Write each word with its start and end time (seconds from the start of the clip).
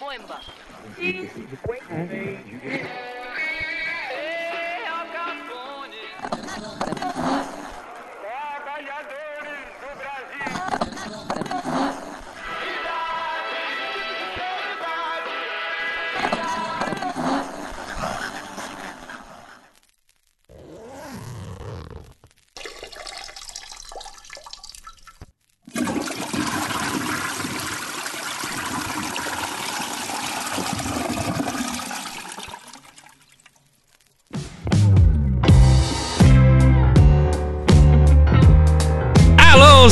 Moemba. 0.00 0.38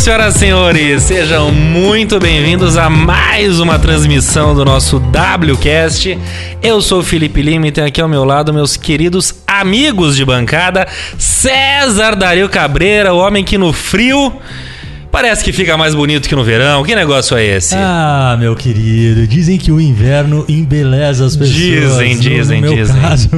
Senhoras 0.06 0.36
e 0.36 0.38
senhores, 0.38 1.02
sejam 1.02 1.50
muito 1.50 2.20
bem-vindos 2.20 2.76
a 2.76 2.88
mais 2.88 3.58
uma 3.58 3.76
transmissão 3.76 4.54
do 4.54 4.64
nosso 4.64 4.98
WCast. 4.98 6.16
Eu 6.62 6.80
sou 6.80 7.00
o 7.00 7.02
Felipe 7.02 7.42
Lima 7.42 7.66
e 7.66 7.72
tenho 7.72 7.88
aqui 7.88 8.00
ao 8.00 8.08
meu 8.08 8.22
lado 8.22 8.54
meus 8.54 8.76
queridos 8.76 9.34
amigos 9.44 10.14
de 10.14 10.24
bancada, 10.24 10.86
César 11.18 12.14
Dario 12.14 12.48
Cabreira, 12.48 13.12
o 13.12 13.18
homem 13.18 13.42
que 13.42 13.58
no 13.58 13.72
frio 13.72 14.32
parece 15.16 15.42
que 15.42 15.50
fica 15.50 15.78
mais 15.78 15.94
bonito 15.94 16.28
que 16.28 16.36
no 16.36 16.44
verão. 16.44 16.84
Que 16.84 16.94
negócio 16.94 17.38
é 17.38 17.42
esse? 17.42 17.74
Ah, 17.74 18.36
meu 18.38 18.54
querido, 18.54 19.26
dizem 19.26 19.56
que 19.56 19.72
o 19.72 19.80
inverno 19.80 20.44
embeleza 20.46 21.24
as 21.24 21.34
pessoas. 21.34 21.56
Dizem, 21.56 22.18
dizem, 22.18 22.60
no 22.60 22.66
meu 22.66 22.76
dizem. 22.76 23.00
caso, 23.00 23.30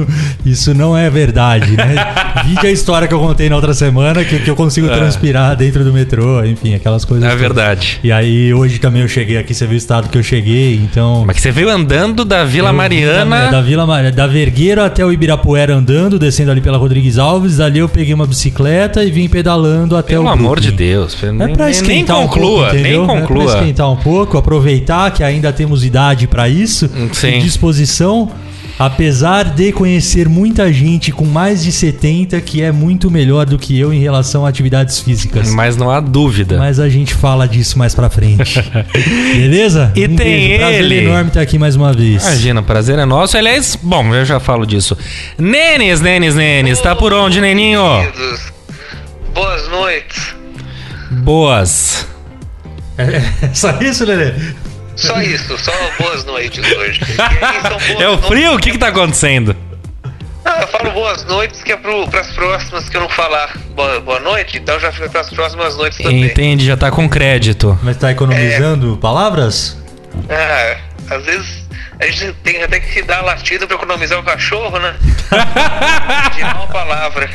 isso 0.45 0.73
não 0.73 0.97
é 0.97 1.09
verdade, 1.09 1.77
né? 1.77 1.95
Vide 2.45 2.67
a 2.67 2.71
história 2.71 3.07
que 3.07 3.13
eu 3.13 3.19
contei 3.19 3.49
na 3.49 3.55
outra 3.55 3.73
semana, 3.73 4.25
que, 4.25 4.39
que 4.39 4.49
eu 4.49 4.57
consigo 4.57 4.89
transpirar 4.89 5.55
dentro 5.55 5.85
do 5.85 5.93
metrô, 5.93 6.43
enfim, 6.43 6.73
aquelas 6.75 7.05
coisas. 7.05 7.23
É 7.23 7.29
todas. 7.29 7.41
verdade. 7.41 7.99
E 8.03 8.11
aí, 8.11 8.53
hoje 8.53 8.77
também 8.79 9.01
eu 9.01 9.07
cheguei 9.07 9.37
aqui, 9.37 9.53
você 9.53 9.65
viu 9.65 9.75
o 9.75 9.77
estado 9.77 10.09
que 10.09 10.17
eu 10.17 10.23
cheguei, 10.23 10.75
então... 10.75 11.23
Mas 11.25 11.37
que 11.37 11.41
você 11.41 11.51
veio 11.51 11.69
andando 11.69 12.25
da 12.25 12.43
Vila 12.43 12.71
Eu 12.71 12.73
Mariana. 12.73 13.37
Da, 13.45 13.51
da 13.51 13.61
Vila 13.61 13.85
Mariana, 13.85 14.13
da 14.13 14.27
Vergueiro 14.27 14.83
até 14.83 15.05
o 15.05 15.13
Ibirapuera 15.13 15.75
andando, 15.75 16.19
descendo 16.19 16.51
ali 16.51 16.59
pela 16.59 16.77
Rodrigues 16.77 17.17
Alves. 17.17 17.55
Dali 17.55 17.79
eu 17.79 17.87
peguei 17.87 18.13
uma 18.13 18.27
bicicleta 18.27 19.01
e 19.01 19.11
vim 19.11 19.29
pedalando 19.29 19.95
até 19.95 20.13
Pelo 20.13 20.25
o 20.25 20.27
amor 20.27 20.59
de. 20.59 20.71
Deus. 20.71 21.17
É 21.23 21.47
pra 21.47 21.68
nem 21.71 21.81
esquentar 21.81 22.19
um 22.19 22.27
conclua, 22.27 22.61
pouco, 22.63 22.75
entendeu? 22.75 23.05
nem 23.07 23.15
É 23.17 23.21
conclua. 23.21 23.45
esquentar 23.53 23.91
um 23.91 23.97
pouco, 23.97 24.37
aproveitar 24.37 25.11
que 25.11 25.23
ainda 25.23 25.51
temos 25.53 25.83
idade 25.85 26.27
pra 26.27 26.47
isso, 26.49 26.89
Sim. 27.13 27.37
e 27.37 27.39
disposição. 27.41 28.29
Apesar 28.77 29.43
de 29.43 29.73
conhecer 29.73 30.29
muita 30.29 30.71
gente 30.71 31.11
com 31.11 31.25
mais 31.25 31.61
de 31.61 31.69
70 31.69 32.39
que 32.39 32.61
é 32.61 32.71
muito 32.71 33.11
melhor 33.11 33.45
do 33.45 33.57
que 33.59 33.77
eu 33.77 33.91
em 33.91 33.99
relação 33.99 34.45
a 34.45 34.49
atividades 34.49 35.01
físicas. 35.01 35.51
Mas 35.51 35.75
não 35.75 35.91
há 35.91 35.99
dúvida. 35.99 36.57
Mas 36.57 36.79
a 36.79 36.87
gente 36.87 37.13
fala 37.13 37.45
disso 37.45 37.77
mais 37.77 37.93
pra 37.93 38.09
frente. 38.09 38.63
Beleza? 39.35 39.91
E 39.97 40.07
tem 40.07 40.15
beijo, 40.15 40.57
prazer 40.59 40.79
ele. 40.79 40.97
enorme 41.03 41.27
estar 41.27 41.41
aqui 41.41 41.59
mais 41.59 41.75
uma 41.75 41.91
vez. 41.91 42.23
Imagina, 42.23 42.63
prazer 42.63 42.97
é 42.97 43.03
nosso. 43.03 43.35
Aliás, 43.37 43.77
bom, 43.81 44.15
eu 44.15 44.23
já 44.23 44.39
falo 44.39 44.65
disso. 44.65 44.97
Nenes, 45.37 45.99
Nenes, 45.99 46.35
Nenes, 46.35 46.79
tá 46.79 46.95
por 46.95 47.11
onde, 47.11 47.41
Neninho? 47.41 47.81
Queridos, 48.13 48.53
boas 49.33 49.67
noites. 49.67 50.35
Boas. 51.11 52.07
É 52.97 53.53
só 53.53 53.71
isso, 53.79 54.05
Lelê? 54.05 54.33
Só 54.95 55.21
isso, 55.21 55.57
só 55.57 55.71
boas 55.97 56.25
noites 56.25 56.63
hoje. 56.75 56.99
E 57.17 57.45
aí, 57.45 57.61
são 57.61 57.77
boas 57.77 58.01
É 58.01 58.09
o 58.09 58.17
frio? 58.17 58.55
O 58.55 58.59
que 58.59 58.71
que 58.71 58.77
tá 58.77 58.89
acontecendo? 58.89 59.55
Não, 60.43 60.55
eu 60.57 60.67
falo 60.67 60.91
boas 60.91 61.23
noites 61.25 61.63
que 61.63 61.71
é 61.71 61.77
pro, 61.77 62.07
pras 62.07 62.27
próximas 62.31 62.89
que 62.89 62.97
eu 62.97 63.01
não 63.01 63.09
falar 63.09 63.55
boa, 63.75 63.99
boa 64.01 64.19
noite, 64.19 64.57
então 64.57 64.79
já 64.79 64.91
fica 64.91 65.09
pras 65.09 65.29
próximas 65.29 65.77
noites 65.77 65.99
também. 65.99 66.25
Entende, 66.25 66.65
já 66.65 66.75
tá 66.75 66.91
com 66.91 67.07
crédito. 67.07 67.77
Mas 67.83 67.97
tá 67.97 68.11
economizando 68.11 68.97
palavras? 68.97 69.77
Ah, 70.29 70.77
às 71.09 71.25
vezes 71.25 71.69
a 71.99 72.05
gente 72.05 72.33
tem 72.43 72.63
até 72.63 72.79
que 72.79 73.01
dar 73.01 73.21
latido 73.21 73.67
pra 73.67 73.75
economizar 73.75 74.17
o 74.19 74.23
cachorro, 74.23 74.79
né? 74.79 74.95
Tirar 76.33 76.55
uma 76.55 76.67
palavra. 76.67 77.29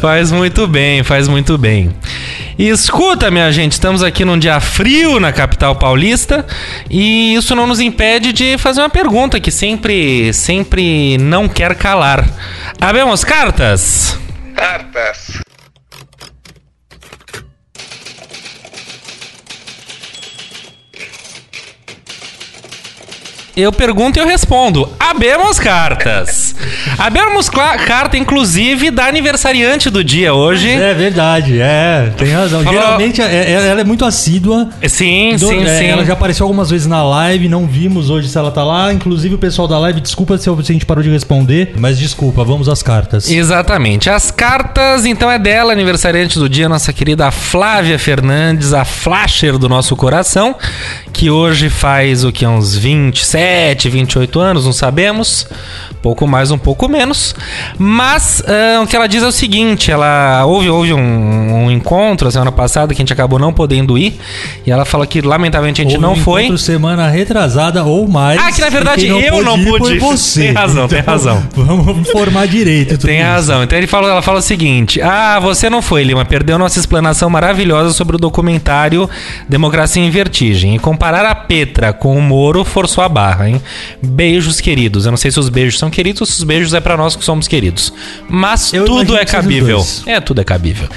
Faz 0.00 0.32
muito 0.32 0.66
bem, 0.66 1.02
faz 1.02 1.28
muito 1.28 1.58
bem. 1.58 1.94
E 2.58 2.70
escuta, 2.70 3.30
minha 3.30 3.52
gente, 3.52 3.72
estamos 3.72 4.02
aqui 4.02 4.24
num 4.24 4.38
dia 4.38 4.58
frio 4.60 5.20
na 5.20 5.30
capital 5.30 5.76
paulista 5.76 6.46
e 6.88 7.34
isso 7.34 7.54
não 7.54 7.66
nos 7.66 7.80
impede 7.80 8.32
de 8.32 8.56
fazer 8.56 8.80
uma 8.80 8.88
pergunta 8.88 9.38
que 9.38 9.50
sempre, 9.50 10.32
sempre 10.32 11.18
não 11.18 11.46
quer 11.46 11.74
calar. 11.74 12.26
Abemos 12.80 13.24
cartas? 13.24 14.18
Cartas. 14.54 15.42
Eu 23.56 23.72
pergunto 23.72 24.18
e 24.18 24.20
eu 24.22 24.26
respondo. 24.26 24.86
Abemos 25.00 25.58
cartas. 25.58 26.54
Abemos 26.98 27.48
carta, 27.48 28.18
inclusive, 28.18 28.90
da 28.90 29.06
aniversariante 29.06 29.88
do 29.88 30.04
dia 30.04 30.34
hoje. 30.34 30.68
É 30.70 30.92
verdade, 30.92 31.58
é, 31.58 32.12
tem 32.18 32.28
razão. 32.32 32.62
Falou- 32.62 32.78
Geralmente 32.78 33.22
é- 33.22 33.24
é- 33.24 33.52
ela 33.70 33.80
é 33.80 33.84
muito 33.84 34.04
assídua. 34.04 34.68
Sim, 34.86 35.36
Do- 35.38 35.48
sim, 35.48 35.62
é, 35.64 35.78
sim. 35.78 35.86
Ela 35.86 36.04
já 36.04 36.12
apareceu 36.12 36.44
algumas 36.44 36.68
vezes 36.68 36.86
na 36.86 37.02
live, 37.02 37.48
não 37.48 37.66
vimos 37.66 38.10
hoje 38.10 38.28
se 38.28 38.36
ela 38.36 38.50
tá 38.50 38.62
lá. 38.62 38.92
Inclusive 38.92 39.36
o 39.36 39.38
pessoal 39.38 39.66
da 39.66 39.78
live, 39.78 40.02
desculpa 40.02 40.36
se 40.36 40.50
a 40.50 40.54
gente 40.62 40.84
parou 40.84 41.02
de 41.02 41.08
responder, 41.08 41.72
mas 41.78 41.98
desculpa, 41.98 42.44
vamos 42.44 42.68
às 42.68 42.82
cartas. 42.82 43.30
Exatamente. 43.30 44.10
As 44.10 44.30
cartas, 44.30 45.06
então, 45.06 45.30
é 45.30 45.38
dela, 45.38 45.72
aniversariante 45.72 46.38
do 46.38 46.46
dia, 46.46 46.68
nossa 46.68 46.92
querida 46.92 47.30
Flávia 47.30 47.98
Fernandes, 47.98 48.74
a 48.74 48.84
flasher 48.84 49.56
do 49.56 49.66
nosso 49.66 49.96
coração, 49.96 50.54
que 51.10 51.30
hoje 51.30 51.70
faz 51.70 52.22
o 52.22 52.30
que? 52.30 52.46
Uns 52.46 52.76
27, 52.76 53.45
28 53.90 54.40
anos, 54.40 54.64
não 54.64 54.72
sabemos. 54.72 55.46
Pouco 56.02 56.26
mais, 56.26 56.50
um 56.50 56.58
pouco 56.58 56.88
menos. 56.88 57.34
Mas 57.78 58.42
ah, 58.46 58.82
o 58.82 58.86
que 58.86 58.94
ela 58.94 59.06
diz 59.08 59.22
é 59.22 59.26
o 59.26 59.32
seguinte: 59.32 59.90
ela 59.90 60.44
houve, 60.46 60.68
houve 60.68 60.92
um, 60.92 61.64
um 61.66 61.70
encontro 61.70 62.30
semana 62.30 62.52
passada 62.52 62.94
que 62.94 63.00
a 63.00 63.02
gente 63.02 63.12
acabou 63.12 63.38
não 63.38 63.52
podendo 63.52 63.96
ir. 63.98 64.18
E 64.64 64.70
ela 64.70 64.84
fala 64.84 65.06
que 65.06 65.20
lamentavelmente 65.20 65.80
a 65.80 65.84
gente 65.84 65.94
Houve 65.94 66.06
não 66.06 66.12
um 66.12 66.16
foi. 66.16 66.56
semana 66.58 67.08
retrasada 67.08 67.82
ou 67.84 68.06
mais. 68.08 68.40
Ah, 68.40 68.52
que 68.52 68.60
na 68.60 68.68
verdade 68.68 69.06
quem 69.06 69.20
eu 69.22 69.42
não 69.42 69.62
pude 69.64 69.98
você. 69.98 70.42
Tem 70.46 70.52
razão, 70.52 70.88
tem 70.88 70.98
Então, 71.00 71.12
razão. 71.14 71.42
Vamos 71.54 72.08
informar 72.08 72.46
direito. 72.46 72.98
Tem 72.98 73.18
isso. 73.20 73.26
razão. 73.28 73.62
Então 73.62 73.76
ele 73.78 73.86
fala, 73.86 74.08
ela 74.10 74.22
fala 74.22 74.38
o 74.38 74.42
seguinte: 74.42 75.00
Ah, 75.00 75.38
você 75.40 75.68
não 75.68 75.82
foi, 75.82 76.02
Lima. 76.04 76.24
Perdeu 76.24 76.58
nossa 76.58 76.78
explanação 76.78 77.28
maravilhosa 77.30 77.92
sobre 77.92 78.16
o 78.16 78.18
documentário 78.18 79.08
Democracia 79.48 80.02
em 80.02 80.10
Vertigem. 80.10 80.74
E 80.74 80.78
comparar 80.78 81.24
a 81.26 81.34
Petra 81.34 81.92
com 81.92 82.16
o 82.16 82.22
Moro 82.22 82.64
forçou 82.64 83.02
a 83.04 83.08
barra, 83.08 83.35
hein? 83.44 83.60
Beijos 84.02 84.60
queridos. 84.60 85.06
Eu 85.06 85.10
não 85.12 85.16
sei 85.16 85.30
se 85.30 85.38
os 85.40 85.48
beijos 85.48 85.78
são 85.78 85.90
queridos 85.90 86.20
ou 86.20 86.26
se 86.26 86.34
os 86.38 86.44
beijos 86.44 86.74
é 86.74 86.80
pra 86.80 86.96
nós 86.96 87.16
que 87.16 87.24
somos 87.24 87.48
queridos. 87.48 87.92
Mas 88.28 88.72
Eu 88.72 88.84
tudo 88.84 89.16
é 89.16 89.24
cabível. 89.24 89.84
É, 90.06 90.20
tudo 90.20 90.40
é 90.40 90.44
cabível. 90.44 90.88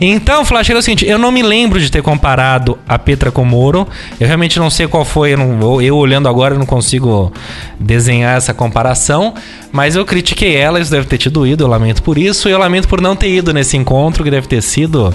Então, 0.00 0.44
Flasheiro, 0.44 0.78
é 0.78 0.80
o 0.80 0.82
seguinte: 0.82 1.06
eu 1.06 1.18
não 1.18 1.30
me 1.30 1.42
lembro 1.42 1.80
de 1.80 1.90
ter 1.90 2.02
comparado 2.02 2.78
a 2.88 2.98
Petra 2.98 3.30
com 3.30 3.42
o 3.42 3.46
Moro. 3.46 3.86
Eu 4.18 4.26
realmente 4.26 4.58
não 4.58 4.70
sei 4.70 4.86
qual 4.86 5.04
foi. 5.04 5.34
Eu, 5.34 5.38
não, 5.38 5.82
eu 5.82 5.96
olhando 5.96 6.28
agora, 6.28 6.54
eu 6.54 6.58
não 6.58 6.66
consigo 6.66 7.32
desenhar 7.78 8.36
essa 8.36 8.54
comparação. 8.54 9.34
Mas 9.72 9.96
eu 9.96 10.04
critiquei 10.04 10.54
ela, 10.56 10.80
isso 10.80 10.90
deve 10.90 11.06
ter 11.06 11.18
te 11.18 11.28
doído. 11.28 11.64
Eu 11.64 11.68
lamento 11.68 12.02
por 12.02 12.16
isso. 12.16 12.48
E 12.48 12.52
eu 12.52 12.58
lamento 12.58 12.86
por 12.88 13.00
não 13.00 13.16
ter 13.16 13.28
ido 13.28 13.52
nesse 13.52 13.76
encontro, 13.76 14.22
que 14.22 14.30
deve 14.30 14.46
ter 14.46 14.62
sido 14.62 15.12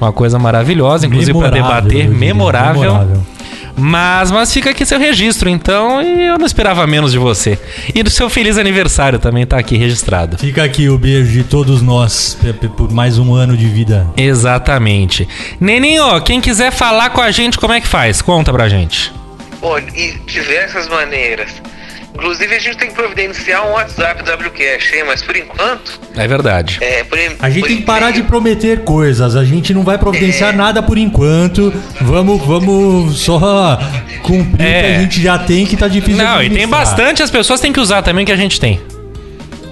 uma 0.00 0.12
coisa 0.12 0.38
maravilhosa, 0.38 1.06
inclusive 1.06 1.38
para 1.38 1.50
Memorável, 1.50 1.82
debater. 1.88 2.02
diria, 2.08 2.18
Memorável. 2.18 3.22
Mas, 3.76 4.30
mas 4.30 4.52
fica 4.52 4.70
aqui 4.70 4.84
seu 4.84 4.98
registro, 4.98 5.48
então, 5.48 6.02
e 6.02 6.26
eu 6.26 6.38
não 6.38 6.46
esperava 6.46 6.86
menos 6.86 7.12
de 7.12 7.18
você. 7.18 7.58
E 7.94 8.02
do 8.02 8.10
seu 8.10 8.28
feliz 8.28 8.58
aniversário 8.58 9.18
também 9.18 9.46
tá 9.46 9.58
aqui 9.58 9.76
registrado. 9.76 10.38
Fica 10.38 10.62
aqui 10.62 10.88
o 10.88 10.98
beijo 10.98 11.32
de 11.32 11.44
todos 11.44 11.82
nós 11.82 12.36
por 12.76 12.92
mais 12.92 13.18
um 13.18 13.34
ano 13.34 13.56
de 13.56 13.66
vida. 13.66 14.06
Exatamente. 14.16 15.28
Neninho, 15.60 16.20
quem 16.22 16.40
quiser 16.40 16.70
falar 16.70 17.10
com 17.10 17.20
a 17.20 17.30
gente, 17.30 17.58
como 17.58 17.72
é 17.72 17.80
que 17.80 17.88
faz? 17.88 18.20
Conta 18.20 18.52
pra 18.52 18.68
gente. 18.68 19.12
Bom, 19.60 19.78
e 19.78 20.18
diversas 20.26 20.88
maneiras. 20.88 21.50
Inclusive 22.14 22.54
a 22.54 22.58
gente 22.58 22.76
tem 22.76 22.88
que 22.88 22.94
providenciar 22.94 23.66
um 23.66 23.70
WhatsApp 23.72 24.22
WCast, 24.22 24.94
hein? 24.96 25.04
Mas 25.06 25.22
por 25.22 25.34
enquanto, 25.34 25.98
É 26.14 26.28
verdade. 26.28 26.78
é, 26.82 27.02
por, 27.04 27.18
A 27.40 27.48
gente 27.50 27.60
por 27.62 27.68
tem 27.68 27.76
que 27.78 27.82
parar 27.84 28.10
de 28.10 28.22
prometer 28.22 28.84
coisas. 28.84 29.34
A 29.34 29.44
gente 29.44 29.72
não 29.72 29.82
vai 29.82 29.96
providenciar 29.96 30.52
É. 30.52 30.56
nada 30.56 30.82
por 30.82 30.98
enquanto. 30.98 31.72
Vamos, 32.02 32.44
vamos 32.46 33.18
só 33.20 33.78
cumprir 34.22 34.54
o 34.54 34.56
que 34.58 34.62
É. 34.62 34.96
a 34.96 35.00
gente 35.00 35.22
já 35.22 35.38
tem, 35.38 35.64
que 35.64 35.76
tá 35.76 35.88
difícil. 35.88 36.18
de 36.18 36.22
Não, 36.22 36.42
e 36.42 36.50
tem 36.50 36.68
bastante, 36.68 37.22
as 37.22 37.30
pessoas 37.30 37.60
têm 37.60 37.72
que 37.72 37.80
usar 37.80 38.02
também 38.02 38.26
que 38.26 38.32
a 38.32 38.36
gente 38.36 38.60
tem. 38.60 38.80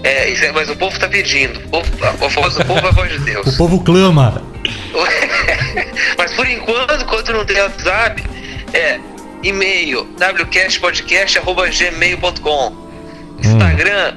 É, 0.02 0.30
isso 0.30 0.42
é, 0.42 0.50
mas 0.52 0.70
o 0.70 0.76
povo 0.76 0.98
tá 0.98 1.06
pedindo. 1.08 1.60
O, 1.66 1.68
povo, 1.68 2.04
a 2.06 2.28
voz 2.28 2.54
do 2.54 2.64
povo 2.64 2.80
é 2.86 2.88
a 2.88 2.92
voz 2.92 3.10
de 3.12 3.18
O 3.18 3.20
Deus. 3.24 3.56
povo 3.56 3.80
clama. 3.80 4.42
mas 6.16 6.32
por 6.32 6.48
enquanto, 6.48 7.02
enquanto 7.02 7.32
não 7.34 7.44
tem 7.44 7.60
WhatsApp, 7.60 8.22
é 8.72 8.98
e-mail 9.42 9.99
wcastpodcast.gmail.com 10.20 12.90
Instagram, 13.38 14.16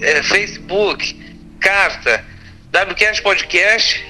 é, 0.00 0.22
Facebook, 0.22 1.14
carta, 1.60 2.24
wcast 2.72 3.22
podcast 3.22 4.02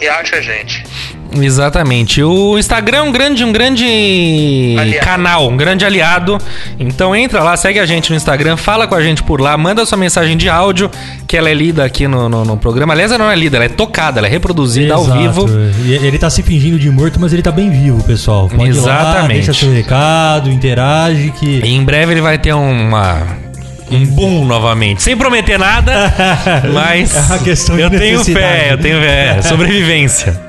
e 0.00 0.08
acha 0.08 0.36
a 0.36 0.40
gente. 0.40 0.84
Exatamente. 1.32 2.22
O 2.22 2.58
Instagram 2.58 2.98
é 2.98 3.02
um 3.02 3.12
grande, 3.12 3.44
um 3.44 3.52
grande 3.52 4.76
Aliado. 4.78 5.04
canal, 5.04 5.48
um 5.48 5.56
grande 5.56 5.84
aliado. 5.84 6.38
Então 6.78 7.14
entra 7.14 7.42
lá, 7.42 7.56
segue 7.56 7.78
a 7.78 7.86
gente 7.86 8.10
no 8.10 8.16
Instagram, 8.16 8.56
fala 8.56 8.86
com 8.86 8.94
a 8.94 9.02
gente 9.02 9.22
por 9.22 9.40
lá, 9.40 9.56
manda 9.56 9.84
sua 9.84 9.98
mensagem 9.98 10.36
de 10.36 10.48
áudio, 10.48 10.90
que 11.26 11.36
ela 11.36 11.50
é 11.50 11.54
lida 11.54 11.84
aqui 11.84 12.08
no, 12.08 12.28
no, 12.28 12.44
no 12.44 12.56
programa. 12.56 12.94
Aliás, 12.94 13.12
ela 13.12 13.24
não 13.24 13.30
é 13.30 13.36
lida, 13.36 13.56
ela 13.58 13.66
é 13.66 13.68
tocada, 13.68 14.18
ela 14.20 14.26
é 14.26 14.30
reproduzida 14.30 14.94
ao 14.94 15.04
Exato. 15.04 15.18
vivo. 15.18 15.46
E 15.84 15.94
Ele 15.94 16.18
tá 16.18 16.30
se 16.30 16.42
fingindo 16.42 16.78
de 16.78 16.90
morto, 16.90 17.20
mas 17.20 17.32
ele 17.32 17.42
tá 17.42 17.52
bem 17.52 17.70
vivo, 17.70 18.02
pessoal. 18.04 18.48
Pode 18.48 18.70
ir 18.70 18.80
lá, 18.80 19.00
Exatamente. 19.00 19.46
deixa 19.46 19.52
seu 19.52 19.72
recado, 19.72 20.50
interage, 20.50 21.32
que... 21.38 21.60
E 21.62 21.74
em 21.74 21.84
breve 21.84 22.12
ele 22.12 22.20
vai 22.22 22.38
ter 22.38 22.54
uma. 22.54 23.47
Um 23.90 24.06
boom 24.06 24.44
novamente. 24.44 25.02
Sem 25.02 25.16
prometer 25.16 25.58
nada, 25.58 26.12
mas. 26.72 27.14
É 27.16 27.20
uma 27.20 27.38
questão 27.38 27.76
de 27.76 27.82
eu 27.82 27.90
tenho 27.90 28.24
fé, 28.24 28.68
eu 28.72 28.78
tenho 28.78 29.00
fé. 29.00 29.40
Sobrevivência. 29.46 30.48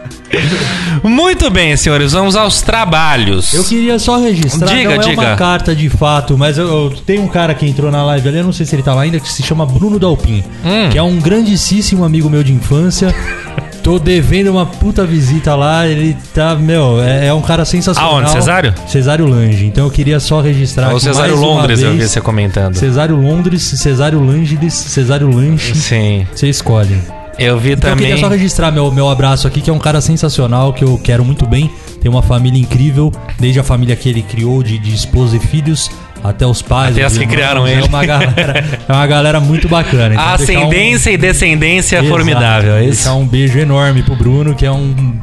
Muito 1.03 1.49
bem, 1.49 1.75
senhores, 1.75 2.11
vamos 2.11 2.35
aos 2.35 2.61
trabalhos. 2.61 3.51
Eu 3.53 3.63
queria 3.63 3.97
só 3.97 4.19
registrar, 4.19 4.67
Diga, 4.67 4.89
não 4.95 5.03
é 5.03 5.07
diga. 5.07 5.21
uma 5.21 5.35
carta 5.35 5.75
de 5.75 5.89
fato, 5.89 6.37
mas 6.37 6.57
eu, 6.57 6.67
eu- 6.67 6.89
tem 7.05 7.17
um 7.19 7.27
cara 7.27 7.53
que 7.55 7.65
entrou 7.65 7.89
na 7.91 8.03
live 8.05 8.27
ali, 8.29 8.37
eu 8.37 8.43
não 8.43 8.53
sei 8.53 8.65
se 8.65 8.75
ele 8.75 8.83
tá 8.83 8.93
lá 8.93 9.01
ainda, 9.03 9.19
que 9.19 9.27
se 9.31 9.41
chama 9.41 9.65
Bruno 9.65 9.97
Dalpin, 9.97 10.43
Hum. 10.63 10.89
que 10.91 10.97
é 10.99 11.01
um 11.03 11.17
grandíssimo 11.19 12.03
amigo 12.03 12.29
meu 12.29 12.43
de 12.43 12.53
infância. 12.53 13.13
Tô 13.89 13.97
devendo 13.97 14.51
uma 14.51 14.67
puta 14.67 15.03
visita 15.03 15.55
lá, 15.55 15.87
ele 15.87 16.15
tá, 16.31 16.53
meu, 16.53 17.01
é, 17.01 17.25
é 17.25 17.33
um 17.33 17.41
cara 17.41 17.65
sensacional. 17.65 18.17
Aonde, 18.17 18.29
Cesário? 18.29 18.71
Cesário 18.85 19.25
Lange. 19.25 19.65
Então 19.65 19.85
eu 19.85 19.89
queria 19.89 20.19
só 20.19 20.41
registrar 20.41 20.89
Ou 20.89 20.97
aqui 20.97 21.05
Cesário 21.05 21.35
Londres, 21.35 21.81
eu 21.81 21.93
vi 21.93 21.97
vez. 21.97 22.11
você 22.11 22.21
comentando. 22.21 22.75
Cesário 22.75 23.15
Londres, 23.15 23.63
Cesário 23.63 24.23
Langes, 24.23 24.75
Cesário 24.75 25.27
Lanche. 25.35 25.73
Sim. 25.73 26.27
Você 26.35 26.47
escolhe. 26.47 26.99
Eu 27.39 27.57
vi 27.57 27.71
Então 27.71 27.89
eu 27.89 27.95
também. 27.95 28.09
queria 28.09 28.21
só 28.21 28.27
registrar 28.27 28.69
meu, 28.71 28.91
meu 28.91 29.09
abraço 29.09 29.47
aqui, 29.47 29.59
que 29.59 29.71
é 29.71 29.73
um 29.73 29.79
cara 29.79 30.01
sensacional, 30.01 30.71
que 30.71 30.83
eu 30.83 30.99
quero 31.03 31.25
muito 31.25 31.47
bem. 31.47 31.71
Tem 31.99 32.11
uma 32.11 32.21
família 32.21 32.61
incrível, 32.61 33.11
desde 33.39 33.59
a 33.59 33.63
família 33.63 33.95
que 33.95 34.07
ele 34.07 34.21
criou, 34.21 34.61
de, 34.61 34.77
de 34.77 34.93
esposa 34.93 35.35
e 35.35 35.39
filhos, 35.39 35.89
até 36.23 36.45
os 36.45 36.61
pais. 36.61 36.95
Até 36.95 37.05
os 37.05 37.13
que 37.13 37.19
irmãos. 37.23 37.33
criaram 37.35 37.67
é 37.67 37.73
ele. 37.73 37.87
Uma 37.87 38.05
galera, 38.05 38.79
é 38.87 38.91
uma 38.91 39.07
galera 39.07 39.39
muito 39.39 39.67
bacana. 39.67 40.13
Então, 40.13 40.25
A 40.27 40.37
deixar 40.37 40.53
um- 40.53 40.57
ascendência 40.67 41.11
e 41.11 41.17
descendência 41.17 41.95
Exato, 41.97 42.09
formidável, 42.09 42.73
é 42.75 42.83
isso? 42.83 43.03
Deixar 43.03 43.13
um 43.15 43.25
beijo 43.27 43.57
enorme 43.59 44.03
pro 44.03 44.15
Bruno, 44.15 44.53
que 44.55 44.65
é 44.65 44.71
um 44.71 45.19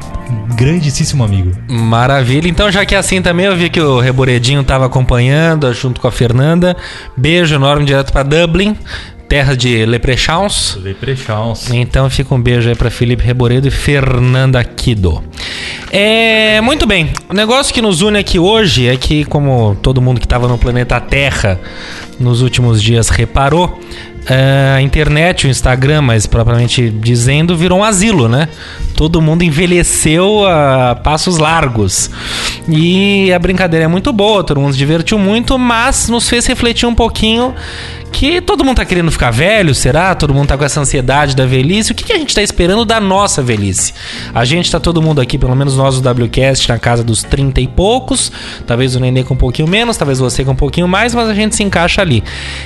grandíssimo 0.55 1.23
amigo. 1.23 1.51
Maravilha. 1.69 2.47
Então, 2.47 2.71
já 2.71 2.85
que 2.85 2.95
é 2.95 2.97
assim 2.97 3.21
também, 3.21 3.45
eu 3.45 3.55
vi 3.55 3.69
que 3.69 3.79
o 3.79 3.99
Reboredinho 3.99 4.63
tava 4.63 4.85
acompanhando, 4.85 5.71
junto 5.73 6.01
com 6.01 6.07
a 6.07 6.11
Fernanda. 6.11 6.75
Beijo 7.15 7.55
enorme 7.55 7.85
direto 7.85 8.11
pra 8.11 8.23
Dublin, 8.23 8.75
terra 9.29 9.55
de 9.55 9.85
Leprechauns. 9.85 10.77
Leprechauns. 10.81 11.69
Então 11.71 12.09
fica 12.09 12.33
um 12.33 12.41
beijo 12.41 12.69
aí 12.69 12.75
pra 12.75 12.89
Felipe 12.89 13.23
Reboredo 13.23 13.67
e 13.67 13.71
Fernanda 13.71 14.63
Kido. 14.63 15.23
É, 15.91 16.59
muito 16.61 16.85
bem. 16.85 17.11
O 17.29 17.33
negócio 17.33 17.73
que 17.73 17.81
nos 17.81 18.01
une 18.01 18.17
aqui 18.17 18.37
hoje 18.37 18.87
é 18.87 18.97
que, 18.97 19.23
como 19.25 19.75
todo 19.81 20.01
mundo 20.01 20.19
que 20.19 20.25
estava 20.25 20.47
no 20.47 20.57
planeta 20.57 20.99
Terra 20.99 21.59
nos 22.19 22.41
últimos 22.41 22.81
dias 22.81 23.09
reparou, 23.09 23.79
é, 24.29 24.75
a 24.75 24.81
internet, 24.81 25.47
o 25.47 25.49
Instagram, 25.49 26.01
mais 26.01 26.27
propriamente 26.27 26.89
dizendo, 26.89 27.55
virou 27.55 27.79
um 27.79 27.83
asilo, 27.83 28.27
né? 28.27 28.49
Todo 28.95 29.21
mundo 29.21 29.43
envelheceu 29.43 30.45
a 30.45 30.95
passos 30.95 31.37
largos. 31.37 32.11
E 32.67 33.31
a 33.31 33.39
brincadeira 33.39 33.85
é 33.85 33.87
muito 33.87 34.11
boa, 34.11 34.43
todo 34.43 34.59
mundo 34.59 34.73
se 34.73 34.77
divertiu 34.77 35.17
muito, 35.17 35.57
mas 35.57 36.09
nos 36.09 36.27
fez 36.27 36.45
refletir 36.45 36.85
um 36.85 36.95
pouquinho 36.95 37.55
que 38.11 38.41
todo 38.41 38.63
mundo 38.63 38.77
tá 38.77 38.85
querendo 38.85 39.11
ficar 39.11 39.31
velho, 39.31 39.73
será? 39.75 40.15
Todo 40.15 40.33
mundo 40.33 40.47
tá 40.47 40.57
com 40.57 40.63
essa 40.63 40.79
ansiedade 40.79 41.35
da 41.35 41.45
velhice. 41.45 41.91
O 41.91 41.95
que, 41.95 42.03
que 42.03 42.13
a 42.13 42.17
gente 42.17 42.33
tá 42.33 42.41
esperando 42.41 42.83
da 42.83 42.99
nossa 42.99 43.41
velhice? 43.41 43.93
A 44.33 44.43
gente 44.45 44.71
tá 44.71 44.79
todo 44.79 45.01
mundo 45.01 45.21
aqui, 45.21 45.37
pelo 45.37 45.55
menos 45.55 45.77
nós 45.77 45.99
do 45.99 46.09
WCast, 46.09 46.69
na 46.69 46.79
casa 46.79 47.03
dos 47.03 47.23
30 47.23 47.61
e 47.61 47.67
poucos. 47.67 48.31
Talvez 48.65 48.95
o 48.95 48.99
Nenê 48.99 49.23
com 49.23 49.33
um 49.33 49.37
pouquinho 49.37 49.67
menos, 49.67 49.97
talvez 49.97 50.19
você 50.19 50.43
com 50.43 50.51
um 50.51 50.55
pouquinho 50.55 50.87
mais, 50.87 51.13
mas 51.13 51.29
a 51.29 51.33
gente 51.33 51.55
se 51.55 51.63
encaixa 51.63 52.01
ali. 52.01 52.23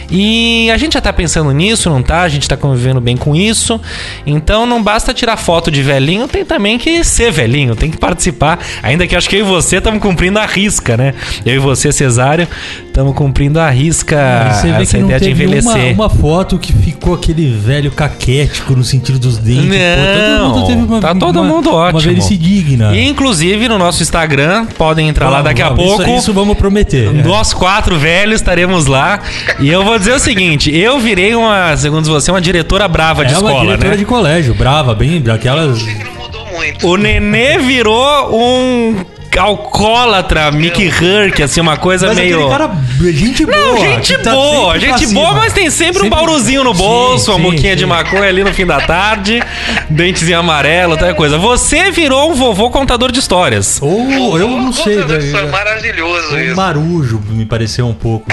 E 0.09 0.69
a 0.71 0.77
gente 0.77 0.93
já 0.93 1.01
tá 1.01 1.11
pensando 1.11 1.51
nisso, 1.51 1.89
não 1.89 2.01
tá? 2.01 2.21
A 2.21 2.29
gente 2.29 2.47
tá 2.47 2.55
convivendo 2.55 3.01
bem 3.01 3.17
com 3.17 3.35
isso. 3.35 3.79
Então 4.25 4.65
não 4.65 4.81
basta 4.81 5.13
tirar 5.13 5.37
foto 5.37 5.69
de 5.69 5.81
velhinho, 5.81 6.27
tem 6.27 6.45
também 6.45 6.77
que 6.77 7.03
ser 7.03 7.31
velhinho, 7.31 7.75
tem 7.75 7.91
que 7.91 7.97
participar. 7.97 8.59
Ainda 8.81 9.05
que 9.05 9.15
acho 9.15 9.29
que 9.29 9.35
eu 9.35 9.39
e 9.41 9.43
você 9.43 9.77
estamos 9.77 10.01
cumprindo 10.01 10.39
a 10.39 10.45
risca, 10.45 10.95
né? 10.95 11.13
Eu 11.45 11.55
e 11.55 11.59
você, 11.59 11.91
Cesário, 11.91 12.47
estamos 12.91 13.15
cumprindo 13.15 13.57
a 13.59 13.69
risca 13.69 14.51
Você 14.53 14.71
vê 14.73 14.81
essa 14.83 14.97
que 14.97 15.03
não 15.03 15.07
ideia 15.09 15.19
de 15.19 15.25
teve 15.27 15.45
uma, 15.45 15.55
envelhecer. 15.57 15.93
uma 15.95 16.09
foto 16.09 16.59
que 16.59 16.73
ficou 16.73 17.13
aquele 17.15 17.47
velho 17.49 17.89
caquético 17.89 18.75
no 18.75 18.83
sentido 18.83 19.17
dos 19.17 19.37
dentes. 19.37 19.69
Não, 19.69 20.99
tá 20.99 21.15
todo 21.15 21.39
uma- 21.41 21.43
mundo 21.49 21.73
ótimo. 21.73 21.99
Uma 21.99 22.05
velhice 22.05 22.37
digna. 22.37 22.93
E, 22.95 23.07
inclusive 23.07 23.67
no 23.69 23.77
nosso 23.77 24.03
Instagram, 24.03 24.65
podem 24.77 25.07
entrar 25.07 25.25
lá 25.29 25.37
Vamos, 25.37 25.45
daqui 25.45 25.61
a 25.61 25.69
vamos, 25.69 25.83
pouco. 25.85 26.01
Isso, 26.03 26.11
isso 26.17 26.33
vamos 26.33 26.57
prometer. 26.57 27.11
Nós 27.25 27.53
quatro 27.53 27.97
velhos 27.97 28.35
estaremos 28.41 28.85
lá. 28.87 29.21
E 29.59 29.69
eu 29.69 29.83
vou 29.85 29.97
dizer 29.97 30.13
o 30.13 30.19
seguinte: 30.19 30.69
eu 30.75 30.99
virei 30.99 31.33
uma, 31.33 31.75
segundo 31.77 32.05
você, 32.09 32.29
uma 32.29 32.41
diretora 32.41 32.87
brava 32.89 33.23
de 33.25 33.33
é 33.33 33.37
uma 33.37 33.49
escola, 33.51 33.65
diretora 33.67 33.91
né? 33.91 33.97
de 33.97 34.05
colégio, 34.05 34.53
brava, 34.53 34.93
bem 34.93 35.21
daquelas. 35.21 35.77
Achei 35.77 35.95
que 35.95 36.03
não 36.03 36.13
mudou 36.13 36.45
muito. 36.47 36.87
O 36.87 36.97
Nenê 36.97 37.57
virou 37.57 38.35
um 38.37 38.97
alcoólatra, 39.39 40.51
Mickey 40.51 40.87
Herc, 40.87 41.41
assim, 41.41 41.61
uma 41.61 41.77
coisa 41.77 42.07
Mas 42.07 42.17
meio. 42.17 42.47
cara, 42.49 42.69
gente 42.99 43.45
boa. 43.45 43.57
Não, 43.57 43.77
gente 43.77 44.17
tá 44.19 44.31
boa, 44.31 44.71
pra 44.71 44.79
gente 44.79 45.07
boa, 45.13 45.33
mas 45.33 45.53
tem 45.53 45.69
sempre, 45.69 45.99
um 46.01 46.03
Sempre- 46.05 46.09
bauruzinho 46.09 46.63
no 46.63 46.73
Sim, 46.75 46.81
bolso, 46.81 47.31
uma 47.31 47.37
sim, 47.37 47.43
boquinha 47.43 47.71
sim. 47.73 47.77
de 47.77 47.85
maconha 47.85 48.27
ali 48.27 48.43
no 48.43 48.53
fim 48.53 48.65
da 48.65 48.79
tarde, 48.81 49.41
dentezinho 49.89 50.39
amarelo, 50.39 50.97
tal 50.97 51.13
coisa. 51.15 51.37
Você 51.37 51.91
virou 51.91 52.31
um 52.31 52.35
vovô 52.35 52.69
contador 52.69 53.11
de 53.11 53.19
histórias. 53.19 53.79
Ou 53.81 54.37
eu 54.39 54.47
não 54.49 54.71
sei, 54.73 55.01
velho. 55.03 55.51
maravilhoso 55.51 56.35
O 56.35 56.39
isso. 56.39 56.55
marujo 56.55 57.21
me 57.29 57.45
pareceu 57.45 57.87
um 57.87 57.93
pouco. 57.93 58.25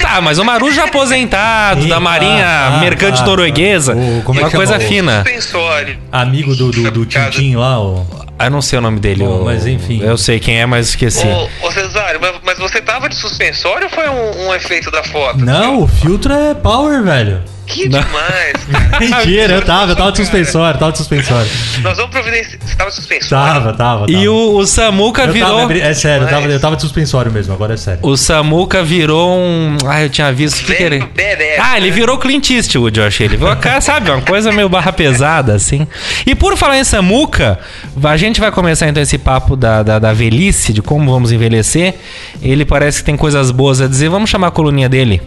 Tá, 0.00 0.20
mas 0.20 0.38
o 0.38 0.44
Maru 0.44 0.72
já 0.72 0.84
aposentado, 0.84 1.82
Sim, 1.82 1.88
da 1.88 2.00
Marinha 2.00 2.44
tá, 2.44 2.70
tá, 2.72 2.78
Mercante 2.80 3.18
tá, 3.20 3.26
Norueguesa. 3.26 3.94
tá. 3.94 4.00
O- 4.00 4.22
como 4.24 4.40
é 4.40 4.42
uma 4.44 4.50
que 4.50 4.56
coisa 4.56 4.72
chama 4.74 4.84
o- 4.84 4.88
fina. 4.88 5.22
Suspensório. 5.24 5.98
Amigo 6.10 6.54
do, 6.56 6.70
do, 6.70 6.90
do 6.90 7.06
Tintin 7.06 7.56
lá, 7.56 7.78
ó. 7.80 8.02
Ah, 8.18 8.24
Eu 8.44 8.50
não 8.50 8.62
sei 8.62 8.78
o 8.78 8.82
nome 8.82 8.98
dele. 9.00 9.24
Bom, 9.24 9.40
o- 9.40 9.44
mas 9.44 9.66
enfim. 9.66 10.00
Eu 10.02 10.16
sei 10.16 10.38
quem 10.40 10.60
é, 10.60 10.66
mas 10.66 10.88
esqueci. 10.90 11.26
Ô, 11.26 11.66
ô 11.66 11.70
Cesário, 11.72 12.18
mas, 12.20 12.34
mas 12.44 12.58
você 12.58 12.80
tava 12.80 13.08
de 13.08 13.14
suspensório 13.16 13.84
ou 13.86 13.90
foi 13.90 14.08
um, 14.08 14.48
um 14.48 14.54
efeito 14.54 14.90
da 14.90 15.02
foto? 15.04 15.38
Não, 15.38 15.82
o 15.82 15.88
filtro 15.88 16.32
é 16.32 16.54
power, 16.54 17.02
velho. 17.02 17.42
Que 17.70 17.88
demais, 17.88 18.52
cara. 18.70 18.98
Mentira, 18.98 19.54
eu 19.54 19.62
tava, 19.62 19.92
eu 19.92 19.96
tava 19.96 20.12
de 20.12 20.18
suspensório, 20.18 20.78
tava 20.78 20.92
de 20.92 20.98
suspensório. 20.98 21.50
Nós 21.82 21.96
vamos 21.96 22.10
providenciar. 22.10 22.58
Você 22.60 22.74
tava 22.76 22.90
de 22.90 22.96
suspensório? 22.96 23.52
Tava, 23.54 23.72
tava, 23.72 24.06
tava. 24.06 24.10
E 24.10 24.28
o, 24.28 24.56
o 24.56 24.66
Samuca 24.66 25.22
Eu 25.24 25.32
virou. 25.32 25.60
tava, 25.60 25.78
é 25.78 25.94
sério, 25.94 26.26
eu 26.26 26.30
tava, 26.30 26.46
eu 26.46 26.60
tava 26.60 26.76
de 26.76 26.82
suspensório 26.82 27.30
mesmo, 27.32 27.52
agora 27.54 27.74
é 27.74 27.76
sério. 27.76 28.00
O 28.02 28.16
Samuca 28.16 28.82
virou 28.82 29.36
um. 29.38 29.76
Ah, 29.86 30.02
eu 30.02 30.08
tinha 30.10 30.32
visto. 30.32 30.64
Que, 30.64 30.74
que 30.74 30.82
Velho 30.82 30.94
ele. 30.96 31.04
badass, 31.06 31.58
Ah, 31.60 31.76
ele 31.76 31.86
né? 31.90 31.92
virou 31.92 32.18
Clint 32.18 32.50
Eastwood, 32.50 32.98
eu 32.98 33.06
achei. 33.06 33.26
Ele 33.26 33.36
virou, 33.36 33.54
cara, 33.56 33.80
sabe, 33.80 34.10
uma 34.10 34.20
coisa 34.20 34.50
meio 34.52 34.68
barra 34.68 34.92
pesada, 34.92 35.54
assim. 35.54 35.86
E 36.26 36.34
por 36.34 36.56
falar 36.56 36.78
em 36.78 36.84
Samuca, 36.84 37.58
a 38.02 38.16
gente 38.16 38.40
vai 38.40 38.50
começar 38.50 38.88
então 38.88 39.02
esse 39.02 39.16
papo 39.18 39.54
da, 39.56 39.82
da, 39.82 39.98
da 39.98 40.12
velhice, 40.12 40.72
de 40.72 40.82
como 40.82 41.10
vamos 41.10 41.30
envelhecer. 41.32 41.94
Ele 42.42 42.64
parece 42.64 42.98
que 42.98 43.04
tem 43.04 43.16
coisas 43.16 43.50
boas 43.50 43.80
a 43.80 43.86
dizer. 43.86 44.08
Vamos 44.08 44.28
chamar 44.28 44.48
a 44.48 44.50
coluninha 44.50 44.88
dele. 44.88 45.22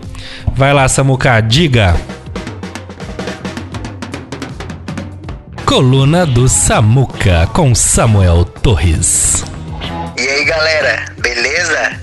Vai 0.56 0.74
lá, 0.74 0.88
Samuca, 0.88 1.40
diga. 1.42 1.96
Coluna 5.74 6.24
do 6.24 6.48
Samuca 6.48 7.50
com 7.52 7.74
Samuel 7.74 8.46
Torres. 8.46 9.44
E 10.16 10.22
aí, 10.22 10.46
galera, 10.46 11.04
beleza? 11.18 11.94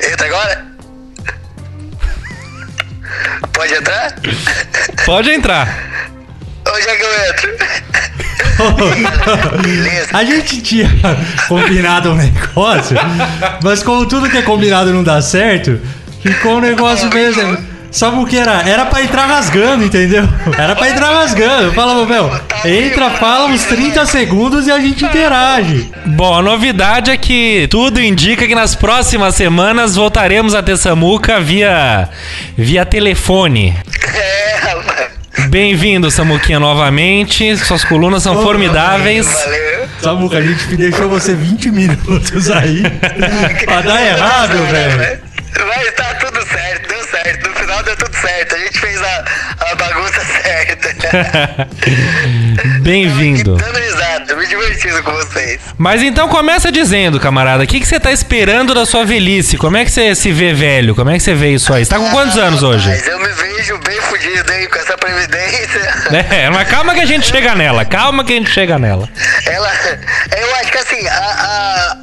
Entra 0.00 0.26
agora? 0.26 0.66
Pode 3.52 3.74
entrar? 3.74 4.14
Pode 5.04 5.30
entrar. 5.30 5.68
Onde 6.74 6.88
é 6.88 6.96
que 6.96 7.02
eu 7.02 7.14
entro? 7.28 7.50
Beleza? 9.60 10.08
A 10.14 10.24
gente 10.24 10.62
tinha 10.62 10.88
combinado 11.48 12.12
um 12.12 12.16
negócio, 12.16 12.96
mas 13.62 13.82
como 13.82 14.06
tudo 14.06 14.30
que 14.30 14.38
é 14.38 14.42
combinado 14.42 14.90
não 14.90 15.04
dá 15.04 15.20
certo, 15.20 15.78
ficou 16.22 16.56
um 16.56 16.60
negócio 16.60 17.10
mesmo. 17.10 17.75
Sabe 17.96 18.18
o 18.18 18.26
que 18.26 18.36
era? 18.36 18.60
Era 18.68 18.84
pra 18.84 19.02
entrar 19.02 19.24
rasgando, 19.24 19.82
entendeu? 19.82 20.28
Era 20.58 20.76
pra 20.76 20.90
entrar 20.90 21.14
rasgando. 21.14 21.72
Falava, 21.72 22.04
meu, 22.04 22.30
entra, 22.62 23.08
fala 23.12 23.46
uns 23.46 23.64
30 23.64 24.04
segundos 24.04 24.66
e 24.66 24.70
a 24.70 24.78
gente 24.78 25.02
interage. 25.02 25.90
Bom, 26.04 26.34
a 26.34 26.42
novidade 26.42 27.10
é 27.10 27.16
que 27.16 27.66
tudo 27.70 27.98
indica 27.98 28.46
que 28.46 28.54
nas 28.54 28.74
próximas 28.74 29.34
semanas 29.34 29.96
voltaremos 29.96 30.54
a 30.54 30.62
ter 30.62 30.76
Samuca 30.76 31.40
via, 31.40 32.10
via 32.54 32.84
telefone. 32.84 33.74
É, 34.14 34.56
rapaz. 34.60 35.06
Bem-vindo, 35.48 36.10
Samuquinha, 36.10 36.60
novamente. 36.60 37.56
Suas 37.56 37.82
colunas 37.82 38.22
são 38.22 38.42
formidáveis. 38.42 39.26
Valeu. 39.26 39.88
Samuca, 40.02 40.36
a 40.36 40.42
gente 40.42 40.76
deixou 40.76 41.08
você 41.08 41.34
20 41.34 41.70
minutos 41.70 42.50
aí 42.50 42.82
pra 43.64 43.80
dar 43.80 44.02
errado, 44.04 44.66
velho. 44.66 45.18
Mas 45.64 45.94
tá 45.94 46.15
final 47.66 47.82
deu 47.82 47.96
tudo 47.96 48.16
certo. 48.16 48.54
A 48.54 48.58
gente 48.58 48.78
fez 48.78 49.02
a, 49.02 49.24
a 49.70 49.74
bagunça 49.74 50.20
certa. 50.42 51.68
Bem-vindo. 52.80 53.56
Dando 53.56 53.78
risada, 53.78 54.36
me 54.36 54.46
divertindo 54.46 55.02
com 55.02 55.10
vocês. 55.12 55.60
Mas 55.76 56.02
então 56.02 56.28
começa 56.28 56.70
dizendo, 56.70 57.18
camarada, 57.18 57.64
o 57.64 57.66
que, 57.66 57.80
que 57.80 57.86
você 57.86 57.98
tá 57.98 58.12
esperando 58.12 58.72
da 58.74 58.86
sua 58.86 59.04
velhice? 59.04 59.56
Como 59.56 59.76
é 59.76 59.84
que 59.84 59.90
você 59.90 60.14
se 60.14 60.30
vê 60.32 60.54
velho? 60.54 60.94
Como 60.94 61.10
é 61.10 61.14
que 61.14 61.20
você 61.22 61.34
vê 61.34 61.54
isso 61.54 61.72
aí? 61.74 61.84
Você 61.84 61.90
tá 61.90 61.98
com 61.98 62.10
quantos 62.10 62.36
anos 62.38 62.62
hoje? 62.62 62.88
Mas 62.88 63.06
eu 63.06 63.18
me 63.18 63.28
vejo 63.28 63.78
bem 63.78 64.00
fudido, 64.02 64.52
hein, 64.52 64.68
com 64.68 64.78
essa 64.78 64.96
previdência. 64.96 65.56
É, 66.30 66.48
mas 66.50 66.68
calma 66.68 66.94
que 66.94 67.00
a 67.00 67.04
gente 67.06 67.26
chega 67.26 67.54
nela, 67.54 67.84
calma 67.84 68.24
que 68.24 68.32
a 68.32 68.36
gente 68.36 68.50
chega 68.50 68.78
nela. 68.78 69.08
Ela. 69.44 69.70
Eu 70.38 70.54
acho 70.56 70.70
que 70.72 70.78
assim, 70.78 71.06
a. 71.08 71.12
a- 71.14 71.96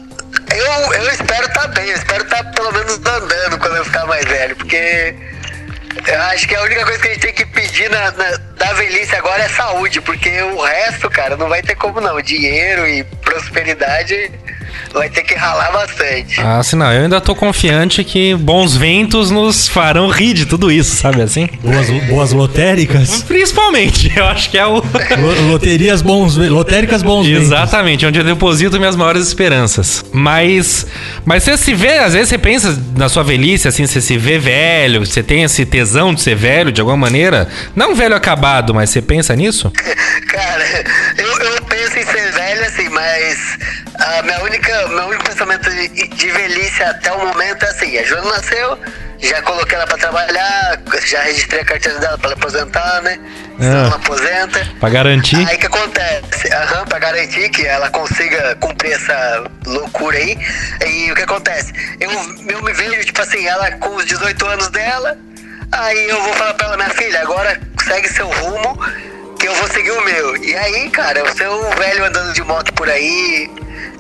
eu, 0.54 0.94
eu 0.94 1.10
espero 1.12 1.48
estar 1.48 1.68
bem, 1.70 1.88
eu 1.90 1.96
espero 1.98 2.24
estar 2.24 2.44
pelo 2.52 2.72
menos 2.74 2.94
andando 2.98 3.58
quando 3.58 3.78
eu 3.78 3.86
ficar 3.86 4.06
mais 4.06 4.24
velho, 4.26 4.56
porque 4.56 5.16
eu 6.08 6.22
acho 6.24 6.48
que 6.48 6.56
a 6.56 6.62
única 6.62 6.84
coisa 6.84 7.00
que 7.00 7.08
a 7.08 7.14
gente 7.14 7.22
tem 7.22 7.34
que 7.34 7.46
pedir 7.46 7.90
na, 7.90 8.12
na- 8.12 8.38
da 8.58 8.74
velhice 8.74 9.16
agora 9.16 9.44
é 9.44 9.50
saúde, 9.50 10.00
porque 10.02 10.30
o 10.42 10.62
resto, 10.62 11.10
cara, 11.10 11.36
não 11.38 11.50
vai 11.50 11.62
ter 11.62 11.76
como 11.76 12.00
não. 12.02 12.20
Dinheiro 12.22 12.88
e 12.88 13.04
prosperidade 13.04 14.32
vai 14.94 15.10
ter 15.10 15.24
que 15.24 15.34
ralar 15.36 15.72
bastante. 15.72 16.40
Ah, 16.42 16.60
assim 16.60 16.76
não, 16.76 16.92
eu 16.92 17.04
ainda 17.04 17.20
tô 17.22 17.36
confiante 17.36 18.04
que 18.04 18.36
bons 18.36 18.76
ventos 18.76 19.30
nos 19.32 19.68
farão 19.68 20.10
rir 20.10 20.34
de 20.34 20.46
tudo 20.46 20.72
isso, 20.72 20.96
sabe 20.96 21.22
assim? 21.22 21.48
Boas, 21.62 21.90
boas 22.08 22.32
lotéricas. 22.32 23.24
Principalmente, 23.24 24.12
eu 24.16 24.26
acho 24.26 24.50
que 24.50 24.58
é 24.58 24.66
o. 24.66 24.76
Lo- 24.76 25.44
Loterias 25.54 26.02
bons, 26.02 26.36
lotéricas 26.38 27.02
bons 27.04 27.26
ventos. 27.28 27.44
Exatamente, 27.44 28.06
onde 28.06 28.20
eu 28.20 28.24
deposito 28.24 28.78
minhas 28.80 28.96
maiores 28.96 29.28
esperanças. 29.28 30.04
Mas, 30.12 30.86
mas 31.26 31.44
você 31.44 31.58
se 31.58 31.74
vê, 31.74 31.98
às 32.00 32.14
vezes 32.14 32.30
você 32.30 32.38
pensa 32.38 32.78
na 32.96 33.08
sua 33.10 33.24
velhice, 33.24 33.68
assim, 33.68 33.86
você 33.86 34.02
se 34.02 34.18
vê 34.18 34.38
velho, 34.40 35.06
você 35.06 35.22
tem 35.24 35.44
esse 35.44 35.66
tesão 35.66 36.14
de 36.14 36.22
ser 36.22 36.36
velho 36.36 36.72
de 36.72 36.82
alguma 36.82 36.98
maneira. 36.98 37.48
Não 37.76 37.96
velho 37.96 38.16
acabado, 38.16 38.74
mas 38.74 38.90
você 38.90 39.02
pensa 39.02 39.36
nisso? 39.36 39.72
Cara, 40.28 40.84
eu, 41.18 41.28
eu 41.56 41.62
penso 41.64 41.98
em 42.00 42.06
ser 42.06 42.32
velho 42.32 42.66
assim, 42.66 42.90
mas 42.90 43.58
a 44.00 44.22
minha 44.24 44.42
única, 44.44 44.88
meu 44.88 45.06
único 45.08 45.24
pensamento 45.26 45.70
de, 45.70 45.88
de 46.08 46.32
velhice 46.32 46.84
até 46.84 47.12
o 47.12 47.20
momento 47.28 47.64
é 47.64 47.70
assim: 47.70 47.98
a 47.98 48.04
Joana 48.04 48.32
nasceu, 48.32 48.78
já 49.20 49.42
coloquei 49.44 49.76
ela 49.78 49.88
pra 49.88 49.98
trabalhar, 49.98 50.80
já 51.06 51.22
registrei 51.22 51.62
a 51.62 51.66
carteira 51.66 52.00
dela 52.00 52.18
pra 52.18 52.30
ela 52.32 52.38
aposentar, 52.40 53.02
né? 53.02 53.20
Ela 53.60 53.70
Ah. 53.86 53.90
não 53.90 53.96
aposenta. 53.96 54.68
Pra 54.80 54.90
garantir. 54.90 55.48
Aí 55.48 55.56
o 55.56 55.60
que 55.60 55.68
acontece? 55.68 56.54
Aham, 56.54 56.86
pra 56.86 57.00
garantir 57.00 57.50
que 57.50 57.66
ela 57.66 57.90
consiga 57.92 58.56
cumprir 58.56 58.94
essa 58.94 59.44
loucura 59.66 60.18
aí. 60.18 60.38
E 60.88 61.12
o 61.12 61.16
que 61.16 61.22
acontece? 61.22 61.72
Eu, 62.00 62.10
eu 62.50 62.62
me 62.64 62.74
vejo, 62.74 63.06
tipo 63.06 63.22
assim, 63.22 63.46
ela 63.48 63.72
com 63.74 63.96
os 63.96 64.06
18 64.06 64.46
anos 64.48 64.70
dela. 64.70 65.18
Aí 65.72 66.10
eu 66.10 66.22
vou 66.22 66.34
falar 66.34 66.54
pra 66.56 66.68
ela, 66.68 66.78
minha 66.78 66.90
filha, 66.90 67.22
agora 67.22 67.60
segue 67.84 68.08
seu 68.10 68.28
rumo, 68.28 68.80
que 69.44 69.48
eu 69.50 69.56
vou 69.56 69.68
seguir 69.68 69.92
o 69.92 70.02
meu. 70.06 70.38
E 70.38 70.56
aí, 70.56 70.90
cara, 70.90 71.20
eu 71.20 71.28
ser 71.36 71.50
um 71.50 71.70
velho 71.72 72.06
andando 72.06 72.32
de 72.34 72.42
moto 72.44 72.72
por 72.76 72.90
aí 72.90 73.52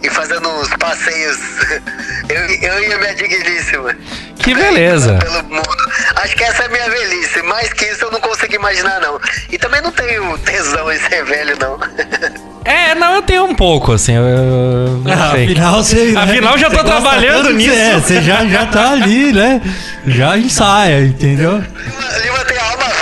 e 0.01 0.09
fazendo 0.09 0.47
uns 0.47 0.69
passeios. 0.77 1.38
Eu, 2.29 2.39
eu 2.39 2.83
e 2.89 2.93
a 2.93 2.97
minha 2.97 3.13
digníssima. 3.15 3.93
Que 4.38 4.55
beleza. 4.55 5.19
Pelo 5.21 5.43
mundo. 5.43 5.67
Acho 6.15 6.35
que 6.38 6.43
essa 6.43 6.63
é 6.63 6.65
a 6.67 6.69
minha 6.69 6.89
velhice. 6.89 7.41
Mais 7.43 7.71
que 7.73 7.83
isso 7.83 8.05
eu 8.05 8.12
não 8.12 8.21
consigo 8.21 8.55
imaginar, 8.55 9.01
não. 9.01 9.19
E 9.51 9.57
também 9.57 9.81
não 9.81 9.91
tenho 9.91 10.38
tesão 10.39 10.89
em 10.91 10.97
ser 10.97 11.25
velho, 11.25 11.57
não. 11.59 11.77
É, 12.65 12.95
não, 12.95 13.15
eu 13.15 13.21
tenho 13.21 13.43
um 13.43 13.53
pouco, 13.53 13.91
assim, 13.91 14.15
eu, 14.15 14.23
eu 14.23 15.01
não 15.03 15.12
Ah, 15.12 15.31
sei. 15.33 15.43
Afinal, 15.43 15.83
você. 15.83 15.95
né, 16.13 16.21
Afinal, 16.21 16.57
já 16.57 16.69
tô 16.69 16.81
trabalhando 16.81 17.51
nisso. 17.51 17.75
você 17.75 17.81
é, 17.81 17.93
Você 18.00 18.21
já, 18.21 18.45
já 18.45 18.65
tá 18.67 18.91
ali, 18.93 19.33
né? 19.33 19.62
Já 20.07 20.38
ensaia, 20.38 21.01
entendeu? 21.01 21.57
Lima 21.57 22.45
tem 22.45 22.57
alma 22.57 22.85
velha, 22.85 22.88
né? 22.88 22.92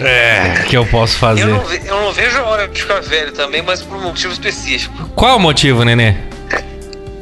É, 0.00 0.64
que 0.68 0.76
eu 0.76 0.86
posso 0.86 1.18
fazer. 1.18 1.42
Eu 1.42 1.48
não, 1.48 1.60
ve- 1.64 1.82
eu 1.84 2.00
não 2.02 2.12
vejo 2.12 2.38
a 2.38 2.44
hora 2.44 2.68
de 2.68 2.80
ficar 2.80 3.00
velho 3.00 3.32
também, 3.32 3.62
mas 3.62 3.82
por 3.82 3.96
um 3.96 4.02
motivo 4.02 4.32
específico. 4.32 5.08
Qual 5.14 5.36
o 5.36 5.40
motivo, 5.40 5.84
nenê? 5.84 6.14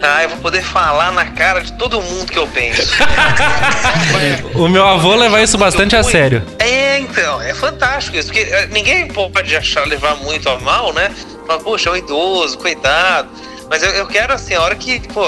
Ah, 0.02 0.22
eu 0.22 0.28
vou 0.28 0.38
poder 0.38 0.62
falar 0.62 1.10
na 1.10 1.24
cara 1.24 1.60
de 1.62 1.72
todo 1.72 2.00
mundo 2.02 2.30
que 2.30 2.38
eu 2.38 2.46
penso. 2.48 2.92
O 4.54 4.68
meu 4.68 4.86
avô 4.86 5.14
leva 5.14 5.40
isso 5.42 5.58
bastante 5.58 5.96
a 5.96 6.02
sério. 6.02 6.42
É, 6.58 6.98
então, 6.98 7.40
é 7.42 7.52
fantástico 7.54 8.16
isso, 8.16 8.28
porque 8.32 8.40
eh, 8.48 8.68
ninguém 8.70 9.06
pode 9.08 9.54
achar 9.56 9.86
levar 9.86 10.16
muito 10.16 10.48
a 10.48 10.58
mal, 10.60 10.92
né? 10.92 11.10
Falar, 11.46 11.60
poxa, 11.60 11.88
é 11.88 11.92
um 11.92 11.96
idoso, 11.96 12.56
coitado. 12.58 13.28
Mas 13.68 13.82
eu, 13.82 13.90
eu 13.90 14.06
quero 14.06 14.32
assim, 14.32 14.54
a 14.54 14.60
hora 14.62 14.74
que, 14.74 15.00
pô, 15.08 15.26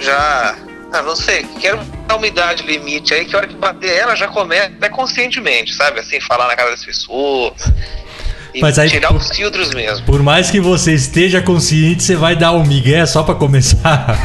já. 0.00 0.54
Ah, 0.92 1.02
não 1.02 1.14
sei, 1.14 1.44
quero 1.60 1.78
dar 2.06 2.16
uma 2.16 2.26
idade 2.26 2.64
limite 2.64 3.14
aí, 3.14 3.24
que 3.24 3.34
a 3.34 3.38
hora 3.38 3.46
que 3.46 3.54
bater 3.54 3.96
ela 3.96 4.16
já 4.16 4.26
começa 4.26 4.66
até 4.66 4.88
conscientemente, 4.88 5.74
sabe? 5.74 6.00
Assim, 6.00 6.20
falar 6.20 6.48
na 6.48 6.56
cara 6.56 6.70
das 6.70 6.84
pessoas. 6.84 7.54
E 8.54 8.60
Mas 8.60 8.78
aí, 8.78 8.88
tirar 8.90 9.12
os 9.14 9.28
filtros 9.30 9.72
mesmo. 9.74 10.04
Por 10.06 10.22
mais 10.22 10.50
que 10.50 10.60
você 10.60 10.92
esteja 10.92 11.40
consciente, 11.40 12.02
você 12.02 12.16
vai 12.16 12.34
dar 12.34 12.52
um 12.52 12.64
migué 12.64 13.04
só 13.06 13.22
pra 13.22 13.34
começar 13.34 13.78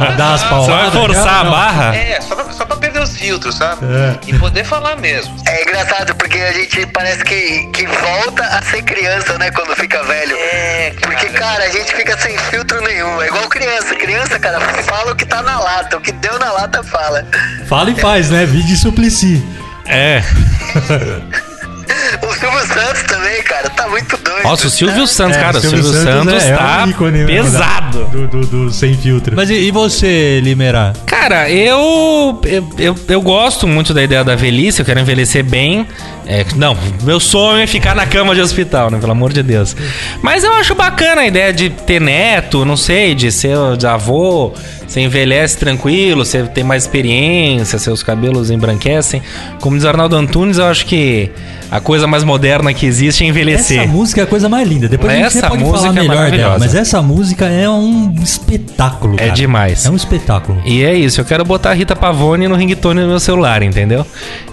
a 0.00 0.10
dar 0.12 0.34
as 0.34 0.40
Você 0.42 0.48
vai 0.48 0.90
pauladas. 0.90 0.92
forçar 0.92 1.40
a 1.40 1.44
Não. 1.44 1.50
barra? 1.50 1.96
É, 1.96 2.20
só 2.20 2.34
pra, 2.34 2.52
só 2.52 2.64
pra 2.64 2.76
perder 2.76 3.02
os 3.02 3.16
filtros, 3.16 3.54
sabe? 3.56 3.84
É. 3.86 4.18
E 4.28 4.38
poder 4.38 4.64
falar 4.64 4.96
mesmo. 4.96 5.34
É 5.46 5.62
engraçado 5.62 6.14
porque 6.14 6.38
a 6.38 6.52
gente 6.52 6.86
parece 6.86 7.22
que, 7.24 7.66
que 7.72 7.86
volta 7.86 8.42
a 8.44 8.62
ser 8.62 8.82
criança, 8.82 9.36
né? 9.38 9.50
Quando 9.50 9.74
fica 9.76 10.02
velho. 10.04 10.36
É, 10.36 10.92
cara. 10.98 11.12
Porque, 11.12 11.26
cara, 11.38 11.64
a 11.64 11.68
gente 11.68 11.94
fica 11.94 12.18
sem 12.18 12.36
filtro 12.38 12.80
nenhum. 12.82 13.20
É 13.22 13.26
igual 13.26 13.48
criança. 13.48 13.94
Criança, 13.96 14.38
cara, 14.38 14.60
fala 14.60 15.12
o 15.12 15.16
que 15.16 15.26
tá 15.26 15.42
na 15.42 15.58
lata. 15.60 15.96
O 15.98 16.00
que 16.00 16.12
deu 16.12 16.38
na 16.38 16.50
lata, 16.52 16.82
fala. 16.82 17.26
Fala 17.68 17.90
e 17.90 17.94
faz, 18.00 18.30
né? 18.30 18.46
Vídeo 18.46 18.76
suplici. 18.76 19.42
É. 19.86 20.22
O 22.22 22.34
Silvio 22.34 22.66
Santos 22.66 23.02
também, 23.04 23.42
cara, 23.42 23.70
tá 23.70 23.88
muito 23.88 24.16
doido. 24.16 24.42
Nossa, 24.44 24.66
o 24.66 24.70
Silvio 24.70 25.06
Santos, 25.06 25.36
É, 25.36 25.40
cara, 25.40 25.58
o 25.58 25.60
Silvio, 25.60 25.82
Santos, 25.84 26.42
é, 26.44 26.50
é 26.50 26.56
tá 26.56 26.84
um 26.84 26.90
ícone, 26.90 27.18
né, 27.18 27.26
pesado. 27.26 28.04
Do, 28.06 28.26
do, 28.26 28.46
do 28.46 28.70
sem 28.70 28.94
filtro. 28.94 29.34
Mas 29.36 29.50
e, 29.50 29.54
e 29.54 29.70
você, 29.70 30.40
Limerá? 30.42 30.92
Cara, 31.06 31.50
eu, 31.50 32.40
eu, 32.44 32.68
eu, 32.78 32.96
eu 33.08 33.20
gosto 33.20 33.66
muito 33.66 33.92
da 33.94 34.02
ideia 34.02 34.24
da 34.24 34.34
velhice, 34.34 34.80
eu 34.80 34.86
quero 34.86 35.00
envelhecer 35.00 35.44
bem. 35.44 35.86
É, 36.26 36.44
não, 36.56 36.76
meu 37.02 37.18
sonho 37.20 37.62
é 37.62 37.66
ficar 37.66 37.94
na 37.94 38.06
cama 38.06 38.34
de 38.34 38.40
hospital, 38.40 38.90
né? 38.90 38.98
Pelo 38.98 39.12
amor 39.12 39.32
de 39.32 39.42
Deus. 39.42 39.76
Mas 40.22 40.44
eu 40.44 40.52
acho 40.54 40.74
bacana 40.74 41.22
a 41.22 41.26
ideia 41.26 41.52
de 41.52 41.70
ter 41.70 42.00
neto, 42.00 42.64
não 42.64 42.76
sei, 42.76 43.14
de 43.14 43.30
ser 43.30 43.56
de 43.76 43.86
avô. 43.86 44.52
Você 44.92 45.00
envelhece 45.00 45.56
tranquilo, 45.56 46.22
você 46.22 46.42
tem 46.42 46.62
mais 46.62 46.82
experiência, 46.82 47.78
seus 47.78 48.02
cabelos 48.02 48.50
embranquecem. 48.50 49.22
Como 49.58 49.74
diz 49.74 49.86
Arnaldo 49.86 50.14
Antunes, 50.16 50.58
eu 50.58 50.66
acho 50.66 50.84
que 50.84 51.30
a 51.70 51.80
coisa 51.80 52.06
mais 52.06 52.22
moderna 52.24 52.74
que 52.74 52.84
existe 52.84 53.24
é 53.24 53.26
envelhecer. 53.26 53.78
Essa 53.80 53.88
música 53.90 54.20
é 54.20 54.24
a 54.24 54.26
coisa 54.26 54.50
mais 54.50 54.68
linda. 54.68 54.86
Depois 54.90 55.10
a 55.10 55.16
gente 55.16 55.26
Essa 55.38 55.48
pode 55.48 55.64
falar 55.64 55.88
é 55.88 55.92
melhor 55.92 56.02
dela. 56.08 56.14
maravilhosa. 56.16 56.58
Mas 56.58 56.74
essa 56.74 57.00
música 57.00 57.46
é 57.46 57.66
um 57.70 58.14
espetáculo, 58.22 59.14
É 59.14 59.16
cara. 59.16 59.30
demais. 59.30 59.86
É 59.86 59.90
um 59.90 59.96
espetáculo. 59.96 60.60
E 60.66 60.82
é 60.84 60.92
isso, 60.94 61.22
eu 61.22 61.24
quero 61.24 61.42
botar 61.42 61.70
a 61.70 61.72
Rita 61.72 61.96
Pavone 61.96 62.46
no 62.46 62.54
ringtone 62.54 63.00
do 63.00 63.06
meu 63.06 63.18
celular, 63.18 63.62
entendeu? 63.62 64.04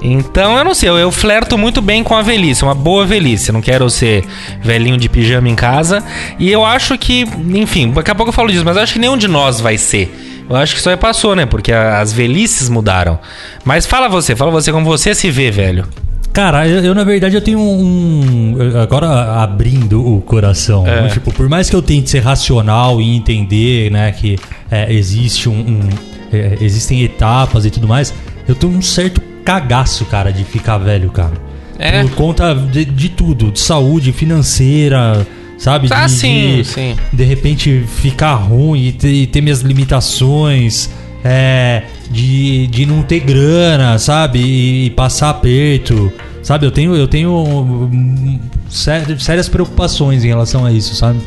Então, 0.02 0.58
eu 0.58 0.64
não 0.64 0.74
sei, 0.74 0.88
eu, 0.88 0.98
eu 0.98 1.12
flerto 1.12 1.58
muito 1.58 1.82
bem 1.82 2.02
com 2.02 2.16
a 2.16 2.22
velhice, 2.22 2.64
uma 2.64 2.74
boa 2.74 3.06
velhice. 3.06 3.52
Não 3.52 3.60
quero 3.62 3.90
ser 3.90 4.24
velhinho 4.64 4.98
de 4.98 5.10
pijama 5.10 5.50
em 5.50 5.56
casa. 5.56 6.02
E 6.40 6.50
eu 6.50 6.64
acho 6.66 6.98
que, 6.98 7.26
enfim, 7.54 7.92
daqui 7.92 8.10
a 8.10 8.16
pouco 8.16 8.30
eu 8.30 8.34
falo 8.34 8.50
disso, 8.50 8.64
mas 8.64 8.78
eu 8.78 8.84
acho 8.84 8.94
que 8.94 9.00
nenhum 9.00 9.18
de 9.18 9.28
nós 9.28 9.60
vai 9.60 9.78
ser. 9.78 10.28
Eu 10.50 10.56
acho 10.56 10.74
que 10.74 10.80
isso 10.80 10.90
aí 10.90 10.98
passou, 10.98 11.36
né? 11.36 11.46
Porque 11.46 11.72
a- 11.72 12.00
as 12.02 12.12
velhices 12.12 12.70
mudaram. 12.70 13.20
Mas 13.64 13.86
fala 13.86 14.10
você, 14.10 14.36
fala 14.36 14.50
você 14.52 14.72
como 14.72 14.86
você 14.86 15.14
se 15.14 15.30
vê, 15.30 15.52
velho. 15.52 15.86
Cara, 16.34 16.68
eu, 16.68 16.84
eu, 16.84 16.96
na 16.96 17.04
verdade 17.04 17.36
eu 17.36 17.42
tenho 17.42 17.60
um. 17.60 18.56
Agora 18.82 19.42
abrindo 19.42 20.06
o 20.06 20.22
coração. 20.22 20.86
É. 20.88 21.02
né? 21.04 21.10
Tipo, 21.10 21.34
por 21.34 21.48
mais 21.50 21.70
que 21.70 21.76
eu 21.76 21.82
tente 21.82 22.10
ser 22.10 22.20
racional 22.20 23.02
e 23.02 23.16
entender, 23.16 23.92
né, 23.92 24.12
que 24.12 24.38
é, 24.72 24.92
existe 24.94 25.50
um. 25.50 25.54
um- 25.54 25.90
é, 26.32 26.58
existem 26.62 27.02
etapas 27.04 27.66
e 27.66 27.72
tudo 27.72 27.88
mais, 27.88 28.14
eu 28.48 28.54
tenho 28.54 28.72
um 28.72 28.82
certo 28.82 29.20
cagaço, 29.44 30.06
cara, 30.06 30.32
de 30.32 30.44
ficar 30.44 30.78
velho, 30.78 31.10
cara. 31.10 31.34
É? 31.80 32.04
Por 32.04 32.12
conta 32.12 32.54
de, 32.54 32.86
de 32.86 33.10
tudo, 33.10 33.52
de 33.52 33.60
saúde 33.60 34.12
financeira, 34.12 35.26
sabe? 35.60 35.88
Ah, 35.92 36.06
de, 36.08 36.12
sim, 36.12 36.56
de, 36.58 36.64
sim. 36.66 36.96
de 37.14 37.24
repente 37.24 37.84
ficar 37.88 38.34
ruim 38.36 38.88
e 38.88 38.92
ter, 38.92 39.12
e 39.14 39.28
ter 39.28 39.42
minhas 39.42 39.62
limitações, 39.62 40.90
é, 41.24 41.84
de, 42.10 42.66
de 42.68 42.86
não 42.86 43.04
ter 43.04 43.20
grana, 43.20 44.00
sabe? 44.00 44.40
E, 44.40 44.86
e 44.86 44.90
passar 44.92 45.30
aperto, 45.30 46.12
sabe? 46.42 46.66
Eu 46.66 46.72
tenho, 46.72 46.96
eu 46.96 47.08
tenho 47.08 47.32
hum, 47.34 48.40
sé- 48.70 49.04
sérias 49.20 49.48
preocupações 49.50 50.24
em 50.24 50.28
relação 50.30 50.66
a 50.66 50.72
isso, 50.72 50.96
sabe? 50.96 51.20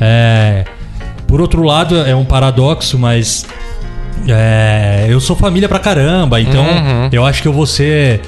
É, 0.00 0.64
por 1.26 1.40
outro 1.40 1.62
lado, 1.62 1.96
é 1.98 2.14
um 2.14 2.24
paradoxo, 2.24 2.98
mas 2.98 3.44
é, 4.26 5.06
eu 5.08 5.20
sou 5.20 5.34
família 5.36 5.68
pra 5.68 5.78
caramba, 5.78 6.40
então 6.40 6.62
Uhum. 6.64 7.08
eu 7.12 7.24
acho 7.24 7.40
que 7.42 7.48
eu 7.48 7.52
vou 7.52 7.66
ser. 7.66 8.20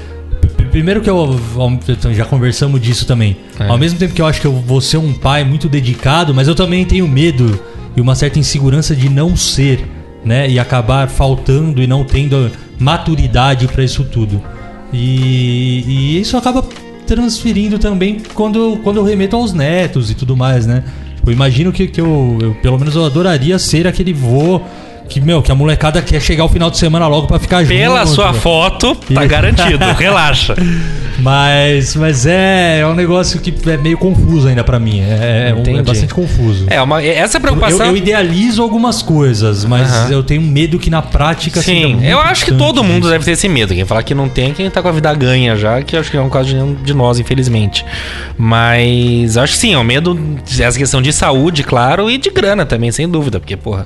Primeiro 0.71 1.01
que 1.01 1.09
eu. 1.09 1.17
ao- 1.17 1.79
Já 2.13 2.25
conversamos 2.25 2.81
disso 2.81 3.05
também. 3.05 3.37
É. 3.59 3.67
Ao 3.67 3.77
mesmo 3.77 3.99
tempo 3.99 4.13
que 4.13 4.21
eu 4.21 4.25
acho 4.25 4.41
que 4.41 4.47
eu 4.47 4.53
vou 4.53 4.81
ser 4.81 4.97
um 4.97 5.13
pai 5.13 5.43
muito 5.43 5.69
dedicado, 5.69 6.33
mas 6.33 6.47
eu 6.47 6.55
também 6.55 6.85
tenho 6.85 7.07
medo 7.07 7.59
e 7.95 8.01
uma 8.01 8.15
certa 8.15 8.39
insegurança 8.39 8.95
de 8.95 9.09
não 9.09 9.35
ser, 9.35 9.85
né? 10.25 10.49
E 10.49 10.57
acabar 10.57 11.07
faltando 11.09 11.81
e 11.83 11.87
não 11.87 12.03
tendo 12.03 12.49
maturidade 12.79 13.67
pra 13.67 13.83
isso 13.83 14.03
tudo. 14.03 14.41
E, 14.93 15.83
e 15.87 16.19
isso 16.21 16.35
acaba 16.37 16.63
transferindo 17.05 17.77
também 17.79 18.17
quando, 18.33 18.77
quando 18.83 18.97
eu 18.97 19.03
remeto 19.03 19.35
aos 19.35 19.53
netos 19.53 20.09
e 20.09 20.15
tudo 20.15 20.35
mais, 20.35 20.65
né? 20.65 20.83
Eu 21.25 21.31
imagino 21.31 21.71
que, 21.71 21.87
que 21.87 22.01
eu, 22.01 22.37
eu, 22.41 22.53
pelo 22.55 22.79
menos, 22.79 22.95
eu 22.95 23.05
adoraria 23.05 23.59
ser 23.59 23.85
aquele 23.85 24.11
vô 24.13 24.61
que, 25.11 25.19
meu, 25.21 25.41
que 25.41 25.51
a 25.51 25.55
molecada 25.55 26.01
quer 26.01 26.21
chegar 26.21 26.45
o 26.45 26.49
final 26.49 26.71
de 26.71 26.77
semana 26.77 27.05
logo 27.07 27.27
pra 27.27 27.37
ficar 27.37 27.63
junto. 27.63 27.75
Pela 27.75 28.05
sua 28.05 28.33
foto, 28.33 28.95
tá 29.13 29.25
garantido. 29.25 29.83
Relaxa. 29.99 30.55
Mas, 31.19 31.95
mas 31.95 32.25
é, 32.25 32.79
é 32.79 32.87
um 32.87 32.95
negócio 32.95 33.39
que 33.39 33.53
é 33.69 33.77
meio 33.77 33.97
confuso 33.97 34.47
ainda 34.47 34.63
pra 34.63 34.79
mim. 34.79 35.01
É, 35.01 35.49
é 35.51 35.53
um- 35.53 35.77
é 35.79 35.83
bastante 35.83 36.13
confuso. 36.13 36.65
É, 36.67 36.81
uma, 36.81 37.03
essa 37.03 37.37
Eu, 37.37 37.41
preocupação. 37.41 37.85
eu 37.85 37.97
idealizo 37.97 38.61
algumas 38.63 39.01
coisas, 39.03 39.63
mas 39.65 39.91
Aham. 39.91 40.09
eu 40.11 40.23
tenho 40.23 40.41
medo 40.41 40.79
que 40.79 40.89
na 40.89 41.01
prática 41.01 41.61
Sim, 41.61 41.99
eu 42.03 42.19
acho 42.19 42.45
que 42.45 42.53
todo 42.53 42.83
mundo 42.83 43.07
deve 43.09 43.23
ter 43.25 43.31
esse 43.31 43.47
medo. 43.47 43.73
Quem 43.73 43.85
falar 43.85 44.01
que 44.03 44.15
não 44.15 44.27
tem, 44.29 44.49
é 44.51 44.53
quem 44.53 44.69
tá 44.69 44.81
com 44.81 44.87
a 44.87 44.91
vida 44.91 45.13
ganha 45.13 45.55
já, 45.55 45.81
que 45.83 45.95
eu 45.95 45.99
acho 45.99 46.09
que 46.09 46.17
é 46.17 46.21
um 46.21 46.29
caso 46.29 46.47
de 46.49 46.55
nenhum 46.55 46.73
de 46.73 46.93
nós, 46.93 47.19
infelizmente. 47.19 47.85
Mas 48.37 49.37
acho 49.37 49.53
que 49.53 49.59
sim, 49.59 49.73
é 49.73 49.77
o 49.77 49.83
medo, 49.83 50.17
essa 50.59 50.77
questão 50.77 51.01
de 51.01 51.13
saúde, 51.13 51.63
claro, 51.63 52.09
e 52.09 52.17
de 52.17 52.29
grana 52.31 52.65
também, 52.65 52.91
sem 52.91 53.07
dúvida, 53.07 53.39
porque, 53.39 53.55
porra. 53.55 53.85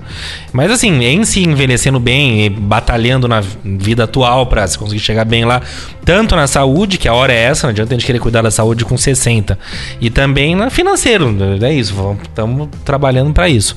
Mas 0.53 0.71
assim, 0.71 1.03
se 1.23 1.41
envelhecendo 1.43 1.99
bem 1.99 2.45
e 2.45 2.49
batalhando 2.49 3.27
na 3.27 3.41
vida 3.63 4.03
atual 4.05 4.47
pra 4.47 4.65
se 4.67 4.77
conseguir 4.77 4.99
chegar 4.99 5.23
bem 5.25 5.45
lá, 5.45 5.61
tanto 6.03 6.35
na 6.35 6.47
saúde, 6.47 6.97
que 6.97 7.07
a 7.07 7.13
hora 7.13 7.31
é 7.31 7.43
essa, 7.43 7.67
não 7.67 7.71
adianta 7.71 7.93
a 7.93 7.97
gente 7.97 8.05
querer 8.05 8.19
cuidar 8.19 8.41
da 8.41 8.51
saúde 8.51 8.83
com 8.83 8.97
60, 8.97 9.57
e 10.01 10.09
também 10.09 10.55
na 10.55 10.69
financeiro, 10.69 11.35
é 11.61 11.73
isso, 11.73 12.17
estamos 12.23 12.67
trabalhando 12.83 13.31
pra 13.33 13.47
isso. 13.47 13.75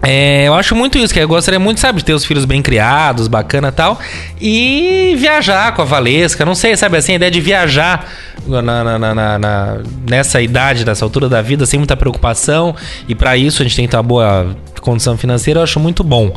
É, 0.00 0.46
eu 0.46 0.54
acho 0.54 0.76
muito 0.76 0.96
isso, 0.96 1.12
que 1.12 1.18
eu 1.18 1.26
gostaria 1.26 1.58
muito, 1.58 1.80
sabe, 1.80 1.98
de 1.98 2.04
ter 2.04 2.12
os 2.12 2.24
filhos 2.24 2.44
bem 2.44 2.62
criados, 2.62 3.26
bacana 3.26 3.72
tal, 3.72 3.98
e 4.40 5.16
viajar 5.18 5.74
com 5.74 5.82
a 5.82 5.84
Valesca, 5.84 6.44
não 6.44 6.54
sei, 6.54 6.76
sabe, 6.76 6.96
assim, 6.96 7.12
a 7.12 7.16
ideia 7.16 7.30
de 7.32 7.40
viajar 7.40 8.08
na, 8.46 8.62
na- 8.62 8.98
na- 8.98 9.38
na- 9.38 9.78
nessa 10.08 10.40
idade, 10.40 10.84
nessa 10.86 11.04
altura 11.04 11.28
da 11.28 11.42
vida, 11.42 11.66
sem 11.66 11.80
muita 11.80 11.96
preocupação, 11.96 12.76
e 13.08 13.14
pra 13.14 13.36
isso 13.36 13.60
a 13.60 13.64
gente 13.64 13.74
tem 13.74 13.88
que 13.88 13.96
uma 13.96 14.02
boa 14.04 14.56
condição 14.80 15.16
financeira, 15.16 15.60
eu 15.60 15.64
acho 15.64 15.78
muito 15.80 16.02
bom, 16.04 16.32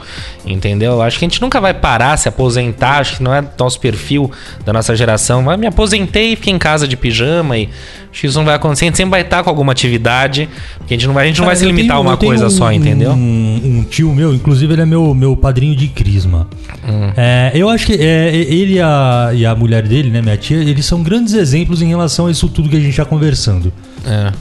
entendeu? 0.46 0.94
Eu 0.94 1.02
acho 1.02 1.18
que 1.20 1.26
a 1.26 1.28
gente 1.28 1.42
nunca 1.42 1.60
vai 1.62 1.74
parar, 1.74 2.18
se 2.18 2.28
aposentar, 2.30 3.00
acho 3.00 3.18
que 3.18 3.24
não 3.24 3.34
é 3.34 3.44
nosso 3.58 3.80
perfil 3.80 4.32
da 4.66 4.74
nossa 4.74 4.96
geração, 4.96 5.42
mas 5.42 5.60
me 5.60 5.68
aposentei 5.68 6.34
e 6.34 6.36
fiquei 6.36 6.54
em 6.54 6.58
casa 6.60 6.88
de 6.88 6.96
pijama, 6.98 7.58
e 7.58 7.70
acho 8.12 8.22
que 8.22 8.28
isso 8.28 8.38
não 8.38 8.46
vai 8.46 8.56
acontecer, 8.56 8.86
a 8.86 8.88
gente 8.88 8.98
sempre 8.98 9.12
vai 9.12 9.22
estar 9.22 9.44
com 9.44 9.50
alguma 9.50 9.72
atividade, 9.72 10.50
porque 10.78 10.94
a 10.94 10.98
gente 10.98 11.08
não 11.08 11.14
vai, 11.14 11.26
a 11.26 11.28
gente 11.28 11.40
não 11.40 11.46
vai 11.46 11.56
se 11.56 11.66
limitar 11.66 11.98
tenho- 11.98 11.98
a 11.98 12.12
uma 12.12 12.18
coisa 12.18 12.48
um- 12.48 12.50
só, 12.50 12.72
entendeu? 12.72 13.12
Um, 13.12 13.62
um 13.80 13.84
tio 13.84 14.12
meu, 14.14 14.34
inclusive 14.34 14.74
ele 14.74 14.82
é 14.82 14.86
meu, 14.86 15.14
meu 15.14 15.36
padrinho 15.36 15.76
de 15.76 15.88
crisma. 15.88 16.48
Hum. 16.84 17.12
É, 17.16 17.52
eu 17.54 17.70
acho 17.70 17.86
que 17.86 17.94
é, 17.94 18.36
ele 18.36 18.74
e 18.76 18.82
a, 18.82 19.32
e 19.34 19.46
a 19.46 19.56
mulher 19.56 19.88
dele, 19.88 20.10
né, 20.10 20.22
minha 20.22 20.38
tia, 20.38 20.58
eles 20.58 20.86
são 20.86 21.02
grandes 21.04 21.34
exemplos 21.34 21.82
em 21.82 21.88
relação 21.88 22.28
a 22.28 22.32
isso 22.32 22.48
tudo 22.50 22.70
que 22.70 22.76
a 22.76 22.80
gente 22.80 22.90
está 22.92 23.06
conversando. 23.06 23.72
É. 24.06 24.32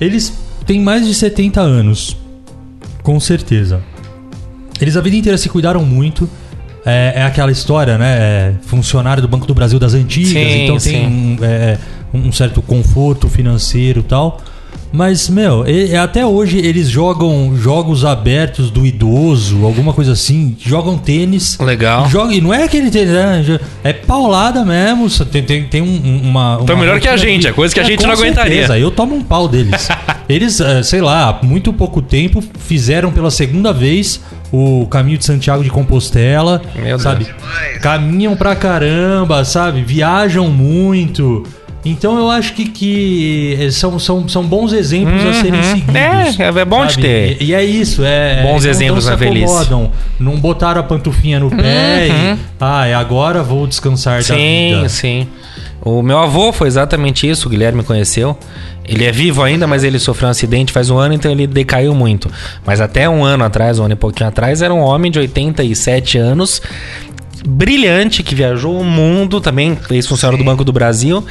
Eles 0.00 0.32
têm 0.64 0.80
mais 0.80 1.06
de 1.06 1.14
70 1.14 1.60
anos, 1.60 2.16
com 3.02 3.18
certeza. 3.18 3.80
Eles 4.80 4.96
a 4.96 5.00
vida 5.00 5.16
inteira 5.16 5.38
se 5.38 5.48
cuidaram 5.48 5.84
muito. 5.84 6.28
É, 6.84 7.14
é 7.16 7.22
aquela 7.22 7.50
história, 7.50 7.98
né? 7.98 8.16
é, 8.18 8.54
funcionário 8.62 9.20
do 9.20 9.28
Banco 9.28 9.46
do 9.46 9.54
Brasil 9.54 9.78
das 9.78 9.94
antigas, 9.94 10.30
Sim, 10.30 10.62
então 10.62 10.78
sim. 10.78 10.90
tem 10.92 11.06
um, 11.06 11.36
é, 11.42 11.78
um 12.14 12.32
certo 12.32 12.62
conforto 12.62 13.28
financeiro 13.28 14.00
e 14.00 14.04
tal. 14.04 14.40
Mas, 14.90 15.28
meu, 15.28 15.64
até 16.02 16.24
hoje 16.24 16.58
eles 16.58 16.88
jogam 16.88 17.54
jogos 17.56 18.04
abertos 18.04 18.70
do 18.70 18.86
idoso, 18.86 19.64
alguma 19.64 19.92
coisa 19.92 20.12
assim, 20.12 20.56
jogam 20.58 20.96
tênis. 20.96 21.58
Legal. 21.58 22.08
Jogam, 22.08 22.32
e 22.32 22.40
não 22.40 22.54
é 22.54 22.64
aquele 22.64 22.90
tênis, 22.90 23.10
né? 23.12 23.60
é 23.84 23.92
paulada 23.92 24.64
mesmo. 24.64 25.08
Tem, 25.26 25.42
tem, 25.42 25.64
tem 25.64 25.82
um- 25.82 26.20
uma, 26.28 26.58
Então 26.62 26.74
uma 26.74 26.82
melhor 26.84 27.00
que 27.00 27.08
a 27.08 27.16
gente, 27.16 27.46
é 27.46 27.52
coisa 27.52 27.74
que 27.74 27.80
a 27.80 27.84
gente 27.84 27.98
com 28.00 28.06
não 28.06 28.14
aguentaria. 28.14 28.52
certeza, 28.52 28.78
eu 28.78 28.90
tomo 28.90 29.14
um 29.14 29.22
pau 29.22 29.46
deles. 29.46 29.88
Eles, 30.28 30.60
eh, 30.60 30.82
sei 30.82 31.00
lá, 31.00 31.28
há 31.40 31.46
muito 31.46 31.72
pouco 31.72 32.02
tempo 32.02 32.44
fizeram 32.58 33.10
pela 33.10 33.30
segunda 33.30 33.72
vez 33.72 34.20
o 34.52 34.86
caminho 34.90 35.16
de 35.16 35.24
Santiago 35.24 35.64
de 35.64 35.70
Compostela, 35.70 36.60
Meu 36.76 36.98
sabe? 36.98 37.24
Deus. 37.24 37.36
Caminham 37.80 38.36
pra 38.36 38.54
caramba, 38.54 39.42
sabe? 39.44 39.82
Viajam 39.82 40.48
muito. 40.48 41.44
Então 41.84 42.18
eu 42.18 42.28
acho 42.30 42.54
que, 42.54 42.66
que 42.68 43.56
eh, 43.60 43.70
são, 43.70 43.98
são, 43.98 44.28
são 44.28 44.44
bons 44.44 44.72
exemplos 44.72 45.24
a 45.24 45.32
serem 45.34 45.60
Uhum. 45.60 45.62
seguidos. 45.62 46.40
É, 46.40 46.60
é 46.60 46.64
bom 46.64 46.84
de 46.84 46.92
sabe? 46.94 47.02
ter. 47.06 47.36
E, 47.40 47.44
e 47.46 47.54
é 47.54 47.64
isso, 47.64 48.02
é. 48.04 48.42
Bons 48.42 48.64
não- 48.64 48.70
exemplos 48.70 49.04
não 49.04 49.10
na 49.12 49.16
velhice. 49.16 49.70
Não 50.18 50.36
botaram 50.36 50.80
a 50.80 50.84
pantufinha 50.84 51.38
no 51.40 51.50
pé 51.50 52.08
Uhum. 52.10 52.34
e. 52.34 52.38
Ah, 52.60 52.86
é 52.86 52.94
agora 52.94 53.42
vou 53.42 53.66
descansar 53.66 54.18
da 54.18 54.34
Sim, 54.34 54.74
vida. 54.76 54.88
sim. 54.88 55.28
O 55.80 56.02
meu 56.02 56.18
avô 56.18 56.52
foi 56.52 56.66
exatamente 56.66 57.28
isso, 57.28 57.46
o 57.46 57.50
Guilherme 57.50 57.82
conheceu. 57.84 58.36
Ele 58.84 59.04
é 59.04 59.12
vivo 59.12 59.42
ainda, 59.42 59.66
mas 59.66 59.84
ele 59.84 59.98
sofreu 59.98 60.28
um 60.28 60.30
acidente 60.30 60.72
faz 60.72 60.88
um 60.90 60.98
ano, 60.98 61.14
então 61.14 61.30
ele 61.30 61.46
decaiu 61.46 61.94
muito. 61.94 62.28
Mas 62.66 62.80
até 62.80 63.08
um 63.08 63.22
ano 63.24 63.44
atrás, 63.44 63.78
um 63.78 63.84
ano 63.84 63.92
e 63.92 63.96
pouquinho 63.96 64.28
atrás, 64.28 64.60
era 64.62 64.72
um 64.74 64.80
homem 64.80 65.10
de 65.12 65.18
87 65.18 66.18
anos, 66.18 66.60
brilhante, 67.46 68.22
que 68.22 68.34
viajou 68.34 68.80
o 68.80 68.84
mundo, 68.84 69.40
também 69.40 69.78
ex-funcionário 69.90 70.38
do 70.38 70.44
Banco 70.44 70.64
do 70.64 70.72
Brasil. 70.72 71.24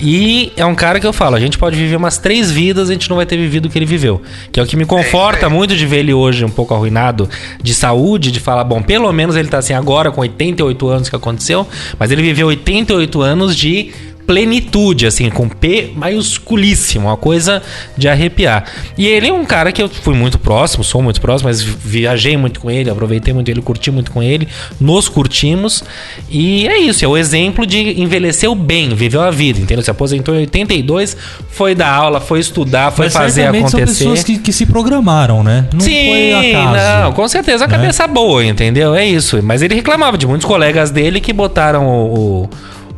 E 0.00 0.52
é 0.56 0.64
um 0.64 0.74
cara 0.74 1.00
que 1.00 1.06
eu 1.06 1.12
falo, 1.12 1.36
a 1.36 1.40
gente 1.40 1.58
pode 1.58 1.76
viver 1.76 1.96
umas 1.96 2.18
três 2.18 2.50
vidas, 2.50 2.88
a 2.88 2.92
gente 2.92 3.08
não 3.08 3.16
vai 3.16 3.26
ter 3.26 3.36
vivido 3.36 3.66
o 3.66 3.70
que 3.70 3.78
ele 3.78 3.86
viveu. 3.86 4.20
Que 4.52 4.60
é 4.60 4.62
o 4.62 4.66
que 4.66 4.76
me 4.76 4.84
conforta 4.84 5.48
muito 5.48 5.76
de 5.76 5.86
ver 5.86 5.98
ele 5.98 6.12
hoje 6.12 6.44
um 6.44 6.50
pouco 6.50 6.74
arruinado 6.74 7.28
de 7.62 7.74
saúde, 7.74 8.30
de 8.30 8.40
falar, 8.40 8.64
bom, 8.64 8.82
pelo 8.82 9.12
menos 9.12 9.36
ele 9.36 9.48
tá 9.48 9.58
assim 9.58 9.74
agora 9.74 10.10
com 10.10 10.20
88 10.20 10.88
anos 10.88 11.08
que 11.08 11.16
aconteceu, 11.16 11.66
mas 11.98 12.10
ele 12.10 12.22
viveu 12.22 12.48
88 12.48 13.20
anos 13.22 13.56
de 13.56 13.92
plenitude, 14.26 15.06
assim, 15.06 15.30
com 15.30 15.48
P 15.48 15.92
maiusculíssimo, 15.94 17.08
uma 17.08 17.16
coisa 17.16 17.62
de 17.96 18.08
arrepiar. 18.08 18.64
E 18.96 19.06
ele 19.06 19.28
é 19.28 19.32
um 19.32 19.44
cara 19.44 19.72
que 19.72 19.82
eu 19.82 19.88
fui 19.88 20.14
muito 20.14 20.38
próximo, 20.38 20.82
sou 20.82 21.02
muito 21.02 21.20
próximo, 21.20 21.48
mas 21.48 21.62
viajei 21.62 22.36
muito 22.36 22.60
com 22.60 22.70
ele, 22.70 22.90
aproveitei 22.90 23.32
muito 23.34 23.50
ele, 23.50 23.60
curti 23.60 23.90
muito 23.90 24.10
com 24.10 24.22
ele, 24.22 24.48
nos 24.80 25.08
curtimos. 25.08 25.84
E 26.30 26.66
é 26.66 26.78
isso, 26.78 27.04
é 27.04 27.08
o 27.08 27.16
exemplo 27.16 27.66
de 27.66 28.00
envelheceu 28.00 28.54
bem, 28.54 28.94
viveu 28.94 29.22
a 29.22 29.30
vida, 29.30 29.60
entendeu? 29.60 29.82
Se 29.84 29.90
aposentou 29.90 30.34
em 30.34 30.40
82, 30.40 31.16
foi 31.48 31.74
dar 31.74 31.90
aula, 31.90 32.20
foi 32.20 32.40
estudar, 32.40 32.90
foi 32.92 33.06
Mas 33.06 33.12
fazer 33.12 33.42
certamente 33.42 33.70
são 33.70 33.80
acontecer. 33.80 34.04
pessoas 34.04 34.24
que, 34.24 34.38
que 34.38 34.52
se 34.52 34.66
programaram, 34.66 35.42
né? 35.42 35.68
Não 35.72 35.80
Sim, 35.80 36.08
foi 36.08 36.50
acaso. 36.50 37.02
não, 37.04 37.12
com 37.12 37.28
certeza 37.28 37.64
a 37.64 37.68
né? 37.68 37.76
cabeça 37.76 38.06
boa, 38.06 38.44
entendeu? 38.44 38.94
É 38.94 39.04
isso. 39.06 39.40
Mas 39.42 39.62
ele 39.62 39.74
reclamava 39.74 40.16
de 40.16 40.26
muitos 40.26 40.46
colegas 40.46 40.90
dele 40.90 41.20
que 41.20 41.32
botaram 41.32 41.86
o, 41.86 42.44
o, 42.44 42.50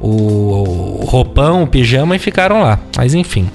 o 0.06 1.04
roupão, 1.04 1.64
o 1.64 1.66
pijama 1.66 2.14
e 2.14 2.18
ficaram 2.18 2.62
lá. 2.62 2.78
Mas 2.96 3.14
enfim. 3.14 3.50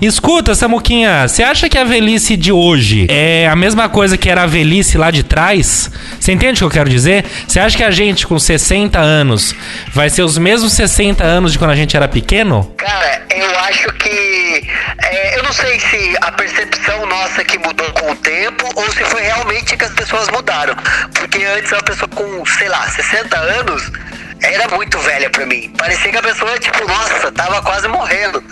Escuta, 0.00 0.54
Samuquinha, 0.54 1.26
você 1.26 1.42
acha 1.42 1.68
que 1.68 1.78
a 1.78 1.84
velhice 1.84 2.36
de 2.36 2.52
hoje 2.52 3.06
é 3.08 3.48
a 3.48 3.56
mesma 3.56 3.88
coisa 3.88 4.18
que 4.18 4.28
era 4.28 4.42
a 4.42 4.46
velhice 4.46 4.98
lá 4.98 5.10
de 5.10 5.22
trás? 5.22 5.90
Você 6.20 6.32
entende 6.32 6.58
o 6.58 6.58
que 6.58 6.64
eu 6.64 6.70
quero 6.70 6.90
dizer? 6.90 7.24
Você 7.46 7.58
acha 7.58 7.76
que 7.76 7.82
a 7.82 7.90
gente 7.90 8.26
com 8.26 8.38
60 8.38 8.98
anos 8.98 9.54
vai 9.92 10.10
ser 10.10 10.22
os 10.22 10.36
mesmos 10.36 10.72
60 10.74 11.24
anos 11.24 11.52
de 11.52 11.58
quando 11.58 11.70
a 11.70 11.76
gente 11.76 11.96
era 11.96 12.06
pequeno? 12.06 12.70
Cara, 12.76 13.22
eu 13.30 13.58
acho 13.60 13.90
que. 13.94 14.68
é, 15.02 15.38
eu 15.38 15.42
não 15.42 15.52
sei 15.52 15.80
se 15.80 16.16
a 16.20 16.32
percepção 16.32 17.06
nossa 17.06 17.44
que 17.44 17.58
mudou 17.58 17.90
com 17.92 18.12
o 18.12 18.16
tempo 18.16 18.68
ou 18.74 18.90
se 18.92 19.04
foi 19.04 19.22
realmente 19.22 19.76
que 19.76 19.84
as 19.84 19.92
pessoas 19.92 20.28
mudaram. 20.30 20.74
Porque 21.14 21.42
antes 21.44 21.72
uma 21.72 21.82
pessoa 21.82 22.08
com, 22.08 22.44
sei 22.46 22.68
lá, 22.68 22.88
60 22.90 23.38
anos 23.38 23.90
era 24.44 24.68
muito 24.68 24.98
velha 24.98 25.30
pra 25.30 25.46
mim. 25.46 25.72
Parecia 25.76 26.10
que 26.10 26.18
a 26.18 26.22
pessoa, 26.22 26.58
tipo, 26.58 26.86
nossa, 26.86 27.32
tava 27.32 27.62
quase 27.62 27.88
morrendo. 27.88 28.42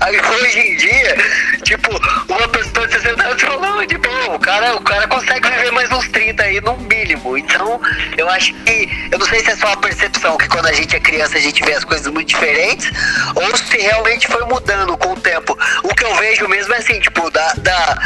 Aí 0.00 0.16
hoje 0.20 0.58
em 0.60 0.76
dia, 0.76 1.16
tipo, 1.64 1.90
uma 2.28 2.48
pessoa 2.48 2.86
de 2.86 2.92
60 2.94 3.24
anos 3.24 3.42
falou, 3.42 3.60
não, 3.60 3.84
de 3.84 3.98
boa, 3.98 4.36
o 4.36 4.38
cara, 4.38 4.76
o 4.76 4.80
cara 4.82 5.08
consegue 5.08 5.48
viver 5.48 5.72
mais 5.72 5.90
uns 5.90 6.06
30 6.08 6.42
aí 6.42 6.60
no 6.60 6.76
mínimo. 6.76 7.36
Então, 7.36 7.80
eu 8.16 8.28
acho 8.30 8.54
que. 8.64 9.08
Eu 9.10 9.18
não 9.18 9.26
sei 9.26 9.40
se 9.40 9.50
é 9.50 9.56
só 9.56 9.72
a 9.72 9.76
percepção 9.76 10.36
que 10.36 10.48
quando 10.48 10.66
a 10.66 10.72
gente 10.72 10.94
é 10.94 11.00
criança 11.00 11.36
a 11.36 11.40
gente 11.40 11.64
vê 11.64 11.72
as 11.72 11.84
coisas 11.84 12.06
muito 12.12 12.28
diferentes, 12.28 12.92
ou 13.34 13.56
se 13.56 13.76
realmente 13.76 14.28
foi 14.28 14.44
mudando 14.44 14.96
com 14.98 15.14
o 15.14 15.20
tempo. 15.20 15.58
O 15.82 15.94
que 15.94 16.04
eu 16.04 16.14
vejo 16.16 16.46
mesmo 16.46 16.72
é 16.74 16.78
assim, 16.78 17.00
tipo, 17.00 17.28
da, 17.30 17.52
da, 17.54 17.98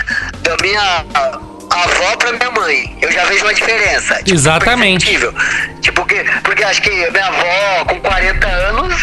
da 0.43 0.57
minha 0.63 1.05
avó 1.73 2.17
pra 2.17 2.33
minha 2.33 2.51
mãe. 2.51 2.97
Eu 3.01 3.11
já 3.13 3.25
vejo 3.25 3.45
uma 3.45 3.55
diferença. 3.55 4.15
Tipo, 4.17 4.35
Exatamente. 4.35 5.05
perceptível. 5.05 5.35
Porque, 6.03 6.25
porque 6.43 6.65
acho 6.65 6.83
que 6.83 6.91
minha 6.91 7.27
avó, 7.27 7.85
com 7.89 8.01
40 8.01 8.47
anos, 8.49 8.95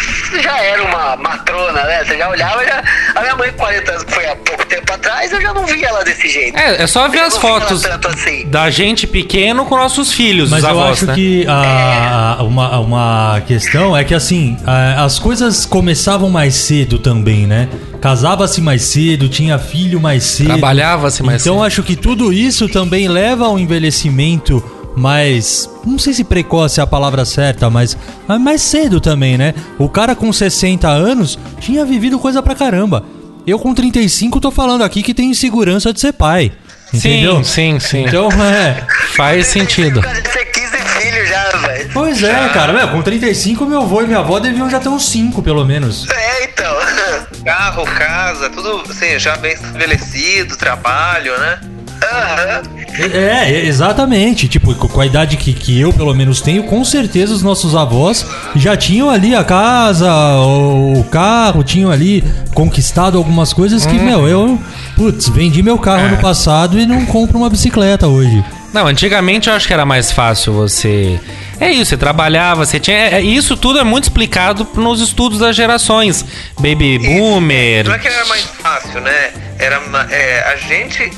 já 0.42 0.62
era 0.62 0.82
uma 0.84 1.16
matrona, 1.16 1.82
né? 1.84 2.04
Você 2.04 2.16
já 2.18 2.28
olhava, 2.28 2.62
já. 2.64 2.82
A 3.14 3.20
minha 3.22 3.36
mãe, 3.36 3.50
com 3.52 3.58
40 3.58 3.90
anos, 3.90 4.04
que 4.04 4.12
foi 4.12 4.26
há 4.26 4.36
pouco 4.36 4.66
tempo 4.66 4.92
atrás, 4.92 5.32
eu 5.32 5.40
já 5.40 5.54
não 5.54 5.64
via 5.66 5.88
ela 5.88 6.04
desse 6.04 6.28
jeito. 6.28 6.58
É, 6.58 6.82
é 6.82 6.86
só 6.86 7.08
ver 7.08 7.18
Eu 7.20 7.24
as 7.24 7.36
fotos 7.38 7.84
assim. 7.84 8.46
da 8.48 8.68
gente 8.70 9.06
pequeno 9.06 9.64
com 9.64 9.76
nossos 9.76 10.12
filhos, 10.12 10.50
Mas 10.50 10.62
eu 10.62 10.70
avós, 10.70 10.92
acho 10.98 11.06
né? 11.06 11.14
que 11.14 11.46
a- 11.48 12.36
a- 12.38 12.42
uma, 12.42 12.78
uma 12.80 13.42
questão 13.46 13.96
é 13.96 14.04
que 14.04 14.14
assim, 14.14 14.56
a- 14.66 15.02
as 15.04 15.18
coisas 15.18 15.64
começavam 15.64 16.28
mais 16.28 16.54
cedo 16.54 16.98
também, 16.98 17.46
né? 17.46 17.68
Casava-se 18.00 18.60
mais 18.60 18.82
cedo, 18.82 19.28
tinha 19.28 19.58
filho 19.58 20.00
mais 20.00 20.22
cedo. 20.24 20.48
Trabalhava-se 20.48 21.22
mais 21.22 21.40
Então 21.42 21.56
cedo. 21.56 21.64
acho 21.66 21.82
que 21.82 21.96
tudo 21.96 22.32
isso 22.32 22.68
também 22.68 23.08
leva 23.08 23.46
ao 23.46 23.58
envelhecimento 23.58 24.62
mais. 24.96 25.68
Não 25.84 25.98
sei 25.98 26.12
se 26.12 26.24
precoce 26.24 26.80
é 26.80 26.82
a 26.82 26.86
palavra 26.86 27.24
certa, 27.24 27.70
mas 27.70 27.96
mas 28.26 28.40
mais 28.40 28.62
cedo 28.62 29.00
também, 29.00 29.36
né? 29.38 29.54
O 29.78 29.88
cara 29.88 30.14
com 30.14 30.32
60 30.32 30.88
anos 30.88 31.38
tinha 31.58 31.84
vivido 31.84 32.18
coisa 32.18 32.42
pra 32.42 32.54
caramba. 32.54 33.04
Eu 33.46 33.58
com 33.58 33.74
35 33.74 34.40
tô 34.40 34.50
falando 34.50 34.84
aqui 34.84 35.02
que 35.02 35.14
tem 35.14 35.30
insegurança 35.30 35.92
de 35.92 36.00
ser 36.00 36.12
pai. 36.12 36.52
Entendeu? 36.92 37.36
Sim, 37.44 37.78
sim, 37.78 37.80
sim. 37.80 38.04
Então, 38.04 38.28
é. 38.42 38.84
Faz 39.16 39.46
sentido. 39.46 40.02
Cara, 40.02 40.20
Você 40.20 40.44
15 40.44 40.76
filhos 40.76 41.28
já, 41.28 41.48
velho. 41.58 41.90
Pois 41.92 42.22
é, 42.22 42.48
cara, 42.48 42.72
meu, 42.72 42.88
com 42.88 43.00
35 43.00 43.64
meu 43.64 43.82
avô 43.82 44.02
e 44.02 44.06
minha 44.06 44.18
avó 44.18 44.40
deviam 44.40 44.68
já 44.68 44.80
ter 44.80 44.88
uns 44.88 45.08
5, 45.08 45.40
pelo 45.42 45.64
menos. 45.64 46.08
É, 46.10 46.44
então. 46.44 46.74
Carro, 47.44 47.84
casa, 47.84 48.50
tudo 48.50 48.82
assim, 48.90 49.18
já 49.18 49.36
bem 49.36 49.54
estabelecido, 49.54 50.56
trabalho, 50.56 51.38
né? 51.38 51.60
Aham. 52.02 52.62
É, 52.76 52.79
é, 52.98 53.64
exatamente. 53.66 54.48
Tipo, 54.48 54.74
co- 54.74 54.88
com 54.88 55.00
a 55.00 55.06
idade 55.06 55.36
que, 55.36 55.52
que 55.52 55.78
eu, 55.80 55.92
pelo 55.92 56.14
menos, 56.14 56.40
tenho, 56.40 56.64
com 56.64 56.84
certeza 56.84 57.32
os 57.32 57.42
nossos 57.42 57.74
avós 57.74 58.26
já 58.56 58.76
tinham 58.76 59.08
ali 59.10 59.34
a 59.34 59.44
casa, 59.44 60.12
o, 60.12 61.00
o 61.00 61.04
carro, 61.04 61.62
tinham 61.62 61.90
ali 61.90 62.24
conquistado 62.54 63.16
algumas 63.18 63.52
coisas 63.52 63.86
que, 63.86 63.94
meu, 63.98 64.28
eu, 64.28 64.58
putz, 64.96 65.28
vendi 65.28 65.62
meu 65.62 65.78
carro 65.78 66.08
no 66.08 66.16
passado 66.18 66.78
e 66.80 66.86
não 66.86 67.06
compro 67.06 67.38
uma 67.38 67.48
bicicleta 67.50 68.06
hoje. 68.06 68.44
Não, 68.72 68.86
antigamente 68.86 69.48
eu 69.48 69.54
acho 69.54 69.66
que 69.66 69.72
era 69.72 69.84
mais 69.84 70.12
fácil 70.12 70.52
você. 70.52 71.18
É 71.58 71.72
isso, 71.72 71.86
você 71.86 71.96
trabalhava, 71.96 72.64
você 72.64 72.78
tinha. 72.78 72.96
é- 72.96 73.14
é- 73.14 73.20
Isso 73.20 73.56
tudo 73.56 73.80
é 73.80 73.84
muito 73.84 74.04
explicado 74.04 74.64
nos 74.76 75.00
estudos 75.00 75.40
das 75.40 75.56
gerações. 75.56 76.24
Baby 76.60 76.98
boomer. 77.00 77.84
Não 77.88 77.94
é 77.94 77.98
que 77.98 78.06
era 78.06 78.24
mais 78.26 78.42
fácil, 78.44 79.00
né? 79.00 79.30
Era 79.58 79.80
é, 80.10 80.52
a 80.52 80.56
gente 80.56 81.10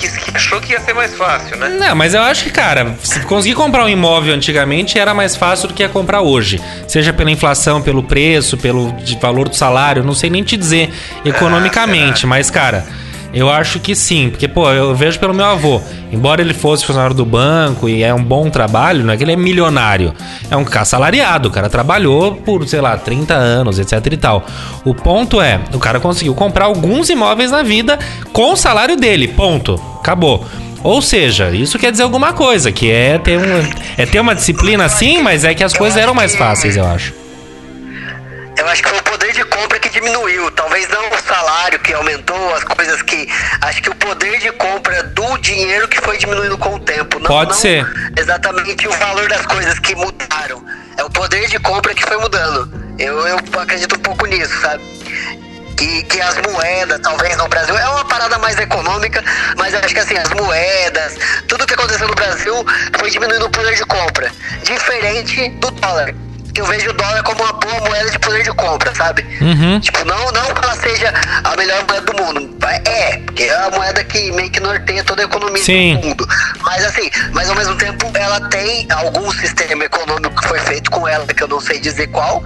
que, 0.00 0.08
que 0.08 0.36
achou 0.36 0.60
que 0.60 0.72
ia 0.72 0.80
ser 0.80 0.94
mais 0.94 1.14
fácil, 1.14 1.56
né? 1.56 1.68
Não, 1.68 1.94
mas 1.94 2.14
eu 2.14 2.22
acho 2.22 2.44
que, 2.44 2.50
cara, 2.50 2.96
se 3.02 3.20
conseguir 3.20 3.54
comprar 3.54 3.84
um 3.84 3.88
imóvel 3.88 4.34
antigamente 4.34 4.98
era 4.98 5.12
mais 5.12 5.36
fácil 5.36 5.68
do 5.68 5.74
que 5.74 5.82
é 5.82 5.88
comprar 5.88 6.22
hoje. 6.22 6.60
Seja 6.88 7.12
pela 7.12 7.30
inflação, 7.30 7.82
pelo 7.82 8.02
preço, 8.02 8.56
pelo 8.56 8.94
valor 9.20 9.48
do 9.48 9.56
salário, 9.56 10.02
não 10.02 10.14
sei 10.14 10.30
nem 10.30 10.42
te 10.42 10.56
dizer 10.56 10.90
economicamente, 11.24 12.26
mas, 12.26 12.50
cara. 12.50 12.86
Eu 13.32 13.48
acho 13.48 13.78
que 13.78 13.94
sim, 13.94 14.28
porque, 14.28 14.48
pô, 14.48 14.70
eu 14.70 14.94
vejo 14.94 15.18
pelo 15.18 15.32
meu 15.32 15.44
avô. 15.44 15.80
Embora 16.12 16.40
ele 16.40 16.52
fosse 16.52 16.84
funcionário 16.84 17.14
do 17.14 17.24
banco 17.24 17.88
e 17.88 18.02
é 18.02 18.12
um 18.12 18.22
bom 18.22 18.50
trabalho, 18.50 19.04
não 19.04 19.12
é 19.12 19.16
que 19.16 19.22
ele 19.22 19.32
é 19.32 19.36
milionário. 19.36 20.12
É 20.50 20.56
um 20.56 20.64
cara 20.64 20.84
salariado, 20.84 21.48
o 21.48 21.52
cara 21.52 21.68
trabalhou 21.68 22.34
por, 22.34 22.66
sei 22.66 22.80
lá, 22.80 22.96
30 22.96 23.34
anos, 23.34 23.78
etc 23.78 24.04
e 24.12 24.16
tal. 24.16 24.44
O 24.84 24.94
ponto 24.94 25.40
é, 25.40 25.60
o 25.72 25.78
cara 25.78 26.00
conseguiu 26.00 26.34
comprar 26.34 26.64
alguns 26.64 27.08
imóveis 27.08 27.50
na 27.50 27.62
vida 27.62 27.98
com 28.32 28.52
o 28.52 28.56
salário 28.56 28.96
dele, 28.96 29.28
ponto. 29.28 29.80
Acabou. 30.00 30.44
Ou 30.82 31.02
seja, 31.02 31.50
isso 31.50 31.78
quer 31.78 31.92
dizer 31.92 32.02
alguma 32.02 32.32
coisa, 32.32 32.72
que 32.72 32.90
é 32.90 33.18
ter, 33.18 33.38
um, 33.38 33.70
é 33.98 34.06
ter 34.06 34.18
uma 34.18 34.34
disciplina 34.34 34.88
sim, 34.88 35.22
mas 35.22 35.44
é 35.44 35.54
que 35.54 35.62
as 35.62 35.74
coisas 35.74 36.00
eram 36.00 36.14
mais 36.14 36.34
fáceis, 36.34 36.76
eu 36.76 36.86
acho. 36.86 37.19
Eu 38.56 38.68
acho 38.68 38.82
que 38.82 38.88
foi 38.88 38.98
o 38.98 39.02
poder 39.02 39.32
de 39.32 39.44
compra 39.44 39.78
que 39.78 39.88
diminuiu. 39.88 40.50
Talvez 40.50 40.88
não 40.88 41.08
o 41.08 41.18
salário 41.18 41.78
que 41.78 41.92
aumentou, 41.92 42.54
as 42.54 42.64
coisas 42.64 43.00
que. 43.02 43.28
Acho 43.62 43.82
que 43.82 43.90
o 43.90 43.94
poder 43.94 44.38
de 44.38 44.52
compra 44.52 45.02
do 45.02 45.38
dinheiro 45.38 45.88
que 45.88 46.00
foi 46.00 46.18
diminuindo 46.18 46.58
com 46.58 46.74
o 46.74 46.78
tempo. 46.80 47.18
Não, 47.18 47.26
Pode 47.26 47.50
não 47.50 47.58
ser. 47.58 47.86
Exatamente 48.16 48.86
o 48.86 48.92
valor 48.92 49.28
das 49.28 49.46
coisas 49.46 49.78
que 49.78 49.94
mudaram. 49.94 50.64
É 50.96 51.04
o 51.04 51.10
poder 51.10 51.48
de 51.48 51.58
compra 51.60 51.94
que 51.94 52.02
foi 52.02 52.18
mudando. 52.18 52.70
Eu, 52.98 53.26
eu 53.26 53.38
acredito 53.58 53.96
um 53.96 54.00
pouco 54.00 54.26
nisso, 54.26 54.60
sabe? 54.60 54.82
Que, 55.76 56.02
que 56.04 56.20
as 56.20 56.36
moedas, 56.42 57.00
talvez 57.00 57.34
no 57.38 57.48
Brasil, 57.48 57.74
é 57.74 57.88
uma 57.88 58.04
parada 58.04 58.36
mais 58.38 58.58
econômica, 58.58 59.24
mas 59.56 59.74
acho 59.74 59.94
que 59.94 60.00
assim, 60.00 60.14
as 60.14 60.28
moedas, 60.30 61.16
tudo 61.48 61.66
que 61.66 61.72
aconteceu 61.72 62.06
no 62.06 62.14
Brasil 62.14 62.54
foi 62.98 63.10
diminuindo 63.10 63.46
o 63.46 63.50
poder 63.50 63.74
de 63.74 63.86
compra. 63.86 64.30
Diferente 64.62 65.48
do 65.52 65.70
dólar. 65.70 66.14
Que 66.54 66.60
eu 66.60 66.66
vejo 66.66 66.90
o 66.90 66.92
dólar 66.92 67.22
como 67.22 67.42
uma 67.42 67.52
boa 67.52 67.80
moeda 67.80 68.10
de 68.10 68.18
poder 68.18 68.42
de 68.42 68.52
compra, 68.52 68.94
sabe? 68.94 69.24
Uhum. 69.40 69.80
Tipo, 69.80 70.04
não, 70.04 70.32
não 70.32 70.54
que 70.54 70.64
ela 70.64 70.74
seja 70.76 71.14
a 71.44 71.56
melhor 71.56 71.84
moeda 71.88 72.12
do 72.12 72.22
mundo. 72.22 72.50
É, 72.84 73.18
porque 73.18 73.44
é 73.44 73.56
a 73.56 73.70
moeda 73.70 74.02
que 74.04 74.32
meio 74.32 74.50
que 74.50 74.60
norteia 74.60 75.04
toda 75.04 75.22
a 75.22 75.24
economia 75.24 75.62
Sim. 75.62 75.96
do 75.96 76.08
mundo. 76.08 76.28
Mas 76.70 76.84
assim, 76.84 77.10
mas 77.32 77.50
ao 77.50 77.56
mesmo 77.56 77.74
tempo 77.74 78.08
ela 78.14 78.40
tem 78.48 78.86
algum 78.92 79.28
sistema 79.32 79.84
econômico 79.84 80.40
que 80.40 80.46
foi 80.46 80.60
feito 80.60 80.88
com 80.92 81.06
ela, 81.08 81.26
que 81.26 81.42
eu 81.42 81.48
não 81.48 81.60
sei 81.60 81.80
dizer 81.80 82.06
qual, 82.06 82.44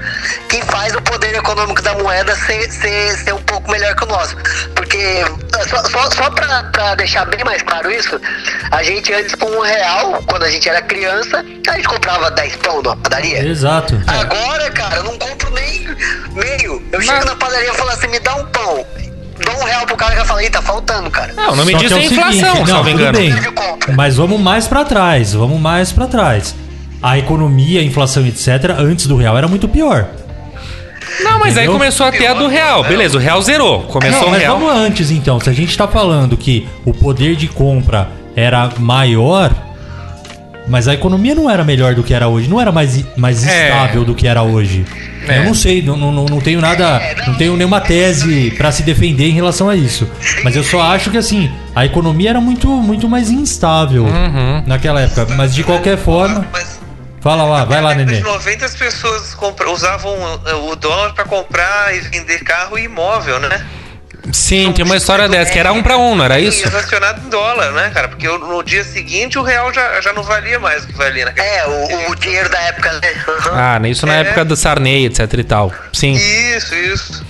que 0.49 0.63
faz 0.63 0.95
o 0.95 1.03
poder 1.03 1.35
econômico 1.35 1.83
da 1.83 1.93
moeda 1.93 2.35
ser, 2.35 2.73
ser, 2.73 3.19
ser 3.19 3.35
um 3.35 3.43
pouco 3.43 3.71
melhor 3.71 3.95
que 3.95 4.05
o 4.05 4.07
nosso. 4.07 4.35
Porque, 4.75 5.23
só, 5.69 5.85
só, 5.91 6.11
só 6.11 6.31
pra, 6.31 6.63
pra 6.73 6.95
deixar 6.95 7.27
bem 7.27 7.45
mais 7.45 7.61
claro 7.65 7.91
isso, 7.93 8.19
a 8.71 8.83
gente 8.83 9.13
antes 9.13 9.35
com 9.35 9.45
um 9.45 9.61
real, 9.61 10.23
quando 10.27 10.45
a 10.45 10.51
gente 10.51 10.71
era 10.71 10.81
criança, 10.81 11.45
a 11.69 11.73
gente 11.77 11.87
comprava 11.87 12.31
10 12.31 12.57
pão 12.57 12.81
numa 12.81 12.97
padaria. 12.97 13.45
Exato. 13.47 14.01
Agora, 14.07 14.71
cara, 14.71 14.97
eu 14.97 15.03
não 15.05 15.19
compro 15.19 15.51
nem 15.51 15.87
meio. 16.33 16.83
Eu 16.93 17.01
chego 17.03 17.17
Mas- 17.19 17.25
na 17.27 17.37
padaria 17.37 17.71
e 17.71 17.75
falo 17.75 17.91
assim, 17.91 18.07
me 18.07 18.21
dá 18.21 18.35
um 18.37 18.47
pão. 18.47 18.87
Dou 19.43 19.55
um 19.61 19.65
real 19.65 19.87
pro 19.87 19.97
cara 19.97 20.15
que 20.17 20.25
fala, 20.27 20.45
ih, 20.45 20.51
tá 20.51 20.63
faltando, 20.63 21.11
cara. 21.11 21.33
Não, 21.33 21.53
o 21.53 21.57
nome 21.57 21.73
Só 21.73 21.79
que 21.79 21.85
disso 21.85 21.97
é, 21.97 21.99
o 21.99 22.03
inflação, 22.05 22.33
seguinte, 22.33 22.67
se 22.67 22.73
não, 22.73 22.79
não 22.79 22.85
me 22.85 22.93
engano. 22.93 23.19
bem. 23.19 23.35
De 23.35 23.51
compra. 23.51 23.93
Mas 23.95 24.17
vamos 24.17 24.41
mais 24.41 24.69
pra 24.69 24.85
trás, 24.85 25.33
vamos 25.35 25.61
mais 25.61 25.91
pra 25.93 26.07
trás. 26.07 26.55
A 27.03 27.19
economia, 27.19 27.81
a 27.81 27.85
inflação, 27.85 28.25
etc., 28.27 28.49
antes 28.79 29.07
do 29.07 29.17
real 29.17 29.37
era 29.37 29.49
muito 29.49 29.69
pior. 29.69 30.07
Não, 31.21 31.39
mas 31.39 31.57
aí 31.57 31.65
Entendeu? 31.65 31.73
começou 31.73 32.07
a 32.07 32.13
ter 32.13 32.27
a 32.27 32.35
do 32.35 32.49
real. 32.49 32.83
Beleza, 32.85 33.17
o 33.17 33.21
real 33.21 33.41
zerou. 33.43 33.83
Começou 33.85 34.21
Não, 34.23 34.29
o 34.29 34.31
mas 34.31 34.41
real. 34.41 34.59
vamos 34.59 34.75
antes 34.75 35.11
então. 35.11 35.39
Se 35.39 35.51
a 35.51 35.53
gente 35.53 35.77
tá 35.77 35.87
falando 35.87 36.37
que 36.37 36.67
o 36.85 36.93
poder 36.95 37.37
de 37.37 37.47
compra 37.47 38.09
era 38.35 38.71
maior, 38.79 39.53
mas 40.67 40.89
a 40.89 40.95
economia 40.95 41.35
não 41.35 41.49
era 41.51 41.63
melhor 41.63 41.95
do 41.95 42.03
que 42.03 42.15
era 42.15 42.27
hoje, 42.27 42.49
não 42.49 42.61
era 42.61 42.73
mais, 42.73 43.05
mais 43.17 43.47
É. 43.47 43.69
estável 43.69 44.05
do 44.05 44.15
que 44.15 44.27
era 44.27 44.43
hoje. 44.43 44.85
É. 45.29 45.39
Eu 45.39 45.45
não 45.45 45.55
sei, 45.55 45.83
não, 45.83 45.97
não, 45.97 46.13
não 46.27 46.41
tenho 46.41 46.61
nada, 46.61 47.01
não 47.27 47.35
tenho 47.35 47.57
nenhuma 47.57 47.81
tese 47.81 48.51
pra 48.57 48.71
se 48.73 48.83
defender 48.83 49.25
em 49.27 49.33
relação 49.33 49.69
a 49.69 49.77
isso. 49.77 50.09
Mas 50.43 50.55
eu 50.57 50.63
só 50.65 50.81
acho 50.83 51.11
que 51.11 51.17
assim, 51.19 51.51
a 51.75 51.85
economia 51.85 52.31
era 52.31 52.41
muito, 52.41 52.69
muito 52.69 53.09
mais 53.09 53.31
instável 53.31 54.05
Uhum. 54.05 54.63
naquela 54.67 55.01
época. 55.01 55.27
Mas 55.37 55.55
de 55.55 55.63
qualquer 55.65 55.97
forma, 55.99 56.47
fala 57.21 57.45
lá, 57.45 57.65
vai 57.65 57.81
lá, 57.81 57.95
Nenê. 57.95 58.17
de 58.17 58.23
90 58.23 58.65
as 58.67 58.75
pessoas 58.75 59.37
usavam 59.73 60.13
o 60.71 60.77
dólar 60.77 61.15
para 61.15 61.25
comprar 61.25 61.95
e 61.95 62.01
vender 62.01 62.41
carro 62.45 62.79
e 62.79 62.85
imóvel, 62.85 63.39
né? 63.41 63.65
Sim, 64.33 64.73
tem 64.73 64.85
uma 64.85 64.97
história 64.97 65.29
dessa, 65.29 65.53
que 65.53 65.59
era 65.59 65.73
um 65.73 65.83
pra 65.83 65.99
um, 65.99 66.15
não 66.15 66.25
era 66.25 66.41
isso? 66.41 66.67
E 66.67 66.69
relacionado 66.71 67.25
em 67.27 67.29
dólar, 67.29 67.73
né, 67.73 67.91
cara? 67.93 68.09
Porque 68.09 68.27
no 68.27 68.63
dia 68.63 68.83
seguinte 68.83 69.39
o 69.39 69.43
real 69.43 69.73
já, 69.73 70.01
já 70.01 70.13
não 70.13 70.23
valia 70.23 70.59
mais 70.59 70.85
o 70.85 70.87
que 70.87 70.95
valia 70.95 71.27
naquele 71.27 71.47
É, 71.47 71.67
o, 71.67 72.11
o 72.11 72.15
dinheiro 72.17 72.49
da 72.49 72.59
época, 72.61 72.91
né? 72.93 73.01
Ah, 73.53 73.81
isso 73.89 74.07
na 74.07 74.17
É. 74.17 74.21
época 74.21 74.45
do 74.45 74.57
Sarney, 74.57 75.07
etc 75.07 75.33
e 75.35 75.45
tal. 75.45 75.73
Sim. 75.93 76.13
Isso, 76.15 76.75
isso. 76.75 77.25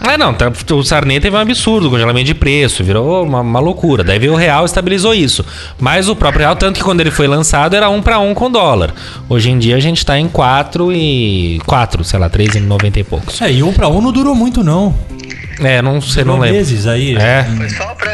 É, 0.00 0.16
não, 0.16 0.32
tá- 0.32 0.50
o 0.74 0.82
Sarney 0.84 1.18
teve 1.20 1.36
um 1.36 1.40
absurdo, 1.40 1.90
congelamento 1.90 2.24
de 2.26 2.34
preço, 2.34 2.84
virou 2.84 3.24
uma, 3.24 3.40
uma 3.40 3.58
loucura. 3.60 4.04
Daí 4.04 4.18
veio 4.18 4.32
o 4.32 4.36
real 4.36 4.62
e 4.62 4.66
estabilizou 4.66 5.12
isso. 5.12 5.44
Mas 5.78 6.08
o 6.08 6.14
próprio 6.14 6.42
real, 6.42 6.54
tanto 6.56 6.78
que 6.78 6.84
quando 6.84 7.00
ele 7.00 7.10
foi 7.10 7.26
lançado, 7.26 7.74
era 7.74 7.90
um 7.90 8.00
pra 8.00 8.18
um 8.20 8.32
com 8.32 8.48
dólar. 8.50 8.94
Hoje 9.28 9.50
em 9.50 9.58
dia 9.58 9.74
a 9.76 9.80
gente 9.80 10.06
tá 10.06 10.16
em 10.16 10.28
4 10.28 10.92
e. 10.92 11.60
4, 11.66 12.04
sei 12.04 12.18
lá, 12.18 12.30
3,90 12.30 12.96
e 12.96 13.04
poucos. 13.04 13.42
É, 13.42 13.50
e 13.50 13.60
um 13.62 13.72
pra 13.72 13.88
um 13.88 14.00
não 14.00 14.12
durou 14.12 14.34
muito, 14.36 14.62
não. 14.62 14.94
É, 15.60 15.82
não 15.82 16.00
sei, 16.00 16.24
não 16.24 16.38
lembro. 16.38 16.56
meses 16.56 16.86
aí. 16.86 17.16
É. 17.16 17.44
Foi 17.56 17.68
só 17.68 17.94
pra. 17.94 18.12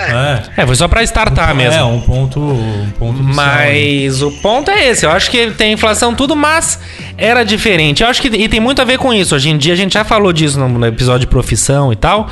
É. 0.56 0.62
É, 0.62 0.66
foi 0.66 0.74
só 0.76 0.88
pra 0.88 1.02
startar 1.02 1.54
mesmo. 1.54 1.78
É, 1.78 1.84
um 1.84 2.00
ponto. 2.00 2.40
Um 2.40 2.90
ponto. 2.98 3.22
Mas 3.22 4.22
o 4.22 4.30
ponto 4.40 4.70
é 4.70 4.88
esse. 4.88 5.04
Eu 5.04 5.10
acho 5.10 5.30
que 5.30 5.50
tem 5.50 5.72
inflação 5.72 6.14
tudo, 6.14 6.34
mas 6.34 6.78
era 7.16 7.44
diferente. 7.44 8.02
Eu 8.02 8.08
acho 8.08 8.20
que 8.20 8.28
e 8.28 8.48
tem 8.48 8.60
muito 8.60 8.80
a 8.80 8.84
ver 8.84 8.98
com 8.98 9.12
isso. 9.12 9.34
Hoje 9.34 9.50
em 9.50 9.58
dia 9.58 9.72
a 9.72 9.76
gente 9.76 9.94
já 9.94 10.04
falou 10.04 10.32
disso 10.32 10.58
no, 10.58 10.68
no 10.68 10.86
episódio 10.86 11.20
de 11.20 11.26
profissão 11.26 11.92
e 11.92 11.96
tal. 11.96 12.28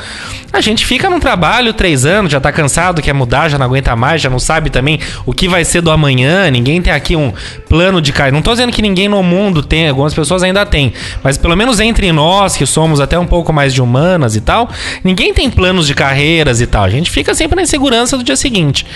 A 0.52 0.60
gente 0.60 0.84
fica 0.84 1.08
num 1.08 1.20
trabalho 1.20 1.72
três 1.72 2.04
anos, 2.04 2.30
já 2.30 2.40
tá 2.40 2.52
cansado, 2.52 3.00
quer 3.00 3.14
mudar, 3.14 3.48
já 3.48 3.58
não 3.58 3.66
aguenta 3.66 3.96
mais, 3.96 4.20
já 4.20 4.28
não 4.28 4.38
sabe 4.38 4.68
também 4.68 4.98
o 5.24 5.32
que 5.32 5.48
vai 5.48 5.64
ser 5.64 5.80
do 5.80 5.90
amanhã. 5.90 6.50
Ninguém 6.50 6.80
tem 6.82 6.92
aqui 6.92 7.16
um 7.16 7.32
plano 7.68 8.00
de 8.02 8.12
carreira. 8.12 8.34
Não 8.34 8.42
tô 8.42 8.50
dizendo 8.50 8.72
que 8.72 8.82
ninguém 8.82 9.08
no 9.08 9.22
mundo 9.22 9.62
tem, 9.62 9.88
algumas 9.88 10.12
pessoas 10.12 10.42
ainda 10.42 10.66
têm. 10.66 10.92
Mas 11.22 11.38
pelo 11.38 11.56
menos 11.56 11.80
entre 11.80 12.12
nós, 12.12 12.56
que 12.56 12.66
somos 12.66 13.00
até 13.00 13.18
um 13.18 13.26
pouco 13.26 13.52
mais 13.52 13.72
de 13.72 13.80
humanas 13.80 14.36
e 14.36 14.40
tal, 14.40 14.68
ninguém 15.04 15.32
tem 15.34 15.50
planos 15.50 15.86
de 15.86 15.94
carreiras 15.94 16.60
e 16.60 16.66
tal. 16.66 16.84
A 16.84 16.90
gente 16.90 17.10
fica 17.10 17.34
sempre 17.34 17.56
na 17.56 17.62
insegurança 17.62 18.16
do 18.16 18.24
dia 18.24 18.36
seguinte. 18.36 18.86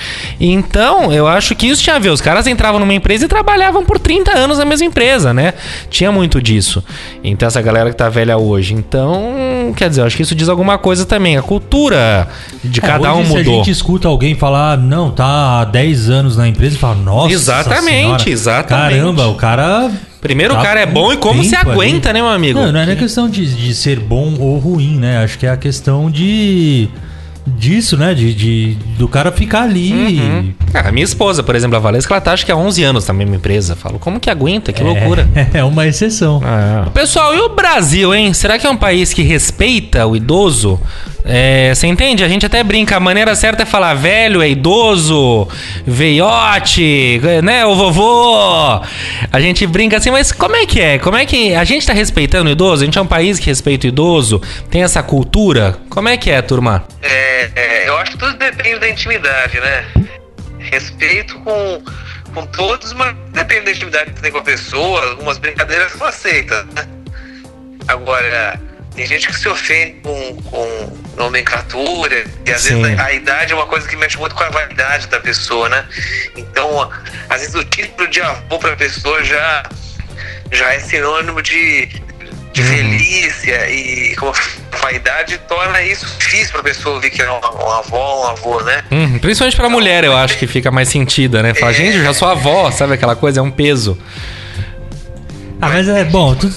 Então, 0.40 1.12
eu 1.12 1.27
acho 1.27 1.55
que 1.55 1.66
isso 1.66 1.83
tinha 1.83 1.97
a 1.97 1.99
ver. 1.99 2.11
Os 2.11 2.21
caras 2.21 2.47
entravam 2.47 2.79
numa 2.81 2.95
empresa 2.95 3.25
e 3.25 3.29
trabalhavam 3.29 3.85
por 3.85 3.99
30 3.99 4.31
anos 4.37 4.59
na 4.59 4.64
mesma 4.64 4.87
empresa, 4.87 5.33
né? 5.33 5.55
Tinha 5.90 6.11
muito 6.12 6.40
disso. 6.40 6.83
Então, 7.25 7.47
essa 7.47 7.61
galera 7.62 7.90
que 7.90 7.97
tá 7.97 8.09
velha 8.09 8.37
hoje. 8.37 8.75
Então, 8.75 9.73
quer 9.77 9.88
dizer, 9.88 10.03
eu 10.03 10.07
acho 10.07 10.16
que 10.16 10.23
isso 10.23 10.35
diz 10.35 10.49
alguma 10.49 10.79
coisa 10.79 11.05
também. 11.05 11.37
A 11.37 11.42
cultura 11.42 12.29
de 12.62 12.81
É, 12.81 12.83
cada 12.83 13.14
um 13.14 13.21
hoje, 13.21 13.29
Se 13.31 13.35
a 13.35 13.38
mudou. 13.38 13.57
gente 13.59 13.71
escuta 13.71 14.09
alguém 14.09 14.35
falar, 14.35 14.77
não, 14.79 15.11
tá 15.11 15.61
há 15.61 15.64
10 15.64 16.11
anos 16.11 16.37
na 16.37 16.47
empresa 16.49 16.77
e 16.77 16.79
fala, 16.79 16.95
nossa. 16.97 17.33
Exatamente, 17.33 17.92
senhora, 18.25 18.31
exatamente. 18.31 18.99
Caramba, 18.99 19.27
o 19.29 19.35
cara. 19.35 19.90
Primeiro, 20.20 20.55
tá 20.55 20.61
o 20.61 20.62
cara 20.62 20.81
é 20.81 20.87
bom 20.87 21.12
e 21.12 21.16
como 21.16 21.42
se 21.44 21.50
tempo 21.50 21.70
ali. 21.70 21.72
aguenta, 21.72 22.12
né, 22.12 22.20
meu 22.20 22.29
amigo? 22.31 22.59
Não, 22.61 22.72
não 22.72 22.81
é 22.81 22.87
nem 22.87 22.96
questão 22.96 23.29
de, 23.29 23.46
de 23.55 23.74
ser 23.74 24.00
bom 24.00 24.35
ou 24.38 24.59
ruim, 24.59 24.96
né? 24.98 25.22
Acho 25.22 25.38
que 25.38 25.46
é 25.46 25.50
a 25.50 25.57
questão 25.57 26.11
de. 26.11 26.88
disso, 27.46 27.96
né? 27.96 28.12
De, 28.14 28.35
de- 28.35 28.74
do 28.98 29.07
cara 29.07 29.31
ficar 29.31 29.62
ali. 29.62 29.92
Uhum. 29.92 30.52
Ah, 30.74 30.88
a 30.88 30.92
minha 30.92 31.05
esposa, 31.05 31.42
por 31.42 31.55
exemplo, 31.55 31.76
a 31.76 31.79
Valesca, 31.81 32.12
ela 32.14 32.20
tá 32.20 32.33
acho 32.33 32.44
que 32.44 32.50
há 32.52 32.57
11 32.57 32.83
anos 32.83 33.07
na 33.07 33.14
mesma 33.14 33.37
empresa. 33.37 33.76
Falo, 33.76 33.98
como 33.98 34.18
que 34.18 34.29
aguenta? 34.29 34.72
Que 34.72 34.83
loucura. 34.83 35.29
É, 35.35 35.59
é 35.61 35.64
uma 35.64 35.87
exceção. 35.87 36.40
Ah. 36.44 36.88
Pessoal, 36.92 37.35
e 37.35 37.38
o 37.40 37.50
Brasil, 37.50 38.14
hein? 38.14 38.33
Será 38.35 38.59
que 38.59 38.66
é 38.66 38.70
um 38.70 38.76
país 38.76 39.12
que 39.14 39.22
respeita 39.22 40.07
o 40.07 40.16
idoso? 40.16 40.81
É, 41.28 41.74
você 41.74 41.88
entende? 41.88 42.22
A 42.22 42.28
gente 42.28 42.46
até 42.46 42.62
brinca, 42.62 42.96
a 42.96 43.00
maneira 43.00 43.34
certa 43.34 43.64
é 43.64 43.66
falar 43.66 43.94
velho, 43.94 44.40
é 44.40 44.48
idoso, 44.48 45.48
veiote, 45.84 47.20
né? 47.42 47.66
O 47.66 47.74
vovô. 47.74 48.80
A 49.32 49.40
gente 49.40 49.66
brinca 49.66 49.96
assim, 49.96 50.12
mas 50.12 50.30
como 50.30 50.54
é 50.54 50.64
que 50.64 50.80
é? 50.80 50.98
Como 50.98 51.16
é 51.16 51.26
que 51.26 51.52
a 51.54 51.64
gente 51.64 51.84
tá 51.84 51.92
respeitando 51.92 52.48
o 52.48 52.52
idoso? 52.52 52.82
A 52.82 52.84
gente 52.86 52.96
é 52.96 53.00
um 53.00 53.06
país 53.06 53.40
que 53.40 53.46
respeita 53.46 53.86
o 53.86 53.88
idoso? 53.88 54.40
Tem 54.70 54.84
essa 54.84 55.02
cultura? 55.02 55.76
Como 55.90 56.08
é 56.08 56.16
que 56.16 56.30
é, 56.30 56.40
turma? 56.40 56.86
É, 57.02 57.50
é, 57.56 57.88
eu 57.88 57.98
acho 57.98 58.12
que 58.12 58.18
tudo 58.18 58.38
depende 58.38 58.78
da 58.78 58.88
intimidade, 58.88 59.58
né? 59.58 59.84
Respeito 60.60 61.38
com, 61.40 61.82
com 62.34 62.46
todos, 62.46 62.92
mas 62.92 63.16
depende 63.32 63.64
da 63.64 63.70
intimidade 63.72 64.10
que 64.10 64.16
você 64.16 64.22
tem 64.22 64.30
com 64.30 64.38
a 64.38 64.42
pessoa. 64.42 65.10
Algumas 65.10 65.38
brincadeiras 65.38 65.90
são 65.90 66.06
aceitas, 66.06 66.64
né? 66.66 66.86
Agora, 67.88 68.60
tem 68.96 69.06
gente 69.06 69.28
que 69.28 69.38
se 69.38 69.46
ofende 69.46 69.96
com, 70.02 70.42
com 70.42 70.98
nomenclatura, 71.16 72.24
e 72.46 72.50
às 72.50 72.62
Sim. 72.62 72.82
vezes 72.82 72.98
a, 72.98 73.04
a 73.04 73.12
idade 73.12 73.52
é 73.52 73.54
uma 73.54 73.66
coisa 73.66 73.87
que 73.87 73.94
mexe 73.94 74.16
muito 74.16 74.35
com 74.35 74.42
a 74.42 74.48
vaidade 74.48 75.06
da 75.09 75.20
pessoa, 75.20 75.68
né? 75.68 75.85
Então, 76.35 76.90
às 77.28 77.40
vezes 77.42 77.54
o 77.54 77.64
título 77.64 78.09
de 78.09 78.22
avô 78.22 78.59
para 78.59 78.72
a 78.72 78.76
pessoa 78.76 79.22
já, 79.22 79.64
já 80.50 80.72
é 80.72 80.80
sinônimo 80.80 81.42
de, 81.42 81.87
de 82.54 82.62
velhice 82.62 83.50
e 83.50 84.16
como 84.16 84.32
a 84.72 84.76
vaidade 84.78 85.37
torna 85.46 85.82
isso 85.82 86.06
difícil 86.18 86.52
para 86.52 86.61
a 86.61 86.64
pessoa 86.64 86.94
ouvir 86.94 87.11
que 87.11 87.20
é 87.20 87.30
uma, 87.30 87.50
uma 87.50 87.78
avó, 87.80 88.24
um 88.24 88.30
avô, 88.30 88.62
né? 88.62 88.82
Hum, 88.90 89.18
principalmente 89.18 89.56
pra 89.56 89.68
mulher, 89.68 90.04
eu 90.04 90.16
acho 90.16 90.38
que 90.38 90.46
fica 90.46 90.70
mais 90.70 90.88
sentida, 90.88 91.42
né? 91.42 91.52
Fala, 91.52 91.74
gente, 91.74 91.98
eu 91.98 92.02
já 92.04 92.14
sou 92.14 92.28
avó, 92.28 92.70
sabe 92.70 92.94
aquela 92.94 93.14
coisa? 93.14 93.40
É 93.40 93.42
um 93.42 93.50
peso. 93.50 93.98
Ah, 95.61 95.68
mas 95.68 95.87
é 95.87 96.04
bom, 96.04 96.35
tu, 96.35 96.50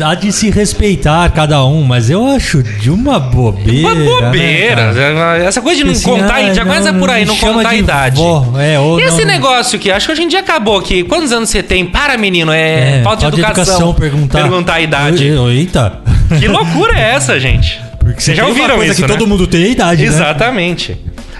há 0.00 0.14
de 0.14 0.32
se 0.32 0.50
respeitar 0.50 1.30
cada 1.30 1.64
um, 1.64 1.82
mas 1.82 2.10
eu 2.10 2.26
acho 2.26 2.62
de 2.62 2.90
uma 2.90 3.18
bobeira. 3.20 3.88
Uma 3.88 3.94
né, 3.94 4.04
bobeira. 4.04 4.92
cara? 4.94 5.38
Essa 5.44 5.60
coisa 5.60 5.78
de 5.78 5.84
não 5.84 5.92
Assim, 5.92 6.04
contar, 6.04 6.34
ah, 6.36 6.54
já 6.54 6.62
começa 6.64 6.92
por 6.92 7.10
aí, 7.10 7.24
não 7.24 7.36
contar 7.36 7.68
a 7.68 7.72
de 7.72 7.78
idade. 7.78 8.16
vó, 8.16 8.44
é, 8.58 8.76
E 9.00 9.02
esse 9.06 9.20
não- 9.20 9.26
negócio 9.26 9.78
que 9.78 9.90
acho 9.90 10.06
que 10.06 10.12
hoje 10.12 10.22
em 10.22 10.28
dia 10.28 10.40
acabou 10.40 10.78
aqui. 10.78 11.04
Quantos 11.04 11.32
anos 11.32 11.48
você 11.50 11.62
tem? 11.62 11.84
Para, 11.86 12.16
menino, 12.18 12.50
é, 12.52 12.98
É, 12.98 13.02
falta 13.02 13.30
de 13.30 13.40
educação. 13.40 13.94
perguntar. 13.94 14.40
Perguntar 14.40 14.74
a 14.74 14.80
idade. 14.80 15.24
Eita. 15.28 16.00
Que 16.38 16.48
loucura 16.48 16.98
é 16.98 17.14
essa, 17.14 17.38
gente? 17.38 17.80
Porque 17.98 18.20
Vocês 18.20 18.36
já 18.36 18.46
ouviram 18.46 18.76
coisa 18.76 18.92
isso, 18.92 18.96
que 19.02 19.08
né? 19.08 19.08
todo 19.08 19.26
mundo 19.26 19.46
tem 19.46 19.64
a 19.64 19.68
idade, 19.68 20.02
né? 20.10 20.34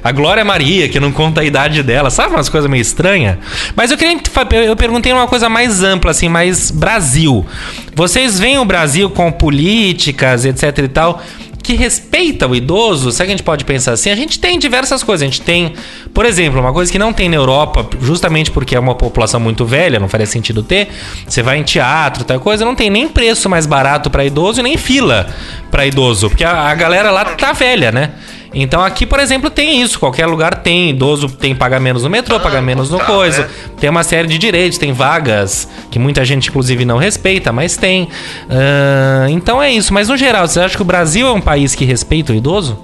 A 0.05 0.13
Glória 0.13 0.45
Maria, 0.45 0.87
que 0.87 1.01
não 1.01 1.11
conta 1.11 1.41
a 1.41 1.45
idade 1.45 1.83
dela, 1.83 2.11
sabe 2.11 2.35
umas 2.35 2.51
coisas 2.51 2.71
meio 2.71 2.83
estranhas? 2.83 3.39
Mas 3.75 3.91
eu 3.91 3.97
queria. 3.97 4.21
Eu 4.67 4.77
perguntei 4.77 5.11
uma 5.11 5.27
coisa 5.27 5.49
mais 5.49 5.83
ampla, 5.83 6.11
assim, 6.11 6.29
mais 6.29 6.71
Brasil. 6.71 7.47
Vocês 7.95 8.39
veem 8.39 8.59
o 8.59 8.67
Brasil 8.67 9.09
com 9.09 9.33
políticas, 9.33 10.45
etc 10.45 10.77
e 10.79 10.89
tal, 10.89 11.23
que 11.63 11.73
respeita 11.75 12.47
o 12.47 12.55
idoso? 12.55 13.11
Que 13.17 13.23
a 13.23 13.27
gente 13.27 13.43
pode 13.43 13.65
pensar 13.65 13.93
assim? 13.93 14.11
A 14.11 14.15
gente 14.15 14.39
tem 14.39 14.59
diversas 14.59 15.03
coisas. 15.03 15.23
A 15.23 15.31
gente 15.31 15.41
tem, 15.41 15.73
por 16.13 16.27
exemplo, 16.27 16.61
uma 16.61 16.75
coisa 16.75 16.93
que 16.93 16.99
não 16.99 17.11
tem 17.11 17.27
na 17.31 17.37
Europa, 17.37 17.89
justamente 18.03 18.51
porque 18.51 18.77
é 18.77 18.79
uma 18.79 18.95
população 18.95 19.41
muito 19.41 19.65
velha, 19.65 19.99
não 19.99 20.07
faria 20.07 20.27
sentido 20.27 20.63
ter. 20.63 20.89
Você 21.27 21.43
vai 21.43 21.57
em 21.57 21.63
teatro, 21.63 22.25
tal 22.25 22.39
coisa, 22.39 22.63
não 22.63 22.75
tem 22.75 22.91
nem 22.91 23.09
preço 23.09 23.49
mais 23.49 23.65
barato 23.65 24.11
para 24.11 24.23
idoso 24.23 24.61
e 24.61 24.63
nem 24.63 24.77
fila 24.77 25.27
para 25.71 25.87
idoso, 25.87 26.29
porque 26.29 26.45
a, 26.45 26.69
a 26.69 26.75
galera 26.75 27.11
lá 27.11 27.25
tá 27.25 27.55
velha, 27.55 27.91
né? 27.91 28.11
Então 28.55 28.83
aqui, 28.83 29.05
por 29.05 29.19
exemplo, 29.19 29.51
tem 29.51 29.83
isso. 29.83 29.99
Qualquer 29.99 30.27
lugar 30.27 30.63
tem. 30.63 30.91
Idoso 30.91 31.29
tem 31.29 31.53
que 31.53 31.59
pagar 31.59 31.81
menos 31.81 32.05
no 32.05 32.11
metrô, 32.11 32.39
pagar 32.39 32.63
menos 32.63 32.89
no 32.91 32.99
tá, 32.99 33.05
coisa. 33.05 33.43
né? 33.43 33.49
Tem 33.81 33.91
uma 33.91 34.05
série 34.05 34.29
de 34.29 34.39
direitos, 34.39 34.79
tem 34.79 34.93
vagas 34.93 35.69
que 35.91 35.99
muita 35.99 36.25
gente, 36.25 36.49
inclusive, 36.49 36.85
não 36.85 36.97
respeita, 36.97 37.53
mas 37.53 37.77
tem. 37.77 38.09
Ah, 38.49 39.27
então 39.29 39.63
é 39.63 39.71
isso. 39.71 39.93
Mas 39.93 40.09
no 40.09 40.17
geral, 40.17 40.47
você 40.47 40.61
acha 40.61 40.77
que 40.77 40.83
o 40.83 40.85
Brasil 40.85 41.27
é 41.27 41.33
um 41.33 41.41
país 41.41 41.75
que 41.75 41.85
respeita 41.85 42.33
o 42.33 42.37
idoso? 42.37 42.79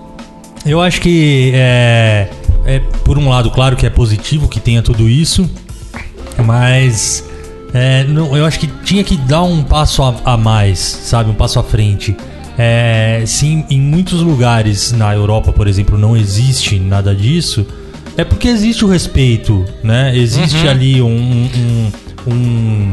Eu 0.67 0.81
acho 0.81 1.01
que 1.01 1.53
é, 1.55 2.29
é, 2.67 2.81
por 3.05 3.17
um 3.17 3.29
lado, 3.29 3.51
claro 3.51 3.77
que 3.77 3.87
é 3.87 3.91
positivo 3.91 4.47
que 4.49 4.61
tenha 4.61 4.83
tudo 4.83 5.09
isso, 5.09 5.49
mas 6.45 7.25
é, 7.73 8.05
não, 8.05 8.37
eu 8.37 8.45
acho 8.45 8.59
que 8.59 8.67
tinha 8.67 9.03
que 9.03 9.17
dar 9.17 9.43
um 9.43 9.63
passo 9.63 10.03
a, 10.03 10.15
a 10.25 10.37
mais, 10.37 10.79
sabe? 10.79 11.31
Um 11.31 11.35
passo 11.35 11.59
à 11.59 11.63
frente. 11.63 12.15
É, 12.59 13.23
sim, 13.27 13.65
em 13.71 13.81
muitos 13.81 14.21
lugares 14.23 14.93
na 14.93 15.15
Europa, 15.15 15.53
por 15.53 15.67
exemplo, 15.67 15.97
não 15.99 16.17
existe 16.17 16.79
nada 16.79 17.15
disso. 17.15 17.67
É 18.17 18.25
porque 18.25 18.49
existe 18.49 18.85
o 18.85 18.89
respeito, 18.89 19.65
né? 19.83 20.17
Existe 20.17 20.67
ali 20.69 21.01
um, 21.01 21.09
um- 21.09 21.91
um- 22.33 22.93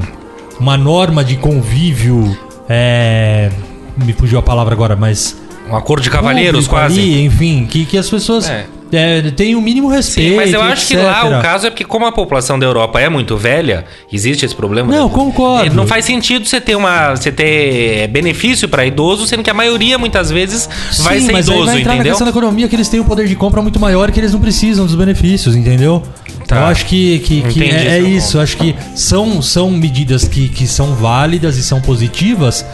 uma 0.59 0.77
norma 0.77 1.23
de 1.23 1.35
convívio. 1.37 2.37
é, 2.69 3.49
me 3.95 4.11
fugiu 4.11 4.37
a 4.39 4.41
palavra 4.41 4.73
agora, 4.73 4.93
mas 4.95 5.37
Um 5.71 5.75
acordo 5.75 6.03
de 6.03 6.09
cavalheiros, 6.09 6.67
quase. 6.67 6.99
ali, 6.99 7.23
enfim, 7.23 7.65
que, 7.65 7.85
que 7.85 7.97
as 7.97 8.09
pessoas 8.09 8.49
É. 8.49 8.65
é, 8.91 9.21
têm 9.31 9.55
o 9.55 9.61
mínimo 9.61 9.87
respeito. 9.87 10.31
Sim, 10.31 10.35
mas 10.35 10.53
eu 10.53 10.61
acho 10.61 10.87
que 10.87 10.95
lá 10.95 11.25
etc. 11.25 11.39
o 11.39 11.41
caso 11.41 11.67
é 11.67 11.69
porque, 11.69 11.83
como 11.83 12.05
a 12.05 12.11
população 12.11 12.57
da 12.57 12.65
Europa 12.65 12.99
é 12.99 13.09
muito 13.09 13.35
velha, 13.35 13.85
existe 14.11 14.45
esse 14.45 14.55
problema. 14.55 14.91
Não, 14.91 15.07
né? 15.07 15.13
concordo. 15.13 15.75
Não 15.75 15.87
faz 15.87 16.05
sentido 16.05 16.45
você 16.45 16.61
ter 16.61 16.75
uma, 16.75 17.15
você 17.15 17.31
ter 17.31 18.07
benefício 18.07 18.67
para 18.67 18.85
idoso, 18.85 19.27
sendo 19.27 19.43
que 19.43 19.49
a 19.49 19.53
maioria 19.53 19.97
muitas 19.97 20.31
vezes 20.31 20.69
vai 20.99 21.19
Sim, 21.19 21.25
ser 21.25 21.31
mas 21.31 21.47
idoso, 21.47 21.65
vai 21.65 21.79
entrar 21.79 21.91
na 21.91 21.95
entendeu? 21.95 22.11
questão 22.13 22.25
da 22.25 22.31
economia 22.31 22.67
que 22.67 22.75
eles 22.75 22.89
têm 22.89 22.99
um 22.99 23.05
poder 23.05 23.27
de 23.27 23.35
compra 23.35 23.61
muito 23.61 23.79
maior 23.79 24.11
que 24.11 24.19
eles 24.19 24.33
não 24.33 24.39
precisam 24.39 24.85
dos 24.85 24.95
benefícios, 24.95 25.55
entendeu? 25.55 26.03
Tá. 26.47 26.57
Eu 26.57 26.65
acho 26.67 26.85
que, 26.85 27.19
que, 27.19 27.41
que 27.41 27.59
Entendi 27.59 27.87
é, 27.87 27.97
é 27.97 28.01
seu 28.01 28.07
isso. 28.07 28.39
Acho 28.39 28.57
que 28.57 28.75
são, 28.95 29.41
são 29.41 29.69
medidas 29.71 30.25
que, 30.27 30.47
que 30.47 30.65
são 30.65 30.95
válidas 30.95 31.57
e 31.57 31.63
são 31.63 31.81
positivas 31.81 32.65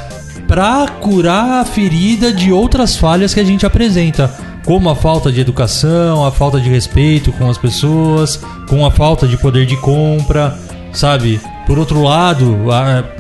para 0.48 0.88
curar 0.88 1.62
a 1.62 1.66
ferida 1.66 2.32
de 2.32 2.52
outras 2.52 2.96
falhas 2.96 3.34
que 3.34 3.40
a 3.40 3.44
gente 3.44 3.66
apresenta. 3.66 4.53
Como 4.66 4.90
a 4.90 4.96
falta 4.96 5.32
de 5.32 5.42
educação, 5.42 6.26
a 6.26 6.32
falta 6.32 6.60
de 6.60 6.70
respeito 6.70 7.32
com 7.34 7.50
as 7.50 7.58
pessoas, 7.58 8.40
com 8.70 8.86
a 8.86 8.92
falta 8.92 9.28
de 9.28 9.36
poder 9.38 9.66
de 9.66 9.76
compra, 9.78 10.58
sabe? 10.94 11.40
Por 11.68 11.80
outro 11.80 12.02
lado, 12.04 12.58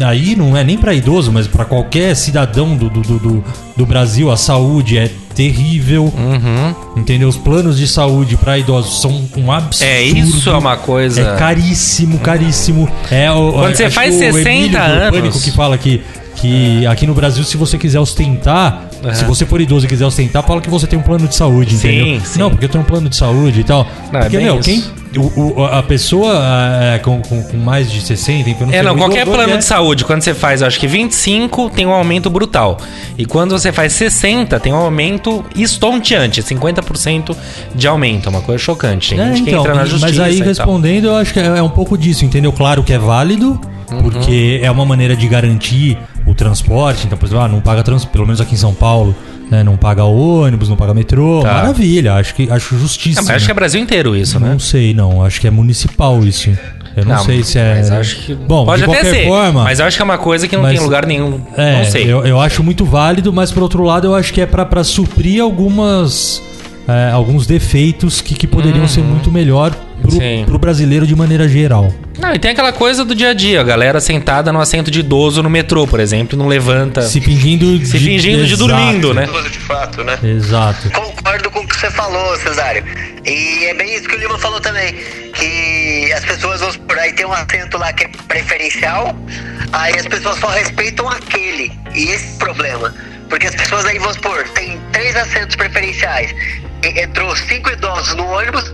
aí 0.05 0.35
não 0.35 0.55
é 0.55 0.63
nem 0.63 0.77
para 0.77 0.93
idoso, 0.93 1.31
mas 1.31 1.47
para 1.47 1.63
qualquer 1.65 2.13
cidadão 2.15 2.75
do, 2.75 2.89
do, 2.89 3.01
do, 3.01 3.43
do- 3.77 3.85
Brasil, 3.85 4.29
a 4.31 4.35
saúde 4.37 4.97
é 4.97 5.09
terrível. 5.35 6.05
Uhum. 6.05 6.75
Entendeu? 6.97 7.27
Os 7.29 7.37
planos 7.37 7.77
de 7.77 7.87
saúde 7.87 8.35
para 8.37 8.57
idosos 8.57 9.01
são 9.01 9.23
um 9.37 9.51
absurdo. 9.51 9.89
É, 9.89 10.01
isso 10.03 10.49
é 10.49 10.57
uma 10.57 10.75
coisa. 10.77 11.21
É 11.21 11.35
caríssimo, 11.37 12.19
caríssimo. 12.19 12.89
É 13.11 13.31
o, 13.31 13.51
Quando 13.53 13.75
você 13.75 13.85
acho 13.85 13.95
faz 13.95 14.09
que 14.15 14.29
o 14.29 14.33
60 14.33 14.49
Emílio 14.49 14.71
do 14.71 14.77
anos- 14.77 15.19
Pânico 15.19 15.39
que 15.41 15.51
fala 15.51 15.77
que, 15.77 16.01
que 16.35 16.85
aqui 16.85 17.07
no 17.07 17.13
Brasil, 17.13 17.43
se 17.43 17.55
você 17.57 17.77
quiser 17.77 17.99
ostentar, 17.99 18.89
Aham. 19.03 19.13
se 19.15 19.25
você 19.25 19.45
for 19.45 19.59
idoso 19.59 19.85
e 19.85 19.89
quiser 19.89 20.05
ostentar, 20.05 20.43
fala 20.43 20.61
que 20.61 20.69
você 20.69 20.87
tem 20.87 20.97
um 20.97 21.01
plano 21.01 21.27
de 21.27 21.35
saúde, 21.35 21.75
Sim, 21.75 21.87
entendeu? 21.89 22.21
sim. 22.25 22.39
Não, 22.39 22.49
porque 22.49 22.65
eu 22.65 22.69
tenho 22.69 22.83
um 22.83 22.87
plano 22.87 23.09
de 23.09 23.15
saúde 23.15 23.59
e 23.59 23.63
tal. 23.63 23.85
Não, 24.11 24.19
é 24.19 24.23
porque, 24.23 24.37
bem 24.37 24.45
meu, 24.45 24.59
isso. 24.59 24.69
quem. 24.69 24.83
o- 25.15 25.59
o- 25.61 25.65
a 25.65 25.83
pessoa 25.83 26.33
é, 26.81 26.97
com, 26.99 27.21
com, 27.21 27.43
com 27.43 27.57
mais 27.57 27.91
de 27.91 28.01
60, 28.01 28.49
enfim, 28.49 28.61
eu 28.61 28.67
não 28.67 28.73
É, 28.73 28.81
não, 28.81 28.95
qualquer 28.97 29.25
plano 29.25 29.53
é- 29.53 29.57
de 29.57 29.63
saúde, 29.65 30.05
quando 30.05 30.21
você 30.23 30.33
faz, 30.33 30.61
eu 30.61 30.67
acho 30.67 30.79
que 30.79 30.87
25, 30.87 31.69
tem 31.69 31.85
um 31.85 31.91
aumento 31.91 32.29
brutal. 32.29 32.77
E 33.17 33.25
quando 33.25 33.51
você 33.51 33.71
faz 33.71 33.93
60, 33.93 34.59
tem 34.59 34.73
um 34.73 34.77
aumento 34.77 35.43
estonteante, 35.55 36.41
50% 36.41 37.35
de 37.75 37.87
aumento. 37.87 38.27
É 38.27 38.29
uma 38.29 38.41
coisa 38.41 38.63
chocante. 38.63 39.09
Tem 39.15 39.19
É, 39.19 39.27
gente 39.35 39.43
que 39.43 39.49
então, 39.49 39.61
entra 39.61 39.75
na 39.75 39.85
justiça. 39.85 40.05
mas 40.07 40.19
aí 40.19 40.41
respondendo, 40.41 41.05
eu 41.05 41.15
acho 41.17 41.33
que 41.33 41.39
é, 41.39 41.45
é 41.45 41.61
um 41.61 41.69
pouco 41.69 41.97
disso, 41.97 42.25
entendeu? 42.25 42.51
Claro 42.51 42.83
que 42.83 42.93
é 42.93 42.97
válido, 42.97 43.59
porque 44.01 44.59
é 44.63 44.71
uma 44.71 44.85
maneira 44.85 45.15
de 45.15 45.27
garantir 45.27 45.97
o 46.33 46.35
transporte. 46.35 47.05
Então, 47.05 47.17
por 47.17 47.25
exemplo, 47.25 47.43
ah, 47.43 47.47
não 47.47 47.61
paga 47.61 47.81
trans, 47.83 48.03
pelo 48.05 48.25
menos 48.25 48.41
aqui 48.41 48.53
em 48.55 48.57
São 48.57 48.73
Paulo, 48.73 49.15
né? 49.49 49.63
Não 49.63 49.77
paga 49.77 50.03
ônibus, 50.03 50.67
não 50.69 50.75
paga 50.75 50.93
metrô. 50.93 51.41
Tá. 51.41 51.53
Maravilha, 51.53 52.15
acho 52.15 52.35
que 52.35 52.49
acho 52.51 52.75
Ah, 52.75 52.79
justíssimo. 52.79 53.25
mas 53.27 53.37
acho 53.37 53.45
que 53.45 53.51
é 53.51 53.55
Brasil 53.55 53.81
inteiro 53.81 54.15
isso, 54.15 54.39
né? 54.39 54.49
Não 54.51 54.59
sei, 54.59 54.93
não. 54.93 55.23
Acho 55.23 55.39
que 55.41 55.47
é 55.47 55.51
municipal 55.51 56.23
isso. 56.23 56.49
Eu 56.95 57.05
não, 57.05 57.23
sei 57.23 57.41
se 57.43 57.57
é. 57.57 57.75
Mas 57.77 57.89
acho 57.91 58.17
que. 58.17 58.35
Bom, 58.35 58.65
pode 58.65 58.83
de 58.83 58.89
até 58.89 58.93
qualquer 59.01 59.15
ser. 59.21 59.27
forma. 59.27 59.63
Mas 59.63 59.79
eu 59.79 59.85
acho 59.87 59.95
que 59.97 60.01
é 60.03 60.05
uma 60.05 60.17
coisa 60.19 60.47
que 60.47 60.55
não 60.55 60.61
Mas- 60.63 60.73
tem 60.75 60.83
lugar 60.83 61.05
nenhum. 61.07 61.41
É, 61.57 61.77
não 61.77 61.85
sei. 61.85 62.03
Eu, 62.11 62.23
eu 62.23 62.39
acho 62.39 62.61
muito 62.63 62.85
válido, 62.85 63.33
mas 63.33 63.51
por 63.51 63.63
outro 63.63 63.83
lado, 63.83 64.05
eu 64.05 64.13
acho 64.15 64.31
que 64.31 64.39
é 64.41 64.45
pra 64.45 64.63
pra 64.65 64.83
suprir 64.83 65.41
algumas. 65.41 66.41
é, 66.87 67.09
alguns 67.11 67.47
defeitos 67.47 68.19
que, 68.21 68.35
que 68.35 68.45
poderiam 68.45 68.87
ser 68.87 68.99
Uhum. 69.01 69.07
muito 69.07 69.31
melhor 69.31 69.71
pro, 70.03 70.45
pro 70.45 70.59
brasileiro 70.59 71.07
de 71.07 71.15
maneira 71.15 71.47
geral. 71.47 71.91
Não, 72.19 72.33
e 72.33 72.39
tem 72.39 72.51
aquela 72.51 72.71
coisa 72.71 73.03
do 73.03 73.15
dia 73.15 73.29
a 73.29 73.33
dia, 73.33 73.59
a 73.61 73.63
galera 73.63 73.99
sentada 73.99 74.51
no 74.51 74.59
assento 74.59 74.91
de 74.91 74.99
idoso 74.99 75.41
no 75.41 75.49
metrô, 75.49 75.87
por 75.87 75.99
exemplo, 75.99 76.37
não 76.37 76.47
levanta. 76.47 77.01
Se 77.01 77.19
fingindo 77.19 77.83
Se 77.85 77.97
fingindo 77.97 78.45
de 78.45 78.55
dormindo, 78.55 79.13
né? 79.13 79.27
De 79.51 79.59
fato, 79.59 80.03
né? 80.03 80.17
Exato. 80.23 80.89
Concordo 80.91 81.49
com 81.49 81.59
o 81.59 81.67
que 81.67 81.75
você 81.75 81.89
falou, 81.89 82.37
Cesário. 82.37 82.83
E 83.25 83.65
é 83.65 83.73
bem 83.73 83.95
isso 83.95 84.07
que 84.07 84.15
o 84.15 84.19
Lima 84.19 84.37
falou 84.37 84.59
também. 84.59 84.93
Que 85.33 86.11
as 86.13 86.23
pessoas 86.23 86.61
vão 86.61 86.71
por 86.87 86.99
aí 86.99 87.11
tem 87.13 87.25
um 87.25 87.33
assento 87.33 87.77
lá 87.77 87.91
que 87.91 88.03
é 88.03 88.09
preferencial, 88.27 89.15
aí 89.71 89.95
as 89.97 90.05
pessoas 90.05 90.37
só 90.39 90.47
respeitam 90.47 91.09
aquele. 91.09 91.71
E 91.95 92.09
esse 92.09 92.25
é 92.25 92.35
o 92.35 92.37
problema. 92.37 92.93
Porque 93.29 93.47
as 93.47 93.55
pessoas 93.55 93.85
aí, 93.85 93.97
vamos 93.99 94.15
supor, 94.15 94.43
tem 94.49 94.79
três 94.91 95.15
assentos 95.15 95.55
preferenciais. 95.55 96.33
E 96.83 97.01
entrou 97.01 97.35
cinco 97.35 97.69
idosos 97.71 98.13
no 98.15 98.25
ônibus, 98.27 98.73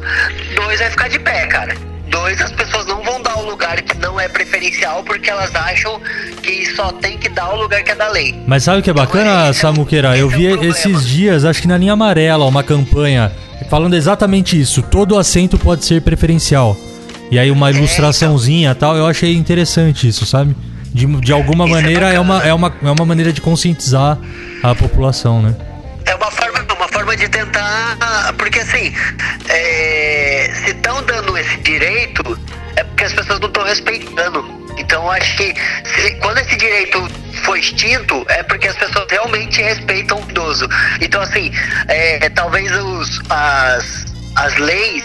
dois 0.56 0.80
vai 0.80 0.90
ficar 0.90 1.08
de 1.10 1.20
pé, 1.20 1.46
cara. 1.48 1.76
Dois, 2.08 2.42
as 2.42 2.52
pessoas 2.52 2.88
não 2.88 3.04
vão 3.04 3.22
dar 3.22 3.38
o 3.38 3.46
lugar 3.48 3.80
que 3.84 3.96
não 4.00 4.20
é 4.20 4.28
preferencial 4.28 5.04
porque 5.04 5.30
elas 5.30 5.54
acham 5.56 6.02
que 6.42 6.66
só 6.76 6.92
tem 6.94 7.20
que 7.20 7.30
dar 7.30 7.54
o 7.54 7.62
lugar 7.62 7.84
que 7.84 7.92
é 7.92 7.96
da 7.96 8.08
lei. 8.10 8.36
Mas 8.48 8.64
sabe 8.64 8.80
o 8.80 8.84
que 8.84 8.90
é 8.90 8.94
bacana, 8.94 9.50
Esse 9.52 9.60
é- 9.60 9.62
Samuqueira? 9.62 10.18
Eu 10.18 10.28
é 10.32 10.36
vi 10.36 10.48
problema. 10.50 10.74
esses 10.74 11.06
dias, 11.08 11.46
acho 11.46 11.62
que 11.62 11.68
na 11.68 11.78
linha 11.78 11.94
amarela, 11.94 12.46
uma 12.46 12.64
campanha 12.64 13.32
falando 13.70 13.96
exatamente 13.96 14.60
isso. 14.60 14.82
Todo 14.82 15.20
assento 15.20 15.60
pode 15.60 15.86
ser 15.86 16.02
preferencial. 16.02 16.76
E 17.30 17.38
aí 17.38 17.52
uma 17.52 17.70
ilustraçãozinha 17.70 18.72
e 18.72 18.76
tal, 18.76 18.96
eu 18.98 19.06
achei 19.06 19.36
interessante 19.36 20.08
isso, 20.08 20.26
sabe? 20.26 20.56
De, 20.93 21.06
de 21.06 21.32
alguma 21.32 21.65
Isso 21.65 21.78
é 21.78 21.82
maneira 21.82 22.13
é, 22.13 22.19
uma, 22.19 22.36
bacana. 22.36 22.49
é, 22.49 22.54
uma, 22.54 22.75
é 22.84 22.91
uma 22.91 23.06
maneira 23.06 23.32
de 23.32 23.41
conscientizar 23.41 24.17
a 24.63 24.73
população, 24.75 25.41
né? 25.41 25.56
É 26.06 26.15
uma 26.15 26.32
forma, 26.32 26.65
uma 26.75 26.88
forma 26.88 27.15
de 27.15 27.28
tentar. 27.30 28.34
Porque 28.38 28.60
assim, 28.60 28.93
é, 29.49 30.52
se 30.65 30.71
estão 30.71 31.04
dando 31.04 31.38
esse 31.38 31.58
direito, 31.58 32.39
é 32.75 32.84
porque 32.84 33.04
as 33.04 33.13
pessoas 33.13 33.39
não 33.39 33.47
estão 33.47 33.63
respeitando. 33.63 34.60
Então 34.78 35.10
acho 35.12 35.36
que 35.38 35.54
se- 35.95 36.12
quando 36.21 36.38
esse 36.39 36.56
direito 36.56 37.08
foi 37.43 37.60
extinto, 37.60 38.25
é 38.30 38.41
porque 38.43 38.67
as 38.67 38.75
pessoas 38.75 39.06
realmente 39.10 39.62
respeitam 39.62 40.19
o 40.21 40.30
idoso. 40.30 40.67
Então 41.02 41.21
assim, 41.21 41.52
é, 41.88 42.30
talvez 42.30 42.71
os, 42.71 43.21
as, 43.30 44.06
as 44.36 44.56
leis 44.58 45.04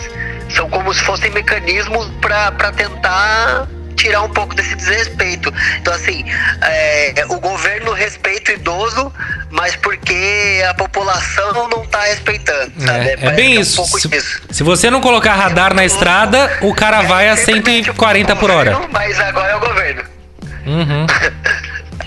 são 0.55 0.69
como 0.71 0.93
se 0.95 1.01
fossem 1.03 1.31
mecanismos 1.33 2.07
para 2.21 2.73
tentar 2.73 3.67
tirar 3.95 4.23
um 4.23 4.29
pouco 4.31 4.55
desse 4.55 4.75
desrespeito. 4.75 5.53
Então, 5.81 5.93
assim, 5.95 6.25
é, 6.63 7.25
o 7.29 7.39
governo 7.41 7.93
respeita 7.93 8.53
o 8.53 8.55
idoso, 8.55 9.13
mas 9.51 9.77
porque 9.77 10.63
a 10.69 10.75
população 10.75 11.69
não 11.69 11.87
tá 11.87 12.03
respeitando, 12.03 12.73
sabe? 12.85 13.09
É, 13.09 13.13
é 13.21 13.31
bem 13.33 13.53
que 13.53 13.59
um 13.59 13.61
isso. 13.61 13.77
pouco 13.77 14.01
Se, 14.01 14.09
disso. 14.09 14.41
se 14.51 14.63
você 14.63 14.91
não 14.91 15.01
colocar 15.01 15.35
radar 15.35 15.73
na 15.75 15.85
estrada, 15.85 16.59
o 16.63 16.75
cara 16.75 17.03
vai 17.03 17.29
a 17.29 17.37
Simplesmente 17.37 17.87
140 17.87 18.37
por 18.37 18.51
o 18.51 18.55
hora. 18.55 18.71
governo, 18.73 18.93
Mas 18.93 19.19
agora 19.21 19.53
é 19.53 19.57
o 19.57 19.61
governo. 19.61 20.03
Uhum. 20.67 21.07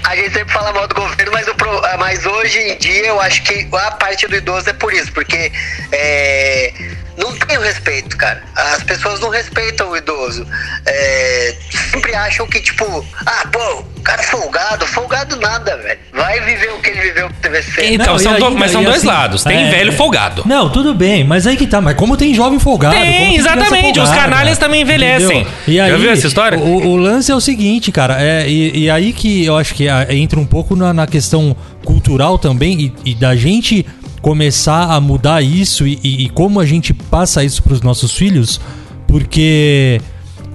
A 0.04 0.15
gente 0.15 0.32
sempre 0.34 0.54
fala 0.54 0.71
mal 0.71 0.88
do 0.88 0.95
governo, 0.95 1.32
mas, 1.34 1.45
pro- 1.54 1.86
ah, 1.86 1.97
mas 2.00 2.26
hoje 2.26 2.58
em 2.60 2.78
dia 2.78 3.08
eu 3.08 3.19
acho 3.19 3.43
que 3.43 3.67
a 3.73 3.91
parte 3.91 4.26
do 4.26 4.38
idoso 4.38 4.69
é 4.69 4.73
por 4.73 4.93
isso, 4.93 5.12
porque 5.12 5.52
é, 5.91 6.73
não 7.17 7.34
tem 7.36 7.58
o 7.58 7.62
respeito, 7.62 8.15
cara. 8.15 8.41
As 8.56 8.84
pessoas 8.84 9.19
não 9.19 9.30
respeitam 9.30 9.89
o 9.89 9.97
idoso. 9.97 10.45
É, 10.86 11.56
sempre 11.91 12.15
acham 12.15 12.45
que, 12.47 12.60
tipo, 12.62 13.06
ah, 13.25 13.47
pô, 13.51 13.84
o 13.97 14.01
cara 14.01 14.21
é 14.21 14.25
folgado, 14.25 14.86
folgado 14.88 15.36
nada, 15.38 15.75
velho. 15.77 15.99
Vai 16.13 16.39
viver 16.41 16.71
o 16.73 16.80
que 16.80 16.89
ele 16.89 17.01
viveu 17.01 17.27
pro 17.30 17.38
TVC. 17.41 17.93
Então, 17.93 18.13
Não, 18.13 18.19
são 18.19 18.38
e 18.38 18.39
do- 18.39 18.51
mas 18.51 18.71
são 18.71 18.82
e 18.82 18.86
dois 18.86 18.97
assim, 18.97 19.08
lados. 19.08 19.43
Tem 19.43 19.67
é, 19.67 19.71
velho 19.71 19.91
folgado. 19.93 20.43
Não, 20.45 20.69
tudo 20.69 20.93
bem, 20.93 21.23
mas 21.23 21.47
aí 21.47 21.58
que 21.58 21.65
tá. 21.67 21.82
Mas 21.82 21.95
como 21.95 22.15
tem 22.15 22.34
jovem 22.34 22.60
folgado? 22.60 22.95
Tem, 22.95 23.34
criança 23.34 23.39
exatamente, 23.39 23.99
os 23.99 24.08
folgada, 24.08 24.30
canalhas 24.30 24.58
também 24.58 24.82
envelhecem. 24.82 25.41
entendeu? 25.41 25.53
E 25.67 25.80
aí, 25.80 25.91
Já 25.91 25.97
viu 25.97 26.12
essa 26.12 26.27
história? 26.27 26.58
O, 26.60 26.88
o 26.88 26.95
lance 26.95 27.32
é 27.32 27.36
o 27.36 27.41
seguinte, 27.41 27.91
cara, 27.91 28.21
é, 28.21 28.47
e, 28.47 28.84
e 28.86 28.89
aí 28.89 29.12
que 29.12 29.45
eu 29.45 29.58
acho 29.58 29.73
que 29.73 29.89
ah, 29.89 30.06
entra 30.10 30.39
um 30.39 30.45
pouco 30.45 30.75
na, 30.75 30.93
na 30.93 31.08
questão 31.08 31.56
cultural 31.84 32.38
também 32.38 32.80
e, 33.06 33.12
e 33.12 33.15
da 33.15 33.36
gente 33.36 33.86
começar 34.27 34.91
a 34.91 34.99
mudar 34.99 35.41
isso 35.41 35.87
e, 35.87 35.97
e- 36.03 36.25
e 36.25 36.29
como 36.29 36.59
a 36.59 36.65
gente 36.65 36.93
passa 36.93 37.45
isso 37.45 37.63
pros 37.63 37.79
nossos 37.81 38.11
filhos, 38.11 38.59
porque 39.07 40.01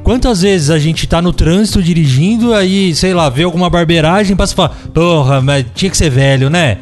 quantas 0.02 0.42
vezes 0.42 0.68
a 0.68 0.78
gente 0.78 1.06
tá 1.06 1.22
no 1.22 1.32
trânsito 1.32 1.82
dirigindo, 1.82 2.52
aí, 2.52 2.94
sei 2.94 3.14
lá, 3.14 3.30
vê 3.30 3.44
alguma 3.44 3.70
barbeiragem, 3.70 4.37
passa 4.37 4.52
e 4.52 4.56
fala, 4.56 4.68
porra, 4.92 5.40
mas 5.40 5.64
tinha 5.74 5.90
que 5.90 5.96
ser 5.96 6.11
velho, 6.11 6.50
né? 6.50 6.80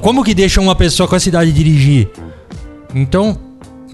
Como 0.00 0.24
que 0.24 0.34
deixa 0.34 0.60
uma 0.60 0.74
pessoa 0.74 1.06
com 1.08 1.14
essa 1.14 1.28
idade 1.28 1.52
dirigir? 1.52 2.08
Então, 2.92 3.38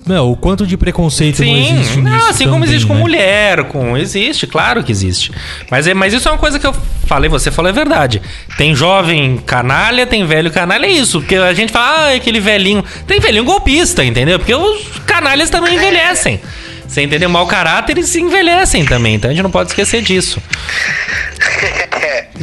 meu, 0.08 0.30
o 0.30 0.36
quanto 0.36 0.66
de 0.66 0.76
preconceito 0.76 1.40
não 1.40 1.46
Sim, 1.46 1.78
existe 1.78 2.00
não, 2.00 2.12
nisso 2.12 2.28
assim 2.28 2.44
como 2.44 2.60
também, 2.60 2.70
existe 2.70 2.86
com 2.86 2.94
né? 2.94 3.00
mulher, 3.00 3.64
com. 3.64 3.96
Existe, 3.96 4.46
claro 4.46 4.82
que 4.82 4.90
existe. 4.90 5.30
Mas, 5.70 5.86
é, 5.86 5.94
mas 5.94 6.14
isso 6.14 6.28
é 6.28 6.32
uma 6.32 6.38
coisa 6.38 6.58
que 6.58 6.66
eu 6.66 6.74
falei, 7.06 7.28
você 7.28 7.50
falou 7.50 7.70
é 7.70 7.72
verdade. 7.72 8.22
Tem 8.56 8.74
jovem 8.74 9.36
canalha, 9.38 10.06
tem 10.06 10.24
velho 10.24 10.50
canalha, 10.50 10.86
é 10.86 10.90
isso. 10.90 11.20
Porque 11.20 11.36
a 11.36 11.52
gente 11.52 11.72
fala, 11.72 12.08
ah, 12.08 12.14
aquele 12.14 12.40
velhinho. 12.40 12.84
Tem 13.06 13.20
velhinho 13.20 13.44
golpista, 13.44 14.04
entendeu? 14.04 14.38
Porque 14.38 14.54
os 14.54 14.98
canalhas 15.06 15.50
também 15.50 15.74
envelhecem. 15.74 16.40
Você 16.88 17.02
entendeu? 17.02 17.28
Mau 17.28 17.46
caráter 17.46 17.92
eles 17.92 18.08
se 18.08 18.20
envelhecem 18.20 18.84
também, 18.84 19.16
então 19.16 19.30
a 19.30 19.34
gente 19.34 19.42
não 19.42 19.50
pode 19.50 19.68
esquecer 19.68 20.00
disso. 20.02 20.42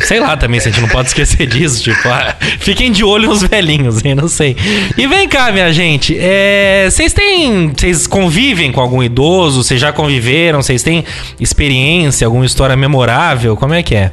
Sei 0.02 0.20
lá 0.20 0.38
também 0.38 0.60
se 0.60 0.68
a 0.70 0.72
gente 0.72 0.82
não 0.82 0.90
pode 0.90 1.08
esquecer 1.08 1.48
disso, 1.48 1.82
tipo, 1.82 2.08
ah, 2.10 2.36
fiquem 2.60 2.92
de 2.92 3.04
olho 3.04 3.30
nos 3.30 3.42
velhinhos, 3.42 4.04
hein? 4.04 4.14
Não 4.14 4.28
sei. 4.28 4.56
E 4.98 5.08
vem 5.08 5.28
cá, 5.28 5.52
minha 5.52 5.72
gente, 5.74 6.16
é, 6.20 6.88
vocês 6.90 7.14
têm. 7.14 7.74
Vocês 7.76 8.06
convivem 8.06 8.72
com 8.72 8.82
algum 8.82 9.02
idoso? 9.02 9.64
Vocês 9.64 9.80
já 9.80 9.92
conviveram? 9.92 10.62
Vocês 10.62 10.84
têm 10.84 11.06
experiência, 11.40 12.28
alguma 12.28 12.46
história 12.46 12.76
memorável? 12.76 13.56
Como 13.56 13.74
é 13.74 13.82
que 13.82 13.96
é? 13.96 14.12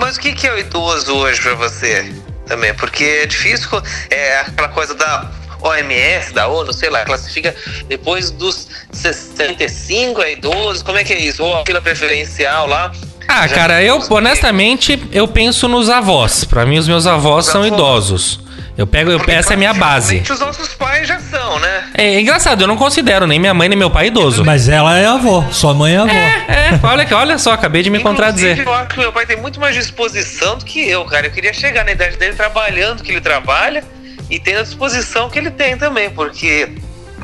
Mas, 0.00 0.16
o 0.16 0.20
que, 0.20 0.46
é 0.46 0.52
o 0.54 0.58
idoso 0.58 1.14
hoje 1.14 1.40
pra 1.40 1.54
você 1.54 2.10
também? 2.46 2.72
Porque 2.74 3.04
é 3.04 3.26
difícil, 3.26 3.68
é 4.10 4.40
aquela 4.40 4.68
coisa 4.68 4.94
da 4.94 5.30
OMS, 5.60 6.32
da 6.32 6.48
ONU, 6.48 6.72
sei 6.72 6.90
lá, 6.90 7.04
classifica 7.04 7.54
depois 7.88 8.30
dos 8.30 8.68
65 8.92 10.22
é 10.22 10.32
idoso, 10.32 10.84
como 10.84 10.98
é 10.98 11.04
que 11.04 11.12
é 11.12 11.18
isso? 11.18 11.42
Ou 11.42 11.60
a 11.60 11.64
fila 11.66 11.80
preferencial 11.80 12.66
lá. 12.66 12.92
Ah, 13.26 13.46
Já- 13.46 13.54
cara, 13.54 13.82
eu 13.82 14.02
honestamente 14.10 15.02
eu 15.12 15.28
penso 15.28 15.68
nos 15.68 15.90
avós. 15.90 16.44
Pra 16.44 16.64
mim, 16.64 16.78
os 16.78 16.88
meus 16.88 17.06
avós 17.06 17.46
Os 17.46 17.52
são 17.52 17.60
avós. 17.62 17.72
idosos. 17.74 18.40
Eu 18.76 18.86
pego, 18.86 19.10
eu, 19.10 19.20
essa 19.26 19.52
é 19.52 19.54
a 19.54 19.56
minha 19.56 19.74
base. 19.74 20.22
Os 20.30 20.38
nossos 20.38 20.68
pais 20.74 21.06
já 21.08 21.18
são, 21.18 21.58
né? 21.58 21.88
É 21.94 22.20
engraçado, 22.20 22.62
eu 22.62 22.68
não 22.68 22.76
considero 22.76 23.26
nem 23.26 23.36
minha 23.38 23.52
mãe 23.52 23.68
nem 23.68 23.76
meu 23.76 23.90
pai 23.90 24.06
idoso. 24.06 24.44
Mas 24.44 24.68
ela 24.68 24.96
é 24.96 25.04
avó, 25.04 25.44
sua 25.50 25.74
mãe 25.74 25.94
é 25.94 25.98
avó. 25.98 26.08
É, 26.12 26.78
olha, 26.84 27.04
que- 27.04 27.12
olha 27.12 27.36
só, 27.38 27.52
acabei 27.52 27.82
de 27.82 27.90
me 27.90 27.98
Inclusive, 27.98 28.20
contradizer. 28.20 28.60
Eu 28.64 28.72
acho 28.72 28.88
que 28.90 28.98
meu 29.00 29.12
pai 29.12 29.26
tem 29.26 29.36
muito 29.36 29.58
mais 29.58 29.74
disposição 29.74 30.56
do 30.56 30.64
que 30.64 30.88
eu, 30.88 31.04
cara. 31.06 31.26
Eu 31.26 31.32
queria 31.32 31.52
chegar 31.52 31.84
na 31.84 31.90
idade 31.90 32.16
dele 32.18 32.34
trabalhando 32.36 33.02
que 33.02 33.10
ele 33.10 33.20
trabalha 33.20 33.82
e 34.30 34.38
tendo 34.38 34.60
a 34.60 34.62
disposição 34.62 35.30
que 35.30 35.38
ele 35.38 35.50
tem 35.50 35.76
também, 35.76 36.10
porque, 36.10 36.70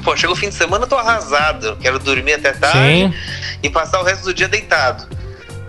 pô, 0.03 0.17
chega 0.17 0.33
o 0.33 0.37
fim 0.37 0.49
de 0.49 0.55
semana, 0.55 0.85
eu 0.85 0.89
tô 0.89 0.97
arrasado. 0.97 1.67
Eu 1.67 1.77
quero 1.77 1.99
dormir 1.99 2.35
até 2.35 2.53
tarde 2.53 2.79
Sim. 2.79 3.15
e 3.63 3.69
passar 3.69 4.01
o 4.01 4.05
resto 4.05 4.25
do 4.25 4.35
dia 4.35 4.49
deitado. 4.49 5.07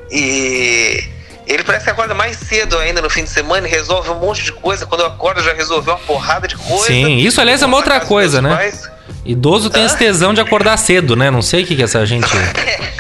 E 0.10 1.04
ele 1.46 1.64
parece 1.64 1.86
que 1.86 1.92
acorda 1.92 2.14
mais 2.14 2.38
cedo 2.38 2.78
ainda 2.78 3.02
no 3.02 3.10
fim 3.10 3.24
de 3.24 3.30
semana 3.30 3.68
e 3.68 3.72
resolve 3.72 4.10
um 4.10 4.20
monte 4.20 4.44
de 4.44 4.52
coisa. 4.52 4.86
Quando 4.86 5.02
eu 5.02 5.08
acordo, 5.08 5.42
já 5.44 5.54
resolveu 5.54 5.94
uma 5.94 6.00
porrada 6.00 6.48
de 6.48 6.56
coisa. 6.56 6.86
Sim, 6.86 7.18
isso, 7.18 7.42
aliás, 7.42 7.62
é 7.62 7.66
uma 7.66 7.78
outra 7.78 8.00
coisa, 8.00 8.42
né? 8.42 8.56
pais. 8.56 8.90
Idoso 9.26 9.70
tem 9.70 9.84
esse 9.84 9.98
tesão 9.98 10.34
de 10.34 10.42
acordar 10.42 10.78
cedo, 10.78 11.16
né? 11.16 11.30
Não 11.32 11.42
sei 11.42 11.64
o 11.64 11.66
que, 11.66 11.76
que 11.76 11.84
essa 11.84 12.06
gente. 12.06 12.28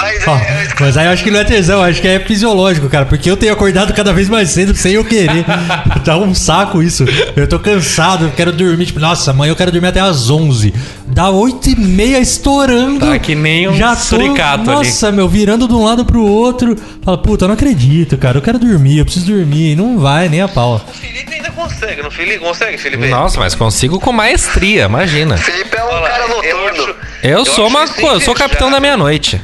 Mas 0.00 0.26
Ó, 0.26 0.36
é, 0.36 0.68
mas 0.80 0.96
aí 0.96 1.06
eu 1.06 1.12
acho 1.12 1.22
que 1.24 1.30
não 1.30 1.40
é 1.40 1.44
tesão, 1.44 1.82
acho 1.82 2.00
que 2.00 2.08
é 2.08 2.18
fisiológico, 2.20 2.88
cara. 2.88 3.06
Porque 3.06 3.30
eu 3.30 3.36
tenho 3.36 3.52
acordado 3.52 3.92
cada 3.94 4.12
vez 4.12 4.28
mais 4.28 4.50
cedo 4.50 4.74
sem 4.74 4.92
eu 4.94 5.04
querer. 5.04 5.44
tá 6.04 6.16
um 6.16 6.34
saco 6.34 6.82
isso. 6.82 7.04
Eu 7.36 7.46
tô 7.48 7.58
cansado, 7.58 8.26
eu 8.26 8.30
quero 8.32 8.52
dormir. 8.52 8.86
Tipo, 8.86 9.00
nossa, 9.00 9.30
amanhã 9.30 9.50
eu 9.52 9.56
quero 9.56 9.70
dormir 9.72 9.88
até 9.88 10.00
às 10.00 10.28
11. 10.30 10.72
Dá 11.06 11.30
8 11.30 11.70
e 11.70 11.76
meia 11.76 12.18
estourando. 12.18 13.06
Tá 13.06 13.18
que 13.18 13.34
nem 13.34 13.68
um 13.68 13.76
já 13.76 13.94
tô, 13.94 14.02
suricato 14.02 14.70
ali. 14.70 14.78
Nossa, 14.88 15.12
meu, 15.12 15.28
virando 15.28 15.66
de 15.68 15.74
um 15.74 15.84
lado 15.84 16.04
pro 16.04 16.22
outro. 16.24 16.76
Fala, 17.02 17.18
puta, 17.18 17.44
eu 17.44 17.48
não 17.48 17.54
acredito, 17.54 18.16
cara. 18.18 18.38
Eu 18.38 18.42
quero 18.42 18.58
dormir, 18.58 18.98
eu 18.98 19.04
preciso 19.04 19.26
dormir. 19.26 19.72
E 19.72 19.76
não 19.76 19.98
vai, 19.98 20.28
nem 20.28 20.40
a 20.42 20.48
pau. 20.48 20.76
O 20.88 20.92
Felipe 20.92 21.32
ainda 21.34 21.50
consegue, 21.50 22.02
não 22.02 22.10
Felipe? 22.10 22.38
Consegue, 22.40 22.76
Felipe? 22.78 23.08
Nossa, 23.08 23.38
mas 23.40 23.54
consigo 23.54 23.98
com 24.00 24.12
maestria, 24.12 24.84
imagina. 24.84 25.36
Felipe 25.38 25.76
é 25.76 25.84
um 25.84 25.88
cara 25.88 26.24
eu 26.24 26.28
noturno. 26.58 26.82
acho- 26.84 26.94
Eu 27.22 27.44
sou 27.44 27.66
acho 27.66 27.76
uma. 27.76 27.88
pô, 27.88 28.12
eu 28.12 28.20
sou 28.20 28.34
capitão 28.34 28.70
da 28.70 28.78
invejável. 28.78 28.80
meia-noite. 28.80 29.40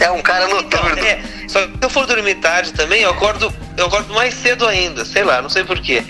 É 0.00 0.10
um 0.10 0.22
cara 0.22 0.44
Então, 0.44 0.56
noturno. 0.62 0.98
é, 1.06 1.18
só 1.48 1.60
que 1.66 1.72
se 1.72 1.78
eu 1.82 1.90
for 1.90 2.06
dormir 2.06 2.36
tarde 2.36 2.72
também, 2.72 3.02
eu 3.02 3.10
acordo, 3.10 3.52
eu 3.76 3.86
acordo 3.86 4.12
mais 4.14 4.34
cedo 4.34 4.66
ainda, 4.66 5.04
sei 5.04 5.24
lá, 5.24 5.42
não 5.42 5.48
sei 5.50 5.64
porquê. 5.64 6.02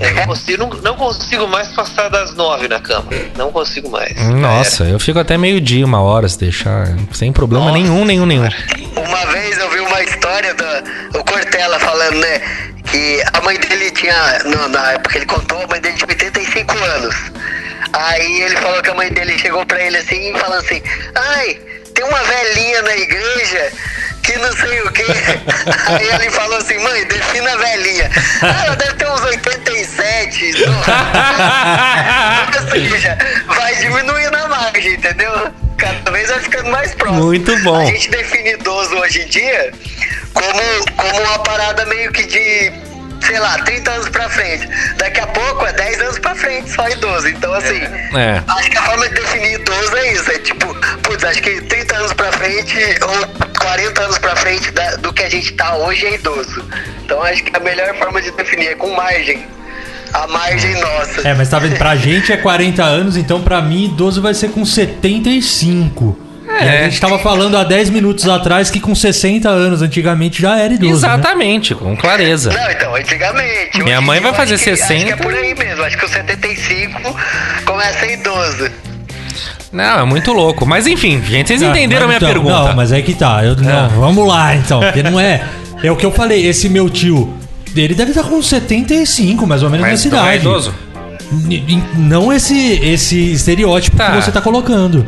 É, 0.00 0.10
não, 0.12 0.26
consigo, 0.26 0.58
não, 0.58 0.70
não 0.82 0.96
consigo 0.96 1.46
mais 1.46 1.68
passar 1.68 2.08
das 2.10 2.34
nove 2.34 2.66
na 2.66 2.80
cama. 2.80 3.06
Não 3.36 3.52
consigo 3.52 3.88
mais. 3.90 4.12
Nossa, 4.28 4.82
eu 4.84 4.98
fico 4.98 5.20
até 5.20 5.38
meio-dia, 5.38 5.84
uma 5.86 6.00
hora, 6.02 6.28
se 6.28 6.36
deixar. 6.38 6.88
Sem 7.12 7.32
problema 7.32 7.66
Nossa. 7.66 7.78
nenhum, 7.78 8.04
nenhum, 8.04 8.26
nenhum. 8.26 8.48
Uma 8.96 9.26
vez 9.26 9.56
eu 9.56 9.70
vi 9.70 9.78
uma 9.78 10.02
história 10.02 10.52
do 10.54 11.18
o 11.20 11.24
Cortella 11.24 11.78
falando, 11.78 12.16
né? 12.18 12.40
Que 12.90 13.22
a 13.34 13.40
mãe 13.42 13.56
dele 13.58 13.90
tinha, 13.92 14.40
no- 14.44 14.68
na 14.68 14.92
época 14.92 15.10
que 15.10 15.18
ele 15.18 15.26
contou, 15.26 15.62
a 15.62 15.66
mãe 15.68 15.80
dele 15.80 15.94
tinha 15.96 16.08
85 16.08 16.76
anos. 16.76 17.14
Aí 17.92 18.42
ele 18.42 18.56
falou 18.56 18.82
que 18.82 18.90
a 18.90 18.94
mãe 18.94 19.12
dele 19.12 19.38
chegou 19.38 19.64
pra 19.64 19.80
ele 19.80 19.96
assim, 19.98 20.32
falando 20.38 20.58
assim: 20.64 20.82
Ai, 21.14 21.56
tem 21.94 22.04
uma 22.04 22.22
velhinha 22.22 22.82
na 22.82 22.96
igreja 22.96 23.72
que 24.22 24.36
não 24.38 24.52
sei 24.52 24.80
o 24.82 24.90
quê. 24.90 25.04
Aí 25.86 26.08
ele 26.08 26.30
falou 26.30 26.58
assim: 26.58 26.78
Mãe, 26.78 27.04
defina 27.06 27.52
a 27.52 27.56
velhinha. 27.56 28.10
Ah, 28.42 28.64
ela 28.66 28.76
deve 28.76 28.94
ter 28.94 29.06
uns 29.06 29.22
87. 29.22 30.54
Ou 32.56 32.70
seja, 32.70 33.18
vai 33.46 33.74
diminuindo 33.76 34.36
a 34.36 34.48
margem, 34.48 34.94
entendeu? 34.94 35.52
Cada 35.76 36.10
vez 36.10 36.28
vai 36.28 36.40
ficando 36.40 36.70
mais 36.70 36.94
próximo. 36.94 37.24
Muito 37.24 37.56
bom. 37.62 37.80
A 37.80 37.84
gente 37.86 38.10
define 38.10 38.52
idoso 38.52 38.96
hoje 38.96 39.22
em 39.22 39.26
dia 39.26 39.72
como, 40.32 40.60
como 40.96 41.20
uma 41.22 41.38
parada 41.40 41.84
meio 41.86 42.12
que 42.12 42.24
de, 42.24 42.72
sei 43.26 43.38
lá, 43.40 43.58
30 43.58 43.90
anos 43.90 44.08
pra 44.08 44.28
frente. 44.28 44.68
Daqui 44.96 45.20
a 45.20 45.26
pouco 45.26 45.66
é 45.66 45.72
10 45.72 46.00
anos 46.00 46.18
pra 46.18 46.34
frente, 46.34 46.70
só 46.70 46.88
idoso. 46.88 47.28
Então, 47.28 47.52
assim, 47.54 47.80
É. 48.16 48.42
acho 48.46 48.70
que 48.70 48.78
a 48.78 48.82
forma 48.82 49.08
de 49.08 49.14
definir 49.14 49.54
idoso 49.60 49.96
é 49.96 50.12
isso. 50.12 50.30
É 50.30 50.38
tipo, 50.38 50.74
putz, 51.02 51.24
acho 51.24 51.42
que 51.42 51.60
30 51.62 51.96
anos 51.96 52.12
pra 52.12 52.30
frente 52.32 52.76
ou 53.02 53.48
40 53.60 54.02
anos 54.02 54.18
pra 54.18 54.36
frente 54.36 54.70
da- 54.72 54.96
do 54.96 55.12
que 55.12 55.22
a 55.22 55.28
gente 55.30 55.52
tá 55.54 55.76
hoje 55.76 56.06
é 56.06 56.14
idoso. 56.14 56.64
Então, 57.04 57.22
acho 57.22 57.42
que 57.44 57.56
a 57.56 57.60
melhor 57.60 57.94
forma 57.96 58.20
de 58.22 58.30
definir 58.32 58.68
é 58.68 58.74
com 58.74 58.90
margem. 58.94 59.46
A 60.12 60.26
margem 60.28 60.74
nossa. 60.80 61.26
É, 61.26 61.34
mas 61.34 61.48
tá 61.48 61.58
vendo? 61.58 61.76
Pra 61.76 61.96
gente 61.96 62.32
é 62.32 62.36
40 62.36 62.84
anos, 62.84 63.16
então 63.16 63.42
pra 63.42 63.60
mim 63.60 63.86
idoso 63.86 64.22
vai 64.22 64.32
ser 64.32 64.48
com 64.50 64.64
75. 64.64 66.16
É. 66.60 66.64
E 66.64 66.68
a 66.78 66.84
gente 66.88 67.00
tava 67.00 67.18
falando 67.18 67.56
há 67.56 67.64
10 67.64 67.90
minutos 67.90 68.28
atrás 68.28 68.70
que 68.70 68.78
com 68.80 68.94
60 68.94 69.48
anos 69.48 69.82
antigamente 69.82 70.40
já 70.42 70.58
era 70.58 70.72
idoso. 70.74 70.92
né? 70.92 70.96
Exatamente, 71.14 71.74
com 71.74 71.96
clareza. 71.96 72.52
Não, 72.52 72.70
então, 72.70 72.94
antigamente. 72.94 73.82
Minha 73.82 74.00
mãe 74.00 74.20
vai 74.20 74.30
acho 74.30 74.38
fazer 74.38 74.58
que- 74.58 74.70
Acho 74.70 74.82
que 74.82 74.86
60. 74.88 75.10
é 75.12 75.16
por 75.16 75.34
aí 75.34 75.54
mesmo. 75.54 75.82
Acho 75.84 75.98
que 75.98 76.04
o 76.04 76.08
75 76.08 77.16
começa 77.64 78.06
idoso. 78.06 78.70
Não, 79.72 80.00
é 80.00 80.04
muito 80.04 80.32
louco. 80.32 80.64
Mas 80.64 80.86
enfim, 80.86 81.20
gente, 81.24 81.48
vocês 81.48 81.62
Ah, 81.62 81.66
entenderam 81.70 82.04
a 82.04 82.06
minha 82.06 82.16
então, 82.18 82.28
pergunta. 82.28 82.68
Não, 82.68 82.76
mas 82.76 82.92
é 82.92 83.02
que 83.02 83.14
tá. 83.14 83.44
Eu, 83.44 83.56
não, 83.56 83.88
vamos 83.90 84.26
lá 84.28 84.54
então. 84.54 84.80
Porque 84.80 85.02
não 85.02 85.18
é. 85.18 85.42
É 85.82 85.90
o 85.90 85.96
que 85.96 86.06
eu 86.06 86.12
falei, 86.12 86.46
esse 86.46 86.68
meu 86.68 86.88
tio. 86.88 87.34
Ele 87.76 87.92
deve 87.94 88.12
estar 88.12 88.22
com 88.22 88.40
75, 88.40 89.46
mais 89.48 89.64
ou 89.64 89.68
menos, 89.68 89.84
Mas 89.84 90.04
na 90.04 90.10
não 90.12 90.18
é 90.18 90.22
cidade. 90.32 90.46
idoso? 90.46 90.74
Não 91.96 92.32
esse, 92.32 92.56
esse 92.82 93.32
estereótipo 93.32 93.96
Tá. 93.96 94.10
que 94.10 94.22
você 94.22 94.30
tá 94.30 94.40
colocando. 94.40 95.04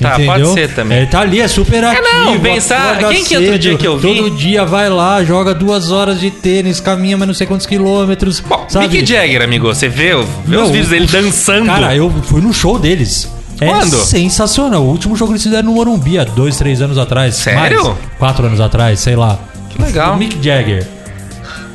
Tá, 0.00 0.14
entendeu? 0.14 0.32
pode 0.32 0.48
ser 0.54 0.74
também. 0.74 0.98
Ele 0.98 1.06
tá 1.06 1.20
ali, 1.20 1.40
é 1.40 1.46
super 1.48 1.84
ativo. 1.84 2.02
não, 2.24 2.40
pensar- 2.40 2.98
quem 3.08 3.24
que 3.24 3.36
outro 3.36 3.58
dia 3.58 3.76
que 3.76 3.86
eu 3.86 3.96
vi- 3.98 4.02
Todo 4.08 4.30
dia 4.30 4.64
vai 4.64 4.88
lá, 4.90 5.22
joga 5.22 5.54
duas 5.54 5.90
horas 5.92 6.18
de 6.20 6.30
tênis, 6.30 6.80
caminha 6.80 7.16
mais 7.16 7.26
não 7.28 7.34
sei 7.34 7.46
quantos 7.46 7.66
quilômetros. 7.66 8.40
Bom, 8.40 8.64
sabe? 8.68 8.88
Mick 8.88 9.06
Jagger, 9.06 9.42
amigo, 9.42 9.66
você 9.66 9.88
vê, 9.88 10.10
vê 10.44 10.56
os 10.56 10.62
Não, 10.62 10.66
vídeos 10.66 10.88
dele 10.88 11.06
dançando. 11.06 11.66
Cara, 11.66 11.94
eu 11.94 12.10
fui 12.24 12.40
no 12.40 12.52
show 12.52 12.78
deles. 12.78 13.30
É 13.60 13.66
Quando? 13.66 13.96
sensacional. 13.96 14.82
O 14.82 14.88
último 14.90 15.14
jogo 15.14 15.30
que 15.30 15.34
eles 15.34 15.42
fizeram 15.44 15.68
no 15.68 15.74
Morumbi 15.74 16.18
há 16.18 16.24
dois, 16.24 16.56
três 16.56 16.82
anos 16.82 16.98
atrás. 16.98 17.36
Sério? 17.36 17.84
Mais, 17.84 17.96
quatro 18.18 18.46
anos 18.46 18.60
atrás, 18.60 18.98
sei 18.98 19.14
lá. 19.14 19.38
Que 19.70 19.80
legal. 19.80 20.14
O 20.14 20.16
Mick 20.18 20.36
Jagger. 20.42 20.84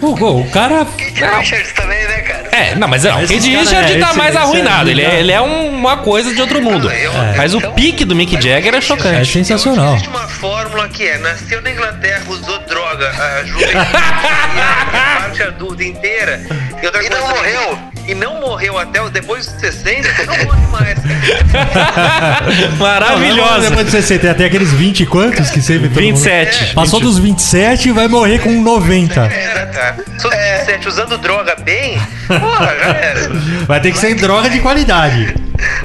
O, 0.02 0.06
o, 0.08 0.42
o 0.42 0.50
cara. 0.50 0.86
Keith 0.98 1.18
Richards 1.20 1.74
também, 1.74 2.02
né, 2.08 2.18
cara? 2.22 2.50
É, 2.52 2.76
não, 2.76 2.88
mas 2.88 3.04
não, 3.04 3.22
Esse 3.22 3.34
Kid 3.34 3.52
cara 3.52 3.60
Richard 3.64 3.94
é- 3.94 4.00
tá 4.00 4.08
esse- 4.10 4.18
mais 4.18 4.30
esse 4.30 4.38
é 4.38 4.42
arruinado. 4.42 4.90
ele, 4.90 5.02
é, 5.04 5.20
ele 5.20 5.32
é 5.32 5.42
um- 5.42 5.70
uma 5.70 5.98
coisa 5.98 6.34
de 6.34 6.42
outro 6.42 6.62
mundo. 6.62 6.92
Eu- 6.92 7.12
Mas 7.38 7.54
o 7.54 7.58
então- 7.58 7.74
pique 7.74 8.04
do 8.06 8.16
Mick 8.16 8.34
mas 8.36 8.44
Jagger 8.44 8.76
é 8.76 8.82
chocante. 8.82 9.22
É 9.22 9.26
sensacional. 9.26 9.94
Existe 9.94 10.10
uma 10.10 10.28
fórmula 10.28 10.88
que 10.90 11.08
é: 11.08 11.18
nasceu 11.18 11.62
na 11.62 11.72
Inglaterra, 11.72 12.22
usou 12.28 12.60
droga 12.60 13.10
a 13.10 13.44
juventude 13.46 13.76
e 14.56 14.60
a 14.60 15.20
parte 15.20 15.44
adulta 15.44 15.84
inteira. 15.84 16.42
E, 16.82 16.86
outra 16.86 17.04
E 17.04 17.10
não 17.10 17.28
morreu? 17.28 17.80
E 18.10 18.16
não 18.16 18.40
morreu 18.40 18.78
até 18.78 19.02
os- 19.02 19.12
depois 19.12 19.46
dos 19.46 19.60
60, 19.62 20.08
não 20.26 20.46
morre 20.46 20.68
mais. 20.72 20.98
Maravilhosa. 22.80 23.70
Depois 23.70 23.86
de 23.86 23.92
60, 23.92 24.20
tem 24.22 24.30
até 24.32 24.46
aqueles 24.46 24.72
20 24.74 25.02
e 25.02 25.06
quantos 25.06 25.50
que 25.52 25.62
sempre. 25.62 25.90
todo 25.90 26.02
mundo- 26.02 26.16
27. 26.16 26.74
Passou 26.74 27.00
dos 27.00 27.18
27 27.20 27.90
e 27.90 27.92
vai 27.92 28.08
morrer 28.08 28.40
com 28.40 28.52
90. 28.62 29.20
Era, 29.26 29.66
cara. 29.68 29.96
Sou 30.18 30.32
17 30.32 30.88
usando 30.88 31.18
droga 31.18 31.56
bem, 31.58 32.00
porra, 32.28 32.76
já 32.80 32.90
era. 32.98 33.30
Vai 33.68 33.80
ter 33.80 33.92
que 33.92 33.98
ser 34.00 34.12
em 34.12 34.16
droga 34.16 34.50
de 34.50 34.60
qualidade. 34.60 35.36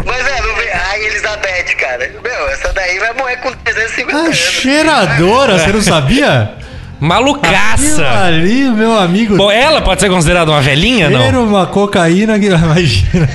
Mas 0.04 0.26
é, 0.26 0.40
não 0.40 0.54
vê. 0.56 0.70
Ai, 0.72 1.04
Elizabeth, 1.06 1.76
cara. 1.78 2.10
Meu, 2.22 2.48
essa 2.48 2.72
daí 2.72 2.98
vai 2.98 3.12
morrer 3.14 3.36
com 3.36 3.52
350 3.52 4.16
A 4.16 4.20
anos. 4.24 4.36
cheiradora, 4.36 5.58
você 5.58 5.72
não 5.72 5.82
sabia? 5.82 6.52
Aquilo 6.94 7.08
Malucaça. 7.08 8.08
ali, 8.24 8.70
meu 8.70 8.96
amigo. 8.96 9.36
Bom, 9.36 9.50
ela 9.50 9.82
pode 9.82 10.00
ser 10.00 10.08
considerada 10.08 10.50
uma 10.50 10.60
velhinha, 10.60 11.10
não? 11.10 11.46
uma 11.46 11.66
cocaína 11.66 12.38
que. 12.38 12.46
Imagina. 12.54 13.28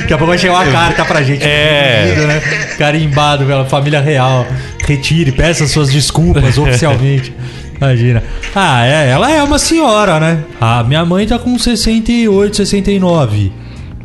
Daqui 0.00 0.12
a 0.12 0.18
pouco 0.18 0.26
vai 0.26 0.38
chegar 0.38 0.54
uma 0.54 0.66
carta 0.66 1.04
pra 1.04 1.22
gente. 1.22 1.44
É. 1.44 2.14
né? 2.26 2.40
Carimbado 2.76 3.44
pela 3.46 3.64
família 3.64 4.00
real. 4.00 4.46
Retire, 4.84 5.32
peça 5.32 5.66
suas 5.66 5.90
desculpas 5.90 6.56
oficialmente. 6.58 7.32
Imagina. 7.80 8.22
Ah, 8.54 8.84
é, 8.86 9.10
ela 9.10 9.30
é 9.30 9.42
uma 9.42 9.58
senhora, 9.58 10.18
né? 10.18 10.40
A 10.60 10.82
minha 10.82 11.04
mãe 11.04 11.26
tá 11.26 11.38
com 11.38 11.56
68, 11.56 12.56
69. 12.56 13.52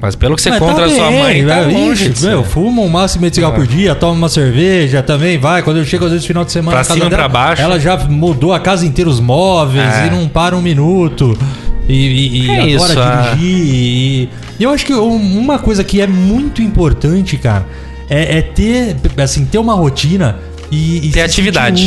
Mas 0.03 0.17
pelo 0.17 0.35
que 0.35 0.41
você 0.41 0.49
Mas 0.49 0.59
conta 0.59 0.73
tá 0.75 0.81
da 0.81 0.89
sua 0.89 1.07
bem, 1.09 1.19
mãe, 1.19 1.45
tá 1.47 1.61
velho. 1.61 1.71
longe. 1.79 2.09
Ixi, 2.11 2.25
meu, 2.25 2.43
fuma 2.43 2.81
um 2.81 2.89
máximo 2.89 3.29
de 3.29 3.35
cigarro 3.35 3.53
por 3.53 3.65
dia, 3.65 3.95
toma 3.95 4.11
uma 4.11 4.27
cerveja 4.27 5.01
também, 5.01 5.37
vai. 5.37 5.63
Quando 5.63 5.77
eu 5.77 5.85
chego 5.85 6.03
às 6.03 6.11
vezes 6.11 6.25
no 6.25 6.27
final 6.27 6.43
de 6.43 6.51
semana 6.51 6.75
Pra 6.75 6.83
cima 6.83 7.05
dela, 7.09 7.09
pra 7.11 7.29
baixo. 7.29 7.61
ela 7.61 7.79
já 7.79 7.95
mudou 7.97 8.51
a 8.51 8.59
casa 8.59 8.85
inteira, 8.85 9.09
os 9.09 9.21
móveis, 9.21 9.87
É. 9.95 10.07
e 10.07 10.09
não 10.09 10.27
para 10.27 10.57
um 10.57 10.61
minuto. 10.61 11.37
E, 11.87 11.93
e, 11.93 12.45
e 12.45 12.49
É 12.49 12.53
adora 12.73 12.91
isso, 12.91 12.99
ah. 12.99 13.31
dirigir. 13.33 13.65
E, 13.65 14.29
e 14.59 14.63
eu 14.65 14.71
acho 14.71 14.85
que 14.85 14.93
um- 14.93 15.37
uma 15.39 15.57
coisa 15.57 15.85
que 15.85 16.01
é 16.01 16.07
muito 16.07 16.61
importante, 16.61 17.37
cara, 17.37 17.65
é, 18.09 18.39
é 18.39 18.41
ter, 18.41 18.97
assim, 19.23 19.45
ter 19.45 19.57
uma 19.57 19.73
rotina 19.73 20.35
e, 20.71 21.07
e 21.07 21.11
Ter 21.11 21.29
se 21.29 21.41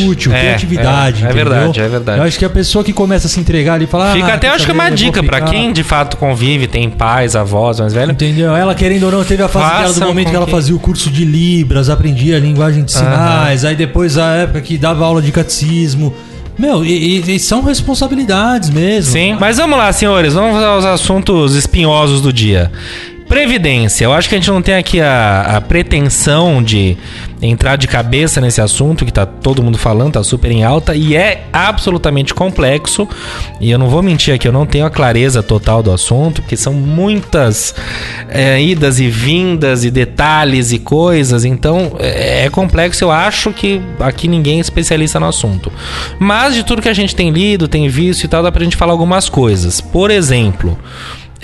útil, 0.05 0.33
É, 0.33 0.55
atividade. 0.55 1.25
é, 1.25 1.29
é 1.29 1.33
verdade, 1.33 1.81
é 1.81 1.89
verdade. 1.89 2.19
Eu 2.19 2.25
acho 2.25 2.39
que 2.39 2.45
a 2.45 2.51
pessoa 2.51 2.85
que 2.85 2.93
começa 2.93 3.27
a 3.27 3.31
se 3.31 3.41
entregar 3.41 3.75
ali 3.75 3.85
e 3.85 3.87
fala. 3.87 4.13
Fica 4.13 4.27
ah, 4.27 4.35
até, 4.35 4.49
acho 4.49 4.65
que 4.65 4.71
é 4.71 4.75
uma 4.75 4.91
dica 4.91 5.23
pra 5.23 5.39
ficar- 5.39 5.51
quem 5.51 5.73
de 5.73 5.83
fato 5.83 6.17
convive, 6.17 6.67
tem 6.67 6.89
pais, 6.89 7.35
avós, 7.35 7.81
mais 7.81 7.93
velho. 7.93 8.13
Entendeu? 8.13 8.55
Ela, 8.55 8.75
querendo 8.75 9.05
ou 9.05 9.13
não, 9.13 9.25
teve 9.25 9.43
a 9.43 9.49
fase 9.49 9.83
dela 9.83 9.95
do 9.95 10.07
momento 10.07 10.31
que 10.31 10.37
ela 10.37 10.47
fazia 10.47 10.75
o 10.75 10.79
curso 10.79 11.11
de 11.11 11.25
Libras, 11.25 11.91
aprendia 11.91 12.37
a 12.37 12.41
linguagem 12.41 12.85
de 12.85 12.93
sinais, 12.93 13.65
aí 13.65 13.75
depois 13.75 14.17
a 14.19 14.33
época 14.35 14.61
que 14.61 14.79
dava 14.79 15.05
aula 15.05 15.21
de 15.21 15.33
catecismo. 15.33 16.15
Meu, 16.59 16.85
e, 16.85 17.19
e- 17.21 17.35
e 17.37 17.39
são 17.39 17.63
responsabilidades 17.63 18.71
mesmo. 18.71 19.13
Sim. 19.13 19.37
Mas 19.39 19.59
vamos 19.59 19.77
lá, 19.77 19.93
senhores, 19.93 20.33
vamos 20.35 20.63
aos 20.63 20.85
assuntos 20.87 21.55
espinhosos 21.55 22.21
do 22.23 22.33
dia. 22.33 22.71
Previdência. 23.29 24.05
Eu 24.05 24.13
acho 24.13 24.29
que 24.29 24.37
a 24.37 24.39
gente 24.39 24.51
não 24.51 24.63
tem 24.63 24.77
aqui 24.77 25.01
a, 25.01 25.57
a 25.57 25.61
pretensão 25.61 26.63
de 26.63 26.97
entrar 27.43 27.77
de 27.77 27.87
cabeça 27.87 28.41
nesse 28.41 28.61
assunto 28.61 29.05
que 29.05 29.13
tá 29.13 29.27
todo 29.27 29.63
mundo 29.63 29.77
falando, 29.77 30.15
tá 30.15 30.23
super 30.23 30.51
em 30.51 30.63
alta 30.63 30.95
e 30.95 31.17
é 31.17 31.45
absolutamente 31.53 32.33
complexo. 32.33 33.09
E 33.61 33.71
eu 33.71 33.79
não 33.79 33.89
vou 33.89 34.03
mentir 34.03 34.33
aqui, 34.33 34.47
eu 34.47 34.53
não 34.53 34.65
tenho 34.65 34.87
a 34.87 34.91
clareza 34.91 35.43
total 35.43 35.83
do 35.83 35.93
assunto, 35.93 36.41
porque 36.41 36.57
são 36.57 36.73
muitas 36.73 37.75
é, 38.29 38.63
idas 38.63 39.01
e 39.01 39.09
vindas 39.09 39.85
e 39.85 39.91
detalhes 39.91 40.71
e 40.71 40.79
coisas. 40.79 41.45
Então 41.45 41.97
é, 41.99 42.47
é 42.47 42.51
complexo. 42.51 43.05
Eu 43.05 43.11
acho 43.11 43.53
que 43.53 43.81
aqui 43.99 44.29
ninguém 44.29 44.59
é 44.59 44.61
especialista 44.61 45.19
no 45.19 45.27
assunto. 45.27 45.73
Mas 46.19 46.55
de 46.55 46.65
tudo 46.65 46.81
que 46.81 46.89
a 46.89 46.95
gente 46.95 47.15
tem 47.15 47.31
lido, 47.31 47.67
tem 47.67 47.89
visto 47.89 48.23
e 48.25 48.29
tal, 48.29 48.43
dá 48.43 48.53
pra 48.53 48.63
gente 48.63 48.77
falar 48.77 48.93
algumas 48.93 49.29
coisas. 49.29 49.81
Por 49.81 50.11
exemplo. 50.11 50.79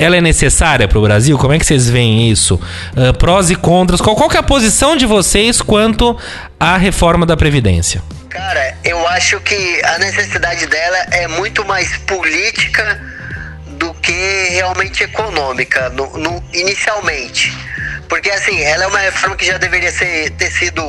Ela 0.03 0.17
é 0.17 0.21
necessária 0.21 0.89
para 0.89 0.99
o 0.99 1.03
Brasil? 1.03 1.39
Como 1.39 1.53
é 1.53 1.59
que 1.59 1.65
vocês 1.67 1.89
veem 1.89 2.31
isso? 2.31 2.61
Ah, 2.97 3.13
prós 3.13 3.51
e 3.51 3.55
contras. 3.55 4.01
Qual, 4.01 4.17
qual 4.17 4.31
é 4.33 4.39
a 4.39 4.43
posição 4.43 4.97
de 4.97 5.07
vocês 5.07 5.63
quanto 5.63 6.19
à 6.59 6.77
reforma 6.77 7.25
da 7.25 7.37
Previdência? 7.37 8.03
Cara, 8.29 8.75
eu 8.83 9.07
acho 9.09 9.39
que 9.41 9.81
a 9.85 9.99
necessidade 9.99 10.67
dela 10.67 10.99
é 11.13 11.29
muito 11.29 11.65
mais 11.65 11.97
política 11.99 13.01
do 13.79 13.93
que 13.95 14.49
realmente 14.51 15.03
econômica, 15.05 15.89
no, 15.91 16.17
no- 16.19 16.43
inicialmente. 16.53 17.53
Porque 18.09 18.31
assim, 18.31 18.61
ela 18.61 18.85
é 18.85 18.87
uma 18.87 18.99
reforma 18.99 19.37
que 19.37 19.45
já 19.47 19.59
deveria 19.59 19.91
ser, 19.91 20.31
ter 20.31 20.51
sido 20.51 20.83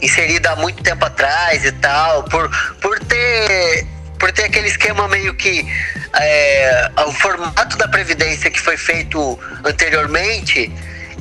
inserida 0.00 0.50
há 0.52 0.56
muito 0.56 0.82
tempo 0.82 1.04
atrás 1.04 1.64
e 1.64 1.72
tal, 1.72 2.22
por, 2.24 2.50
por 2.80 2.98
ter 3.00 3.86
por 4.18 4.30
ter 4.32 4.44
aquele 4.44 4.68
esquema 4.68 5.06
meio 5.08 5.34
que 5.34 5.66
é, 6.20 6.90
o 7.06 7.12
formato 7.12 7.76
da 7.76 7.88
previdência 7.88 8.50
que 8.50 8.60
foi 8.60 8.76
feito 8.76 9.38
anteriormente 9.64 10.70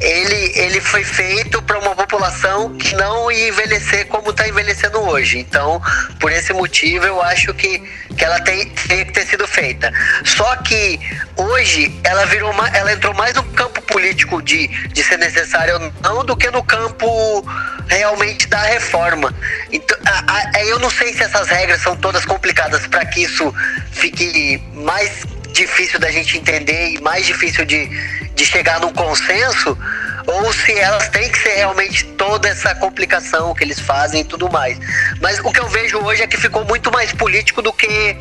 ele, 0.04 0.52
ele 0.60 0.82
foi 0.82 1.04
feito 1.04 1.62
para 1.62 1.80
uma 1.80 1.96
população 1.96 2.76
que 2.78 2.94
não 2.96 3.32
ia 3.32 3.48
envelhecer 3.48 4.06
como 4.08 4.32
está 4.32 4.48
envelhecendo 4.48 5.00
hoje. 5.00 5.40
Então, 5.40 5.82
por 6.20 6.32
esse 6.32 6.52
motivo, 6.52 7.06
eu 7.06 7.22
acho 7.22 7.54
que, 7.54 7.80
que 8.18 8.24
ela 8.26 8.40
tem, 8.42 8.70
tem 8.70 9.06
que 9.06 9.14
ter 9.14 9.26
sido 9.26 9.48
feita. 9.48 9.92
Só 10.26 10.56
que 10.58 11.00
hoje 11.38 11.98
ela 12.04 12.26
virou 12.26 12.52
ma- 12.54 12.70
ela 12.70 12.92
entrou 12.92 13.14
mais 13.14 13.34
no 13.36 13.44
campo 13.44 13.82
político 13.84 14.42
de, 14.42 14.68
de 14.90 15.04
ser 15.04 15.18
necessária 15.18 15.76
ou 15.76 15.94
não 16.02 16.26
do 16.26 16.36
que 16.36 16.52
no 16.52 16.64
campo 16.64 17.46
realmente 17.88 18.48
da 18.48 18.62
reforma. 18.62 19.34
Então, 19.72 19.98
a- 20.06 20.50
a- 20.58 20.66
eu 20.66 20.80
não 20.80 20.90
sei 20.90 21.14
se 21.14 21.24
essas 21.24 21.48
regras 21.48 21.82
são 21.82 21.96
todas 21.96 22.26
complicadas 22.26 22.86
para 22.88 23.06
que 23.06 23.22
isso 23.24 23.54
fique 23.92 24.62
mais 24.74 25.24
difícil 25.54 26.00
da 26.00 26.12
gente 26.12 26.38
entender 26.38 26.90
e 26.90 27.02
mais 27.02 27.26
difícil 27.26 27.64
de, 27.64 27.88
de 28.34 28.46
chegar 28.46 28.82
num 28.82 28.92
consenso, 28.92 29.78
ou 30.26 30.52
se 30.52 30.74
elas 30.78 31.08
têm 31.10 31.30
que 31.32 31.38
ser 31.38 31.56
realmente 31.56 32.06
toda 32.18 32.50
essa 32.50 32.74
complicação 32.76 33.54
que 33.54 33.64
eles 33.64 33.80
fazem 33.80 34.22
e 34.22 34.24
tudo 34.24 34.52
mais. 34.52 34.78
Mas 35.22 35.40
o 35.40 35.52
que 35.52 35.60
eu 35.60 35.68
vejo 35.70 36.00
hoje 36.00 36.24
é 36.24 36.28
que 36.28 36.38
ficou 36.38 36.66
muito 36.66 36.92
mais 36.92 37.14
político 37.14 37.62
do 37.62 37.72
que 37.72 38.18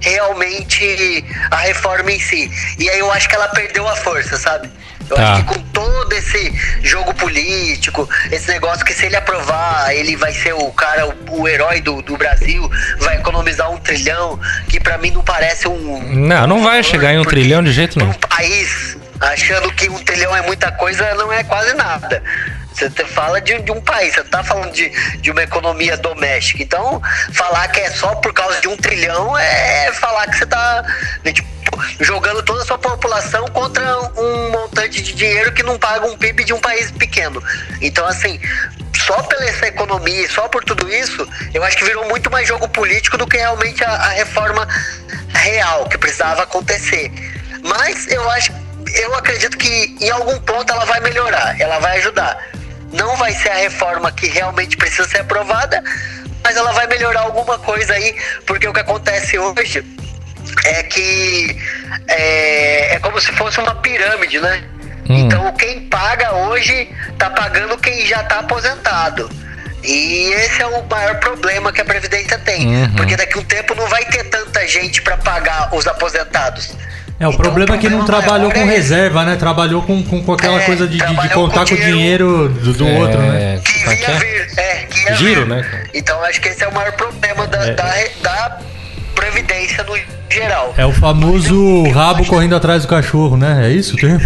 realmente 0.00 1.24
a 1.50 1.56
reforma 1.56 2.12
em 2.12 2.20
si. 2.20 2.50
E 2.78 2.90
aí 2.90 2.98
eu 2.98 3.10
acho 3.10 3.28
que 3.28 3.34
ela 3.34 3.48
perdeu 3.48 3.88
a 3.88 3.96
força, 3.96 4.36
sabe? 4.36 4.68
Eu 5.10 5.16
Tá. 5.16 5.32
acho 5.34 5.44
que 5.44 5.54
com 5.54 5.60
todo 5.72 6.12
esse 6.12 6.52
jogo 6.82 7.14
político, 7.14 8.08
esse 8.30 8.48
negócio 8.48 8.84
que 8.84 8.92
se 8.92 9.06
ele 9.06 9.16
aprovar, 9.16 9.94
ele 9.94 10.16
vai 10.16 10.32
ser 10.32 10.54
o 10.54 10.70
cara, 10.72 11.06
o, 11.06 11.42
o 11.42 11.48
herói 11.48 11.80
do, 11.80 12.02
do 12.02 12.16
Brasil, 12.16 12.70
vai 12.98 13.16
economizar 13.16 13.70
um 13.70 13.76
trilhão, 13.78 14.38
que 14.68 14.80
pra 14.80 14.98
mim 14.98 15.10
não 15.10 15.22
parece 15.22 15.68
um. 15.68 16.02
Não, 16.14 16.46
não 16.46 16.62
vai 16.62 16.82
chegar 16.82 17.12
em 17.12 17.18
um 17.18 17.24
trilhão 17.24 17.62
de 17.62 17.72
jeito 17.72 17.98
nenhum. 17.98 18.10
Um 18.10 18.14
país 18.14 18.96
achando 19.20 19.72
que 19.72 19.88
um 19.88 19.98
trilhão 20.02 20.34
é 20.36 20.42
muita 20.42 20.70
coisa, 20.72 21.14
não 21.14 21.32
é 21.32 21.42
quase 21.44 21.74
nada. 21.74 22.22
Você 22.74 22.90
fala 23.04 23.40
de, 23.40 23.62
de 23.62 23.70
um 23.70 23.80
país, 23.80 24.14
você 24.14 24.24
tá 24.24 24.42
falando 24.42 24.72
de, 24.72 24.90
de 25.20 25.30
uma 25.30 25.44
economia 25.44 25.96
doméstica. 25.96 26.60
Então, 26.60 27.00
falar 27.32 27.68
que 27.68 27.78
é 27.78 27.88
só 27.90 28.16
por 28.16 28.32
causa 28.32 28.60
de 28.60 28.66
um 28.66 28.76
trilhão 28.76 29.38
é 29.38 29.92
falar 29.92 30.26
que 30.26 30.36
você 30.38 30.46
tá 30.46 30.84
né, 31.24 31.32
tipo, 31.32 31.53
jogando 32.00 32.42
toda 32.42 32.62
a 32.62 32.66
sua 32.66 32.78
população 32.78 33.46
contra 33.48 33.82
um 34.16 34.50
montante 34.50 35.02
de 35.02 35.12
dinheiro 35.12 35.52
que 35.52 35.62
não 35.62 35.78
paga 35.78 36.06
um 36.06 36.16
PIB 36.16 36.44
de 36.44 36.52
um 36.52 36.60
país 36.60 36.90
pequeno. 36.90 37.42
Então, 37.80 38.06
assim, 38.06 38.40
só 39.06 39.22
pela 39.22 39.44
essa 39.44 39.66
economia, 39.66 40.22
e 40.22 40.28
só 40.28 40.48
por 40.48 40.64
tudo 40.64 40.88
isso, 40.92 41.26
eu 41.52 41.62
acho 41.64 41.76
que 41.76 41.84
virou 41.84 42.08
muito 42.08 42.30
mais 42.30 42.48
jogo 42.48 42.68
político 42.68 43.18
do 43.18 43.26
que 43.26 43.36
realmente 43.36 43.84
a, 43.84 43.90
a 43.90 44.08
reforma 44.10 44.66
real 45.28 45.88
que 45.88 45.98
precisava 45.98 46.42
acontecer. 46.42 47.10
Mas 47.62 48.06
eu 48.08 48.28
acho, 48.30 48.52
eu 48.94 49.14
acredito 49.14 49.56
que 49.56 49.96
em 50.00 50.10
algum 50.10 50.38
ponto 50.40 50.72
ela 50.72 50.84
vai 50.84 51.00
melhorar, 51.00 51.60
ela 51.60 51.78
vai 51.78 51.98
ajudar. 51.98 52.38
Não 52.92 53.16
vai 53.16 53.32
ser 53.32 53.50
a 53.50 53.56
reforma 53.56 54.12
que 54.12 54.26
realmente 54.26 54.76
precisa 54.76 55.08
ser 55.08 55.18
aprovada, 55.18 55.82
mas 56.42 56.56
ela 56.56 56.72
vai 56.72 56.86
melhorar 56.86 57.22
alguma 57.22 57.58
coisa 57.58 57.94
aí, 57.94 58.14
porque 58.46 58.68
o 58.68 58.72
que 58.72 58.80
acontece 58.80 59.38
hoje 59.38 59.82
é 60.64 60.82
que 60.82 61.56
é, 62.08 62.94
é 62.94 62.98
como 63.00 63.20
se 63.20 63.32
fosse 63.32 63.58
uma 63.60 63.74
pirâmide, 63.76 64.38
né? 64.40 64.62
Hum. 65.08 65.18
Então 65.18 65.52
quem 65.52 65.80
paga 65.88 66.34
hoje 66.34 66.88
tá 67.18 67.30
pagando 67.30 67.76
quem 67.78 68.06
já 68.06 68.22
tá 68.24 68.38
aposentado. 68.40 69.30
E 69.82 70.32
esse 70.32 70.62
é 70.62 70.66
o 70.66 70.82
maior 70.88 71.16
problema 71.16 71.70
que 71.70 71.80
a 71.80 71.84
Previdência 71.84 72.38
tem. 72.38 72.66
Uhum. 72.66 72.94
Porque 72.96 73.16
daqui 73.16 73.36
a 73.36 73.40
um 73.40 73.44
tempo 73.44 73.74
não 73.74 73.86
vai 73.86 74.02
ter 74.06 74.24
tanta 74.24 74.66
gente 74.66 75.02
para 75.02 75.18
pagar 75.18 75.74
os 75.74 75.86
aposentados. 75.86 76.70
É, 77.20 77.26
o 77.26 77.30
Então, 77.30 77.42
problema 77.42 77.74
é 77.74 77.78
que 77.78 77.90
não 77.90 78.04
trabalhou 78.06 78.50
com 78.50 78.60
é 78.60 78.64
reserva, 78.64 79.24
né? 79.24 79.36
Trabalhou 79.36 79.82
com, 79.82 80.02
com, 80.02 80.24
com 80.24 80.32
aquela 80.32 80.60
É, 80.62 80.64
coisa 80.64 80.86
de, 80.88 80.96
de- 80.96 81.28
contar 81.28 81.66
com 81.68 81.74
o 81.74 81.76
dinheiro 81.78 82.48
do, 82.48 82.72
do 82.72 82.88
outro, 82.88 83.20
né? 83.20 83.60
Que 83.62 83.88
é 83.90 83.94
ia 84.00 84.06
é? 84.08 84.18
vir, 84.18 84.58
é, 84.58 84.74
que 84.86 85.00
ia 85.04 85.14
Giro, 85.16 85.40
vir. 85.42 85.46
né? 85.48 85.84
Então 85.92 86.24
acho 86.24 86.40
que 86.40 86.48
esse 86.48 86.64
é 86.64 86.68
o 86.68 86.72
maior 86.74 86.92
problema 86.92 87.46
da, 87.46 87.66
É. 87.66 87.74
da, 87.74 87.84
da 88.22 88.58
Previdência 89.30 89.82
no 89.84 89.96
geral. 90.30 90.74
É 90.76 90.84
o 90.84 90.92
famoso 90.92 91.82
rabo 91.90 92.24
correndo 92.26 92.54
atrás 92.56 92.82
do 92.82 92.88
cachorro, 92.88 93.36
né? 93.36 93.68
É 93.68 93.72
isso 93.72 93.94
o 93.94 93.98
termo? 93.98 94.20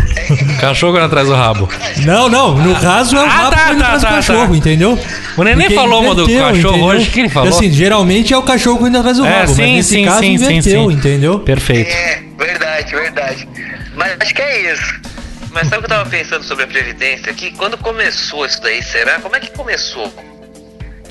Cachorro 0.60 0.92
correndo 0.92 1.06
atrás 1.06 1.28
do 1.28 1.34
rabo. 1.34 1.68
Não, 2.04 2.28
não. 2.28 2.56
No 2.56 2.74
caso 2.80 3.16
é 3.16 3.20
o 3.20 3.24
Ah, 3.24 3.28
rabo 3.28 3.50
tá, 3.50 3.62
correndo 3.64 3.78
tá, 3.80 3.84
atrás 3.86 4.00
do 4.02 4.06
tá, 4.06 4.14
cachorro, 4.14 4.48
tá. 4.50 4.56
entendeu? 4.56 4.98
O 5.36 5.44
Neném 5.44 5.66
Porque 5.66 5.74
falou 5.74 6.02
uma 6.02 6.14
do 6.14 6.26
cachorro 6.26 6.56
entendeu? 6.56 6.84
hoje, 6.84 7.10
que 7.10 7.20
ele 7.20 7.28
falou? 7.28 7.48
Assim, 7.50 7.70
geralmente 7.70 8.32
é 8.32 8.36
o 8.38 8.42
cachorro 8.42 8.78
correndo 8.78 8.98
atrás 8.98 9.16
do 9.18 9.26
É, 9.26 9.40
rabo, 9.40 9.54
sim, 9.54 9.62
mas 9.62 9.70
nesse 9.72 9.88
sim, 9.90 10.04
caso 10.04 10.18
sim, 10.20 10.38
sim, 10.38 10.44
inverteu, 10.44 10.90
sim. 10.90 10.96
entendeu? 10.96 11.40
Perfeito. 11.40 11.90
É, 11.90 12.22
verdade, 12.36 12.90
verdade. 12.94 13.48
Mas 13.94 14.16
acho 14.20 14.34
que 14.34 14.42
é 14.42 14.72
isso. 14.72 15.00
Mas 15.52 15.68
sabe 15.68 15.76
o 15.76 15.80
que 15.80 15.92
eu 15.92 15.96
tava 15.96 16.10
pensando 16.10 16.42
sobre 16.44 16.64
a 16.64 16.66
Previdência? 16.66 17.32
Que 17.32 17.50
quando 17.52 17.76
começou 17.78 18.44
isso 18.44 18.60
daí, 18.62 18.82
será? 18.82 19.18
Como 19.20 19.34
é 19.36 19.40
que 19.40 19.50
começou? 19.52 20.12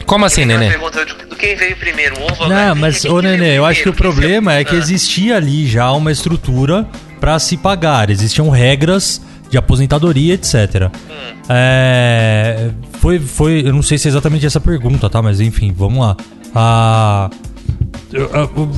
Como 0.07 0.25
assim, 0.25 0.45
Nenê? 0.45 0.69
pergunta 0.69 1.05
de- 1.05 1.13
do 1.25 1.35
quem 1.35 1.55
veio 1.55 1.75
primeiro, 1.77 2.15
o 2.19 2.23
ovo 2.31 2.47
Não, 2.47 2.73
mas, 2.75 3.05
ô 3.05 3.21
Nenê, 3.21 3.57
eu 3.57 3.65
acho 3.65 3.83
que 3.83 3.89
o 3.89 3.93
problema 3.93 4.55
é 4.55 4.63
que 4.63 4.73
Ah. 4.75 4.79
existia 4.79 5.35
ali 5.35 5.67
já 5.67 5.91
uma 5.91 6.11
estrutura 6.11 6.87
pra 7.19 7.37
se 7.37 7.57
pagar. 7.57 8.09
Existiam 8.09 8.49
regras 8.49 9.21
de 9.49 9.57
aposentadoria, 9.57 10.33
etc. 10.33 10.89
É, 11.49 12.69
foi, 12.99 13.19
foi, 13.19 13.63
eu 13.65 13.73
não 13.73 13.81
sei 13.81 13.97
se 13.97 14.07
é 14.07 14.09
exatamente 14.09 14.45
essa 14.45 14.59
pergunta, 14.59 15.09
tá? 15.09 15.21
Mas 15.21 15.39
enfim, 15.39 15.73
vamos 15.75 15.99
lá. 15.99 16.15
A, 16.55 17.29
a, 17.29 17.29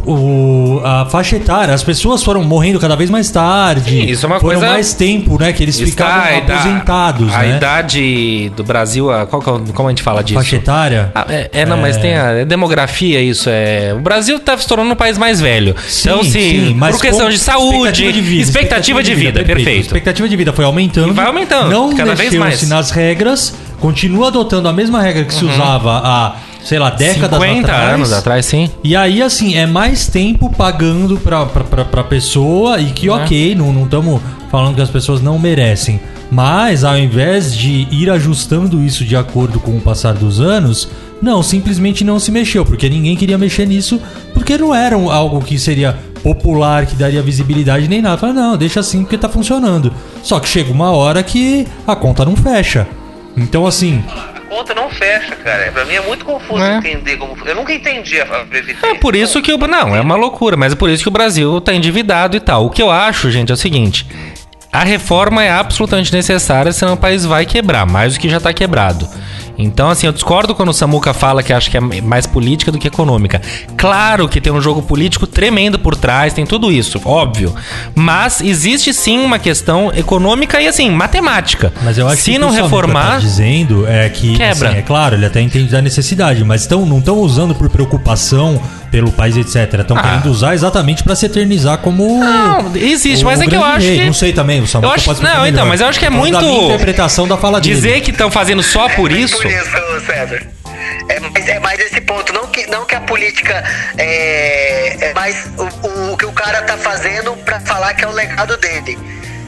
o- 0.06 0.82
a 0.84 1.06
faixa 1.06 1.36
etária, 1.36 1.74
as 1.74 1.84
pessoas 1.84 2.24
foram 2.24 2.44
morrendo 2.44 2.80
cada 2.80 2.96
vez 2.96 3.10
mais 3.10 3.30
tarde. 3.30 3.90
Sim, 3.92 4.04
isso 4.06 4.26
é 4.26 4.28
uma 4.28 4.40
foram 4.40 4.60
coisa- 4.60 4.74
mais 4.74 4.94
tempo, 4.94 5.40
né? 5.40 5.54
Que 5.54 5.64
eles 5.64 5.80
ficavam 5.80 6.24
a 6.24 6.38
ida- 6.38 6.54
aposentados, 6.56 7.34
a 7.34 7.40
né? 7.40 7.58
idade 7.58 8.52
do 8.56 8.64
Brasil, 8.64 9.12
a- 9.12 9.26
qual 9.26 9.42
é 9.42 9.72
como 9.74 9.88
a 9.88 9.92
gente 9.92 10.02
fala 10.04 10.24
disso? 10.24 10.40
Faixa 10.40 10.56
etária. 10.56 11.12
Ah, 11.14 11.26
é, 11.30 11.50
é, 11.54 11.66
não, 11.66 11.78
mas 11.78 11.98
tem 11.98 12.16
a 12.16 12.32
é 12.40 12.46
demografia, 12.46 13.22
isso 13.22 13.50
é. 13.50 13.94
O 13.96 14.00
Brasil 14.00 14.40
tá 14.40 14.58
se 14.58 14.68
tornando 14.68 14.92
um 14.92 14.96
país 14.96 15.18
mais 15.18 15.40
velho. 15.40 15.76
então, 16.02 16.24
Sim, 16.24 16.30
sim, 16.32 16.74
mas 16.76 16.96
por 16.96 17.02
questão 17.02 17.30
de 17.30 17.38
saúde, 17.38 18.06
expectativa 18.40 19.04
de 19.04 19.14
vida, 19.14 19.44
perfeito. 19.44 19.82
Expectativa 19.86 20.28
de 20.28 20.36
vida 20.36 20.54
foi 20.54 20.66
aumentando. 20.66 21.10
E 21.10 21.14
vai 21.14 21.26
aumentando, 21.28 21.70
Não 21.70 21.96
cada 21.96 22.16
vez 22.16 22.34
mais. 22.34 22.64
Uhum. 22.64 22.70
nas 22.70 22.92
regras, 22.92 23.54
continua 23.80 24.28
adotando 24.28 24.68
a 24.68 24.74
mesma 24.74 25.02
regra 25.02 25.24
que 25.24 25.34
se 25.34 25.46
usava 25.46 26.02
há, 26.04 26.36
sei 26.64 26.80
lá, 26.80 26.90
décadas 26.90 27.40
50 27.40 27.60
atrás. 27.62 27.94
anos 27.94 28.14
atrás, 28.14 28.46
sim. 28.46 28.70
E 28.84 28.96
aí, 28.96 29.22
assim, 29.22 29.56
é 29.56 29.66
mais 29.66 30.08
tempo 30.08 30.52
pagando 30.56 31.18
pra, 31.18 31.46
pra, 31.46 31.64
pra, 31.64 31.86
pra 31.86 32.04
pessoa 32.04 32.80
e 32.80 32.92
que, 32.92 33.10
ok, 33.10 33.56
não 33.56 33.84
estamos 33.84 34.22
falando 34.52 34.76
que 34.76 34.82
as 34.82 34.90
pessoas 34.90 35.22
não 35.22 35.40
merecem. 35.40 36.00
Mas, 36.32 36.84
ao 36.84 36.98
invés 36.98 37.56
de 37.56 37.88
ir 37.90 38.10
ajustando 38.10 38.84
isso 38.84 39.04
de 39.04 39.16
acordo 39.16 39.60
com 39.60 39.76
o 39.76 39.82
passar 39.82 40.14
dos 40.14 40.40
anos, 40.40 40.88
não, 41.22 41.42
simplesmente 41.42 42.04
não 42.04 42.20
se 42.20 42.32
mexeu, 42.32 42.64
porque 42.64 42.88
ninguém 42.88 43.16
queria 43.16 43.38
mexer 43.38 43.66
nisso, 43.66 44.00
porque 44.34 44.58
não 44.58 44.74
era 44.74 44.96
algo 44.96 45.42
que 45.42 45.58
seria 45.58 45.98
popular, 46.22 46.86
que 46.86 46.96
daria 46.96 47.22
visibilidade 47.22 47.88
nem 47.88 48.02
nada. 48.02 48.18
Fala, 48.18 48.34
não, 48.34 48.58
deixa 48.58 48.80
assim 48.80 49.02
porque 49.02 49.18
tá 49.18 49.28
funcionando. 49.28 49.92
Só 50.22 50.40
que 50.40 50.48
chega 50.48 50.72
uma 50.72 50.92
hora 50.92 51.24
que 51.24 51.68
a 51.88 51.96
conta 51.96 52.24
não 52.24 52.36
fecha. 52.36 52.88
Então, 53.36 53.66
assim, 53.66 54.04
conta 54.50 54.74
não 54.74 54.90
fecha, 54.90 55.36
cara. 55.38 55.72
Pra 55.72 55.86
mim 55.86 55.94
é 55.94 56.02
muito 56.02 56.26
confuso 56.26 56.64
É. 56.64 56.78
entender 56.78 57.18
como. 57.18 57.38
Eu 57.46 57.56
nunca 57.56 57.74
entendi 57.74 58.20
a, 58.20 58.26
Previdência. 58.26 58.88
É 58.88 58.96
por 58.96 59.16
isso 59.16 59.42
que 59.42 59.54
o. 59.54 59.58
Não, 59.58 59.96
é 59.96 60.02
uma 60.02 60.16
loucura, 60.16 60.58
mas 60.58 60.74
é 60.74 60.76
por 60.76 60.90
isso 60.90 61.04
que 61.04 61.10
o 61.10 61.12
Brasil 61.12 61.62
tá 61.62 61.74
endividado 61.74 62.36
e 62.36 62.40
tal. 62.40 62.66
O 62.66 62.70
que 62.70 62.82
eu 62.82 62.90
acho, 62.90 63.30
gente, 63.32 63.52
é 63.52 63.54
o 63.54 63.58
seguinte: 63.58 64.06
a 64.72 64.84
reforma 64.84 65.44
é 65.44 65.52
absolutamente 65.52 66.12
necessária, 66.14 66.72
senão 66.72 66.94
o 66.94 66.98
país 66.98 67.24
vai 67.26 67.46
quebrar, 67.46 67.86
mais 67.86 68.14
do 68.16 68.20
que 68.20 68.28
já 68.30 68.40
tá 68.40 68.52
quebrado. 68.52 69.08
Então, 69.62 69.90
assim, 69.90 70.08
eu 70.08 70.14
discordo 70.14 70.56
quando 70.56 70.70
o 70.70 70.74
Samuca 70.74 71.14
fala 71.14 71.44
que 71.44 71.52
acha 71.52 71.70
que 71.70 71.76
é 71.76 71.82
mais 71.82 72.26
política 72.26 72.72
do 72.72 72.80
que 72.80 72.88
econômica. 72.88 73.42
Claro 73.76 74.30
que 74.30 74.40
tem 74.40 74.54
um 74.54 74.62
jogo 74.62 74.82
político 74.82 75.28
tremendo 75.28 75.78
por 75.78 75.98
trás, 75.98 76.34
tem 76.34 76.46
tudo 76.46 76.72
isso, 76.72 77.02
óbvio. 77.04 77.54
Mas 77.94 78.40
existe 78.40 78.94
sim 78.94 79.20
uma 79.20 79.38
questão 79.38 79.92
econômica 79.94 80.62
e, 80.62 80.68
assim, 80.68 80.90
matemática. 80.90 81.74
Mas 81.84 81.98
eu 81.98 82.08
acho 82.08 82.22
Se 82.22 82.32
que 82.32 82.38
não 82.40 82.48
que 82.48 82.54
o 82.54 82.56
Samuca 82.56 82.76
reformar. 82.78 83.12
tá 83.12 83.18
dizendo 83.20 83.86
é 83.86 84.08
que 84.08 84.38
Quebra. 84.38 84.70
assim, 84.70 84.78
é 84.80 84.82
claro, 84.82 85.16
ele 85.16 85.26
até 85.26 85.42
entende 85.42 85.70
da 85.70 85.82
necessidade, 85.82 86.42
mas 86.46 86.66
tão, 86.66 86.86
não 86.86 87.00
estão 87.00 87.18
usando 87.18 87.54
por 87.54 87.68
preocupação 87.70 88.62
pelo 88.92 89.12
país, 89.12 89.36
etc. 89.38 89.82
Estão 89.82 89.98
Ah. 89.98 90.02
querendo 90.02 90.26
usar 90.32 90.54
exatamente 90.54 91.04
pra 91.04 91.16
se 91.16 91.26
eternizar 91.26 91.78
como 91.80 92.20
Não, 92.24 92.76
existe, 92.76 93.24
o- 93.24 93.28
mas 93.28 93.40
o 93.40 93.44
é 93.44 93.48
que 93.48 93.56
eu 93.56 93.64
acho 93.64 93.86
rei. 93.88 94.00
que. 94.00 94.06
não 94.06 94.14
sei 94.14 94.34
também, 94.34 94.62
o 94.62 94.68
Samuca 94.68 94.88
Eu 94.90 94.96
acho- 94.96 95.06
pode 95.06 95.22
não, 95.24 95.46
então, 95.48 95.66
mas 95.66 95.82
eu 95.82 95.88
acho 95.88 96.00
que 96.00 96.06
é 96.06 96.10
da 96.10 96.16
muito- 96.16 96.40
minha 96.40 96.64
interpretação 96.66 97.28
da 97.28 97.38
fala 97.38 97.60
dele. 97.62 97.76
Dizer 97.76 98.02
que 98.02 98.12
estão 98.12 98.30
fazendo 98.32 98.62
só 98.64 98.90
por 98.90 99.12
É 99.12 99.16
isso. 99.16 99.38
Por 99.38 99.46
isso, 99.46 100.06
César. 100.06 100.42
É 101.10 101.20
mais, 101.20 101.48
é 101.48 101.60
mais 101.60 101.80
esse 101.80 102.02
ponto. 102.02 102.32
Não 102.34 102.48
que, 102.48 102.68
não 102.68 102.86
que 102.86 102.96
a 102.96 103.02
política 103.02 103.64
é, 103.98 105.10
é 105.10 105.14
mais 105.14 105.50
o, 105.58 106.12
o 106.14 106.18
que 106.18 106.26
o 106.26 106.32
cara 106.32 106.62
tá 106.62 106.78
fazendo 106.78 107.34
pra 107.46 107.60
falar 107.60 107.94
que 107.94 108.04
é 108.04 108.08
o 108.08 108.12
legado 108.12 108.56
dele. 108.58 108.98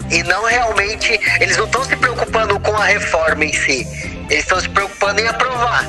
E 0.10 0.24
não 0.24 0.46
realmente. 0.46 1.20
Eles 1.40 1.58
não 1.58 1.66
estão 1.66 1.84
se 1.86 1.96
preocupando 1.96 2.60
com 2.60 2.76
a 2.76 2.86
reforma 2.86 3.46
em 3.46 3.54
si. 3.54 3.88
Eles 4.30 4.44
estão 4.44 4.60
se 4.60 4.68
preocupando 4.70 5.22
em 5.22 5.28
aprovar. 5.28 5.86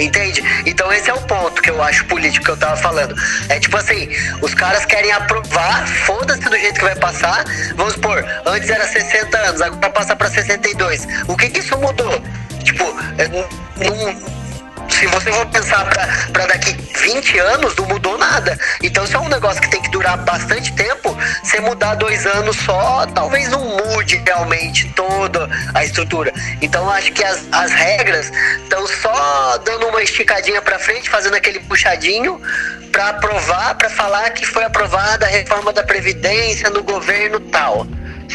Entende? 0.00 0.42
Então 0.66 0.92
esse 0.92 1.10
é 1.10 1.14
o 1.14 1.20
ponto 1.22 1.60
que 1.60 1.70
eu 1.70 1.82
acho 1.82 2.04
político 2.06 2.44
que 2.46 2.50
eu 2.52 2.56
tava 2.56 2.76
falando. 2.76 3.14
É 3.48 3.58
tipo 3.60 3.76
assim, 3.76 4.08
os 4.40 4.54
caras 4.54 4.84
querem 4.86 5.12
aprovar, 5.12 5.86
foda-se 6.06 6.40
do 6.40 6.56
jeito 6.58 6.74
que 6.78 6.84
vai 6.84 6.96
passar. 6.96 7.44
Vamos 7.76 7.94
supor, 7.94 8.24
antes 8.46 8.70
era 8.70 8.86
60 8.86 9.38
anos, 9.38 9.60
agora 9.60 9.90
passa 9.90 10.16
pra 10.16 10.28
62. 10.28 11.06
O 11.28 11.36
que 11.36 11.50
que 11.50 11.60
isso 11.60 11.76
mudou? 11.78 12.22
Tipo, 12.64 12.84
é, 13.18 13.28
não- 13.28 14.39
se 14.90 15.06
você 15.06 15.32
for 15.32 15.46
pensar 15.46 15.84
pra 16.32 16.46
daqui 16.46 16.72
20 16.72 17.38
anos, 17.38 17.76
não 17.76 17.86
mudou 17.86 18.18
nada. 18.18 18.58
Então, 18.82 19.04
isso 19.04 19.16
é 19.16 19.20
um 19.20 19.28
negócio 19.28 19.60
que 19.60 19.70
tem 19.70 19.80
que 19.80 19.90
durar 19.90 20.16
bastante 20.18 20.72
tempo. 20.74 21.16
Você 21.42 21.60
mudar 21.60 21.94
dois 21.94 22.26
anos 22.26 22.56
só, 22.58 23.06
talvez 23.06 23.48
não 23.48 23.64
mude 23.64 24.22
realmente 24.24 24.88
toda 24.94 25.48
a 25.74 25.84
estrutura. 25.84 26.32
Então, 26.60 26.84
eu 26.84 26.90
acho 26.90 27.12
que 27.12 27.24
as, 27.24 27.44
as 27.52 27.70
regras 27.70 28.30
estão 28.62 28.86
só 28.86 29.58
dando 29.58 29.88
uma 29.88 30.02
esticadinha 30.02 30.60
pra 30.60 30.78
frente, 30.78 31.08
fazendo 31.08 31.34
aquele 31.34 31.60
puxadinho 31.60 32.40
pra 32.90 33.10
aprovar, 33.10 33.74
pra 33.76 33.88
falar 33.88 34.30
que 34.30 34.44
foi 34.44 34.64
aprovada 34.64 35.26
a 35.26 35.28
reforma 35.28 35.72
da 35.72 35.82
Previdência 35.82 36.68
no 36.70 36.82
governo 36.82 37.40
tal. 37.40 37.86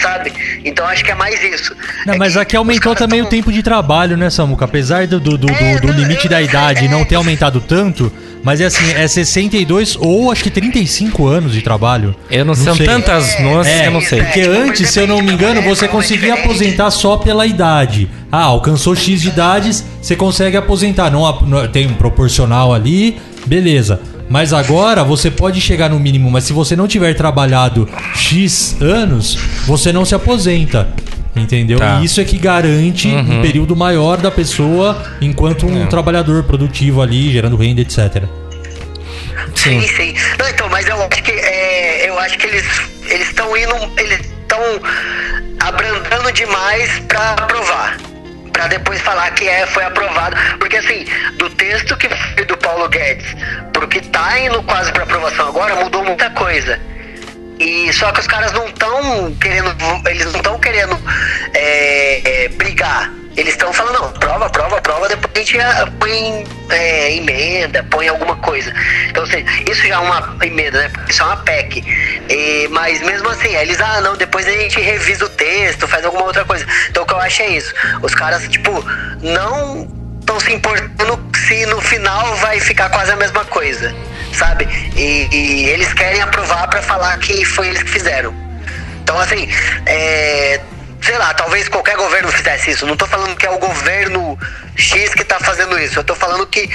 Sabe? 0.01 0.31
Então 0.63 0.85
acho 0.87 1.03
que 1.03 1.11
é 1.11 1.15
mais 1.15 1.41
isso. 1.43 1.75
Não, 2.05 2.13
É 2.15 2.17
mas 2.17 2.35
aqui 2.37 2.55
aumentou 2.55 2.95
também 2.95 3.19
tão- 3.19 3.27
o 3.27 3.29
tempo 3.29 3.51
de 3.51 3.61
trabalho, 3.63 4.15
né, 4.17 4.29
Samuca? 4.29 4.65
Apesar 4.65 5.07
do, 5.07 5.19
do, 5.19 5.37
do, 5.37 5.49
É, 5.51 5.75
do- 5.75 5.81
do 5.81 5.93
não, 5.93 5.99
limite 5.99 6.25
eu- 6.25 6.29
da 6.31 6.41
idade 6.41 6.85
é. 6.85 6.87
não 6.87 7.03
ter 7.05 7.15
aumentado 7.15 7.59
tanto, 7.61 8.11
mas 8.43 8.61
é 8.61 8.65
assim, 8.65 8.91
é 8.93 9.07
62 9.07 9.95
ou 9.99 10.31
acho 10.31 10.43
que 10.43 10.49
35 10.51 11.27
anos 11.27 11.51
de 11.53 11.61
trabalho. 11.61 12.15
Eu 12.29 12.45
não, 12.45 12.53
são 12.55 12.75
sei. 12.75 12.85
tantas 12.85 13.39
nuances 13.39 13.71
É, 13.73 13.81
que 13.81 13.87
eu 13.87 13.91
não 13.91 14.01
sei. 14.01 14.21
Porque 14.23 14.41
tipo, 14.41 14.53
antes, 14.53 14.89
se 14.89 14.99
eu 14.99 15.07
não 15.07 15.21
me 15.21 15.31
engano, 15.33 15.61
você 15.61 15.85
é 15.85 15.87
conseguia 15.87 16.33
aposentar 16.35 16.91
só 16.91 17.17
pela 17.17 17.45
idade. 17.45 18.09
Ah, 18.31 18.43
alcançou 18.43 18.95
X 18.95 19.21
de 19.21 19.29
idades, 19.29 19.83
você 20.01 20.15
consegue 20.15 20.57
aposentar. 20.57 21.09
Não, 21.09 21.25
ap- 21.25 21.41
não- 21.47 21.67
tem 21.67 21.87
um 21.87 21.93
proporcional 21.93 22.73
ali, 22.73 23.17
beleza. 23.45 23.99
Mas 24.29 24.53
agora 24.53 25.03
você 25.03 25.29
pode 25.29 25.61
chegar 25.61 25.89
no 25.89 25.99
mínimo, 25.99 26.31
mas 26.31 26.43
se 26.45 26.53
você 26.53 26.75
não 26.75 26.87
tiver 26.87 27.13
trabalhado 27.13 27.87
X 28.15 28.75
anos, 28.81 29.35
você 29.65 29.93
não 29.93 30.03
se 30.03 30.15
aposenta. 30.15 30.87
Entendeu? 31.35 31.77
Tá. 31.77 31.99
E 31.99 32.05
isso 32.05 32.21
é 32.21 32.23
que 32.23 32.37
garante 32.37 33.09
um 33.09 33.41
período 33.41 33.75
maior 33.75 34.17
da 34.17 34.31
pessoa 34.31 35.03
enquanto 35.19 35.67
um 35.67 35.85
trabalhador 35.87 36.43
produtivo 36.43 37.01
ali, 37.01 37.31
gerando 37.31 37.57
renda, 37.57 37.81
etc. 37.81 38.23
Sim. 39.53 39.81
Sim, 39.81 39.87
sim. 39.87 40.13
Não, 40.39 40.47
então, 40.47 40.69
mas 40.69 40.87
eu 40.87 40.95
acho 41.01 41.23
que 41.23 41.31
é, 41.31 42.09
eu 42.09 42.17
acho 42.19 42.37
que 42.37 42.47
eles 42.47 42.65
eles 43.09 43.27
estão 43.27 43.55
indo, 43.55 43.75
eles 43.97 44.21
estão 44.21 44.59
abrandando 45.59 46.31
demais 46.31 46.99
pra 47.07 47.31
aprovar. 47.33 47.97
Pra 48.55 48.67
depois 48.67 49.01
falar 49.01 49.29
que 49.31 49.45
é, 49.49 49.67
foi 49.67 49.83
aprovado. 49.83 50.37
Porque 50.57 50.77
assim, 50.77 51.05
do 51.33 51.49
texto 51.49 51.97
que 51.97 52.07
foi 52.07 52.45
do 52.45 52.55
Paulo 52.55 52.87
Guedes 52.87 53.35
pro 53.73 53.85
que 53.85 53.99
tá 53.99 54.39
indo 54.39 54.63
quase 54.63 54.93
pra 54.93 55.03
aprovação 55.03 55.49
agora, 55.49 55.75
mudou 55.75 56.01
muita 56.05 56.29
coisa. 56.29 56.79
E 57.59 57.91
só 57.91 58.13
que 58.13 58.21
os 58.21 58.27
caras 58.27 58.53
não 58.53 58.65
estão 58.67 59.35
querendo. 59.41 59.75
Eles 60.07 60.31
não 60.31 60.39
estão 60.39 60.57
querendo 60.57 60.97
é, 61.53 62.45
é, 62.45 62.47
brigar. 62.47 63.11
Eles 63.37 63.53
estão 63.53 63.73
falando, 63.73 64.01
não, 64.01 64.11
prova, 64.13 64.49
prova, 64.49 64.81
prova, 64.81 65.09
depois 65.09 65.31
a 65.35 65.39
gente 65.39 65.59
ah, 65.59 65.87
põe 65.99 66.45
é, 66.69 67.15
emenda, 67.17 67.83
põe 67.83 68.07
alguma 68.07 68.35
coisa. 68.37 68.73
Então, 69.09 69.23
ou 69.23 69.29
seja, 69.29 69.45
isso 69.69 69.85
já 69.87 69.95
é 69.95 69.97
uma 69.97 70.37
emenda, 70.41 70.79
né? 70.79 70.91
Isso 71.09 71.21
é 71.21 71.25
uma 71.25 71.37
PEC. 71.37 71.83
E, 72.29 72.67
mas 72.71 73.01
mesmo 73.01 73.29
assim, 73.29 73.53
eles, 73.55 73.79
ah, 73.81 73.99
não, 74.01 74.15
depois 74.15 74.47
a 74.47 74.51
gente 74.51 74.79
revisa 74.79 75.25
o 75.25 75.29
texto, 75.29 75.87
faz 75.87 76.05
alguma 76.05 76.23
outra 76.23 76.45
coisa. 76.45 76.65
Então 76.89 77.03
o 77.03 77.05
que 77.05 77.13
eu 77.13 77.19
acho 77.19 77.41
é 77.41 77.47
isso. 77.47 77.73
Os 78.01 78.15
caras, 78.15 78.47
tipo, 78.47 78.71
não 79.21 79.87
estão 80.19 80.39
se 80.39 80.53
importando 80.53 81.23
se 81.47 81.65
no 81.67 81.79
final 81.81 82.35
vai 82.37 82.59
ficar 82.59 82.89
quase 82.89 83.11
a 83.11 83.15
mesma 83.15 83.45
coisa, 83.45 83.93
sabe? 84.33 84.67
E, 84.95 85.27
e 85.31 85.69
eles 85.69 85.93
querem 85.93 86.21
aprovar 86.21 86.67
pra 86.69 86.81
falar 86.81 87.17
que 87.19 87.43
foi 87.45 87.67
eles 87.67 87.83
que 87.83 87.89
fizeram. 87.89 88.33
Então, 89.03 89.19
assim, 89.19 89.47
é, 89.85 90.59
sei 91.05 91.17
lá, 91.19 91.33
talvez 91.35 91.69
qualquer 91.69 91.95
governo 91.95 92.31
fizesse 92.31 92.71
isso. 92.71 92.85
Não 92.85 92.97
tô 92.97 93.05
falando 93.05 93.35
que 93.35 93.45
é 93.45 93.49
o 93.49 93.59
governo 93.59 94.37
X 94.75 95.13
que 95.13 95.23
tá 95.23 95.37
fazendo 95.39 95.79
isso. 95.79 95.99
Eu 95.99 96.03
tô 96.03 96.15
falando 96.15 96.47
que, 96.47 96.67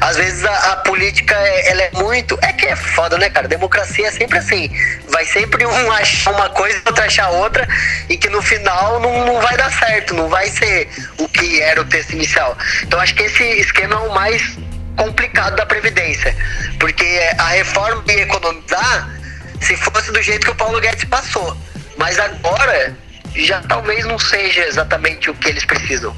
às 0.00 0.16
vezes, 0.16 0.44
a, 0.44 0.72
a 0.72 0.76
política, 0.76 1.34
é- 1.34 1.70
ela 1.70 1.82
é 1.82 1.90
muito... 1.94 2.38
É 2.42 2.52
que 2.52 2.66
é 2.66 2.76
foda, 2.76 3.16
né, 3.16 3.30
cara? 3.30 3.48
Democracia 3.48 4.08
é 4.08 4.10
sempre 4.10 4.38
assim. 4.38 4.70
Vai 5.08 5.24
sempre 5.24 5.64
um 5.64 5.90
achar 5.92 6.32
uma 6.32 6.50
coisa 6.50 6.82
outro 6.84 7.02
achar 7.02 7.30
outra 7.30 7.66
e 8.10 8.18
que 8.18 8.28
no 8.28 8.42
final 8.42 9.00
não, 9.00 9.24
não 9.24 9.40
vai 9.40 9.56
dar 9.56 9.72
certo. 9.72 10.12
Não 10.14 10.28
vai 10.28 10.50
ser 10.50 10.88
o 11.16 11.26
que 11.26 11.62
era 11.62 11.80
o 11.80 11.84
texto 11.86 12.12
inicial. 12.12 12.56
Então, 12.82 13.00
acho 13.00 13.14
que 13.14 13.22
esse 13.22 13.42
esquema 13.42 13.94
é 13.94 13.98
o 14.08 14.14
mais 14.14 14.58
complicado 14.96 15.56
da 15.56 15.64
Previdência. 15.64 16.36
Porque 16.78 17.06
a 17.38 17.48
reforma 17.48 18.04
ia 18.08 18.22
economizar 18.22 19.08
se 19.62 19.76
fosse 19.78 20.12
do 20.12 20.20
jeito 20.20 20.44
que 20.44 20.52
o 20.52 20.54
Paulo 20.54 20.78
Guedes 20.78 21.04
passou. 21.04 21.56
Mas 21.96 22.18
agora 22.18 22.94
já 23.36 23.60
talvez 23.60 24.04
não 24.06 24.18
seja 24.18 24.64
exatamente 24.66 25.30
o 25.30 25.34
que 25.34 25.48
eles 25.48 25.64
precisam. 25.64 26.14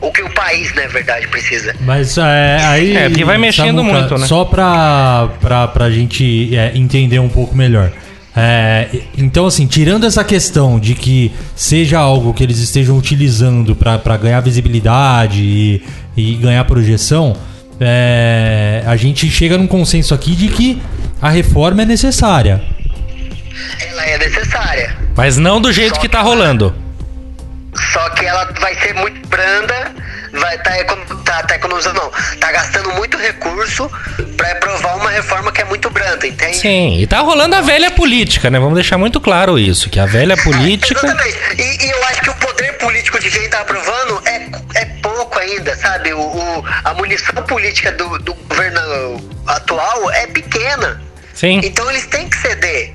O 0.00 0.12
que 0.12 0.22
o 0.22 0.30
país, 0.30 0.74
na 0.74 0.86
verdade, 0.88 1.26
precisa. 1.28 1.74
Mas 1.80 2.18
é, 2.18 2.58
aí. 2.62 2.96
É, 2.96 3.08
porque 3.08 3.24
vai 3.24 3.38
mexendo 3.38 3.82
muito, 3.82 4.18
né? 4.18 4.26
Só 4.26 4.44
pra, 4.44 5.30
pra, 5.40 5.68
pra 5.68 5.90
gente 5.90 6.54
é, 6.54 6.72
entender 6.76 7.18
um 7.18 7.30
pouco 7.30 7.56
melhor. 7.56 7.90
É, 8.36 8.88
então, 9.16 9.46
assim, 9.46 9.66
tirando 9.66 10.04
essa 10.04 10.22
questão 10.22 10.78
de 10.78 10.94
que 10.94 11.32
seja 11.54 11.98
algo 11.98 12.34
que 12.34 12.42
eles 12.42 12.58
estejam 12.58 12.98
utilizando 12.98 13.74
pra 13.74 13.98
pra 13.98 14.18
ganhar 14.18 14.40
visibilidade 14.40 15.40
e, 15.42 15.82
e 16.14 16.34
ganhar 16.34 16.62
projeção, 16.64 17.34
é, 17.80 18.82
a 18.86 18.94
gente 18.96 19.30
chega 19.30 19.56
num 19.56 19.66
consenso 19.66 20.14
aqui 20.14 20.36
de 20.36 20.48
que 20.48 20.82
a 21.20 21.30
reforma 21.30 21.82
é 21.82 21.86
necessária. 21.86 22.62
Ela 23.80 24.04
é 24.04 24.18
necessária. 24.18 25.05
Mas 25.16 25.36
não 25.36 25.60
do 25.60 25.72
jeito 25.72 25.98
que 25.98 26.08
tá 26.08 26.20
rolando. 26.20 26.74
Só 27.92 28.08
que 28.10 28.24
ela 28.24 28.44
vai 28.60 28.74
ser 28.76 28.94
muito 28.94 29.26
branda, 29.28 29.94
vai 30.32 30.56
tá, 30.58 30.72
tá, 31.24 31.42
tá 31.42 31.54
economizando, 31.56 32.00
não. 32.00 32.10
Tá 32.38 32.50
gastando 32.52 32.90
muito 32.94 33.16
recurso 33.18 33.90
pra 34.36 34.52
aprovar 34.52 34.96
uma 34.96 35.10
reforma 35.10 35.52
que 35.52 35.60
é 35.60 35.64
muito 35.64 35.90
branda, 35.90 36.26
entende? 36.26 36.56
Sim, 36.56 36.98
e 37.00 37.06
tá 37.06 37.20
rolando 37.20 37.54
a 37.54 37.60
velha 37.60 37.90
política, 37.90 38.48
né? 38.50 38.58
Vamos 38.58 38.74
deixar 38.74 38.96
muito 38.96 39.20
claro 39.20 39.58
isso, 39.58 39.90
que 39.90 40.00
a 40.00 40.06
velha 40.06 40.36
política. 40.42 41.06
Exatamente. 41.06 41.38
E, 41.58 41.86
e 41.86 41.90
eu 41.90 42.04
acho 42.04 42.22
que 42.22 42.30
o 42.30 42.34
poder 42.36 42.72
político 42.78 43.18
de 43.18 43.30
quem 43.30 43.48
tá 43.50 43.60
aprovando 43.60 44.22
é, 44.26 44.46
é 44.80 44.84
pouco 45.02 45.38
ainda, 45.38 45.74
sabe? 45.76 46.12
O, 46.14 46.18
o- 46.20 46.64
a 46.84 46.94
munição 46.94 47.34
política 47.44 47.92
do, 47.92 48.18
do 48.20 48.32
governo 48.34 48.80
atual 49.46 50.10
é 50.12 50.26
pequena. 50.28 51.00
Sim. 51.34 51.60
Então 51.62 51.90
eles 51.90 52.06
têm 52.06 52.26
que 52.28 52.36
ceder. 52.38 52.94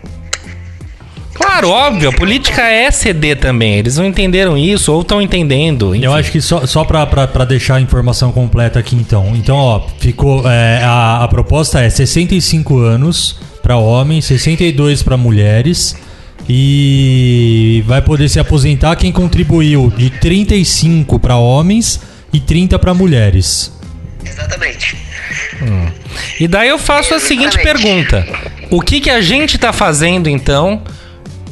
Claro, 1.42 1.70
óbvio, 1.70 2.10
a 2.10 2.14
política 2.14 2.62
é 2.62 2.89
ceder 2.92 3.38
também. 3.38 3.76
Eles 3.76 3.98
não 3.98 4.06
entenderam 4.06 4.58
isso 4.58 4.92
ou 4.94 5.02
estão 5.02 5.22
entendendo. 5.22 5.96
enfim. 5.96 6.06
Eu 6.06 6.14
acho 6.14 6.32
que 6.32 6.42
só, 6.42 6.66
só 6.66 6.84
pra 6.84 7.06
deixar 7.46 7.76
a 7.76 7.82
informação 7.82 8.32
completa 8.32 8.80
aqui, 8.80 8.96
então. 8.96 9.34
Então, 9.36 9.56
ó, 9.56 9.82
ficou. 10.00 10.44
é, 10.50 10.82
a, 10.84 11.24
a 11.24 11.28
proposta 11.28 11.82
é 11.82 11.89
65 11.89 12.78
anos 12.80 13.39
pra 13.62 13.78
homens, 13.78 14.26
62 14.26 15.04
pra 15.04 15.18
mulheres. 15.18 15.96
E 16.50 17.84
vai 17.86 18.02
poder 18.02 18.28
se 18.28 18.39
aposentar 18.39 18.96
quem 18.96 19.12
contribuiu 19.12 19.94
de 19.96 20.10
35 20.10 21.20
pra 21.20 21.38
homens 21.38 22.02
e 22.34 22.39
30 22.39 22.78
pra 22.80 22.94
mulheres. 22.94 23.72
Exatamente. 24.26 24.98
E 26.39 26.48
daí 26.48 26.70
eu 26.70 26.80
faço 26.80 27.14
a 27.14 27.20
seguinte 27.20 27.58
Exatamente. 27.60 28.10
pergunta: 28.10 28.28
O 28.72 28.82
que 28.82 29.00
que 29.00 29.10
a 29.10 29.22
gente 29.22 29.58
tá 29.58 29.72
fazendo 29.72 30.28
então 30.30 30.82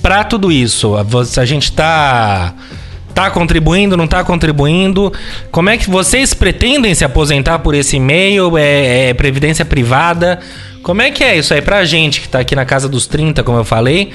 pra 0.02 0.24
tudo 0.24 0.52
isso? 0.52 0.94
A 1.38 1.46
gente 1.46 1.72
tá 1.72 2.54
tá 3.14 3.30
contribuindo, 3.30 3.98
não 3.98 4.08
tá 4.08 4.24
contribuindo? 4.24 5.12
Como 5.52 5.70
é 5.70 5.78
que 5.78 5.90
vocês 5.90 6.34
pretendem 6.34 6.96
se 6.96 7.04
aposentar 7.04 7.60
por 7.60 7.74
esse 7.74 8.00
meio? 8.00 8.58
É, 8.58 9.10
é 9.10 9.14
previdência 9.14 9.66
privada? 9.66 10.40
Como 10.82 11.02
é 11.02 11.12
que 11.12 11.24
é 11.24 11.38
isso 11.38 11.54
aí 11.54 11.62
pra 11.62 11.84
gente 11.84 12.22
que 12.22 12.30
tá 12.30 12.40
aqui 12.40 12.56
na 12.56 12.66
casa 12.66 12.88
dos 12.88 13.06
30, 13.06 13.44
como 13.44 13.58
eu 13.58 13.66
falei? 13.66 14.12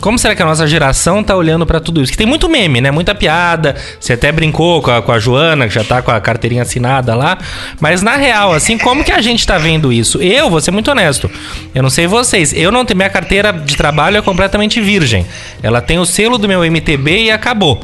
Como 0.00 0.18
será 0.18 0.34
que 0.34 0.42
a 0.42 0.46
nossa 0.46 0.66
geração 0.66 1.22
tá 1.22 1.34
olhando 1.36 1.64
pra 1.64 1.78
tudo 1.80 2.02
isso? 2.02 2.10
Que 2.10 2.18
tem 2.18 2.26
muito 2.26 2.48
meme, 2.48 2.80
né? 2.80 2.90
Muita 2.90 3.14
piada. 3.14 3.76
Você 4.00 4.14
até 4.14 4.32
brincou 4.32 4.82
com 4.82 4.90
a, 4.90 5.00
com 5.00 5.12
a 5.12 5.18
Joana, 5.18 5.68
que 5.68 5.74
já 5.74 5.84
tá 5.84 6.02
com 6.02 6.10
a 6.10 6.20
carteirinha 6.20 6.62
assinada 6.62 7.14
lá. 7.14 7.38
Mas 7.80 8.02
na 8.02 8.16
real, 8.16 8.52
assim, 8.52 8.76
como 8.76 9.04
que 9.04 9.12
a 9.12 9.20
gente 9.20 9.46
tá 9.46 9.58
vendo 9.58 9.92
isso? 9.92 10.20
Eu, 10.20 10.50
vou 10.50 10.60
ser 10.60 10.70
muito 10.70 10.90
honesto. 10.90 11.30
Eu 11.74 11.82
não 11.82 11.90
sei 11.90 12.06
vocês. 12.06 12.52
Eu 12.52 12.72
não 12.72 12.84
tenho. 12.84 12.98
Minha 12.98 13.10
carteira 13.10 13.52
de 13.52 13.76
trabalho 13.76 14.16
é 14.16 14.22
completamente 14.22 14.80
virgem. 14.80 15.24
Ela 15.62 15.80
tem 15.80 15.98
o 15.98 16.04
selo 16.04 16.36
do 16.36 16.48
meu 16.48 16.64
MTB 16.64 17.24
e 17.24 17.30
acabou. 17.30 17.80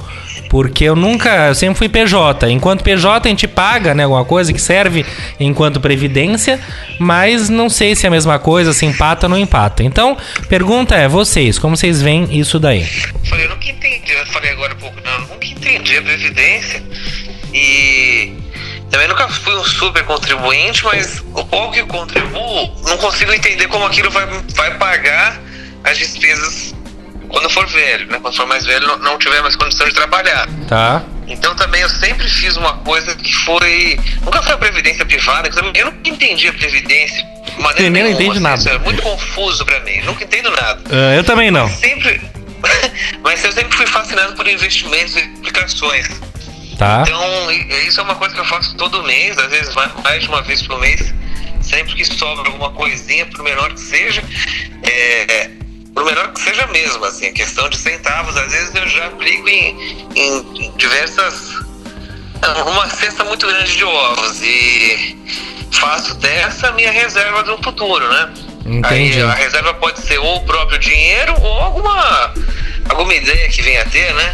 Porque 0.54 0.84
eu 0.84 0.94
nunca, 0.94 1.48
eu 1.48 1.54
sempre 1.56 1.76
fui 1.76 1.88
PJ. 1.88 2.48
Enquanto 2.48 2.84
PJ 2.84 3.26
a 3.26 3.28
gente 3.28 3.48
paga, 3.48 3.92
né, 3.92 4.04
alguma 4.04 4.24
coisa 4.24 4.52
que 4.52 4.60
serve 4.60 5.04
enquanto 5.40 5.80
previdência, 5.80 6.60
mas 6.96 7.48
não 7.48 7.68
sei 7.68 7.96
se 7.96 8.06
é 8.06 8.08
a 8.08 8.10
mesma 8.12 8.38
coisa, 8.38 8.72
se 8.72 8.86
empata 8.86 9.26
ou 9.26 9.30
não 9.30 9.36
empata. 9.36 9.82
Então, 9.82 10.16
pergunta 10.48 10.94
é, 10.94 11.08
vocês, 11.08 11.58
como 11.58 11.76
vocês 11.76 12.00
veem 12.00 12.38
isso 12.38 12.60
daí? 12.60 12.84
Falei, 13.28 13.46
eu 13.46 13.50
nunca 13.50 13.68
entendi, 13.68 14.12
eu 14.12 14.26
falei 14.26 14.52
agora 14.52 14.74
há 14.74 14.76
pouco, 14.76 14.96
não, 15.04 15.12
eu 15.12 15.20
nunca 15.22 15.44
entendi 15.44 15.96
a 15.96 16.02
Previdência 16.02 16.80
e 17.52 18.34
também 18.92 19.08
nunca 19.08 19.28
fui 19.28 19.56
um 19.56 19.64
super 19.64 20.04
contribuinte, 20.04 20.84
mas 20.84 21.18
o 21.34 21.44
pouco 21.46 21.72
que 21.72 21.80
eu 21.80 21.88
contribuo, 21.88 22.80
não 22.84 22.96
consigo 22.98 23.32
entender 23.32 23.66
como 23.66 23.86
aquilo 23.86 24.08
vai, 24.08 24.24
vai 24.54 24.78
pagar 24.78 25.36
as 25.82 25.98
despesas 25.98 26.76
quando 27.34 27.50
for 27.50 27.66
velho, 27.66 28.06
né? 28.06 28.18
Quando 28.22 28.36
for 28.36 28.46
mais 28.46 28.64
velho, 28.64 28.86
não, 28.86 28.96
não 28.98 29.18
tiver 29.18 29.42
mais 29.42 29.56
condição 29.56 29.86
de 29.88 29.92
trabalhar. 29.94 30.48
Tá? 30.68 31.02
Então 31.26 31.54
também 31.56 31.80
eu 31.82 31.88
sempre 31.88 32.28
fiz 32.28 32.56
uma 32.56 32.74
coisa 32.78 33.14
que 33.16 33.34
foi. 33.34 33.98
Nunca 34.22 34.40
foi 34.42 34.52
a 34.54 34.58
previdência 34.58 35.04
privada, 35.04 35.50
eu 35.74 35.86
nunca 35.86 36.08
entendi 36.08 36.48
a 36.48 36.52
previdência. 36.52 37.24
maneira 37.58 37.74
Você 37.76 37.90
nem 37.90 38.02
nenhuma, 38.04 38.10
entende 38.14 38.30
assim, 38.30 38.40
nada. 38.40 38.58
isso 38.60 38.68
É 38.68 38.78
muito 38.78 39.02
confuso 39.02 39.64
pra 39.64 39.80
mim, 39.80 40.00
nunca 40.02 40.22
entendo 40.24 40.50
nada 40.50 40.80
Ah, 40.90 41.14
eu 41.16 41.24
também 41.24 41.50
não. 41.50 41.68
sempre. 41.68 42.20
Mas 43.22 43.44
eu 43.44 43.52
sempre 43.52 43.76
fui 43.76 43.86
fascinado 43.86 44.34
por 44.34 44.46
investimentos 44.46 45.16
e 45.16 45.20
aplicações. 45.38 46.08
Tá? 46.78 47.02
Então, 47.06 47.50
isso 47.86 48.00
é 48.00 48.02
uma 48.02 48.14
coisa 48.16 48.34
que 48.34 48.40
eu 48.40 48.44
faço 48.44 48.74
todo 48.76 49.02
mês, 49.04 49.36
às 49.38 49.50
vezes 49.50 49.74
mais 49.74 49.92
mais 50.02 50.22
de 50.22 50.28
uma 50.28 50.42
vez 50.42 50.62
por 50.62 50.78
mês. 50.80 51.12
Sempre 51.60 51.94
que 51.94 52.04
sobra 52.04 52.46
alguma 52.50 52.70
coisinha, 52.72 53.24
por 53.26 53.42
menor 53.42 53.72
que 53.72 53.80
seja, 53.80 54.22
é, 54.82 55.50
por 55.94 56.04
menor 56.04 56.32
que 56.32 56.40
seja 56.40 56.66
mesmo, 56.68 57.04
assim, 57.04 57.32
questão 57.32 57.68
de 57.68 57.76
centavos, 57.76 58.36
às 58.36 58.50
vezes 58.52 58.74
eu 58.74 58.88
já 58.88 59.06
aplico 59.06 59.48
em, 59.48 60.06
em 60.16 60.72
diversas. 60.76 61.50
uma 62.66 62.88
cesta 62.90 63.24
muito 63.24 63.46
grande 63.46 63.76
de 63.76 63.84
ovos 63.84 64.42
e 64.42 65.16
faço 65.70 66.14
dessa 66.16 66.68
a 66.68 66.72
minha 66.72 66.90
reserva 66.90 67.42
do 67.42 67.56
futuro, 67.62 68.06
né? 68.12 68.32
Entendi. 68.66 69.18
Aí 69.18 69.22
a 69.22 69.34
reserva 69.34 69.74
pode 69.74 70.00
ser 70.00 70.18
ou 70.18 70.36
o 70.36 70.44
próprio 70.44 70.78
dinheiro 70.78 71.34
ou 71.40 71.60
alguma, 71.60 72.34
alguma 72.88 73.14
ideia 73.14 73.48
que 73.48 73.62
venha 73.62 73.82
a 73.82 73.84
ter, 73.84 74.12
né? 74.14 74.32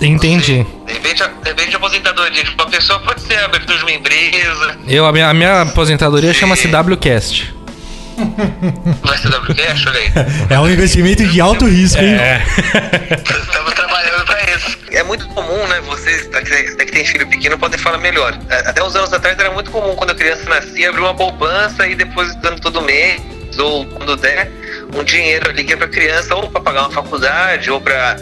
Entendi. 0.00 0.66
De 0.86 0.92
repente, 0.92 1.22
a- 1.22 1.26
de 1.28 1.48
repente 1.48 1.74
a 1.74 1.78
aposentadoria 1.78 2.44
de 2.44 2.50
uma 2.50 2.66
pessoa 2.66 2.98
pode 3.00 3.22
ser 3.22 3.36
a 3.38 3.46
abertura 3.46 3.78
de 3.78 3.84
uma 3.84 3.92
empresa, 3.92 4.78
Eu, 4.86 5.06
a, 5.06 5.12
minha, 5.12 5.28
a 5.28 5.32
minha 5.34 5.62
aposentadoria 5.62 6.34
chama-se 6.34 6.68
WCast. 6.68 7.54
Vai 9.02 9.18
ser 9.18 9.28
olha 9.28 10.00
aí. 10.00 10.12
É 10.50 10.58
um 10.58 10.68
investimento 10.68 11.24
de 11.24 11.40
alto 11.40 11.66
risco, 11.66 12.00
hein? 12.00 12.14
É. 12.14 12.42
Estamos 13.16 13.74
trabalhando 13.74 14.24
para 14.24 14.54
isso. 14.54 14.78
É 14.90 15.02
muito 15.02 15.26
comum, 15.28 15.66
né? 15.68 15.80
Vocês 15.82 16.28
daqui 16.28 16.62
que 16.62 16.92
tem 16.92 17.04
filho 17.04 17.26
pequeno 17.26 17.58
podem 17.58 17.78
falar 17.78 17.98
melhor. 17.98 18.38
É, 18.48 18.68
Até 18.68 18.82
uns 18.82 18.96
anos 18.96 19.12
atrás 19.12 19.38
era 19.38 19.50
muito 19.50 19.70
comum 19.70 19.94
quando 19.94 20.10
a 20.10 20.14
criança 20.14 20.48
nascia 20.48 20.88
abrir 20.88 21.02
uma 21.02 21.14
poupança 21.14 21.86
e 21.86 21.94
depois 21.94 22.34
dando 22.36 22.60
todo 22.60 22.80
mês 22.82 23.20
ou 23.58 23.86
quando 23.86 24.16
der 24.16 24.50
um 24.94 25.02
dinheiro 25.02 25.50
ali 25.50 25.64
que 25.64 25.72
é 25.72 25.76
para 25.76 25.88
criança 25.88 26.34
ou 26.34 26.50
para 26.50 26.60
pagar 26.60 26.80
uma 26.82 26.90
faculdade 26.90 27.70
ou 27.70 27.80
para 27.80 28.16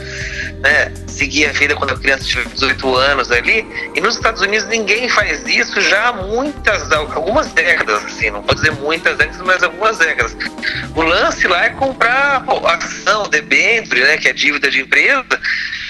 né, 0.65 0.91
seguir 1.07 1.47
a 1.47 1.53
vida 1.53 1.77
quando 1.77 1.93
a 1.93 1.99
criança 1.99 2.25
tiver 2.25 2.47
18 2.47 2.97
anos 2.97 3.31
ali. 3.31 3.67
E 3.95 4.01
nos 4.01 4.17
Estados 4.17 4.41
Unidos 4.41 4.67
ninguém 4.67 5.09
faz 5.11 5.47
isso 5.47 5.79
já 5.83 6.09
há 6.09 6.13
muitas, 6.13 6.91
algumas 6.91 7.49
décadas, 7.53 8.03
assim, 8.05 8.31
não 8.31 8.43
pode 8.43 8.61
dizer 8.61 8.73
muitas 8.73 9.17
décadas, 9.19 9.43
mas 9.43 9.63
algumas 9.63 9.99
décadas. 9.99 10.35
O 10.97 11.03
lance 11.03 11.47
lá 11.47 11.67
é 11.67 11.71
comprar 11.71 12.43
pô, 12.45 12.67
ação, 12.67 13.29
debênture, 13.29 14.01
né, 14.01 14.17
que 14.17 14.29
é 14.29 14.33
dívida 14.33 14.71
de 14.71 14.81
empresa, 14.81 15.39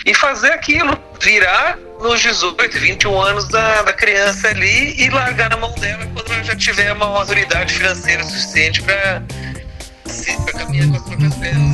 e 0.04 0.12
fazer 0.12 0.50
aquilo 0.50 0.98
virar 1.20 1.78
nos 2.00 2.20
18, 2.20 2.78
21 2.78 3.20
anos 3.20 3.48
da, 3.48 3.82
da 3.82 3.92
criança 3.92 4.48
ali 4.48 5.00
e 5.00 5.08
largar 5.08 5.48
na 5.48 5.56
mão 5.56 5.72
dela 5.76 6.04
quando 6.12 6.32
ela 6.32 6.42
já 6.42 6.56
tiver 6.56 6.92
uma 6.92 7.08
maturidade 7.10 7.72
financeira 7.72 8.24
suficiente 8.24 8.82
para 8.82 9.22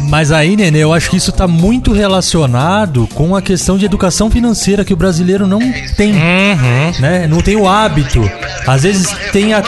Mas 0.09 0.31
aí, 0.33 0.57
Nenê, 0.57 0.79
eu 0.83 0.93
acho 0.93 1.11
que 1.11 1.17
isso 1.17 1.33
tá 1.33 1.47
muito 1.49 1.93
relacionado 1.93 3.07
com 3.15 3.35
a 3.35 3.43
questão 3.43 3.77
de 3.79 3.85
educação 3.85 4.31
financeira 4.31 4.85
que 4.85 4.93
o 4.93 4.97
brasileiro 4.97 5.47
não 5.47 5.61
tem, 5.97 6.13
Uhum. 6.13 6.93
né? 7.01 7.27
Não 7.27 7.41
tem 7.41 7.57
o 7.57 7.69
hábito. 7.69 8.21
Às 8.67 8.83
vezes 8.83 9.09
tem 9.33 9.53
a... 9.55 9.63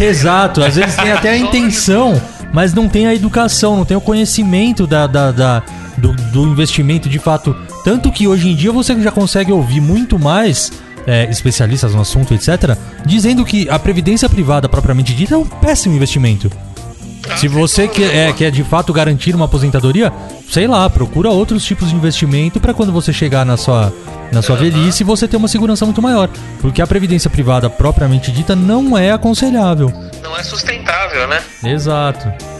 Exato, 0.00 0.62
às 0.62 0.76
vezes 0.76 0.94
tem 0.96 1.12
até 1.12 1.30
a 1.30 1.36
intenção, 1.38 2.20
mas 2.52 2.74
não 2.74 2.88
tem 2.88 3.06
a 3.06 3.14
educação, 3.14 3.76
não 3.76 3.84
tem 3.84 3.96
o 3.96 4.00
conhecimento 4.00 4.86
da, 4.86 5.06
da- 5.06 5.30
da- 5.32 5.62
do, 5.96 6.12
do 6.12 6.42
investimento 6.46 7.08
de 7.08 7.18
fato. 7.18 7.54
Tanto 7.84 8.10
que 8.10 8.26
hoje 8.26 8.48
em 8.50 8.54
dia 8.54 8.72
você 8.72 9.00
já 9.00 9.10
consegue 9.10 9.52
ouvir 9.52 9.80
muito 9.80 10.18
mais 10.18 10.72
é, 11.06 11.30
especialistas 11.30 11.94
no 11.94 12.00
assunto, 12.00 12.34
etc., 12.34 12.76
dizendo 13.04 13.44
que 13.44 13.68
a 13.70 13.78
previdência 13.78 14.28
privada 14.28 14.68
propriamente 14.68 15.14
dita 15.14 15.34
é 15.34 15.38
um 15.38 15.46
péssimo 15.46 15.94
investimento. 15.94 16.50
Se 17.36 17.48
você 17.48 17.88
quer, 17.88 18.14
é, 18.14 18.32
quer 18.32 18.50
de 18.50 18.62
fato 18.64 18.92
garantir 18.92 19.34
uma 19.34 19.44
aposentadoria, 19.46 20.12
sei 20.48 20.66
lá, 20.66 20.88
procura 20.88 21.30
outros 21.30 21.64
tipos 21.64 21.88
de 21.90 21.96
investimento 21.96 22.60
para 22.60 22.72
quando 22.72 22.92
você 22.92 23.12
chegar 23.12 23.44
na 23.44 23.56
sua, 23.56 23.92
na 24.32 24.42
sua 24.42 24.56
velhice 24.56 25.04
você 25.04 25.26
ter 25.26 25.36
uma 25.36 25.48
segurança 25.48 25.84
muito 25.84 26.00
maior. 26.00 26.28
Porque 26.60 26.80
a 26.80 26.86
previdência 26.86 27.28
privada 27.28 27.68
propriamente 27.68 28.30
dita 28.30 28.54
não 28.54 28.96
é 28.96 29.10
aconselhável. 29.12 29.92
Não 30.22 30.36
é 30.36 30.42
sustentável, 30.42 31.26
né? 31.28 31.42
Exato. 31.64 32.55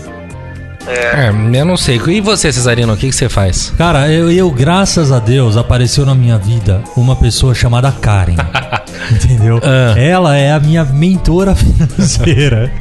É, 0.87 1.31
eu 1.59 1.65
não 1.65 1.77
sei. 1.77 2.01
E 2.09 2.21
você, 2.21 2.53
Cesarino, 2.53 2.93
o 2.93 2.97
que, 2.97 3.09
que 3.09 3.15
você 3.15 3.29
faz? 3.29 3.73
Cara, 3.77 4.09
eu, 4.11 4.31
eu, 4.31 4.51
graças 4.51 5.11
a 5.11 5.19
Deus, 5.19 5.57
apareceu 5.57 6.07
na 6.07 6.15
minha 6.15 6.39
vida 6.39 6.83
uma 6.97 7.17
pessoa 7.17 7.55
chamada 7.55 7.91
Karen. 7.91 8.37
entendeu? 9.11 9.61
Ah. 9.63 9.99
Ela 9.99 10.37
é 10.37 10.53
a 10.53 10.61
minha 10.61 10.85
mentora 10.85 11.55
financeira. 11.57 12.73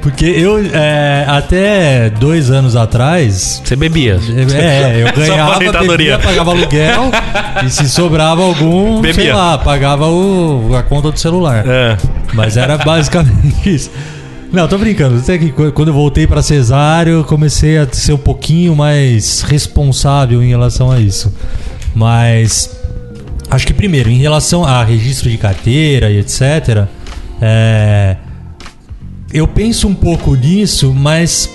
Porque 0.00 0.26
eu, 0.26 0.58
é, 0.72 1.24
até 1.26 2.10
dois 2.10 2.50
anos 2.50 2.76
atrás, 2.76 3.62
Você 3.64 3.74
bebia? 3.74 4.18
É, 4.54 5.02
eu 5.02 5.08
Sua 5.14 5.26
ganhava, 5.26 5.86
bebia, 5.86 6.18
pagava 6.18 6.50
aluguel 6.50 7.10
e 7.64 7.70
se 7.70 7.88
sobrava 7.88 8.42
algum, 8.42 9.02
sei 9.02 9.12
Bebia. 9.12 9.34
lá, 9.36 9.58
pagava 9.58 10.06
o, 10.08 10.74
a 10.76 10.82
conta 10.82 11.10
do 11.10 11.18
celular. 11.18 11.64
É. 11.66 11.96
Mas 12.34 12.56
era 12.56 12.76
basicamente 12.76 13.74
isso. 13.74 13.90
Não, 14.54 14.68
tô 14.68 14.78
brincando. 14.78 15.16
Até 15.18 15.36
que 15.36 15.50
qu- 15.50 15.72
quando 15.72 15.88
eu 15.88 15.94
voltei 15.94 16.26
pra 16.26 16.40
cesárea, 16.42 17.10
eu 17.10 17.24
comecei 17.24 17.76
a 17.78 17.88
ser 17.90 18.12
um 18.12 18.18
pouquinho 18.18 18.76
mais 18.76 19.40
responsável 19.42 20.42
em 20.42 20.48
relação 20.48 20.90
a 20.92 21.00
isso. 21.00 21.32
Mas 21.94 22.70
acho 23.50 23.66
que 23.66 23.74
primeiro, 23.74 24.08
em 24.10 24.18
relação 24.18 24.64
a 24.64 24.82
registro 24.84 25.28
de 25.28 25.36
carteira 25.38 26.10
e 26.10 26.18
etc, 26.18 26.86
é, 27.40 28.16
eu 29.32 29.46
penso 29.48 29.88
um 29.88 29.94
pouco 29.94 30.34
nisso, 30.36 30.92
mas 30.94 31.50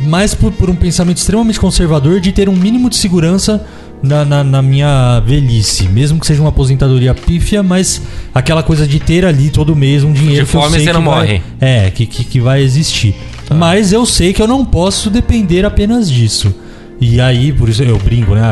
mais 0.00 0.34
por, 0.34 0.50
por 0.52 0.68
um 0.68 0.74
pensamento 0.74 1.18
extremamente 1.18 1.60
conservador 1.60 2.18
de 2.20 2.32
ter 2.32 2.48
um 2.48 2.56
mínimo 2.56 2.90
de 2.90 2.96
segurança 2.96 3.64
na, 4.04 4.24
na- 4.24 4.44
na 4.44 4.62
minha 4.62 5.20
velhice. 5.20 5.88
Mesmo 5.88 6.20
que 6.20 6.26
seja 6.26 6.40
uma 6.40 6.50
aposentadoria 6.50 7.14
pífia, 7.14 7.62
mas 7.62 8.02
aquela 8.34 8.62
coisa 8.62 8.86
de 8.86 9.00
ter 9.00 9.24
ali 9.24 9.50
todo 9.50 9.74
mês 9.74 10.04
um 10.04 10.12
dinheiro 10.12 10.44
De 10.44 10.50
que 10.50 10.56
eu 10.56 10.62
sei 10.62 10.70
você 10.80 10.86
que 10.86 10.92
não 10.92 11.04
vai- 11.04 11.14
morre. 11.26 11.42
É, 11.60 11.90
que, 11.90 12.06
que, 12.06 12.24
que 12.24 12.40
vai 12.40 12.62
existir. 12.62 13.14
Mas 13.54 13.92
eu 13.92 14.04
sei 14.06 14.32
que 14.32 14.40
eu 14.40 14.46
não 14.48 14.64
posso 14.64 15.10
depender 15.10 15.64
apenas 15.64 16.10
disso. 16.10 16.54
E 17.00 17.20
aí, 17.20 17.52
por 17.52 17.68
isso 17.68 17.82
eu 17.82 17.98
brinco, 17.98 18.34
né? 18.34 18.42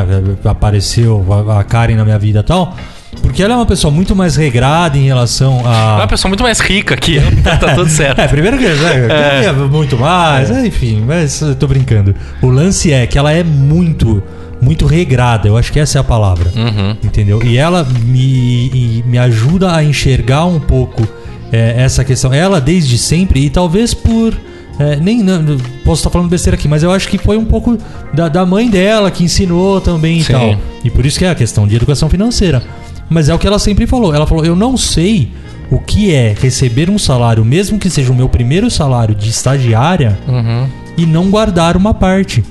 Apareceu 0.43 1.25
a 1.57 1.63
Karen 1.63 1.95
na 1.95 2.03
minha 2.03 2.19
vida 2.19 2.39
e 2.39 2.43
tal. 2.43 2.75
Porque 3.21 3.41
ela 3.43 3.53
é 3.53 3.55
uma 3.55 3.65
pessoa 3.65 3.91
muito 3.91 4.15
mais 4.15 4.35
regrada 4.35 4.97
em 4.97 5.05
relação 5.05 5.61
É 5.61 5.67
a. 5.67 5.95
uma 5.99 6.07
pessoa 6.07 6.29
muito 6.29 6.43
mais 6.43 6.59
rica 6.59 6.93
aqui. 6.95 7.19
Tá, 7.43 7.57
tá 7.57 7.75
tudo 7.75 7.87
certo. 7.89 8.19
É, 8.19 8.27
primeiro 8.27 8.57
que 8.57 8.65
né, 8.65 9.43
É. 9.43 9.45
é 9.45 9.51
muito 9.53 9.97
mais, 9.97 10.51
é, 10.51 10.65
enfim, 10.67 11.03
mas 11.07 11.39
eu 11.41 11.55
tô 11.55 11.67
brincando. 11.67 12.13
O 12.41 12.47
lance 12.49 12.91
é 12.91 13.05
que 13.07 13.17
ela 13.17 13.31
é 13.31 13.43
muito, 13.43 14.21
muito 14.63 14.85
regrada, 14.85 15.47
eu 15.47 15.57
acho 15.57 15.71
que 15.71 15.79
essa 15.79 15.97
é 15.97 16.01
a 16.01 16.03
palavra. 16.03 16.51
Uhum. 16.55 16.95
Entendeu? 17.03 17.41
E 17.43 17.57
ela 17.57 17.83
me, 18.05 18.67
e 18.73 19.03
me 19.05 19.17
ajuda 19.17 19.75
a 19.75 19.83
enxergar 19.83 20.45
um 20.45 20.59
pouco 20.59 21.07
é, 21.51 21.75
essa 21.77 22.03
questão. 22.03 22.33
Ela 22.33 22.59
desde 22.61 22.97
sempre, 22.97 23.39
e 23.45 23.49
talvez 23.49 23.93
por. 23.93 24.33
é, 24.79 24.95
nem 24.95 25.21
não, 25.21 25.57
posso 25.83 25.99
estar 25.99 26.09
falando 26.09 26.29
besteira 26.29 26.55
aqui, 26.55 26.67
mas 26.67 26.81
eu 26.83 26.91
acho 26.91 27.07
que 27.07 27.17
foi 27.17 27.37
um 27.37 27.45
pouco 27.45 27.77
da, 28.13 28.27
da 28.29 28.45
mãe 28.45 28.69
dela 28.69 29.11
que 29.11 29.23
ensinou 29.23 29.79
também 29.81 30.19
e 30.19 30.23
Sim. 30.23 30.33
tal. 30.33 30.55
E 30.83 30.89
por 30.89 31.05
isso 31.05 31.19
que 31.19 31.25
é 31.25 31.29
a 31.29 31.35
questão 31.35 31.67
de 31.67 31.75
educação 31.75 32.09
financeira. 32.09 32.63
Mas 33.09 33.29
é 33.29 33.33
o 33.35 33.37
que 33.39 33.45
ela 33.45 33.59
sempre 33.59 33.85
falou. 33.85 34.13
Ela 34.15 34.25
falou: 34.25 34.43
eu 34.45 34.55
não 34.55 34.75
sei 34.77 35.31
o 35.69 35.79
que 35.79 36.13
é 36.13 36.35
receber 36.39 36.89
um 36.89 36.97
salário, 36.97 37.43
mesmo 37.43 37.77
que 37.79 37.89
seja 37.89 38.11
o 38.11 38.15
meu 38.15 38.29
primeiro 38.29 38.69
salário 38.71 39.13
de 39.15 39.29
estagiária, 39.29 40.17
Uhum. 40.27 40.67
e 40.97 41.05
não 41.05 41.29
guardar 41.29 41.75
uma 41.77 41.93
parte. 41.93 42.43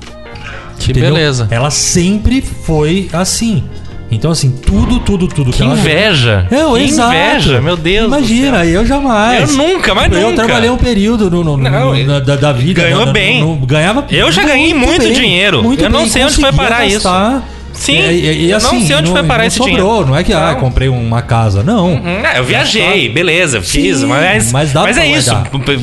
Que 0.85 0.91
Entendeu? 0.91 1.13
beleza. 1.13 1.47
Ela 1.51 1.69
sempre 1.71 2.41
foi 2.41 3.09
assim. 3.13 3.63
Então, 4.11 4.29
assim, 4.29 4.51
tudo, 4.51 4.99
tudo, 4.99 5.27
tudo 5.27 5.51
Que 5.51 5.63
ela- 5.63 5.73
inveja. 5.73 6.47
Não, 6.51 6.75
que 6.75 6.83
exato. 6.83 7.15
inveja, 7.15 7.59
meu 7.61 7.75
Deus. 7.75 8.05
Imagina, 8.07 8.63
eu 8.63 8.85
jamais. 8.85 9.49
Eu 9.49 9.57
nunca, 9.57 9.95
mas 9.95 10.11
Eu 10.13 10.29
nunca. 10.29 10.43
trabalhei 10.43 10.69
um 10.69 10.77
período 10.77 11.31
no, 11.31 11.43
no- 11.43 11.57
no- 11.57 11.69
Não, 11.69 11.95
no- 11.95 12.21
da, 12.21 12.35
da 12.35 12.51
vida. 12.51 12.83
ganhou 12.83 13.11
bem. 13.11 13.59
ganhava 13.65 14.05
Eu 14.11 14.31
já 14.31 14.43
ganhei 14.43 14.71
muito 14.73 15.01
bem, 15.01 15.13
dinheiro. 15.13 15.63
muito 15.63 15.83
Eu 15.83 15.89
não 15.89 16.01
bem, 16.01 16.09
sei 16.09 16.25
onde 16.25 16.35
foi 16.35 16.51
parar 16.53 16.85
isso. 16.85 17.07
Sim, 17.73 17.97
E, 17.97 18.11
e- 18.11 18.45
e 18.45 18.51
eu 18.51 18.59
não 18.59 18.69
assim, 18.69 18.85
sei 18.85 18.95
onde 18.95 19.09
foi 19.11 19.23
parar 19.23 19.39
não 19.43 19.47
esse 19.47 19.57
sobrou, 19.57 19.75
dinheiro. 19.77 20.05
Não 20.05 20.15
é 20.15 20.23
que, 20.23 20.31
ah, 20.31 20.51
Não. 20.53 20.59
comprei 20.59 20.87
uma 20.87 21.21
casa. 21.23 21.63
Não. 21.63 21.93
Hum, 21.95 22.01
é, 22.23 22.37
eu 22.39 22.43
viajei, 22.43 23.09
beleza, 23.09 23.61
fiz, 23.61 23.97
Sim, 23.97 24.05
mas, 24.05 24.51
mas 24.51 24.71
dá 24.71 24.83
mas 24.83 24.95
pra 24.95 25.05
é 25.05 25.11
isso. 25.11 25.31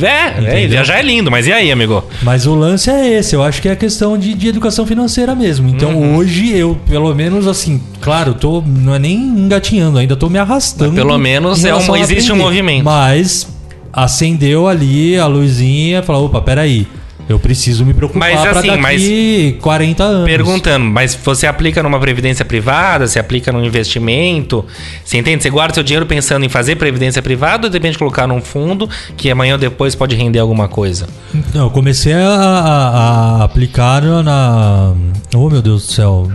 É, 0.05 0.63
é, 0.65 0.67
viajar 0.69 0.99
é 0.99 1.03
lindo, 1.03 1.31
mas 1.31 1.47
e 1.49 1.53
aí, 1.53 1.71
amigo? 1.73 2.05
Mas 2.23 2.47
o 2.47 2.55
lance 2.55 2.89
é 2.91 3.19
esse, 3.19 3.35
eu 3.35 3.43
acho 3.43 3.61
que 3.61 3.69
é 3.69 3.73
a 3.73 3.77
questão 3.77 4.17
de, 4.17 4.35
de 4.35 4.49
educação 4.49 4.87
financeira 4.87 5.35
mesmo. 5.35 5.69
Então 5.69 5.91
Uhum. 5.91 6.17
hoje 6.17 6.57
eu, 6.57 6.79
pelo 6.89 7.13
menos 7.15 7.47
assim, 7.49 7.81
claro, 8.01 8.35
tô 8.35 8.63
não 8.65 8.95
é 8.95 8.99
nem 8.99 9.17
engatinhando, 9.17 9.99
ainda 9.99 10.15
tô 10.17 10.29
me 10.29 10.39
arrastando. 10.39 10.93
Mas 10.93 10.99
pelo 11.03 11.19
menos 11.19 11.65
é 11.65 11.69
um- 11.69 11.71
relação 11.73 11.95
a 11.95 12.01
existe 12.01 12.33
um 12.33 12.37
movimento. 12.37 12.85
Mas 12.85 13.49
acendeu 13.93 14.69
ali 14.69 15.19
a 15.19 15.27
luzinha, 15.27 16.03
falou, 16.03 16.27
opa, 16.27 16.41
peraí, 16.41 16.87
eu 17.31 17.39
preciso 17.39 17.85
me 17.85 17.95
preocupar 17.95 18.29
Mas, 18.29 18.45
assim, 18.57 18.81
daqui 18.81 19.59
40 19.61 20.03
anos. 20.03 20.25
Perguntando, 20.27 20.85
mas 20.85 21.15
você 21.15 21.47
aplica 21.47 21.83
numa 21.83 21.99
previdência 22.01 22.45
privada, 22.45 23.07
você 23.07 23.19
aplica 23.19 23.53
num 23.53 23.65
investimento? 23.65 24.65
Você 25.05 25.19
entende? 25.19 25.43
Você 25.43 25.51
guarda 25.51 25.75
seu 25.75 25.83
dinheiro 25.83 26.07
pensando 26.07 26.45
em 26.45 26.49
fazer 26.49 26.77
previdência 26.77 27.23
privada 27.23 27.67
ou 27.67 27.71
de 27.71 27.77
repente 27.77 27.97
colocar 27.99 28.27
num 28.27 28.41
fundo 28.41 28.89
que 29.17 29.31
amanhã 29.31 29.53
ou 29.55 29.59
depois 29.59 29.95
pode 29.95 30.17
render 30.17 30.39
alguma 30.41 30.67
coisa? 30.69 31.07
Não, 31.55 31.65
eu 31.65 31.71
comecei 31.71 32.13
a, 32.13 32.19
a- 32.29 33.41
a 33.41 33.45
aplicar 33.45 34.03
na. 34.03 34.93
Oh 35.35 35.49
meu 35.49 35.63
Deus 35.63 35.87
do 35.87 35.93
céu. 35.93 36.31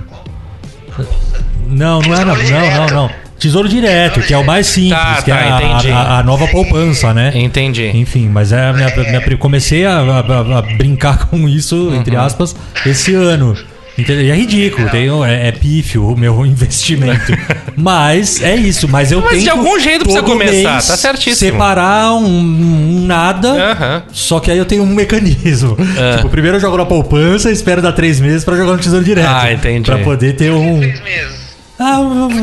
Não, 1.67 2.01
não 2.01 2.13
era. 2.13 2.25
Não, 2.25 2.35
não, 2.35 2.87
não. 2.95 3.24
Tesouro 3.39 3.67
direto, 3.67 4.21
que 4.21 4.33
é 4.33 4.37
o 4.37 4.45
mais 4.45 4.65
simples, 4.67 4.91
Tá, 4.97 5.21
que 5.21 5.29
tá, 5.31 5.37
é 5.37 5.51
a- 5.51 5.61
entendi. 5.61 5.91
a, 5.91 6.19
a 6.19 6.23
nova 6.23 6.47
poupança, 6.47 7.13
né? 7.13 7.31
Entendi. 7.35 7.85
Enfim, 7.93 8.29
mas 8.29 8.51
é 8.51 8.69
a 8.69 8.73
minha, 8.73 8.89
minha 8.95 9.21
pri- 9.21 9.37
comecei 9.37 9.85
a, 9.85 9.99
a- 9.99 10.57
a 10.59 10.61
brincar 10.77 11.27
com 11.29 11.47
isso, 11.47 11.75
Uhum. 11.89 11.95
entre 11.95 12.15
aspas, 12.15 12.55
esse 12.85 13.13
ano. 13.13 13.55
Entendeu? 13.97 14.25
E 14.25 14.29
é 14.31 14.35
ridículo, 14.35 14.89
tem, 14.89 15.07
é, 15.25 15.47
é 15.47 15.51
pífio 15.53 16.05
o 16.05 16.17
meu 16.17 16.43
investimento. 16.45 17.31
mas 17.77 18.41
é 18.41 18.53
isso, 18.55 18.87
mas 18.89 19.09
eu 19.11 19.21
Mas 19.21 19.41
de 19.43 19.49
algum 19.49 19.79
jeito 19.79 19.99
precisa 20.03 20.21
todo 20.21 20.31
começar, 20.33 20.51
mês 20.73 20.87
tá 20.87 20.97
certíssimo. 20.97 21.35
Separar 21.51 22.13
um, 22.13 22.25
um 22.25 23.05
nada, 23.05 24.03
só 24.11 24.41
que 24.41 24.51
aí 24.51 24.57
eu 24.57 24.65
tenho 24.65 24.83
um 24.83 24.87
mecanismo. 24.93 25.77
É. 25.97 26.17
Tipo, 26.17 26.27
primeiro 26.29 26.57
eu 26.57 26.61
jogo 26.61 26.75
na 26.77 26.85
poupança, 26.85 27.49
espero 27.51 27.81
dar 27.81 27.93
três 27.93 28.19
meses 28.19 28.43
pra 28.43 28.57
jogar 28.57 28.73
no 28.73 28.79
tesouro 28.79 29.03
direto. 29.05 29.29
Ah, 29.29 29.51
entendi. 29.53 29.85
Pra 29.85 29.97
poder 29.99 30.35
ter 30.35 30.51
um. 30.51 30.79
Seis 30.81 31.01
meses. 31.01 31.44
Ah, 31.79 31.97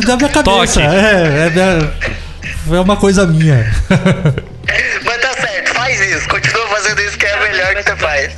da 0.06 0.16
minha 0.16 0.28
cabeça. 0.28 0.42
Toque. 0.42 0.80
É, 0.82 1.46
é, 1.46 1.50
minha- 1.50 1.92
é 2.78 2.80
uma 2.80 2.96
coisa 2.96 3.26
minha. 3.26 3.64
Mas 5.04 5.20
tá 5.20 5.32
certo, 5.40 5.74
faz 5.74 6.00
isso. 6.00 6.28
Continua 6.28 6.66
fazendo 6.68 7.00
isso 7.00 7.16
que 7.18 7.26
é 7.26 7.36
o 7.36 7.40
melhor 7.42 7.74
que 7.74 7.82
você 7.82 7.96
faz. 7.96 8.32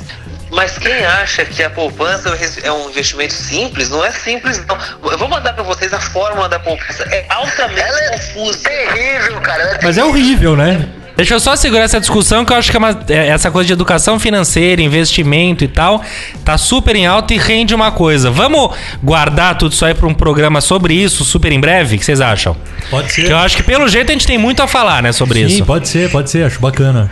Mas 0.51 0.77
quem 0.77 1.05
acha 1.05 1.43
que 1.43 1.61
a 1.63 1.69
poupança 1.69 2.29
é 2.63 2.71
um 2.71 2.89
investimento 2.89 3.33
simples, 3.33 3.89
não 3.89 4.05
é 4.05 4.11
simples 4.11 4.63
não. 4.65 4.77
Eu 5.11 5.17
vou 5.17 5.27
mandar 5.27 5.53
pra 5.53 5.63
vocês 5.63 5.93
a 5.93 5.99
fórmula 5.99 6.47
da 6.47 6.59
poupança. 6.59 7.03
É 7.11 7.25
altamente 7.29 7.81
Ela 7.81 7.99
é 7.99 8.09
confusa. 8.11 8.59
terrível, 8.59 9.41
cara. 9.41 9.63
Ela 9.63 9.71
é 9.75 9.79
Mas 9.83 9.97
é 9.97 10.03
horrível, 10.03 10.55
né? 10.55 10.87
Deixa 11.17 11.33
eu 11.33 11.39
só 11.39 11.55
segurar 11.55 11.83
essa 11.83 11.99
discussão 11.99 12.43
que 12.43 12.51
eu 12.51 12.57
acho 12.57 12.69
que 12.69 12.75
é 12.75 12.79
uma- 12.79 12.99
é, 13.09 13.27
essa 13.27 13.49
coisa 13.49 13.65
de 13.67 13.71
educação 13.73 14.19
financeira, 14.19 14.81
investimento 14.81 15.63
e 15.63 15.67
tal, 15.67 16.01
tá 16.43 16.57
super 16.57 16.95
em 16.95 17.05
alta 17.05 17.33
e 17.33 17.37
rende 17.37 17.73
uma 17.73 17.91
coisa. 17.91 18.29
Vamos 18.29 18.71
guardar 19.01 19.57
tudo 19.57 19.71
isso 19.71 19.85
aí 19.85 19.93
pra 19.93 20.07
um 20.07 20.13
programa 20.13 20.59
sobre 20.59 20.93
isso 20.93 21.23
super 21.23 21.51
em 21.53 21.59
breve? 21.59 21.95
O 21.95 21.99
que 21.99 22.03
vocês 22.05 22.19
acham? 22.19 22.55
Pode 22.89 23.11
ser. 23.13 23.25
Que 23.27 23.31
eu 23.31 23.37
acho 23.37 23.55
que 23.55 23.63
pelo 23.63 23.87
jeito 23.87 24.09
a 24.09 24.13
gente 24.13 24.27
tem 24.27 24.37
muito 24.37 24.61
a 24.61 24.67
falar, 24.67 25.01
né, 25.01 25.11
sobre 25.13 25.39
Sim, 25.39 25.45
isso. 25.55 25.65
pode 25.65 25.87
ser, 25.87 26.09
pode 26.11 26.29
ser, 26.29 26.45
acho 26.45 26.59
bacana. 26.59 27.09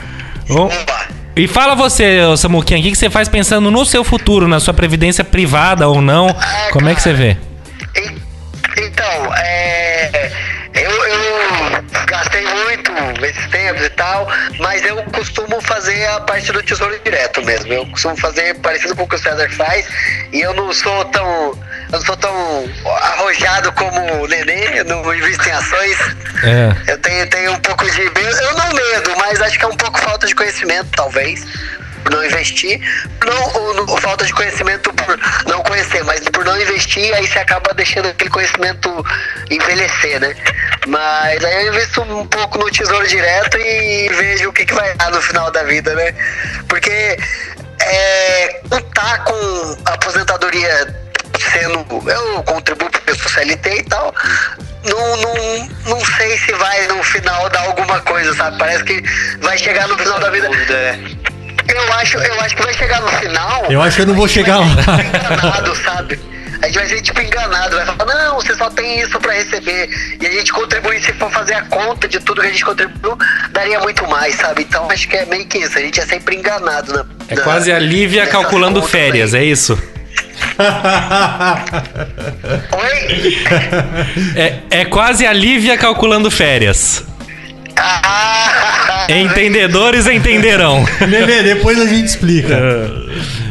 Bom. 0.50 0.70
E 1.36 1.48
fala 1.48 1.74
você, 1.74 2.20
ô 2.22 2.36
Samuquinha, 2.38 2.80
o 2.80 2.84
que 2.84 2.96
você 2.96 3.10
faz 3.10 3.28
pensando 3.30 3.72
no 3.72 3.86
seu 3.86 4.04
futuro, 4.04 4.48
na 4.48 4.60
sua 4.60 4.74
previdência 4.74 5.24
privada 5.24 5.88
ou 5.88 6.02
não? 6.02 6.28
Como 6.72 6.88
é 6.90 6.94
que 6.94 7.02
você 7.02 7.14
vê? 7.14 7.38
En- 7.96 8.22
Então, 8.86 9.34
é. 9.36 10.32
Esses 13.26 13.48
tempos 13.48 13.84
e 13.84 13.90
tal, 13.92 14.28
mas 14.60 14.84
eu 14.84 15.02
costumo 15.06 15.62
fazer 15.62 16.06
a 16.08 16.22
parte 16.22 16.52
do 16.52 16.62
tesouro 16.64 16.98
direto 17.04 17.44
mesmo. 17.44 17.74
Eu 17.74 17.86
costumo 17.88 18.16
fazer 18.18 18.56
parecido 18.56 18.96
com 18.96 19.04
o 19.04 19.08
que 19.08 19.16
o 19.16 19.20
César 19.20 19.50
faz, 19.52 19.88
e 20.32 20.42
eu 20.42 20.54
não 20.54 20.72
sou 20.74 21.06
tão. 21.06 21.58
Eu 21.92 22.00
não 22.00 22.06
sou 22.06 22.18
tão 22.18 22.70
arrojado 23.02 23.72
como 23.74 24.24
o 24.24 24.28
Nenê, 24.28 24.80
eu 24.80 24.86
não 24.86 25.14
invisto 25.14 25.48
em 25.48 25.52
ações. 25.52 25.98
É. 26.44 26.92
Eu 26.92 26.98
tenho, 27.00 27.30
tenho 27.30 27.52
um 27.52 27.60
pouco 27.60 27.90
de 27.90 28.02
eu 28.02 28.58
não 28.58 28.74
medo, 28.74 29.12
mas 29.18 29.42
acho 29.42 29.60
que 29.60 29.66
é 29.66 29.68
um 29.68 29.78
pouco 29.78 30.00
falta 30.00 30.26
de 30.26 30.34
conhecimento, 30.34 30.90
talvez, 30.96 31.46
não 32.12 32.24
investir. 32.24 32.80
Não, 33.26 33.54
ou, 33.54 33.90
ou 33.92 33.98
falta 33.98 34.26
de 34.26 34.34
conhecimento 34.34 34.94
por 34.94 35.20
não 35.48 35.62
conhecer, 35.64 36.04
mas 36.04 36.20
por 36.30 36.46
não 36.46 36.60
investir, 36.60 37.14
aí 37.14 37.28
você 37.28 37.40
acaba 37.40 37.74
deixando 37.74 38.10
aquele 38.10 38.30
conhecimento 38.30 39.06
envelhecer, 39.50 40.20
né? 40.20 40.36
Mas 40.88 41.44
aí 41.44 41.66
eu 41.66 41.74
invisto 41.74 42.02
um 42.02 42.28
pouco 42.28 42.58
no 42.58 42.70
tesouro 42.72 43.08
direto 43.08 43.58
e 43.58 44.10
vejo 44.10 44.50
o 44.50 44.54
que, 44.54 44.66
que 44.66 44.74
vai 44.74 44.94
dar 44.96 45.12
no 45.12 45.22
final 45.22 45.52
da 45.52 45.64
vida, 45.64 45.94
né? 45.96 46.14
Porque 46.68 47.18
é, 47.80 48.62
contar 48.70 49.24
com 49.24 49.78
a 49.86 49.94
aposentadoria 49.94 51.04
sendo. 51.52 51.86
Eu 52.10 52.44
contribuo 52.44 52.90
para 52.90 53.14
o 53.14 53.30
CLT 53.30 53.78
e 53.78 53.84
tal. 53.84 54.14
Não, 54.86 55.18
não, 55.18 55.70
não 55.86 56.06
sei 56.18 56.38
se 56.38 56.52
vai 56.54 56.88
no 56.88 57.02
final 57.04 57.50
dar 57.50 57.62
alguma 57.62 58.00
coisa, 58.02 58.34
sabe? 58.36 58.58
Parece 58.58 58.84
que 58.84 59.02
vai 59.40 59.58
chegar 59.58 59.88
no 59.88 59.98
final 59.98 60.20
da 60.20 60.30
vida. 60.30 60.50
Eu 61.74 61.94
acho, 61.94 62.18
eu 62.18 62.42
acho 62.42 62.56
que 62.56 62.62
vai 62.62 62.74
chegar 62.74 63.02
no 63.02 63.10
final. 63.10 63.66
Eu 63.70 63.82
acho 63.82 63.96
que 63.96 64.02
eu 64.04 64.08
não 64.08 64.14
vou 64.14 64.28
chegar 64.28 64.60
lá. 64.60 64.66
enganado, 64.68 65.76
sabe? 65.78 66.20
A 66.62 66.68
gente 66.68 66.76
vai 66.78 66.88
ser 66.88 67.02
tipo 67.02 67.20
enganado, 67.20 67.76
vai 67.76 67.86
falar, 67.86 68.06
não, 68.06 68.36
você 68.36 68.56
só 68.56 68.70
tem 68.70 69.02
isso 69.02 69.20
pra 69.20 69.34
receber. 69.34 69.90
E 70.22 70.26
a 70.26 70.32
gente 70.32 70.54
contribui, 70.54 71.02
se 71.02 71.12
for 71.14 71.30
fazer 71.30 71.56
a 71.56 71.64
conta 71.64 72.08
de 72.08 72.22
tudo 72.22 72.40
que 72.40 72.48
a 72.48 72.52
gente 72.52 72.64
contribuiu, 72.64 73.18
daria 73.52 73.82
muito 73.82 74.08
mais, 74.08 74.36
sabe? 74.36 74.62
Então 74.62 74.90
acho 74.90 75.08
que 75.10 75.18
é 75.18 75.26
meio 75.26 75.46
que 75.46 75.58
isso, 75.58 75.78
a 75.78 75.82
gente 75.82 76.00
é 76.00 76.06
sempre 76.06 76.38
enganado, 76.38 76.94
né? 76.94 77.04
É 77.28 77.36
quase 77.36 77.70
a 77.70 77.80
Lívia 77.80 78.26
calculando 78.28 78.82
férias, 78.82 79.34
é 79.34 79.44
isso? 79.44 79.78
Oi? 82.72 83.44
É, 84.38 84.60
é 84.70 84.86
quase 84.86 85.26
a 85.26 85.34
Lívia 85.34 85.78
calculando 85.78 86.32
férias. 86.32 87.04
Ah, 87.76 88.63
Entendedores 89.10 90.08
entenderão. 90.08 90.86
Nenê, 91.08 91.44
depois 91.44 91.80
a 91.80 91.86
gente 91.86 92.06
explica. 92.06 92.60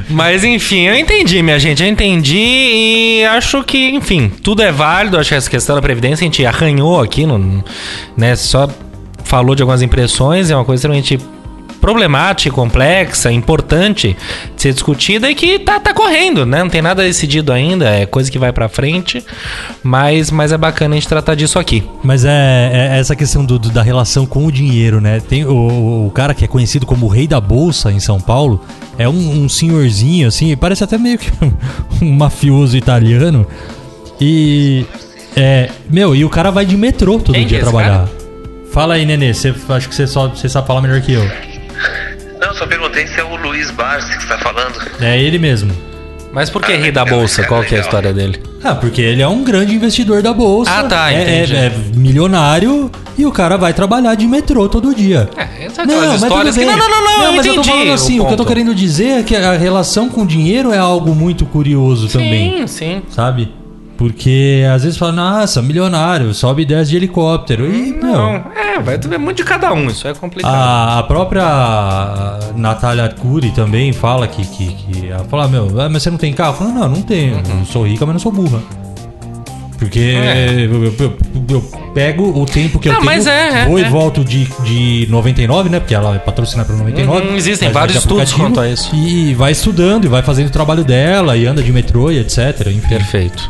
Mas 0.08 0.44
enfim, 0.44 0.82
eu 0.82 0.96
entendi, 0.96 1.42
minha 1.42 1.58
gente. 1.58 1.82
Eu 1.82 1.88
entendi 1.88 2.36
e 2.36 3.24
acho 3.24 3.62
que, 3.64 3.90
enfim, 3.90 4.30
tudo 4.42 4.62
é 4.62 4.70
válido. 4.70 5.18
Acho 5.18 5.30
que 5.30 5.34
essa 5.34 5.50
questão 5.50 5.74
da 5.74 5.82
Previdência 5.82 6.22
a 6.22 6.26
gente 6.26 6.44
arranhou 6.44 7.00
aqui, 7.00 7.24
no, 7.24 7.64
né? 8.16 8.36
Só 8.36 8.68
falou 9.24 9.54
de 9.54 9.62
algumas 9.62 9.82
impressões, 9.82 10.50
é 10.50 10.54
uma 10.54 10.64
coisa 10.64 10.80
extremamente 10.80 11.18
problemática, 11.82 12.54
complexa, 12.54 13.30
importante 13.30 14.16
de 14.56 14.62
ser 14.62 14.72
discutida 14.72 15.28
e 15.28 15.34
que 15.34 15.58
tá, 15.58 15.78
tá 15.80 15.92
correndo, 15.92 16.46
né? 16.46 16.62
Não 16.62 16.70
tem 16.70 16.80
nada 16.80 17.02
decidido 17.02 17.52
ainda, 17.52 17.90
é 17.90 18.06
coisa 18.06 18.30
que 18.30 18.38
vai 18.38 18.52
pra 18.52 18.68
frente, 18.68 19.22
mas, 19.82 20.30
mas 20.30 20.52
é 20.52 20.56
bacana 20.56 20.94
a 20.94 20.98
gente 20.98 21.08
tratar 21.08 21.34
disso 21.34 21.58
aqui. 21.58 21.82
Mas 22.02 22.24
é, 22.24 22.70
é 22.94 22.98
essa 22.98 23.14
questão 23.16 23.44
do, 23.44 23.58
do- 23.58 23.68
da 23.70 23.82
relação 23.82 24.24
com 24.24 24.46
o 24.46 24.52
dinheiro, 24.52 25.00
né? 25.00 25.20
Tem 25.20 25.44
o, 25.44 26.06
o 26.06 26.10
cara 26.14 26.32
que 26.32 26.44
é 26.44 26.48
conhecido 26.48 26.86
como 26.86 27.06
o 27.06 27.08
rei 27.08 27.26
da 27.26 27.40
bolsa 27.40 27.90
em 27.90 27.98
São 28.00 28.20
Paulo, 28.20 28.60
é 28.96 29.08
um, 29.08 29.42
um 29.44 29.48
senhorzinho, 29.48 30.28
assim, 30.28 30.56
parece 30.56 30.84
até 30.84 30.96
meio 30.96 31.18
que 31.18 31.30
um 32.00 32.12
mafioso 32.12 32.76
italiano. 32.76 33.44
E. 34.20 34.86
É. 35.34 35.68
Meu, 35.90 36.14
e 36.14 36.24
o 36.24 36.28
cara 36.30 36.50
vai 36.50 36.64
de 36.64 36.76
metrô 36.76 37.18
todo 37.18 37.34
Quem 37.34 37.42
que 37.42 37.48
dia 37.48 37.58
é 37.58 37.62
trabalhar. 37.62 38.08
Fala 38.70 38.94
aí, 38.94 39.04
Nenê, 39.04 39.34
você, 39.34 39.52
acho 39.70 39.88
que 39.88 39.94
você, 39.94 40.06
só, 40.06 40.28
você 40.28 40.48
sabe 40.48 40.66
falar 40.66 40.80
melhor 40.80 41.00
que 41.00 41.12
eu. 41.12 41.51
Não, 42.40 42.54
só 42.54 42.66
perguntei 42.66 43.06
se 43.06 43.20
é 43.20 43.24
o 43.24 43.36
Luiz 43.36 43.70
Barsi 43.70 44.16
que 44.16 44.22
você 44.22 44.28
tá 44.28 44.38
falando. 44.38 44.74
É 45.00 45.18
ele 45.20 45.38
mesmo. 45.38 45.72
Mas 46.32 46.48
por 46.48 46.62
que 46.62 46.72
rir 46.74 46.92
da 46.92 47.04
bolsa? 47.04 47.44
Qual 47.44 47.62
que 47.62 47.74
é 47.74 47.78
a 47.78 47.80
história 47.82 48.12
dele? 48.12 48.42
Ah, 48.64 48.74
porque 48.74 49.02
ele 49.02 49.20
é 49.20 49.28
um 49.28 49.44
grande 49.44 49.74
investidor 49.74 50.22
da 50.22 50.32
bolsa. 50.32 50.70
Ah, 50.72 50.84
tá, 50.84 51.12
é, 51.12 51.22
entendi. 51.42 51.54
é- 51.54 51.66
é 51.66 51.72
milionário 51.94 52.90
e 53.18 53.26
o 53.26 53.30
cara 53.30 53.58
vai 53.58 53.74
trabalhar 53.74 54.14
de 54.14 54.26
metrô 54.26 54.66
todo 54.68 54.94
dia. 54.94 55.28
É, 55.36 55.66
essa 55.66 55.82
é 55.82 55.84
aquelas 55.84 56.08
mas 56.08 56.22
histórias 56.22 56.56
que. 56.56 56.64
Não, 56.64 56.76
não, 56.76 56.88
não, 56.88 57.02
não, 57.04 57.24
eu 57.24 57.32
mas 57.34 57.44
eu 57.46 57.54
tô 57.54 57.60
entendi 57.60 57.68
falando 57.76 57.92
assim, 57.92 58.20
o, 58.20 58.26
que 58.26 58.32
eu 58.32 58.36
tô 58.38 58.44
querendo 58.46 58.74
dizer 58.74 59.20
é 59.20 59.22
que 59.22 59.36
a 59.36 59.52
relação 59.58 60.08
com 60.08 60.22
o 60.22 60.26
dinheiro 60.26 60.72
é 60.72 60.78
algo 60.78 61.14
muito 61.14 61.44
curioso 61.44 62.08
também, 62.08 62.66
Sim, 62.66 62.66
sim. 62.66 63.02
sabe? 63.10 63.52
Porque 64.02 64.64
às 64.74 64.82
vezes 64.82 64.98
fala, 64.98 65.12
nossa, 65.12 65.62
milionário, 65.62 66.34
sobe 66.34 66.62
e 66.62 66.64
desce 66.64 66.90
de 66.90 66.96
helicóptero. 66.96 67.72
E, 67.72 67.92
Não, 67.92 68.32
não. 68.32 68.44
é, 68.52 68.80
vai 68.80 68.98
é 69.12 69.16
muito 69.18 69.36
de 69.36 69.44
cada 69.44 69.72
um, 69.72 69.86
isso 69.86 70.08
é 70.08 70.12
complicado. 70.12 70.52
A, 70.52 70.98
a 70.98 71.02
própria 71.04 71.44
Natália 72.56 73.04
Arcuri 73.04 73.52
também 73.52 73.92
fala 73.92 74.26
que, 74.26 74.44
que, 74.44 74.72
que 74.74 75.08
ela 75.08 75.24
fala, 75.30 75.46
meu, 75.46 75.80
ah, 75.80 75.88
mas 75.88 76.02
você 76.02 76.10
não 76.10 76.18
tem 76.18 76.32
carro? 76.32 76.54
Eu 76.54 76.58
falo, 76.58 76.72
não, 76.72 76.88
não 76.88 77.02
tenho. 77.02 77.36
Eu 77.60 77.64
sou 77.64 77.86
rica, 77.86 78.04
mas 78.04 78.14
não 78.14 78.18
sou 78.20 78.32
burra. 78.32 78.60
Porque 79.78 80.00
Uhum. 80.16 80.22
É. 80.22 80.50
eu, 80.50 80.84
eu- 80.84 80.94
eu- 80.98 81.16
eu 81.50 81.60
pego 81.94 82.40
o 82.40 82.44
tempo 82.44 82.80
que 82.80 82.88
eu 82.88 82.94
Não, 82.94 83.00
tenho, 83.02 83.12
mas 83.12 83.26
é, 83.28 83.62
é, 83.62 83.66
vou 83.66 83.78
é. 83.78 83.82
e 83.82 83.84
volto 83.88 84.24
de, 84.24 84.48
de 84.64 85.06
99, 85.10 85.68
né? 85.68 85.78
Porque 85.78 85.94
ela 85.94 86.16
é 86.16 86.18
patrocinada 86.18 86.66
pelo 86.66 86.78
99. 86.80 87.28
Uhum, 87.28 87.36
existem 87.36 87.70
vários 87.70 87.98
estudos 87.98 88.32
quanto 88.32 88.58
a 88.58 88.68
isso. 88.68 88.92
E 88.96 89.32
vai 89.34 89.52
estudando, 89.52 90.06
e 90.06 90.08
vai 90.08 90.22
fazendo 90.22 90.48
o 90.48 90.50
trabalho 90.50 90.82
dela, 90.82 91.36
e 91.36 91.46
anda 91.46 91.62
de 91.62 91.70
metrô 91.72 92.10
e 92.10 92.18
etc. 92.18 92.66
Enfim. 92.66 92.88
Perfeito. 92.88 93.48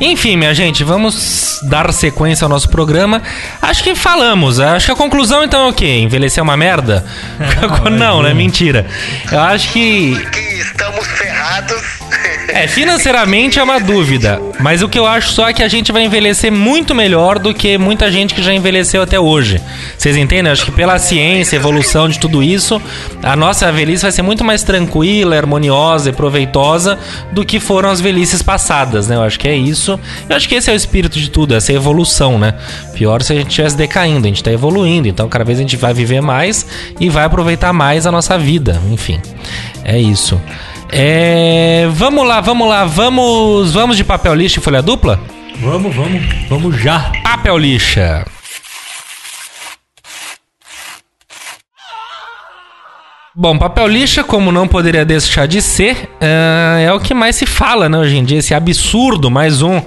Enfim, 0.00 0.36
minha 0.36 0.54
gente, 0.54 0.82
vamos 0.84 1.60
dar 1.62 1.92
sequência 1.92 2.44
ao 2.44 2.48
nosso 2.48 2.68
programa. 2.68 3.22
Acho 3.60 3.82
que 3.82 3.94
falamos. 3.94 4.60
Acho 4.60 4.86
que 4.86 4.92
a 4.92 4.96
conclusão 4.96 5.44
então 5.44 5.66
é 5.66 5.68
o 5.70 5.72
quê? 5.72 5.98
Envelhecer 5.98 6.40
é 6.40 6.42
uma 6.42 6.56
merda? 6.56 7.04
Não, 7.90 8.22
né? 8.22 8.34
Mentira. 8.34 8.86
Eu 9.30 9.40
acho 9.40 9.72
que 9.72 10.14
que 10.32 10.40
estamos 10.60 11.06
ferrados. 11.06 11.93
É, 12.48 12.68
financeiramente 12.68 13.58
é 13.58 13.62
uma 13.62 13.80
dúvida, 13.80 14.40
mas 14.60 14.80
o 14.80 14.88
que 14.88 14.98
eu 14.98 15.06
acho 15.06 15.32
só 15.32 15.48
é 15.48 15.52
que 15.52 15.62
a 15.62 15.68
gente 15.68 15.90
vai 15.90 16.04
envelhecer 16.04 16.52
muito 16.52 16.94
melhor 16.94 17.38
do 17.38 17.52
que 17.52 17.76
muita 17.76 18.10
gente 18.12 18.32
que 18.32 18.42
já 18.42 18.54
envelheceu 18.54 19.02
até 19.02 19.18
hoje. 19.18 19.60
Vocês 19.98 20.16
entendem? 20.16 20.52
Acho 20.52 20.64
que 20.64 20.70
pela 20.70 20.98
ciência, 20.98 21.56
evolução 21.56 22.08
de 22.08 22.18
tudo 22.18 22.42
isso, 22.42 22.80
a 23.22 23.34
nossa 23.34 23.70
velhice 23.72 24.02
vai 24.02 24.12
ser 24.12 24.22
muito 24.22 24.44
mais 24.44 24.62
tranquila, 24.62 25.36
harmoniosa 25.36 26.10
e 26.10 26.12
proveitosa 26.12 26.98
do 27.32 27.44
que 27.44 27.58
foram 27.58 27.90
as 27.90 28.00
velhices 28.00 28.40
passadas, 28.40 29.08
né? 29.08 29.16
Eu 29.16 29.22
acho 29.22 29.38
que 29.38 29.48
é 29.48 29.56
isso. 29.56 29.98
Eu 30.28 30.36
acho 30.36 30.48
que 30.48 30.54
esse 30.54 30.70
é 30.70 30.72
o 30.72 30.76
espírito 30.76 31.18
de 31.18 31.30
tudo, 31.30 31.54
essa 31.54 31.72
evolução, 31.72 32.38
né? 32.38 32.54
Pior 32.94 33.22
se 33.22 33.32
a 33.32 33.36
gente 33.36 33.48
estivesse 33.48 33.76
decaindo, 33.76 34.26
a 34.26 34.28
gente 34.28 34.44
tá 34.44 34.52
evoluindo, 34.52 35.08
então 35.08 35.28
cada 35.28 35.44
vez 35.44 35.58
a 35.58 35.62
gente 35.62 35.76
vai 35.76 35.92
viver 35.92 36.20
mais 36.20 36.64
e 37.00 37.08
vai 37.08 37.24
aproveitar 37.24 37.72
mais 37.72 38.06
a 38.06 38.12
nossa 38.12 38.38
vida, 38.38 38.80
enfim. 38.90 39.20
É 39.84 39.98
isso. 39.98 40.40
É, 40.90 41.88
vamos 41.92 42.26
lá, 42.26 42.40
vamos 42.40 42.68
lá, 42.68 42.84
vamos, 42.84 43.72
vamos 43.72 43.96
de 43.96 44.04
papel 44.04 44.34
lixo 44.34 44.60
e 44.60 44.62
folha 44.62 44.82
dupla? 44.82 45.20
Vamos, 45.60 45.94
vamos, 45.94 46.22
vamos 46.48 46.80
já. 46.80 47.12
Papel 47.22 47.56
lixa. 47.58 48.26
Bom, 53.36 53.58
papel 53.58 53.88
lixa, 53.88 54.22
como 54.22 54.52
não 54.52 54.68
poderia 54.68 55.04
deixar 55.04 55.48
de 55.48 55.60
ser, 55.60 56.08
é, 56.20 56.84
é 56.86 56.92
o 56.92 57.00
que 57.00 57.12
mais 57.12 57.34
se 57.34 57.46
fala 57.46 57.88
né, 57.88 57.98
hoje 57.98 58.16
em 58.16 58.22
dia. 58.22 58.38
Esse 58.38 58.54
absurdo, 58.54 59.28
mais 59.28 59.60
um, 59.60 59.82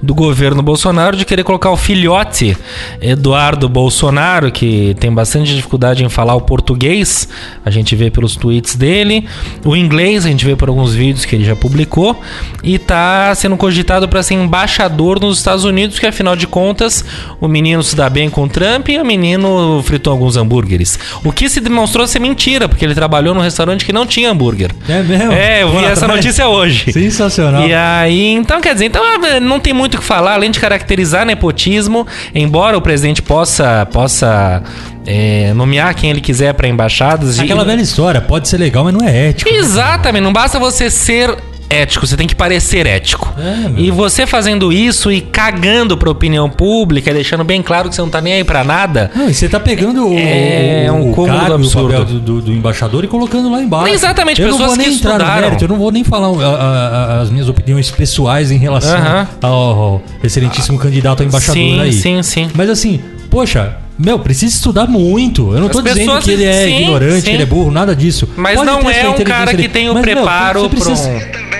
do 0.00 0.14
governo 0.14 0.62
Bolsonaro 0.62 1.16
de 1.16 1.24
querer 1.24 1.42
colocar 1.42 1.72
o 1.72 1.76
filhote 1.76 2.56
Eduardo 3.00 3.68
Bolsonaro, 3.68 4.52
que 4.52 4.94
tem 5.00 5.12
bastante 5.12 5.52
dificuldade 5.52 6.04
em 6.04 6.08
falar 6.08 6.36
o 6.36 6.42
português, 6.42 7.28
a 7.64 7.72
gente 7.72 7.96
vê 7.96 8.08
pelos 8.08 8.36
tweets 8.36 8.76
dele, 8.76 9.26
o 9.64 9.74
inglês, 9.74 10.24
a 10.24 10.28
gente 10.28 10.44
vê 10.44 10.54
por 10.54 10.68
alguns 10.68 10.94
vídeos 10.94 11.24
que 11.24 11.34
ele 11.34 11.44
já 11.44 11.56
publicou, 11.56 12.20
e 12.62 12.78
tá 12.78 13.34
sendo 13.34 13.56
cogitado 13.56 14.08
para 14.08 14.22
ser 14.22 14.34
embaixador 14.34 15.18
nos 15.18 15.38
Estados 15.38 15.64
Unidos, 15.64 15.98
que 15.98 16.06
afinal 16.06 16.36
de 16.36 16.46
contas 16.46 17.04
o 17.40 17.48
menino 17.48 17.82
se 17.82 17.96
dá 17.96 18.08
bem 18.08 18.30
com 18.30 18.44
o 18.44 18.48
Trump 18.48 18.90
e 18.90 18.98
o 19.00 19.04
menino 19.04 19.82
fritou 19.82 20.12
alguns 20.12 20.36
hambúrgueres. 20.36 21.00
O 21.24 21.32
que 21.32 21.48
se 21.48 21.60
demonstrou 21.60 22.06
ser 22.06 22.20
mentira, 22.20 22.68
porque 22.68 22.84
ele 22.84 22.91
trabalhou 22.94 23.34
num 23.34 23.40
restaurante 23.40 23.84
que 23.84 23.92
não 23.92 24.06
tinha 24.06 24.30
hambúrguer. 24.30 24.70
É 24.88 25.02
mesmo? 25.02 25.32
É, 25.32 25.62
eu 25.62 25.70
vi 25.70 25.84
essa 25.84 26.06
notícia 26.08 26.48
hoje. 26.48 26.92
Sensacional. 26.92 27.66
E 27.66 27.74
aí, 27.74 28.32
então, 28.32 28.60
quer 28.60 28.72
dizer, 28.74 28.86
então 28.86 29.02
eh, 29.24 29.40
não 29.40 29.58
tem 29.60 29.72
muito 29.72 29.94
o 29.96 29.98
que 29.98 30.04
falar, 30.04 30.34
além 30.34 30.50
de 30.50 30.58
caracterizar 30.60 31.24
nepotismo, 31.26 32.06
embora 32.34 32.76
o 32.76 32.80
presidente 32.80 33.20
possa, 33.22 33.86
possa 33.92 34.62
eh, 35.06 35.52
nomear 35.54 35.94
quem 35.94 36.10
ele 36.10 36.20
quiser 36.20 36.54
para 36.54 36.68
embaixadas. 36.68 37.38
e- 37.38 37.42
Aquela 37.42 37.64
velha 37.64 37.80
história, 37.82 38.20
pode 38.20 38.48
ser 38.48 38.58
legal, 38.58 38.84
mas 38.84 38.94
não 38.94 39.06
é 39.06 39.28
ético. 39.30 39.50
Exatamente, 39.52 40.22
não 40.22 40.32
basta 40.32 40.58
você 40.58 40.90
ser 40.90 41.36
ético, 41.72 42.06
você 42.06 42.16
tem 42.16 42.26
que 42.26 42.34
parecer 42.34 42.86
ético. 42.86 43.32
É, 43.38 43.68
meu. 43.68 43.78
e 43.84 43.90
você 43.90 44.26
fazendo 44.26 44.72
isso 44.72 45.10
e 45.10 45.20
cagando 45.20 45.96
pra 45.96 46.10
opinião 46.10 46.48
pública, 46.50 47.12
deixando 47.12 47.44
bem 47.44 47.62
claro 47.62 47.88
que 47.88 47.94
você 47.94 48.02
não 48.02 48.08
tá 48.10 48.20
nem 48.20 48.34
aí 48.34 48.44
pra 48.44 48.62
nada. 48.62 49.10
Não, 49.14 49.28
e 49.28 49.34
você 49.34 49.48
tá 49.48 49.58
pegando 49.58 50.08
o, 50.08 50.18
É 50.18 50.86
o, 50.90 50.94
um 50.94 51.12
cúmulo 51.12 51.38
cargo, 51.38 51.54
absurdo. 51.54 52.00
o 52.00 52.04
do, 52.04 52.20
do- 52.20 52.40
do 52.42 52.52
embaixador 52.52 53.04
e 53.04 53.08
colocando 53.08 53.50
lá 53.50 53.60
embaixo. 53.62 53.92
Exatamente, 53.94 54.40
eu 54.40 54.48
não 54.48 54.58
pessoas 54.58 54.76
vou 54.76 54.76
nem 54.84 54.94
entrar 54.94 55.10
no 55.12 55.16
estudaram. 55.18 55.40
mérito, 55.42 55.64
eu 55.64 55.68
não 55.68 55.76
vou 55.76 55.90
nem 55.90 56.04
falar 56.04 56.28
uh, 56.30 56.36
uh, 56.36 56.38
uh, 56.38 57.22
as 57.22 57.30
minhas 57.30 57.48
opiniões 57.48 57.90
pessoais 57.90 58.50
em 58.50 58.58
relação 58.58 58.96
Aham. 58.96 59.28
ao, 59.40 59.52
ao 59.52 60.02
excelentíssimo 60.22 60.78
candidato 60.78 61.22
a 61.22 61.26
embaixador 61.26 61.54
sim, 61.54 61.80
aí. 61.80 61.92
sim, 61.92 62.22
sim. 62.22 62.50
Mas 62.54 62.68
assim, 62.68 63.00
poxa, 63.30 63.76
meu, 63.98 64.18
precisa 64.18 64.54
estudar 64.54 64.86
muito. 64.86 65.52
Eu 65.54 65.60
não 65.60 65.66
As 65.68 65.72
tô 65.72 65.82
dizendo 65.82 66.18
que 66.20 66.30
ele 66.30 66.44
é 66.44 66.64
sim, 66.66 66.82
ignorante, 66.82 67.20
sim. 67.20 67.22
que 67.22 67.30
ele 67.30 67.42
é 67.42 67.46
burro, 67.46 67.70
nada 67.70 67.94
disso. 67.94 68.28
Mas 68.36 68.56
Pode 68.56 68.66
não 68.66 68.90
é 68.90 69.08
um 69.08 69.14
cara 69.24 69.54
que 69.54 69.68
tem 69.68 69.88
o 69.90 69.94
Mas, 69.94 70.04
meu, 70.04 70.14
preparo 70.16 70.60
você 70.62 70.68
pra 70.68 70.84
precisa- 70.84 71.08
um... 71.08 71.51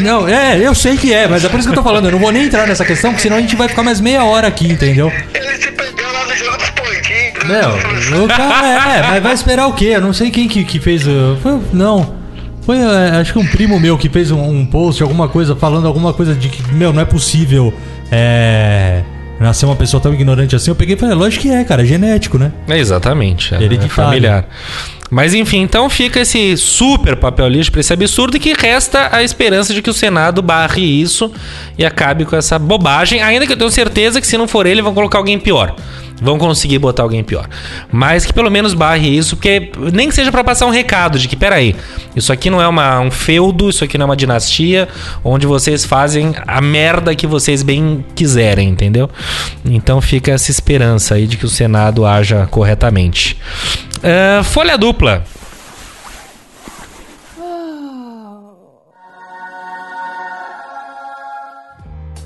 Não, 0.00 0.28
é, 0.28 0.58
eu 0.58 0.74
sei 0.74 0.96
que 0.96 1.12
é, 1.12 1.26
mas 1.26 1.44
é 1.44 1.48
por 1.48 1.58
isso 1.58 1.68
que 1.68 1.72
eu 1.72 1.76
tô 1.76 1.82
falando. 1.82 2.06
Eu 2.06 2.12
não 2.12 2.18
vou 2.18 2.30
nem 2.32 2.44
entrar 2.44 2.66
nessa 2.66 2.84
questão, 2.84 3.10
porque 3.10 3.22
senão 3.22 3.36
a 3.36 3.40
gente 3.40 3.56
vai 3.56 3.68
ficar 3.68 3.82
mais 3.82 4.00
meia 4.00 4.24
hora 4.24 4.46
aqui, 4.48 4.66
entendeu? 4.70 5.10
Ele 5.34 5.56
se 5.56 5.70
perdeu 5.72 6.12
lá 6.12 6.24
no 6.26 6.36
jogo 6.36 6.56
dos 6.58 6.70
pontinhos. 6.70 7.44
Meu, 7.46 8.24
o 8.24 8.28
cara 8.28 8.66
é, 8.98 9.02
mas 9.02 9.22
vai 9.22 9.32
esperar 9.34 9.66
o 9.66 9.72
quê? 9.72 9.92
Eu 9.94 10.00
não 10.00 10.12
sei 10.12 10.30
quem 10.30 10.48
que, 10.48 10.64
que 10.64 10.78
fez. 10.80 11.06
uh, 11.06 11.36
Foi, 11.42 11.60
não. 11.72 12.14
Foi, 12.62 12.78
uh, 12.78 13.20
acho 13.20 13.32
que 13.32 13.38
um 13.38 13.46
primo 13.46 13.78
meu 13.78 13.96
que 13.96 14.08
fez 14.08 14.30
um, 14.32 14.42
um 14.42 14.66
post, 14.66 15.00
alguma 15.02 15.28
coisa, 15.28 15.54
falando 15.54 15.86
alguma 15.86 16.12
coisa 16.12 16.34
de 16.34 16.48
que, 16.48 16.62
meu, 16.74 16.92
não 16.92 17.00
é 17.00 17.04
possível 17.04 17.72
é, 18.10 19.02
nascer 19.38 19.66
uma 19.66 19.76
pessoa 19.76 20.00
tão 20.00 20.12
ignorante 20.12 20.56
assim. 20.56 20.70
Eu 20.70 20.74
peguei 20.74 20.96
e 20.96 20.98
falei, 20.98 21.14
lógico 21.14 21.42
que 21.42 21.50
é, 21.50 21.62
cara, 21.62 21.82
é 21.82 21.86
genético, 21.86 22.38
né? 22.38 22.50
É, 22.68 22.76
Exatamente. 22.78 23.54
É, 23.54 23.58
Hereditário. 23.62 23.86
é 23.86 23.88
familiar. 23.94 24.44
Mas 25.16 25.32
enfim, 25.32 25.62
então 25.62 25.88
fica 25.88 26.20
esse 26.20 26.58
super 26.58 27.16
papel 27.16 27.48
lixo 27.48 27.72
pra 27.72 27.80
esse 27.80 27.90
absurdo 27.90 28.36
e 28.36 28.38
que 28.38 28.52
resta 28.52 29.08
a 29.10 29.22
esperança 29.22 29.72
de 29.72 29.80
que 29.80 29.88
o 29.88 29.94
Senado 29.94 30.42
barre 30.42 30.82
isso 30.82 31.32
e 31.78 31.86
acabe 31.86 32.26
com 32.26 32.36
essa 32.36 32.58
bobagem. 32.58 33.22
Ainda 33.22 33.46
que 33.46 33.52
eu 33.54 33.56
tenho 33.56 33.70
certeza 33.70 34.20
que 34.20 34.26
se 34.26 34.36
não 34.36 34.46
for 34.46 34.66
ele, 34.66 34.82
vão 34.82 34.92
colocar 34.92 35.16
alguém 35.16 35.38
pior. 35.38 35.74
Vão 36.20 36.38
conseguir 36.38 36.78
botar 36.78 37.02
alguém 37.02 37.24
pior. 37.24 37.48
Mas 37.90 38.26
que 38.26 38.32
pelo 38.32 38.50
menos 38.50 38.74
barre 38.74 39.08
isso, 39.08 39.36
porque 39.36 39.72
nem 39.90 40.10
que 40.10 40.14
seja 40.14 40.30
pra 40.30 40.44
passar 40.44 40.66
um 40.66 40.70
recado 40.70 41.18
de 41.18 41.28
que, 41.28 41.36
peraí, 41.36 41.74
isso 42.14 42.30
aqui 42.30 42.50
não 42.50 42.60
é 42.60 42.68
uma, 42.68 43.00
um 43.00 43.10
feudo, 43.10 43.70
isso 43.70 43.84
aqui 43.84 43.96
não 43.96 44.04
é 44.04 44.08
uma 44.08 44.16
dinastia, 44.16 44.86
onde 45.24 45.46
vocês 45.46 45.84
fazem 45.86 46.34
a 46.46 46.60
merda 46.60 47.14
que 47.14 47.26
vocês 47.26 47.62
bem 47.62 48.04
quiserem, 48.14 48.68
entendeu? 48.68 49.08
Então 49.64 49.98
fica 50.02 50.32
essa 50.32 50.50
esperança 50.50 51.14
aí 51.14 51.26
de 51.26 51.38
que 51.38 51.46
o 51.46 51.50
Senado 51.50 52.04
haja 52.04 52.46
corretamente. 52.50 53.36
Ah, 54.02 54.42
folha 54.44 54.76
dupla. 54.76 55.24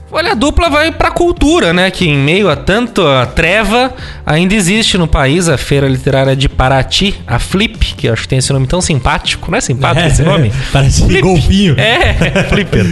Folha 0.08 0.34
dupla 0.34 0.68
vai 0.68 0.90
pra 0.90 1.12
cultura, 1.12 1.72
né? 1.72 1.88
Que 1.88 2.08
em 2.08 2.16
meio 2.18 2.50
a 2.50 2.56
tanta 2.56 3.26
treva, 3.26 3.94
ainda 4.26 4.54
existe 4.56 4.98
no 4.98 5.06
país 5.06 5.48
a 5.48 5.56
Feira 5.56 5.86
Literária 5.86 6.34
de 6.34 6.48
Paraty, 6.48 7.14
a 7.24 7.38
Flip, 7.38 7.94
que 7.94 8.08
eu 8.08 8.12
acho 8.12 8.22
que 8.22 8.28
tem 8.28 8.38
esse 8.40 8.52
nome 8.52 8.66
tão 8.66 8.80
simpático. 8.80 9.48
Não 9.48 9.58
é 9.58 9.60
simpático 9.60 10.08
esse 10.08 10.22
nome? 10.22 10.52
Parece 10.72 11.04
Flip. 11.06 11.20
golfinho. 11.22 11.76
É, 11.78 12.42
Flipper. 12.50 12.86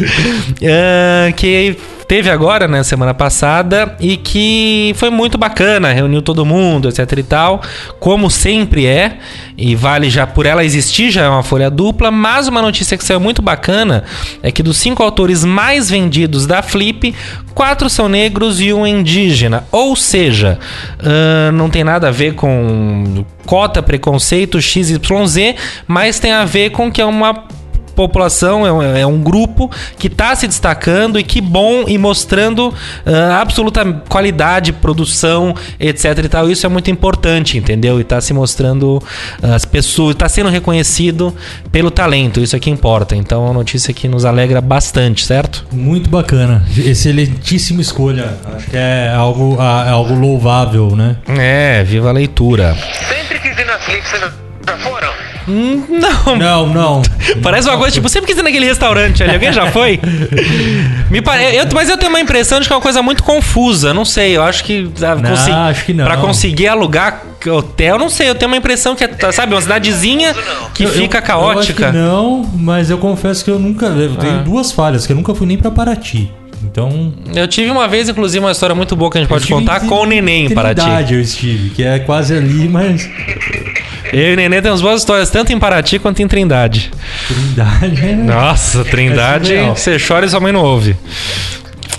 Ah, 0.63 1.33
que 1.35 1.77
teve 2.09 2.31
agora, 2.31 2.67
né, 2.67 2.83
semana 2.83 3.13
passada, 3.13 3.95
e 4.01 4.17
que 4.17 4.95
foi 4.97 5.11
muito 5.11 5.37
bacana, 5.37 5.93
reuniu 5.93 6.23
todo 6.23 6.45
mundo, 6.45 6.89
etc 6.89 7.19
e 7.19 7.23
tal, 7.23 7.61
como 8.01 8.31
sempre 8.31 8.87
é, 8.87 9.19
e 9.59 9.77
vale 9.77 10.09
já 10.09 10.27
por 10.27 10.47
ela 10.47 10.65
existir, 10.65 11.11
já 11.11 11.25
é 11.25 11.29
uma 11.29 11.43
folha 11.43 11.71
dupla, 11.71 12.11
mas 12.11 12.49
uma 12.49 12.63
notícia 12.63 12.97
que 12.97 13.05
saiu 13.05 13.21
muito 13.21 13.43
bacana 13.43 14.05
é 14.43 14.51
que 14.51 14.63
dos 14.63 14.79
cinco 14.79 15.03
autores 15.03 15.45
mais 15.45 15.91
vendidos 15.91 16.47
da 16.47 16.63
Flip, 16.63 17.15
quatro 17.55 17.91
são 17.91 18.09
negros 18.09 18.59
e 18.59 18.73
um 18.73 18.87
indígena, 18.87 19.65
ou 19.71 19.95
seja, 19.95 20.59
ah, 21.01 21.53
não 21.53 21.69
tem 21.69 21.85
nada 21.85 22.09
a 22.09 22.11
ver 22.11 22.35
com 22.35 23.23
cota, 23.45 23.83
preconceito, 23.83 24.63
XYZ, 24.63 25.55
mas 25.87 26.19
tem 26.19 26.33
a 26.33 26.47
ver 26.47 26.71
com 26.71 26.91
que 26.91 27.03
é 27.03 27.05
uma 27.05 27.58
população, 27.99 28.65
é 28.65 28.73
um, 28.73 28.83
é 28.83 29.05
um 29.05 29.21
grupo 29.21 29.69
que 29.99 30.07
está 30.07 30.33
se 30.37 30.47
destacando 30.47 31.19
e 31.19 31.25
que 31.25 31.41
bom 31.41 31.85
e 31.89 31.99
mostrando 31.99 32.73
ah, 33.05 33.41
absoluta 33.41 33.85
qualidade, 34.09 34.73
produção, 34.73 35.53
etc 35.81 36.17
e 36.25 36.29
tal. 36.29 36.49
Isso 36.49 36.65
é 36.65 36.69
muito 36.69 36.93
importante, 36.93 37.59
entendeu? 37.59 37.99
E 37.99 38.03
está 38.03 38.21
se 38.21 38.33
mostrando 38.33 39.03
ah, 39.43 39.57
as 39.57 39.65
pessoas, 39.65 40.15
está 40.15 40.29
sendo 40.29 40.49
reconhecido 40.49 41.35
pelo 41.73 41.91
talento. 41.91 42.41
Isso 42.41 42.55
é 42.55 42.61
que 42.61 42.71
importa. 42.71 43.17
Então, 43.17 43.43
é 43.43 43.45
uma 43.47 43.55
notícia 43.55 43.93
que 43.93 44.07
nos 44.07 44.25
alegra 44.25 44.61
bastante, 44.61 45.27
certo? 45.27 45.67
Muito 45.73 46.09
bacana. 46.09 46.65
Excelentíssima 46.77 47.81
escolha. 47.81 48.39
Acho 48.55 48.71
que 48.71 48.77
é 48.77 49.13
algo, 49.13 49.57
ah, 49.59 49.85
é 49.89 49.91
algo 49.91 50.15
louvável, 50.15 50.95
né? 50.95 51.17
É, 51.27 51.83
viva 51.83 52.11
a 52.11 52.13
leitura. 52.13 52.77
Sempre 53.09 53.41
quis 53.41 53.59
ir 53.59 53.67
na 53.67 54.48
já 54.69 54.79
foram? 54.79 55.09
Não, 55.49 56.37
Não, 56.37 56.67
não. 56.67 57.03
Parece 57.43 57.67
uma 57.69 57.79
coisa, 57.79 57.95
tipo, 57.95 58.07
sempre 58.09 58.27
quis 58.29 58.39
ir 58.39 58.43
naquele 58.43 58.67
restaurante 58.67 59.23
ali. 59.23 59.33
Alguém 59.33 59.51
já 59.53 59.71
foi? 59.71 59.99
Me 61.11 61.23
pare... 61.23 61.57
eu, 61.57 61.65
mas 61.73 61.89
eu 61.89 61.97
tenho 61.97 62.11
uma 62.11 62.21
impressão 62.21 62.61
de 62.61 62.67
que 62.67 62.73
é 62.73 62.77
uma 62.77 62.83
coisa 62.83 63.01
muito 63.03 63.23
confusa. 63.23 63.95
Não 63.95 64.05
sei, 64.05 64.37
eu 64.37 64.43
acho 64.43 64.63
que. 64.63 64.91
ah, 65.03 65.15
Não, 65.15 65.31
consi- 65.31 65.51
acho 65.51 65.85
que 65.87 65.95
não. 65.95 66.05
Pra 66.05 66.17
conseguir 66.19 66.69
alugar 66.69 67.23
hotel, 67.51 67.99
não 67.99 68.11
sei. 68.11 68.29
Eu 68.29 68.35
tenho 68.35 68.51
uma 68.51 68.59
impressão 68.59 68.95
que 68.95 69.05
é, 69.05 69.09
tá, 69.09 69.33
sabe, 69.33 69.55
uma 69.55 69.61
cidadezinha 69.63 70.35
que 70.75 70.83
Eu- 70.85 70.89
eu- 70.91 70.95
fica 70.95 71.19
Eu 71.19 71.23
caótica. 71.23 71.87
acho 71.87 71.93
que 71.95 71.99
não, 71.99 72.43
mas 72.55 72.91
eu 72.91 72.99
confesso 72.99 73.43
que 73.43 73.51
eu 73.51 73.59
nunca. 73.59 73.87
Eu 73.87 74.17
tenho 74.17 74.41
Ah. 74.41 74.43
duas 74.43 74.71
falhas, 74.71 75.07
que 75.07 75.13
eu 75.13 75.17
nunca 75.17 75.35
fui 75.35 75.47
nem 75.47 75.57
pra 75.57 75.71
Paraty. 75.71 76.31
Então. 76.65 77.13
Eu 77.35 77.47
tive 77.49 77.71
uma 77.71 77.87
vez, 77.89 78.09
inclusive, 78.09 78.45
uma 78.45 78.53
história 78.53 78.75
muito 78.75 78.95
boa 78.97 79.11
que 79.11 79.19
a 79.19 79.21
gente 79.21 79.29
pode 79.31 79.47
contar 79.47 79.81
com 79.81 79.95
o 80.03 80.07
neném 80.07 80.47
em 80.47 80.55
Paraty. 80.55 80.81
Trindade 80.81 81.15
eu 81.15 81.21
estive, 81.21 81.71
que 81.71 81.83
é 81.85 81.99
quase 82.01 82.35
ali, 82.37 82.69
mas. 82.69 83.09
Eu 84.13 84.31
e 84.31 84.33
o 84.33 84.37
neném 84.37 84.61
temos 84.63 84.81
boas 84.81 85.01
histórias, 85.01 85.31
tanto 85.31 85.53
em 85.53 85.59
Paraty 85.59 85.99
quanto 85.99 86.21
em 86.23 86.29
Trindade. 86.29 86.91
Trindade. 87.29 88.07
é- 88.07 88.15
Nossa, 88.17 88.85
Trindade, 88.85 89.47
surreal. 89.49 89.77
você 89.77 89.97
chora 89.99 90.27
e 90.27 90.29
sua 90.29 90.41
mãe 90.41 90.53
não 90.53 90.63
ouve. 90.63 90.97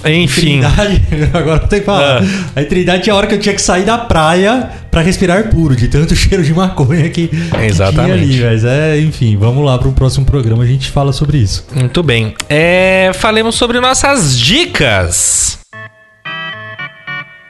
Enfim. 0.05 0.61
Trindade, 0.61 1.01
agora 1.33 1.63
eu 1.63 1.67
tenho 1.67 1.81
que 1.81 1.85
falar. 1.85 2.21
Ah. 2.23 2.51
Aí 2.55 2.65
Trindade 2.65 3.03
tinha 3.03 3.13
a 3.13 3.17
hora 3.17 3.27
que 3.27 3.35
eu 3.35 3.39
tinha 3.39 3.53
que 3.53 3.61
sair 3.61 3.83
da 3.83 3.97
praia 3.97 4.69
pra 4.89 5.01
respirar 5.01 5.49
puro, 5.49 5.75
de 5.75 5.87
tanto 5.87 6.15
cheiro 6.17 6.43
de 6.43 6.53
maconha 6.53 7.09
que, 7.09 7.27
que 7.27 7.57
Exatamente. 7.65 8.27
tinha 8.27 8.47
ali. 8.47 8.53
Mas 8.55 8.63
é, 8.65 8.99
enfim, 8.99 9.35
vamos 9.37 9.63
lá 9.65 9.77
pro 9.77 9.91
próximo 9.91 10.25
programa, 10.25 10.63
a 10.63 10.67
gente 10.67 10.89
fala 10.89 11.11
sobre 11.11 11.37
isso. 11.37 11.65
Muito 11.75 12.01
bem. 12.01 12.33
É, 12.49 13.11
falemos 13.15 13.55
sobre 13.55 13.79
nossas 13.79 14.37
dicas. 14.39 15.59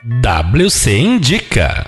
WC 0.03 0.97
Indica. 0.97 1.85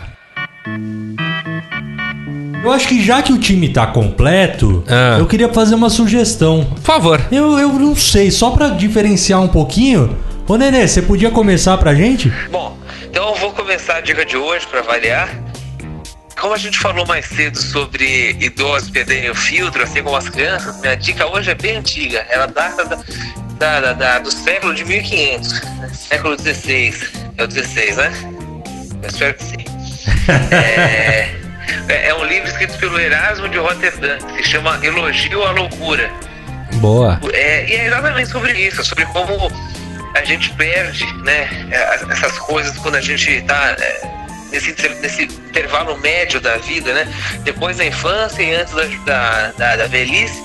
Eu 2.64 2.72
acho 2.72 2.88
que 2.88 3.04
já 3.04 3.24
que 3.24 3.34
o 3.34 3.40
time 3.40 3.70
tá 3.70 3.88
completo, 3.88 4.84
Ah. 4.88 5.16
eu 5.18 5.26
queria 5.26 5.50
fazer 5.50 5.74
uma 5.74 5.90
sugestão. 5.90 6.64
Por 6.76 6.82
favor. 6.84 7.20
Eu, 7.32 7.58
eu 7.58 7.74
não 7.74 7.96
sei, 7.96 8.30
só 8.30 8.52
pra 8.52 8.70
diferenciar 8.70 9.42
um 9.42 9.48
pouquinho. 9.48 10.16
Ô 10.52 10.58
Nenê, 10.58 10.86
você 10.86 11.02
podia 11.02 11.32
começar 11.32 11.78
pra 11.78 11.96
gente? 11.96 12.28
Bom, 12.52 12.78
então 13.06 13.30
eu 13.30 13.36
vou 13.36 13.54
começar 13.54 13.96
a 13.96 14.02
dica 14.02 14.26
de 14.26 14.36
hoje 14.36 14.68
para 14.68 14.82
variar. 14.82 15.30
Como 16.38 16.54
a 16.54 16.58
gente 16.58 16.78
falou 16.78 17.06
mais 17.08 17.26
cedo 17.26 17.58
sobre 17.58 18.32
idosos 18.38 18.90
perderem 18.90 19.30
o 19.30 19.34
filtro, 19.36 19.82
assim 19.82 20.04
como 20.04 20.14
as 20.18 20.28
crianças, 20.28 20.78
minha 20.82 20.98
dica 20.98 21.26
hoje 21.26 21.52
é 21.52 21.56
bem 21.56 21.78
antiga. 21.78 22.26
Ela 22.30 22.48
data 22.48 22.84
da- 22.84 23.00
da, 23.58 23.80
da- 23.80 23.94
da- 23.94 24.20
do 24.20 24.30
século 24.30 24.76
de 24.76 24.84
1500, 24.84 25.62
né? 25.62 25.90
século 25.94 26.38
XVI. 26.38 26.94
É 27.38 27.44
o 27.46 27.50
XVI, 27.50 27.96
né? 27.96 28.12
Eu 29.04 29.08
espero 29.10 29.34
que 29.36 29.44
sim. 29.46 29.56
É, 30.52 31.30
é- 31.88 32.08
é 32.10 32.14
um 32.14 32.26
livro 32.26 32.50
escrito 32.50 32.78
pelo 32.78 33.00
Erasmo 33.00 33.48
de 33.48 33.58
Roterdã, 33.58 34.18
que 34.36 34.44
se 34.44 34.50
chama 34.50 34.78
Elogio 34.84 35.44
à 35.46 35.52
Loucura. 35.52 36.12
Boa. 36.74 37.22
É, 37.32 37.70
e 37.70 37.74
é 37.74 37.88
exatamente 37.88 38.30
sobre 38.30 38.52
isso, 38.52 38.84
sobre 38.84 39.06
como 39.06 39.50
a 40.14 40.24
gente 40.24 40.50
perde 40.54 41.06
né, 41.24 41.48
é, 41.72 42.12
essas 42.12 42.38
coisas 42.40 42.78
quando 42.78 42.96
a 42.96 43.02
gente 43.02 43.30
está 43.32 43.76
nesse, 44.52 44.72
inter- 44.72 44.96
nesse 45.02 45.24
intervalo 45.24 45.98
médio 46.00 46.40
da 46.40 46.58
vida, 46.58 46.94
né? 46.94 47.08
Depois 47.44 47.78
da 47.78 47.86
infância 47.86 48.42
e 48.44 48.54
antes 48.54 48.74
da, 49.06 49.52
da, 49.58 49.76
da, 49.78 49.88
velhice. 49.88 50.42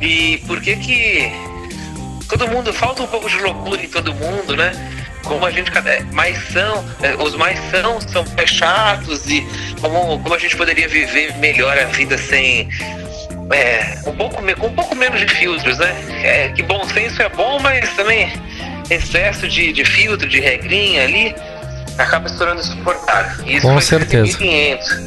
E 0.00 0.38
por 0.46 0.60
que 0.60 0.76
que 0.76 1.32
todo 2.28 2.48
mundo 2.48 2.72
falta 2.72 3.02
um 3.02 3.06
pouco 3.06 3.28
de 3.28 3.38
loucura 3.38 3.82
em 3.82 3.88
todo 3.88 4.14
mundo, 4.14 4.56
né? 4.56 4.72
Como 5.24 5.44
a 5.44 5.50
gente 5.50 5.70
cada- 5.70 6.00
mais 6.12 6.38
são, 6.52 6.84
os 7.18 7.34
mais 7.34 7.58
são 7.70 8.00
são 8.00 8.24
mais 8.36 8.50
chatos 8.50 9.26
e 9.28 9.46
como, 9.80 10.18
como 10.20 10.34
a 10.34 10.38
gente 10.38 10.56
poderia 10.56 10.88
viver 10.88 11.34
melhor 11.36 11.76
a 11.78 11.84
vida 11.86 12.16
sem 12.16 12.68
é, 13.52 13.98
um 14.06 14.16
pouco 14.16 14.36
com 14.36 14.66
um 14.66 14.74
pouco 14.74 14.94
menos 14.96 15.20
de 15.20 15.28
filtros, 15.28 15.78
né? 15.78 15.94
É, 16.22 16.48
que 16.48 16.62
bom 16.62 16.86
senso 16.88 17.20
é 17.22 17.28
bom, 17.28 17.58
mas 17.60 17.88
também 17.94 18.32
excesso 18.90 19.48
de, 19.48 19.72
de 19.72 19.84
filtro, 19.84 20.28
de 20.28 20.40
regrinha 20.40 21.04
ali 21.04 21.34
acaba 21.98 22.28
se 22.28 22.36
tornando 22.36 22.60
insuportável. 22.60 23.46
Isso 23.46 23.66
Com 23.66 23.80
certeza. 23.80 24.38
1500. 24.38 24.98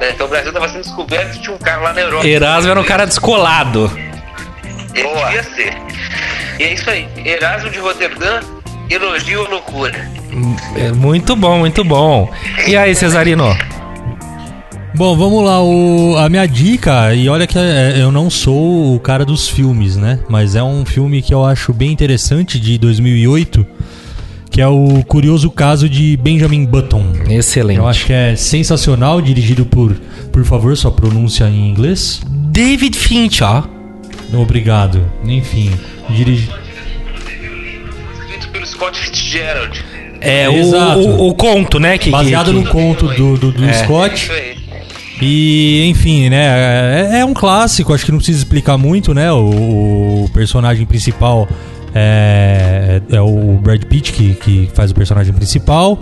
né? 0.00 0.10
Então 0.14 0.26
o 0.26 0.30
Brasil 0.30 0.48
estava 0.48 0.68
sendo 0.68 0.82
descoberto 0.82 1.36
e 1.36 1.40
tinha 1.40 1.54
um 1.54 1.58
cara 1.58 1.80
lá 1.80 1.92
na 1.92 2.00
Europa. 2.00 2.26
Erasmo 2.26 2.70
era 2.70 2.80
um 2.80 2.84
cara 2.84 3.04
descolado. 3.06 3.90
Ele 4.94 5.08
devia 5.08 5.42
ser. 5.42 5.76
E 6.58 6.62
é 6.64 6.72
isso 6.74 6.90
aí. 6.90 7.08
Erasmo 7.24 7.70
de 7.70 7.78
Roterdã, 7.78 8.40
elogio 8.88 9.46
à 9.46 9.48
loucura. 9.48 10.08
É 10.76 10.90
muito 10.92 11.36
bom, 11.36 11.58
muito 11.58 11.84
bom. 11.84 12.32
E 12.66 12.76
aí, 12.76 12.94
Cesarino? 12.94 13.56
Bom, 14.94 15.16
vamos 15.16 15.44
lá. 15.44 15.62
O, 15.62 16.16
a 16.18 16.28
minha 16.28 16.46
dica, 16.46 17.14
e 17.14 17.28
olha 17.28 17.46
que 17.46 17.58
é, 17.58 17.94
eu 18.00 18.10
não 18.10 18.28
sou 18.28 18.94
o 18.94 19.00
cara 19.00 19.24
dos 19.24 19.48
filmes, 19.48 19.96
né? 19.96 20.18
Mas 20.28 20.54
é 20.56 20.62
um 20.62 20.84
filme 20.84 21.22
que 21.22 21.32
eu 21.32 21.44
acho 21.44 21.72
bem 21.72 21.90
interessante 21.92 22.58
de 22.58 22.76
2008, 22.76 23.64
que 24.50 24.60
é 24.60 24.66
o 24.66 25.02
Curioso 25.06 25.50
Caso 25.50 25.88
de 25.88 26.16
Benjamin 26.16 26.66
Button. 26.66 27.04
Excelente. 27.28 27.78
Eu 27.78 27.86
acho 27.86 28.04
que 28.04 28.12
é 28.12 28.34
sensacional, 28.36 29.22
dirigido 29.22 29.64
por, 29.64 29.94
por 30.32 30.44
favor, 30.44 30.76
sua 30.76 30.90
pronúncia 30.90 31.44
em 31.44 31.70
inglês. 31.70 32.20
David 32.28 32.98
Fincher. 32.98 33.62
Obrigado. 34.34 35.10
Enfim. 35.24 35.70
Escrito 38.12 38.48
pelo 38.52 38.66
Scott 38.66 38.98
Fitzgerald. 38.98 39.84
É, 40.20 40.48
o, 40.48 40.52
Exato. 40.52 40.98
o, 41.00 41.28
o 41.28 41.34
conto, 41.34 41.80
né? 41.80 41.96
Que, 41.96 42.10
baseado 42.10 42.46
que, 42.48 42.52
no 42.52 42.66
conto 42.66 43.06
do, 43.08 43.38
do, 43.38 43.52
do 43.52 43.64
É. 43.64 43.72
Scott. 43.72 44.30
E, 45.20 45.86
enfim, 45.88 46.28
né? 46.30 47.10
É, 47.12 47.20
é 47.20 47.24
um 47.24 47.34
clássico, 47.34 47.92
acho 47.92 48.04
que 48.04 48.10
não 48.10 48.18
precisa 48.18 48.38
explicar 48.38 48.78
muito, 48.78 49.12
né? 49.12 49.30
O, 49.32 50.24
o 50.24 50.30
personagem 50.32 50.86
principal 50.86 51.48
é, 51.94 53.02
é 53.10 53.20
o 53.20 53.58
Brad 53.62 53.82
Pitt, 53.84 54.12
que, 54.12 54.34
que 54.34 54.70
faz 54.74 54.90
o 54.90 54.94
personagem 54.94 55.32
principal. 55.32 55.98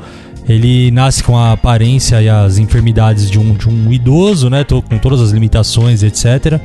Ele 0.48 0.90
nasce 0.90 1.22
com 1.22 1.36
a 1.36 1.52
aparência 1.52 2.22
e 2.22 2.28
as 2.28 2.56
enfermidades 2.56 3.30
de 3.30 3.38
um, 3.38 3.52
de 3.52 3.68
um 3.68 3.92
idoso, 3.92 4.48
né? 4.48 4.64
Com 4.64 4.98
todas 4.98 5.20
as 5.20 5.30
limitações, 5.30 6.02
etc. 6.02 6.60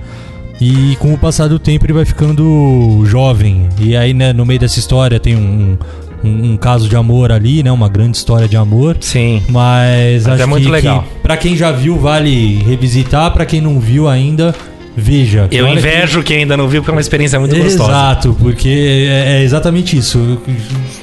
E 0.62 0.96
com 0.98 1.14
o 1.14 1.18
passar 1.18 1.50
do 1.50 1.60
tempo 1.60 1.86
ele 1.86 1.94
vai 1.94 2.06
ficando 2.06 3.04
jovem. 3.06 3.68
E 3.80 3.98
aí, 3.98 4.14
né, 4.14 4.32
no 4.32 4.46
meio 4.46 4.60
dessa 4.60 4.80
história 4.80 5.20
tem 5.20 5.36
um, 5.36 5.78
um, 6.24 6.54
um 6.54 6.58
caso 6.58 6.88
de 6.88 6.96
amor 6.96 7.32
ali, 7.32 7.64
né? 7.64 7.72
Uma 7.72 7.90
grande 7.90 8.18
história 8.18 8.48
de 8.48 8.56
amor. 8.58 8.98
Sim. 9.02 9.44
Mas, 9.50 10.24
Mas 10.24 10.28
acho 10.28 10.44
é 10.44 10.46
muito 10.46 10.66
que, 10.66 10.72
legal. 10.72 11.04
que 11.04 11.20
pra 11.22 11.38
quem 11.38 11.56
já 11.56 11.72
viu, 11.72 11.98
vale 11.98 12.64
revisitar. 12.64 13.32
Pra 13.32 13.46
quem 13.46 13.62
não 13.62 13.80
viu 13.80 14.08
ainda, 14.08 14.56
veja. 14.96 15.48
Eu 15.52 15.68
invejo 15.68 16.24
quem 16.24 16.40
ainda 16.40 16.56
não 16.56 16.68
viu, 16.68 16.82
porque 16.82 16.92
é 16.92 16.96
uma 16.96 17.02
experiência 17.02 17.40
muito 17.40 17.56
que... 17.56 17.62
gostosa. 17.62 17.92
Exato, 17.92 18.38
porque 18.40 19.08
é, 19.10 19.38
é 19.38 19.44
exatamente 19.44 19.98
isso. 19.98 20.42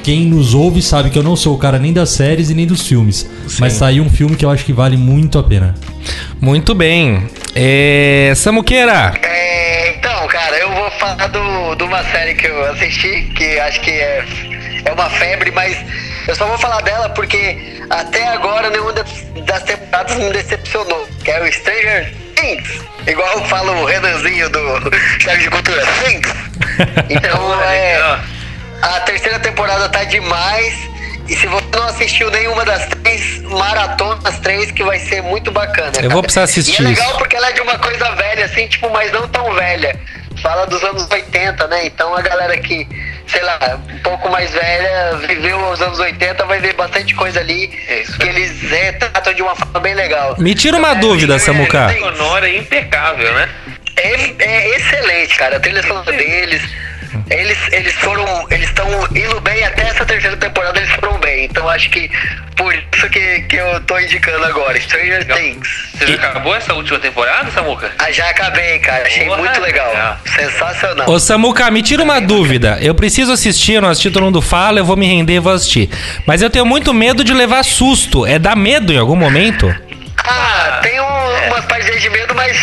Quem 0.02 0.26
nos 0.26 0.54
ouve 0.54 0.80
sabe 0.80 1.10
que 1.10 1.18
eu 1.18 1.22
não 1.22 1.36
sou 1.36 1.54
o 1.54 1.58
cara 1.58 1.78
nem 1.78 1.92
das 1.92 2.10
séries 2.10 2.50
e 2.50 2.54
nem 2.54 2.66
dos 2.66 2.86
filmes. 2.86 3.28
Mas 3.58 3.74
saiu 3.74 4.02
um 4.02 4.10
filme 4.10 4.36
que 4.36 4.44
eu 4.44 4.50
acho 4.50 4.64
que 4.64 4.72
vale 4.72 4.96
muito 4.96 5.38
a 5.38 5.42
pena. 5.42 5.74
Muito 6.40 6.74
bem. 6.74 7.24
É, 7.54 8.32
Samuqueira. 8.34 9.12
É, 9.22 9.96
então, 9.96 10.26
cara, 10.28 10.56
eu 10.56 10.70
vou 10.72 10.90
falar 10.92 11.26
do, 11.26 11.74
de 11.74 11.82
uma 11.84 12.02
série 12.04 12.34
que 12.34 12.46
eu 12.46 12.64
assisti, 12.70 13.30
que 13.36 13.58
acho 13.58 13.80
que 13.80 13.90
é, 13.90 14.24
é 14.84 14.92
uma 14.92 15.08
febre, 15.10 15.50
mas 15.50 15.76
eu 16.26 16.34
só 16.34 16.46
vou 16.46 16.58
falar 16.58 16.80
dela 16.82 17.08
porque 17.10 17.56
até 17.90 18.26
agora 18.28 18.70
nenhuma 18.70 18.92
das- 18.92 19.24
das 19.44 19.62
temporadas 19.62 20.16
me 20.16 20.30
decepcionou, 20.30 21.08
que 21.24 21.30
é 21.30 21.40
o 21.42 21.52
Stranger 21.52 22.12
Things. 22.36 22.68
Igual 23.06 23.44
fala 23.46 23.72
o 23.72 23.84
Renanzinho 23.84 24.48
do 24.50 24.58
Choque 25.20 25.38
de 25.38 25.50
Cultura, 25.50 25.82
Things. 26.04 26.28
Então, 27.08 27.62
é, 27.62 28.18
a 28.82 29.00
terceira 29.00 29.38
temporada 29.40 29.88
tá 29.88 30.04
demais. 30.04 30.74
E 31.28 31.36
se 31.36 31.46
você 31.46 31.66
não 31.72 31.84
assistiu 31.86 32.28
nenhuma 32.30 32.64
das 32.64 32.86
três, 32.88 33.40
maratona 33.42 34.20
as 34.24 34.38
três, 34.40 34.70
que 34.72 34.82
vai 34.82 34.98
ser 34.98 35.22
muito 35.22 35.50
bacana. 35.52 35.92
Eu 36.02 36.10
vou 36.10 36.22
precisar 36.22 36.42
assistir 36.42 36.82
E 36.82 36.86
é 36.86 36.88
legal 36.88 37.08
isso. 37.10 37.18
porque 37.18 37.36
ela 37.36 37.48
é 37.48 37.52
de 37.52 37.60
uma 37.60 37.78
coisa 37.78 38.10
velha, 38.16 38.44
assim, 38.46 38.66
tipo, 38.66 38.90
mas 38.90 39.12
não 39.12 39.28
tão 39.28 39.52
velha. 39.54 39.98
Fala 40.42 40.66
dos 40.66 40.82
anos 40.82 41.08
80, 41.08 41.66
né? 41.68 41.86
Então 41.86 42.14
a 42.16 42.20
galera 42.20 42.56
que, 42.58 42.84
sei 43.30 43.42
lá, 43.42 43.58
um 43.92 43.98
pouco 44.00 44.28
mais 44.30 44.50
velha, 44.52 45.16
viveu 45.26 45.58
os 45.70 45.80
anos 45.80 45.98
80, 45.98 46.44
vai 46.46 46.60
ver 46.60 46.74
bastante 46.74 47.14
coisa 47.14 47.40
ali 47.40 47.70
É 47.88 48.02
isso 48.02 48.18
que 48.18 48.28
eles 48.28 48.60
retratam 48.70 49.32
de 49.34 49.42
uma 49.42 49.54
forma 49.54 49.80
bem 49.80 49.94
legal. 49.94 50.34
Me 50.38 50.54
tira 50.54 50.76
uma 50.76 50.92
É, 50.92 50.94
dúvida, 50.96 51.36
é, 51.36 51.38
Samuca. 51.38 51.88
tem- 51.88 52.00
Sonora 52.00 52.48
é 52.48 52.56
impecável, 52.58 53.32
né? 53.34 53.48
é, 53.96 54.34
é 54.38 54.76
excelente, 54.76 55.34
cara. 55.36 55.56
A 55.56 55.60
trilha 55.60 55.82
sonora 55.82 56.12
deles. 56.12 56.62
Eles, 57.30 57.58
eles 57.72 57.92
foram. 57.94 58.24
Eles 58.50 58.68
estão 58.68 58.86
indo 59.14 59.40
bem 59.40 59.64
até 59.64 59.82
essa 59.82 60.04
terceira 60.04 60.36
temporada, 60.36 60.78
eles 60.78 60.90
foram 60.92 61.18
bem. 61.18 61.44
Então 61.44 61.68
acho 61.68 61.90
que 61.90 62.10
por 62.56 62.74
isso 62.74 63.08
que, 63.08 63.40
que 63.42 63.56
eu 63.56 63.80
tô 63.82 63.98
indicando 63.98 64.44
agora. 64.44 64.78
Stranger 64.80 65.18
Legal. 65.20 65.38
Things. 65.38 65.68
Você 65.94 66.06
já 66.08 66.28
acabou 66.28 66.54
essa 66.54 66.74
última 66.74 66.98
temporada, 66.98 67.50
Samuca? 67.50 67.90
Ah, 67.98 68.10
já 68.12 68.28
acabei, 68.28 68.78
cara. 68.80 69.06
Achei 69.06 69.24
Porra, 69.24 69.38
muito 69.38 69.60
legal. 69.60 69.88
legal. 69.88 70.18
Sensacional. 70.26 71.08
Ô 71.08 71.18
Samuca, 71.18 71.70
me 71.70 71.82
tira 71.82 72.02
uma 72.02 72.20
dúvida. 72.20 72.78
Eu 72.80 72.94
preciso 72.94 73.32
assistir, 73.32 73.74
eu 73.74 73.82
não 73.82 73.88
assisti, 73.88 74.10
todo 74.10 74.24
mundo 74.24 74.42
fala, 74.42 74.78
eu 74.78 74.84
vou 74.84 74.96
me 74.96 75.06
render 75.06 75.34
e 75.34 75.38
vou 75.38 75.52
assistir. 75.52 75.90
Mas 76.26 76.42
eu 76.42 76.50
tenho 76.50 76.66
muito 76.66 76.92
medo 76.92 77.24
de 77.24 77.32
levar 77.32 77.64
susto. 77.64 78.26
É 78.26 78.38
dar 78.38 78.56
medo 78.56 78.92
em 78.92 78.98
algum 78.98 79.16
momento? 79.16 79.74
Ah, 80.22 80.80
tem 80.82 81.00
um, 81.00 81.46
umas 81.48 81.64
partes 81.64 82.00
de 82.00 82.10
medo, 82.10 82.34
mas 82.34 82.56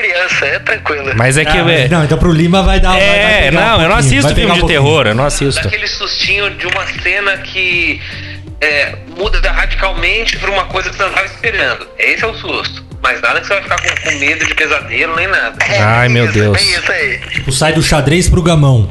criança, 0.00 0.46
é 0.46 0.58
tranquilo. 0.58 1.12
Mas 1.16 1.36
é 1.36 1.44
que. 1.44 1.56
Ah, 1.56 1.70
é, 1.70 1.88
Não, 1.88 2.04
então 2.04 2.18
pro 2.18 2.32
Lima 2.32 2.62
vai 2.62 2.80
dar. 2.80 2.90
vai- 2.90 3.00
vai 3.00 3.08
é, 3.08 3.50
pegar 3.50 3.60
um 3.60 3.64
não, 3.76 3.82
eu 3.82 3.88
não 3.88 3.96
assisto 3.96 4.34
filme 4.34 4.50
um 4.52 4.54
de 4.54 4.66
terror, 4.66 5.06
eu 5.06 5.14
não 5.14 5.24
assisto. 5.24 5.62
Daquele 5.62 5.86
sustinho 5.86 6.50
de 6.50 6.66
uma 6.66 6.86
cena 7.02 7.36
que 7.38 8.00
é, 8.60 8.94
muda 9.16 9.40
radicalmente 9.50 10.36
pra 10.38 10.50
uma 10.50 10.64
coisa 10.66 10.90
que 10.90 10.96
você 10.96 11.02
não 11.02 11.10
tava 11.12 11.26
esperando. 11.26 11.86
Esse 11.98 12.24
é 12.24 12.26
o 12.26 12.34
susto. 12.34 12.84
Mas 13.02 13.20
nada 13.22 13.40
que 13.40 13.46
você 13.46 13.54
vai 13.54 13.62
ficar 13.62 13.80
com, 13.80 14.10
com 14.10 14.18
medo 14.18 14.44
de 14.44 14.54
pesadelo 14.54 15.16
nem 15.16 15.26
nada. 15.26 15.56
É, 15.64 15.80
Ai, 15.80 16.08
meu 16.10 16.24
isso, 16.26 16.34
Deus. 16.34 16.56
bem 16.58 16.70
isso 16.70 16.92
aí. 16.92 17.18
Tipo, 17.30 17.50
sai 17.50 17.72
do 17.72 17.82
xadrez 17.82 18.28
pro 18.28 18.42
gamão. 18.42 18.90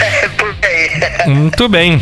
É 0.00 0.28
por 0.36 0.54
aí. 0.62 1.28
Muito 1.28 1.68
bem. 1.68 2.00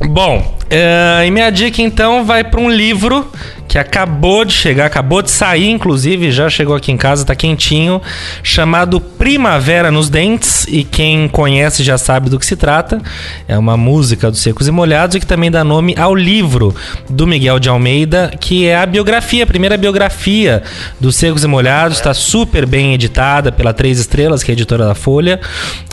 Bom, 0.00 0.58
eh, 0.70 1.24
e 1.26 1.30
minha 1.30 1.50
dica 1.50 1.80
então 1.82 2.24
vai 2.24 2.42
para 2.44 2.60
um 2.60 2.68
livro 2.70 3.30
que 3.72 3.78
acabou 3.78 4.44
de 4.44 4.52
chegar, 4.52 4.84
acabou 4.84 5.22
de 5.22 5.30
sair, 5.30 5.70
inclusive, 5.70 6.30
já 6.30 6.50
chegou 6.50 6.76
aqui 6.76 6.92
em 6.92 6.96
casa, 6.98 7.24
tá 7.24 7.34
quentinho, 7.34 8.02
chamado 8.42 9.00
Primavera 9.00 9.90
nos 9.90 10.10
Dentes. 10.10 10.66
E 10.68 10.84
quem 10.84 11.26
conhece 11.26 11.82
já 11.82 11.96
sabe 11.96 12.28
do 12.28 12.38
que 12.38 12.44
se 12.44 12.54
trata. 12.54 13.00
É 13.48 13.56
uma 13.56 13.74
música 13.74 14.30
dos 14.30 14.40
Secos 14.40 14.68
e 14.68 14.70
Molhados 14.70 15.16
e 15.16 15.20
que 15.20 15.24
também 15.24 15.50
dá 15.50 15.64
nome 15.64 15.94
ao 15.96 16.14
livro 16.14 16.76
do 17.08 17.26
Miguel 17.26 17.58
de 17.58 17.70
Almeida, 17.70 18.30
que 18.38 18.66
é 18.66 18.76
a 18.76 18.84
biografia, 18.84 19.44
a 19.44 19.46
primeira 19.46 19.78
biografia 19.78 20.62
dos 21.00 21.16
Secos 21.16 21.42
e 21.42 21.46
Molhados. 21.46 21.96
Está 21.96 22.12
super 22.12 22.66
bem 22.66 22.92
editada 22.92 23.50
pela 23.50 23.72
Três 23.72 23.98
Estrelas, 23.98 24.42
que 24.42 24.50
é 24.50 24.52
editora 24.52 24.84
da 24.84 24.94
Folha. 24.94 25.40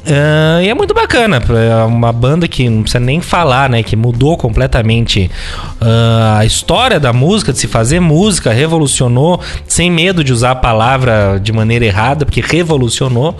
Ah, 0.05 0.61
e 0.61 0.67
é 0.67 0.73
muito 0.73 0.93
bacana. 0.93 1.41
É 1.49 1.83
uma 1.85 2.11
banda 2.11 2.45
que 2.45 2.67
não 2.67 2.81
precisa 2.81 2.99
nem 2.99 3.21
falar, 3.21 3.69
né? 3.69 3.83
Que 3.83 3.95
mudou 3.95 4.35
completamente 4.35 5.31
ah, 5.79 6.39
a 6.39 6.45
história 6.45 6.99
da 6.99 7.13
música, 7.13 7.53
de 7.53 7.59
se 7.59 7.68
fazer 7.69 7.99
música, 7.99 8.51
revolucionou, 8.51 9.39
sem 9.67 9.89
medo 9.91 10.23
de 10.23 10.33
usar 10.33 10.51
a 10.51 10.55
palavra 10.55 11.39
de 11.41 11.51
maneira 11.53 11.85
errada, 11.85 12.25
porque 12.25 12.41
revolucionou 12.41 13.37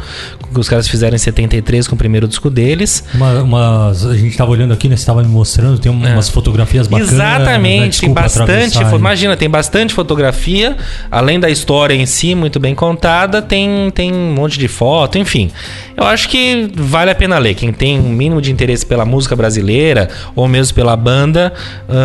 que 0.53 0.59
os 0.59 0.67
caras 0.69 0.87
fizeram 0.87 1.15
em 1.15 1.19
73 1.19 1.87
com 1.87 1.95
o 1.95 1.97
primeiro 1.97 2.27
disco 2.27 2.49
deles. 2.49 3.03
Uma, 3.13 3.41
umas- 3.43 4.05
a 4.05 4.15
gente 4.15 4.35
tava 4.37 4.51
olhando 4.51 4.73
aqui, 4.73 4.87
né? 4.89 4.95
Você 4.95 5.05
tava 5.05 5.21
me 5.21 5.27
mostrando, 5.29 5.77
tem 5.77 5.91
umas 5.91 6.29
fotografias 6.29 6.87
bacanas. 6.87 7.11
né? 7.13 7.25
Exatamente, 7.35 7.79
tem 8.01 8.09
Desculpa 8.09 8.21
bastante. 8.21 8.77
fo- 8.85 8.91
hein? 8.91 8.95
Imagina, 8.99 9.37
tem 9.37 9.49
bastante 9.49 9.93
fotografia, 9.93 10.75
além 11.11 11.39
da 11.39 11.49
história 11.49 11.93
em 11.93 12.05
si, 12.05 12.33
muito 12.35 12.59
bem 12.59 12.73
contada, 12.73 13.41
tem, 13.41 13.91
tem 13.91 14.11
um 14.13 14.33
monte 14.33 14.57
de 14.57 14.67
foto, 14.67 15.17
enfim. 15.17 15.51
Eu 15.95 16.05
acho 16.05 16.29
que 16.29 16.71
vale 16.75 17.11
a 17.11 17.15
pena 17.15 17.37
ler. 17.37 17.53
Quem 17.55 17.71
tem 17.73 17.99
um 17.99 18.09
mínimo 18.09 18.41
de 18.41 18.51
interesse 18.51 18.85
pela 18.85 19.05
música 19.05 19.35
brasileira 19.35 20.09
ou 20.35 20.47
mesmo 20.47 20.73
pela 20.73 20.95
banda, 20.95 21.53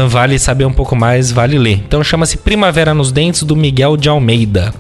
vale 0.09 0.39
saber 0.39 0.65
um 0.67 0.73
pouco 0.73 0.95
mais, 0.97 1.31
vale 1.31 1.57
ler. 1.59 1.83
Então 1.87 2.03
chama-se 2.05 2.37
Primavera 2.39 2.93
nos 2.95 3.11
Dentes 3.11 3.43
do 3.43 3.57
Miguel 3.57 3.97
de 3.97 4.09
Almeida. 4.09 4.73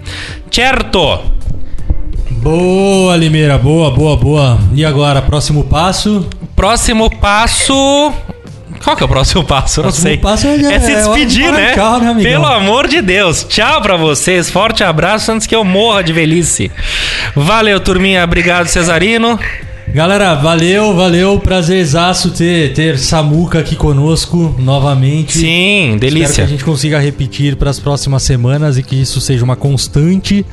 Certo! 0.50 1.20
Boa, 2.30 3.16
Limeira, 3.16 3.56
boa, 3.58 3.90
boa, 3.90 4.16
boa. 4.16 4.58
E 4.74 4.84
agora, 4.84 5.22
próximo 5.22 5.64
passo? 5.64 6.26
Próximo 6.54 7.08
passo. 7.18 8.12
Qual 8.82 8.94
que 8.94 9.02
é 9.02 9.06
o 9.06 9.08
próximo 9.08 9.42
passo? 9.44 9.80
Eu 9.80 9.84
não 9.84 9.90
Próximo 9.90 10.08
sei. 10.08 10.18
passo 10.18 10.46
é- 10.46 10.56
é 10.74 10.78
se 10.80 10.92
é 10.92 10.96
despedir, 10.96 11.50
né? 11.52 11.66
marcar, 11.68 12.00
né, 12.00 12.10
amigão? 12.10 12.30
Pelo 12.32 12.46
amor 12.46 12.86
de 12.86 13.00
Deus. 13.00 13.42
Tchau 13.44 13.80
pra 13.80 13.96
vocês. 13.96 14.50
Forte 14.50 14.84
abraço 14.84 15.32
antes 15.32 15.46
que 15.46 15.56
eu 15.56 15.64
morra 15.64 16.02
de 16.02 16.12
velhice. 16.12 16.70
Valeu, 17.34 17.80
turminha. 17.80 18.22
Obrigado, 18.24 18.66
Cesarino. 18.66 19.38
Galera, 19.94 20.34
valeu, 20.34 20.92
valeu. 20.92 21.38
Prazerzaço 21.38 22.32
ter, 22.32 22.72
ter 22.72 22.98
Samuca 22.98 23.60
aqui 23.60 23.76
conosco 23.76 24.52
novamente. 24.58 25.38
Sim, 25.38 25.92
Espero 25.94 26.00
que 26.00 26.00
delícia. 26.00 26.42
a 26.42 26.46
gente 26.48 26.64
consiga 26.64 26.98
repetir 26.98 27.54
para 27.54 27.70
as 27.70 27.78
próximas 27.78 28.24
semanas 28.24 28.76
e 28.76 28.82
que 28.82 29.00
isso 29.00 29.20
seja 29.20 29.44
uma 29.44 29.54
constante. 29.54 30.44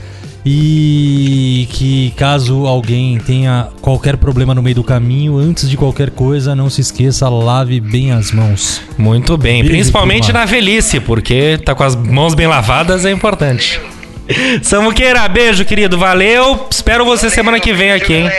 E 0.45 1.67
que 1.71 2.13
caso 2.15 2.67
alguém 2.67 3.17
tenha 3.17 3.69
qualquer 3.81 4.15
problema 4.17 4.53
no 4.53 4.61
meio 4.61 4.75
do 4.75 4.83
caminho, 4.83 5.39
antes 5.39 5.67
de 5.67 5.75
qualquer 5.75 6.11
coisa, 6.11 6.55
não 6.55 6.69
se 6.69 6.81
esqueça, 6.81 7.27
lave 7.27 7.79
bem 7.79 8.11
as 8.11 8.31
mãos. 8.31 8.79
Muito 8.95 9.37
bem. 9.37 9.63
Beijo, 9.63 9.71
Principalmente 9.71 10.31
na 10.31 10.45
velhice, 10.45 10.99
porque 10.99 11.59
tá 11.65 11.73
com 11.73 11.83
as 11.83 11.95
mãos 11.95 12.35
bem 12.35 12.45
lavadas 12.45 13.05
é 13.05 13.11
importante. 13.11 13.81
Samuqueira, 14.61 15.27
beijo, 15.27 15.65
querido. 15.65 15.97
Valeu. 15.97 16.67
Espero 16.69 17.03
você 17.03 17.27
semana 17.27 17.59
que 17.59 17.73
vem 17.73 17.91
aqui, 17.91 18.13
hein? 18.13 18.29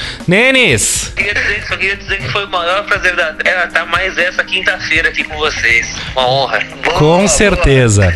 Galera, 0.00 0.52
Nenes. 0.52 1.12
queria 1.16 1.34
dizer, 1.34 1.64
só 1.68 1.76
queria 1.76 1.96
dizer 1.96 2.18
que 2.18 2.28
foi 2.28 2.44
o 2.44 2.50
maior 2.50 2.84
prazer 2.84 3.14
da 3.16 3.32
Terra 3.34 3.64
estar 3.66 3.86
mais 3.86 4.16
essa 4.18 4.44
quinta-feira 4.44 5.08
aqui 5.08 5.24
com 5.24 5.36
vocês. 5.36 5.86
Uma 6.12 6.28
honra. 6.28 6.60
Com 6.98 7.26
certeza. 7.28 8.14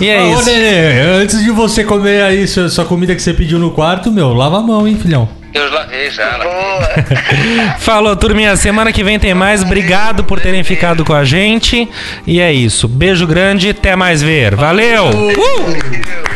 E 0.00 0.08
é 0.08 0.20
Ô, 0.20 0.34
isso. 0.34 0.44
Nenê, 0.44 1.00
antes 1.00 1.42
de 1.42 1.50
você 1.50 1.84
comer 1.84 2.22
aí 2.22 2.46
sua, 2.46 2.68
sua 2.68 2.84
comida 2.84 3.14
que 3.14 3.22
você 3.22 3.32
pediu 3.34 3.58
no 3.58 3.70
quarto, 3.70 4.10
meu, 4.10 4.32
lava 4.32 4.58
a 4.58 4.62
mão, 4.62 4.86
hein, 4.86 4.98
filhão? 5.00 5.28
Eu 5.54 5.72
lavei 5.72 6.10
já. 6.10 6.38
Boa. 6.38 6.88
Falou, 7.80 8.14
turminha. 8.14 8.54
Semana 8.56 8.92
que 8.92 9.02
vem 9.02 9.18
tem 9.18 9.32
mais. 9.32 9.62
Obrigado 9.62 10.22
por 10.22 10.38
terem 10.38 10.62
ficado 10.62 11.02
com 11.02 11.14
a 11.14 11.24
gente. 11.24 11.88
E 12.26 12.40
é 12.40 12.52
isso. 12.52 12.86
Beijo 12.86 13.26
grande. 13.26 13.70
Até 13.70 13.96
mais 13.96 14.22
ver. 14.22 14.54
Valeu. 14.54 15.06
Uh! 15.08 16.35